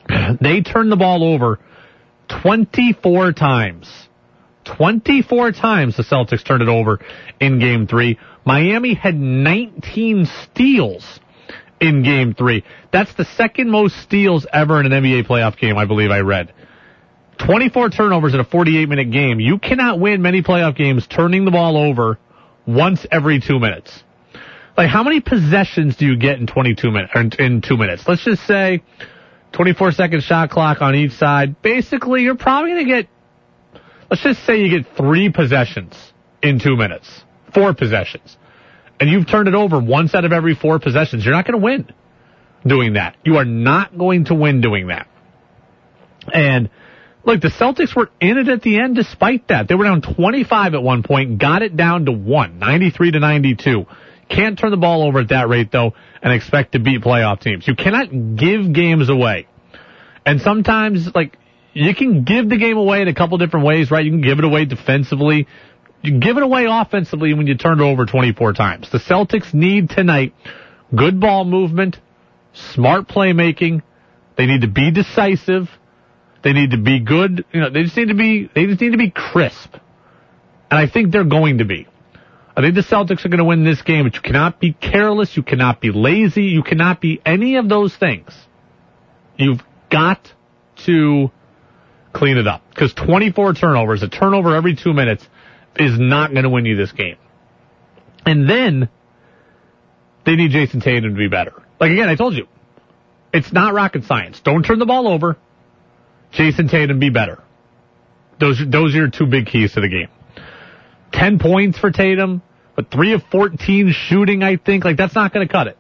They 0.41 0.63
turned 0.63 0.91
the 0.91 0.97
ball 0.97 1.23
over 1.23 1.61
24 2.43 3.33
times. 3.33 4.09
24 4.65 5.53
times 5.53 5.97
the 5.97 6.03
Celtics 6.03 6.45
turned 6.45 6.63
it 6.63 6.69
over 6.69 7.01
in 7.41 7.59
game 7.59 7.87
three. 7.87 8.19
Miami 8.45 8.95
had 8.95 9.15
19 9.17 10.27
steals 10.27 11.21
in 11.81 12.03
game 12.03 12.35
three. 12.35 12.65
That's 12.93 13.13
the 13.15 13.25
second 13.25 13.71
most 13.71 13.97
steals 14.03 14.47
ever 14.53 14.81
in 14.81 14.91
an 14.91 15.03
NBA 15.03 15.27
playoff 15.27 15.59
game, 15.59 15.77
I 15.77 15.87
believe 15.87 16.11
I 16.11 16.21
read. 16.21 16.53
24 17.47 17.91
turnovers 17.91 18.35
in 18.35 18.41
a 18.41 18.45
48 18.45 18.89
minute 18.89 19.11
game. 19.11 19.41
You 19.41 19.59
cannot 19.59 19.99
win 19.99 20.23
many 20.23 20.43
playoff 20.43 20.77
games 20.77 21.07
turning 21.07 21.45
the 21.45 21.51
ball 21.51 21.77
over 21.77 22.19
once 22.67 23.07
every 23.11 23.41
two 23.41 23.59
minutes. 23.59 24.03
Like 24.77 24.89
how 24.89 25.03
many 25.03 25.21
possessions 25.21 25.97
do 25.97 26.07
you 26.07 26.17
get 26.17 26.39
in 26.39 26.47
22 26.47 26.91
minutes, 26.91 27.13
in 27.39 27.61
two 27.61 27.77
minutes? 27.77 28.05
Let's 28.07 28.25
just 28.25 28.47
say 28.47 28.83
24 29.53 29.93
second 29.93 30.23
shot 30.23 30.51
clock 30.51 30.81
on 30.81 30.95
each 30.95 31.13
side. 31.13 31.61
Basically, 31.63 32.23
you're 32.23 32.37
probably 32.37 32.73
going 32.73 32.87
to 32.87 32.93
get, 32.93 33.09
let's 34.11 34.23
just 34.23 34.45
say 34.45 34.63
you 34.63 34.71
get 34.71 34.97
three 34.97 35.31
possessions 35.31 35.95
in 36.43 36.61
two 36.61 36.77
minutes, 36.77 37.09
four 37.53 37.75
possessions, 37.75 38.37
and 38.99 39.11
you've 39.11 39.27
turned 39.27 39.49
it 39.49 39.55
over 39.55 39.81
once 39.81 40.15
out 40.15 40.25
of 40.25 40.33
every 40.33 40.55
four 40.55 40.79
possessions. 40.79 41.25
You're 41.25 41.35
not 41.35 41.47
going 41.47 41.61
to 41.61 41.65
win 41.65 41.93
doing 42.67 42.95
that. 42.95 43.17
You 43.25 43.37
are 43.37 43.45
not 43.45 43.97
going 43.97 44.27
to 44.27 44.35
win 44.35 44.61
doing 44.61 44.89
that. 44.89 45.09
And 46.33 46.71
Look, 47.25 47.41
the 47.43 47.49
Celtics 47.49 47.95
were 47.95 48.11
in 48.21 48.39
it 48.39 48.49
at 48.49 48.63
the 48.63 48.81
end 48.81 48.97
despite 48.97 49.49
that. 49.49 49.69
They 49.69 49.75
were 49.75 49.85
down 49.85 50.01
25 50.01 50.75
at 50.75 50.83
one 50.83 51.03
point, 51.03 51.39
got 51.39 51.63
it 51.63 51.77
down 51.77 52.07
to 52.07 52.13
one, 52.13 52.59
93 52.59 53.13
to 53.13 53.21
92. 53.21 53.87
Can't 54.29 54.59
turn 54.59 54.71
the 54.71 54.77
ball 54.77 55.03
over 55.03 55.21
at 55.21 55.29
that 55.29 55.49
rate 55.49 55.71
though 55.73 55.93
and 56.23 56.33
expect 56.33 56.73
to 56.73 56.79
beat 56.79 57.03
playoff 57.03 57.41
teams. 57.41 57.67
You 57.67 57.75
cannot 57.75 58.37
give 58.37 58.73
games 58.73 59.09
away. 59.09 59.49
And 60.25 60.41
sometimes, 60.41 61.13
like, 61.15 61.37
you 61.73 61.95
can 61.95 62.25
give 62.25 62.49
the 62.49 62.57
game 62.57 62.77
away 62.77 63.03
in 63.03 63.09
a 63.09 63.15
couple 63.15 63.39
different 63.39 63.67
ways, 63.67 63.91
right? 63.91 64.05
You 64.05 64.11
can 64.11 64.21
give 64.21 64.39
it 64.39 64.45
away 64.45 64.65
defensively. 64.65 65.47
you 66.03 66.19
give 66.19 66.37
it 66.37 66.43
away 66.43 66.67
offensively 66.69 67.35
when 67.35 67.47
you 67.47 67.57
turn 67.57 67.81
it 67.81 67.85
over 67.85 68.07
24 68.07 68.53
times. 68.55 68.91
The 68.91 68.99
Celtics 68.99 69.53
need 69.53 69.91
tonight 69.91 70.35
good 70.95 71.21
ball 71.21 71.45
movement, 71.45 71.99
smart 72.53 73.09
playmaking. 73.09 73.83
They 74.37 74.47
need 74.47 74.63
to 74.63 74.69
be 74.69 74.91
decisive. 74.91 75.69
They 76.43 76.53
need 76.53 76.71
to 76.71 76.79
be 76.79 77.01
good. 77.01 77.45
You 77.53 77.61
know, 77.61 77.71
they 77.71 77.83
just 77.83 77.97
need 77.97 78.09
to 78.09 78.15
be, 78.15 78.51
they 78.55 78.67
just 78.67 78.81
need 78.81 78.93
to 78.93 78.99
be 78.99 79.11
crisp. 79.11 79.75
And 80.71 80.79
I 80.79 80.87
think 80.87 81.13
they're 81.13 81.25
going 81.25 81.59
to 81.59 81.65
be. 81.65 81.87
I 82.57 82.63
think 82.63 82.75
the 82.75 82.83
Celtics 82.83 83.25
are 83.25 83.29
going 83.29 83.39
to 83.39 83.45
win 83.45 83.65
this 83.65 83.83
game, 83.83 84.05
but 84.05 84.15
you 84.15 84.21
cannot 84.21 84.61
be 84.61 84.73
careless. 84.73 85.37
You 85.37 85.43
cannot 85.43 85.81
be 85.81 85.91
lazy. 85.93 86.45
You 86.45 86.63
cannot 86.63 87.01
be 87.01 87.21
any 87.25 87.57
of 87.57 87.69
those 87.69 87.95
things. 87.95 88.33
You've 89.37 89.63
got 89.91 90.33
to 90.85 91.31
clean 92.13 92.37
it 92.37 92.47
up 92.47 92.63
because 92.71 92.93
24 92.95 93.55
turnovers, 93.55 94.03
a 94.03 94.09
turnover 94.09 94.55
every 94.55 94.77
two 94.77 94.93
minutes 94.93 95.27
is 95.77 95.99
not 95.99 96.33
going 96.33 96.43
to 96.43 96.51
win 96.51 96.65
you 96.65 96.77
this 96.77 96.93
game. 96.93 97.17
And 98.27 98.49
then 98.49 98.89
they 100.27 100.37
need 100.37 100.51
Jayson 100.51 100.83
Tatum 100.83 101.15
to 101.15 101.17
be 101.17 101.29
better. 101.29 101.63
Like 101.79 101.93
again, 101.93 102.09
I 102.09 102.17
told 102.17 102.35
you, 102.35 102.47
it's 103.33 103.53
not 103.53 103.75
rocket 103.75 104.05
science. 104.05 104.41
Don't 104.41 104.65
turn 104.65 104.79
the 104.79 104.87
ball 104.87 105.09
over. 105.09 105.37
Jayson 106.33 106.71
Tatum 106.71 106.99
be 106.99 107.11
better. 107.11 107.43
Those, 108.39 108.61
those 108.67 108.95
are 108.95 108.99
your 108.99 109.11
two 109.11 109.27
big 109.27 109.47
keys 109.47 109.73
to 109.73 109.81
the 109.81 109.89
game. 109.89 110.09
10 111.13 111.39
points 111.39 111.79
for 111.79 111.91
Tatum, 111.91 112.43
but 112.77 112.91
3 112.91 113.13
of 113.15 113.23
14 113.31 113.93
shooting, 113.93 114.43
I 114.43 114.57
think. 114.57 114.85
Like, 114.85 114.97
that's 114.97 115.15
not 115.15 115.33
going 115.33 115.47
to 115.47 115.53
cut 115.53 115.67
it. 115.67 115.77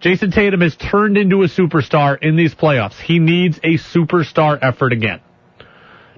Jayson 0.00 0.32
Tatum 0.32 0.60
has 0.60 0.76
turned 0.76 1.16
into 1.16 1.42
a 1.42 1.46
superstar 1.46 2.20
in 2.20 2.36
these 2.36 2.54
playoffs. 2.54 3.00
He 3.00 3.18
needs 3.18 3.58
a 3.58 3.78
superstar 3.78 4.58
effort 4.60 4.92
again. 4.92 5.20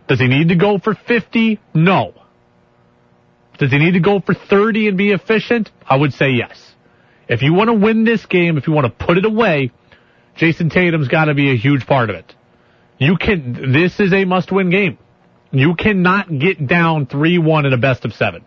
Does 0.09 0.21
he 0.21 0.27
need 0.27 0.49
to 0.49 0.57
go 0.57 0.79
for 0.79 0.95
50? 0.95 1.61
No. 1.75 2.15
Does 3.59 3.71
he 3.71 3.79
need 3.79 3.93
to 3.93 4.01
go 4.01 4.21
for 4.21 4.35
30 4.35 4.89
and 4.89 4.99
be 4.99 5.13
efficient? 5.13 5.71
I 5.87 5.97
would 5.97 6.13
say 6.13 6.31
yes. 6.31 6.61
If 7.29 7.43
you 7.43 7.55
want 7.55 7.69
to 7.69 7.75
win 7.75 8.05
this 8.05 8.27
game, 8.27 8.59
if 8.59 8.67
you 8.67 8.73
want 8.73 8.87
to 8.87 9.07
put 9.07 9.17
it 9.17 9.25
away, 9.25 9.71
Jayson 10.37 10.71
Tatum's 10.71 11.09
got 11.09 11.27
to 11.27 11.35
be 11.35 11.51
a 11.51 11.57
huge 11.57 11.87
part 11.87 12.11
of 12.11 12.17
it. 12.17 12.35
You 13.05 13.19
can, 13.19 13.73
this 13.73 14.01
is 14.01 14.15
a 14.15 14.25
must 14.25 14.51
win 14.51 14.71
game. 14.71 14.97
You 15.51 15.75
cannot 15.75 16.39
get 16.39 16.67
down 16.67 17.07
3-1 17.07 17.67
in 17.67 17.73
a 17.75 17.77
best 17.77 18.07
of 18.07 18.15
seven 18.15 18.45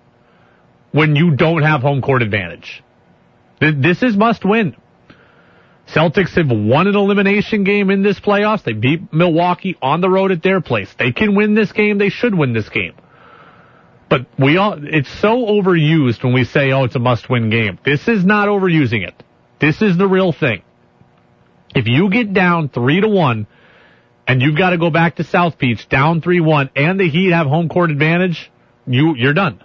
when 0.91 1.15
you 1.15 1.35
don't 1.35 1.61
have 1.61 1.81
home 1.81 2.01
court 2.01 2.23
advantage. 2.23 2.83
This 3.59 4.01
is 4.01 4.17
must 4.17 4.43
win. 4.43 4.75
Celtics 5.93 6.35
have 6.35 6.49
won 6.49 6.87
an 6.87 6.95
elimination 6.95 7.63
game 7.63 7.91
in 7.91 8.01
this 8.01 8.19
playoffs. 8.19 8.63
They 8.63 8.73
beat 8.73 9.13
Milwaukee 9.13 9.77
on 9.79 10.01
the 10.01 10.09
road 10.09 10.31
at 10.31 10.41
their 10.41 10.59
place. 10.59 10.93
They 10.97 11.11
can 11.11 11.35
win 11.35 11.53
this 11.53 11.71
game. 11.71 11.99
They 11.99 12.09
should 12.09 12.35
win 12.35 12.53
this 12.53 12.67
game. 12.67 12.93
But 14.09 14.25
we 14.39 14.57
all, 14.57 14.75
it's 14.81 15.11
so 15.21 15.45
overused 15.45 16.23
when 16.23 16.33
we 16.33 16.45
say, 16.45 16.71
oh, 16.71 16.85
it's 16.85 16.95
a 16.95 16.99
must 16.99 17.29
win 17.29 17.51
game. 17.51 17.77
This 17.85 18.07
is 18.07 18.25
not 18.25 18.47
overusing 18.47 19.07
it. 19.07 19.13
This 19.61 19.83
is 19.83 19.97
the 19.97 20.07
real 20.07 20.31
thing. 20.31 20.63
If 21.75 21.87
you 21.87 22.09
get 22.09 22.33
down 22.33 22.69
three 22.69 23.01
to 23.01 23.07
one 23.07 23.45
and 24.27 24.41
you've 24.41 24.57
got 24.57 24.71
to 24.71 24.77
go 24.77 24.89
back 24.89 25.15
to 25.15 25.23
South 25.23 25.57
Beach 25.57 25.87
down 25.87 26.21
3-1 26.21 26.69
and 26.75 26.99
the 26.99 27.09
Heat 27.09 27.31
have 27.31 27.47
home 27.47 27.69
court 27.69 27.89
advantage, 27.89 28.51
you, 28.85 29.15
you're 29.15 29.33
done. 29.33 29.63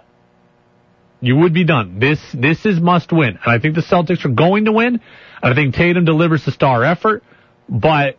You 1.19 1.35
would 1.37 1.53
be 1.53 1.65
done. 1.65 1.99
This, 1.99 2.19
this 2.33 2.65
is 2.65 2.79
must 2.79 3.11
win. 3.11 3.37
And 3.43 3.45
I 3.45 3.59
think 3.59 3.75
the 3.75 3.81
Celtics 3.81 4.25
are 4.25 4.29
going 4.29 4.65
to 4.65 4.71
win. 4.71 5.01
I 5.41 5.53
think 5.53 5.75
Tatum 5.75 6.05
delivers 6.05 6.45
the 6.45 6.51
star 6.51 6.83
effort, 6.83 7.23
but 7.67 8.17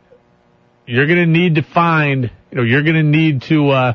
you're 0.87 1.07
going 1.07 1.19
to 1.19 1.27
need 1.27 1.55
to 1.55 1.63
find, 1.63 2.31
you 2.51 2.59
know, 2.59 2.63
you're 2.63 2.83
going 2.83 2.97
to 2.97 3.03
need 3.03 3.43
to, 3.43 3.71
uh, 3.71 3.95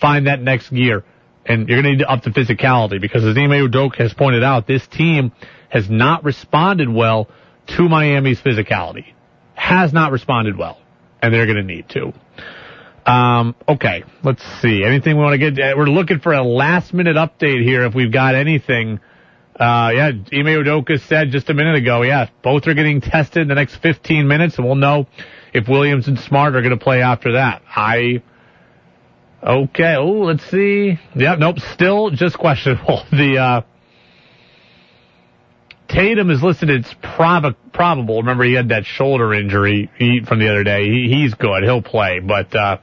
find 0.00 0.26
that 0.28 0.40
next 0.40 0.70
gear 0.70 1.04
and 1.44 1.68
you're 1.68 1.82
going 1.82 1.84
to 1.84 1.90
need 1.90 2.04
to 2.04 2.10
up 2.10 2.22
the 2.22 2.30
physicality 2.30 3.00
because 3.00 3.24
as 3.24 3.36
Ime 3.36 3.50
Udoka 3.50 3.96
has 3.96 4.14
pointed 4.14 4.44
out, 4.44 4.66
this 4.66 4.86
team 4.86 5.32
has 5.68 5.88
not 5.90 6.24
responded 6.24 6.88
well 6.88 7.28
to 7.66 7.88
Miami's 7.88 8.40
physicality. 8.40 9.12
Has 9.54 9.92
not 9.92 10.12
responded 10.12 10.56
well 10.56 10.78
and 11.22 11.32
they're 11.32 11.46
going 11.46 11.56
to 11.56 11.62
need 11.62 11.88
to. 11.90 12.12
Um, 13.10 13.54
okay, 13.66 14.04
let's 14.22 14.42
see. 14.60 14.84
Anything 14.84 15.16
we 15.16 15.22
want 15.22 15.40
to 15.40 15.50
get? 15.50 15.76
We're 15.76 15.86
looking 15.86 16.20
for 16.20 16.32
a 16.32 16.42
last 16.42 16.92
minute 16.92 17.16
update 17.16 17.64
here. 17.64 17.84
If 17.84 17.94
we've 17.94 18.12
got 18.12 18.34
anything, 18.34 19.00
uh, 19.58 19.90
yeah, 19.94 20.08
Ime 20.08 20.46
Udoka 20.62 21.00
said 21.00 21.30
just 21.30 21.48
a 21.48 21.54
minute 21.54 21.76
ago, 21.76 22.02
yeah, 22.02 22.28
both 22.42 22.66
are 22.66 22.74
getting 22.74 23.00
tested 23.00 23.42
in 23.42 23.48
the 23.48 23.54
next 23.54 23.76
15 23.76 24.28
minutes, 24.28 24.56
and 24.56 24.66
we'll 24.66 24.76
know 24.76 25.06
if 25.54 25.66
Williams 25.68 26.06
and 26.06 26.18
Smart 26.18 26.54
are 26.54 26.60
going 26.60 26.78
to 26.78 26.82
play 26.82 27.00
after 27.00 27.32
that. 27.32 27.62
I, 27.74 28.22
okay, 29.42 29.96
oh, 29.96 30.20
let's 30.20 30.44
see. 30.50 30.98
Yeah, 31.16 31.36
nope, 31.36 31.60
still 31.74 32.10
just 32.10 32.38
questionable. 32.38 33.04
The, 33.10 33.38
uh, 33.38 33.60
Tatum 35.88 36.30
is 36.30 36.42
listed 36.42 36.70
as 36.70 36.94
prob- 37.02 37.56
probable. 37.72 38.18
Remember, 38.18 38.44
he 38.44 38.52
had 38.52 38.68
that 38.68 38.84
shoulder 38.84 39.32
injury 39.32 39.90
from 40.26 40.38
the 40.38 40.48
other 40.48 40.62
day. 40.62 40.84
He, 40.84 41.08
he's 41.08 41.34
good. 41.34 41.62
He'll 41.62 41.82
play. 41.82 42.20
But 42.20 42.54
uh, 42.54 42.78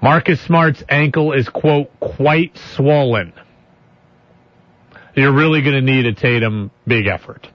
Marcus 0.00 0.40
Smart's 0.40 0.82
ankle 0.88 1.32
is, 1.32 1.48
quote, 1.48 1.90
quite 2.00 2.56
swollen. 2.74 3.32
You're 5.14 5.32
really 5.32 5.62
going 5.62 5.74
to 5.74 5.82
need 5.82 6.06
a 6.06 6.14
Tatum 6.14 6.70
big 6.86 7.06
effort. 7.06 7.48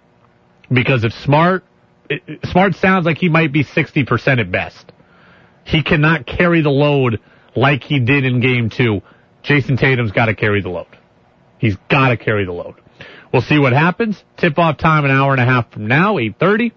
Because 0.72 1.04
if 1.04 1.14
Smart, 1.14 1.64
it, 2.10 2.22
Smart 2.46 2.76
sounds 2.76 3.06
like 3.06 3.18
he 3.18 3.30
might 3.30 3.52
be 3.52 3.64
60% 3.64 4.40
at 4.40 4.52
best. 4.52 4.92
He 5.64 5.84
cannot 5.84 6.26
carry 6.26 6.62
the 6.62 6.70
load 6.70 7.20
like 7.56 7.84
he 7.84 8.00
did 8.00 8.26
in 8.26 8.40
game 8.42 8.70
two. 8.70 9.02
Jayson 9.44 9.78
Tatum's 9.78 10.12
got 10.12 10.26
to 10.26 10.36
carry 10.36 10.62
the 10.62 10.70
load. 10.70 10.88
He's 11.58 11.78
got 11.90 12.10
to 12.10 12.18
carry 12.18 12.46
the 12.46 12.52
load. 12.52 12.81
We'll 13.32 13.42
see 13.42 13.60
what 13.60 13.74
happens. 13.74 14.22
Tip 14.38 14.58
off 14.58 14.78
time 14.78 15.06
an 15.06 15.12
hour 15.12 15.32
and 15.32 15.42
a 15.42 15.46
half 15.46 15.72
from 15.72 15.88
now, 15.88 16.16
8.30. 16.16 16.72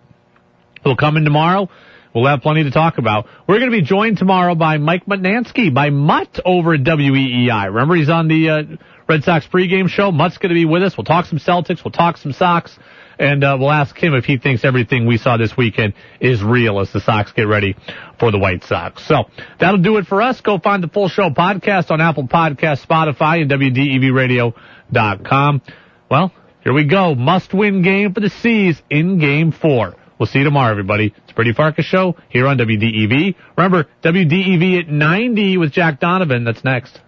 We'll 0.85 0.97
come 0.97 1.17
in 1.17 1.25
tomorrow. 1.25 1.69
We'll 2.15 2.27
have 2.27 2.43
plenty 2.43 2.63
to 2.63 2.71
talk 2.71 2.99
about. 2.99 3.27
We're 3.49 3.59
going 3.59 3.73
to 3.73 3.77
be 3.77 3.83
joined 3.83 4.19
tomorrow 4.19 4.55
by 4.55 4.79
Mike 4.79 5.07
Mutnansky, 5.07 5.75
by 5.75 5.91
Mutt 5.91 6.39
over 6.45 6.75
at 6.75 6.85
WEEI. 6.85 7.67
Remember, 7.67 7.97
he's 7.97 8.09
on 8.09 8.29
the 8.29 8.51
uh, 8.51 8.63
Red 9.09 9.25
Sox 9.25 9.49
pregame 9.53 9.89
show. 9.89 10.13
Mutt's 10.13 10.39
going 10.39 10.51
to 10.51 10.55
be 10.55 10.65
with 10.65 10.85
us. 10.85 10.97
We'll 10.97 11.05
talk 11.05 11.27
some 11.27 11.41
Celtics. 11.41 11.85
We'll 11.85 11.91
talk 11.91 12.19
some 12.19 12.33
Sox. 12.33 12.79
And 13.19 13.43
uh, 13.43 13.57
we'll 13.59 13.73
ask 13.73 13.97
him 13.97 14.15
if 14.15 14.25
he 14.25 14.39
thinks 14.39 14.65
everything 14.65 15.07
we 15.07 15.19
saw 15.19 15.37
this 15.37 15.57
weekend 15.57 15.95
is 16.21 16.41
real 16.43 16.79
as 16.81 16.93
the 16.93 17.01
Sox 17.01 17.33
get 17.33 17.49
ready 17.49 17.75
for 18.19 18.31
the 18.31 18.39
White 18.39 18.63
Sox. 18.65 19.05
So 19.07 19.25
that'll 19.59 19.83
do 19.83 19.99
it 19.99 20.07
for 20.07 20.23
us. 20.23 20.41
Go 20.41 20.59
find 20.59 20.83
the 20.83 20.89
full 20.89 21.09
show 21.09 21.29
podcast 21.31 21.91
on 21.91 22.01
Apple 22.01 22.29
Podcast, 22.29 22.87
Spotify, 22.87 23.43
and 23.43 23.51
WDEVradio.com. 23.51 25.63
Well, 26.11 26.33
here 26.65 26.73
we 26.73 26.85
go. 26.85 27.15
Must 27.15 27.53
win 27.53 27.83
game 27.83 28.15
for 28.15 28.21
the 28.21 28.31
C's 28.31 28.83
in 28.91 29.19
game 29.19 29.53
four. 29.53 29.95
We'll 30.19 30.27
see 30.27 30.39
you 30.39 30.45
tomorrow, 30.45 30.71
everybody. 30.71 31.15
It's 31.25 31.33
Brady 31.33 31.53
Farkas 31.53 31.85
show 31.85 32.17
here 32.31 32.47
on 32.47 32.57
WDEV. 32.57 33.35
Remember, 33.57 33.87
WDEV 34.03 34.81
at 34.81 34.89
90 34.89 35.59
with 35.59 35.73
Jack 35.73 36.01
Donovan. 36.01 36.45
That's 36.45 36.65
next. 36.65 36.99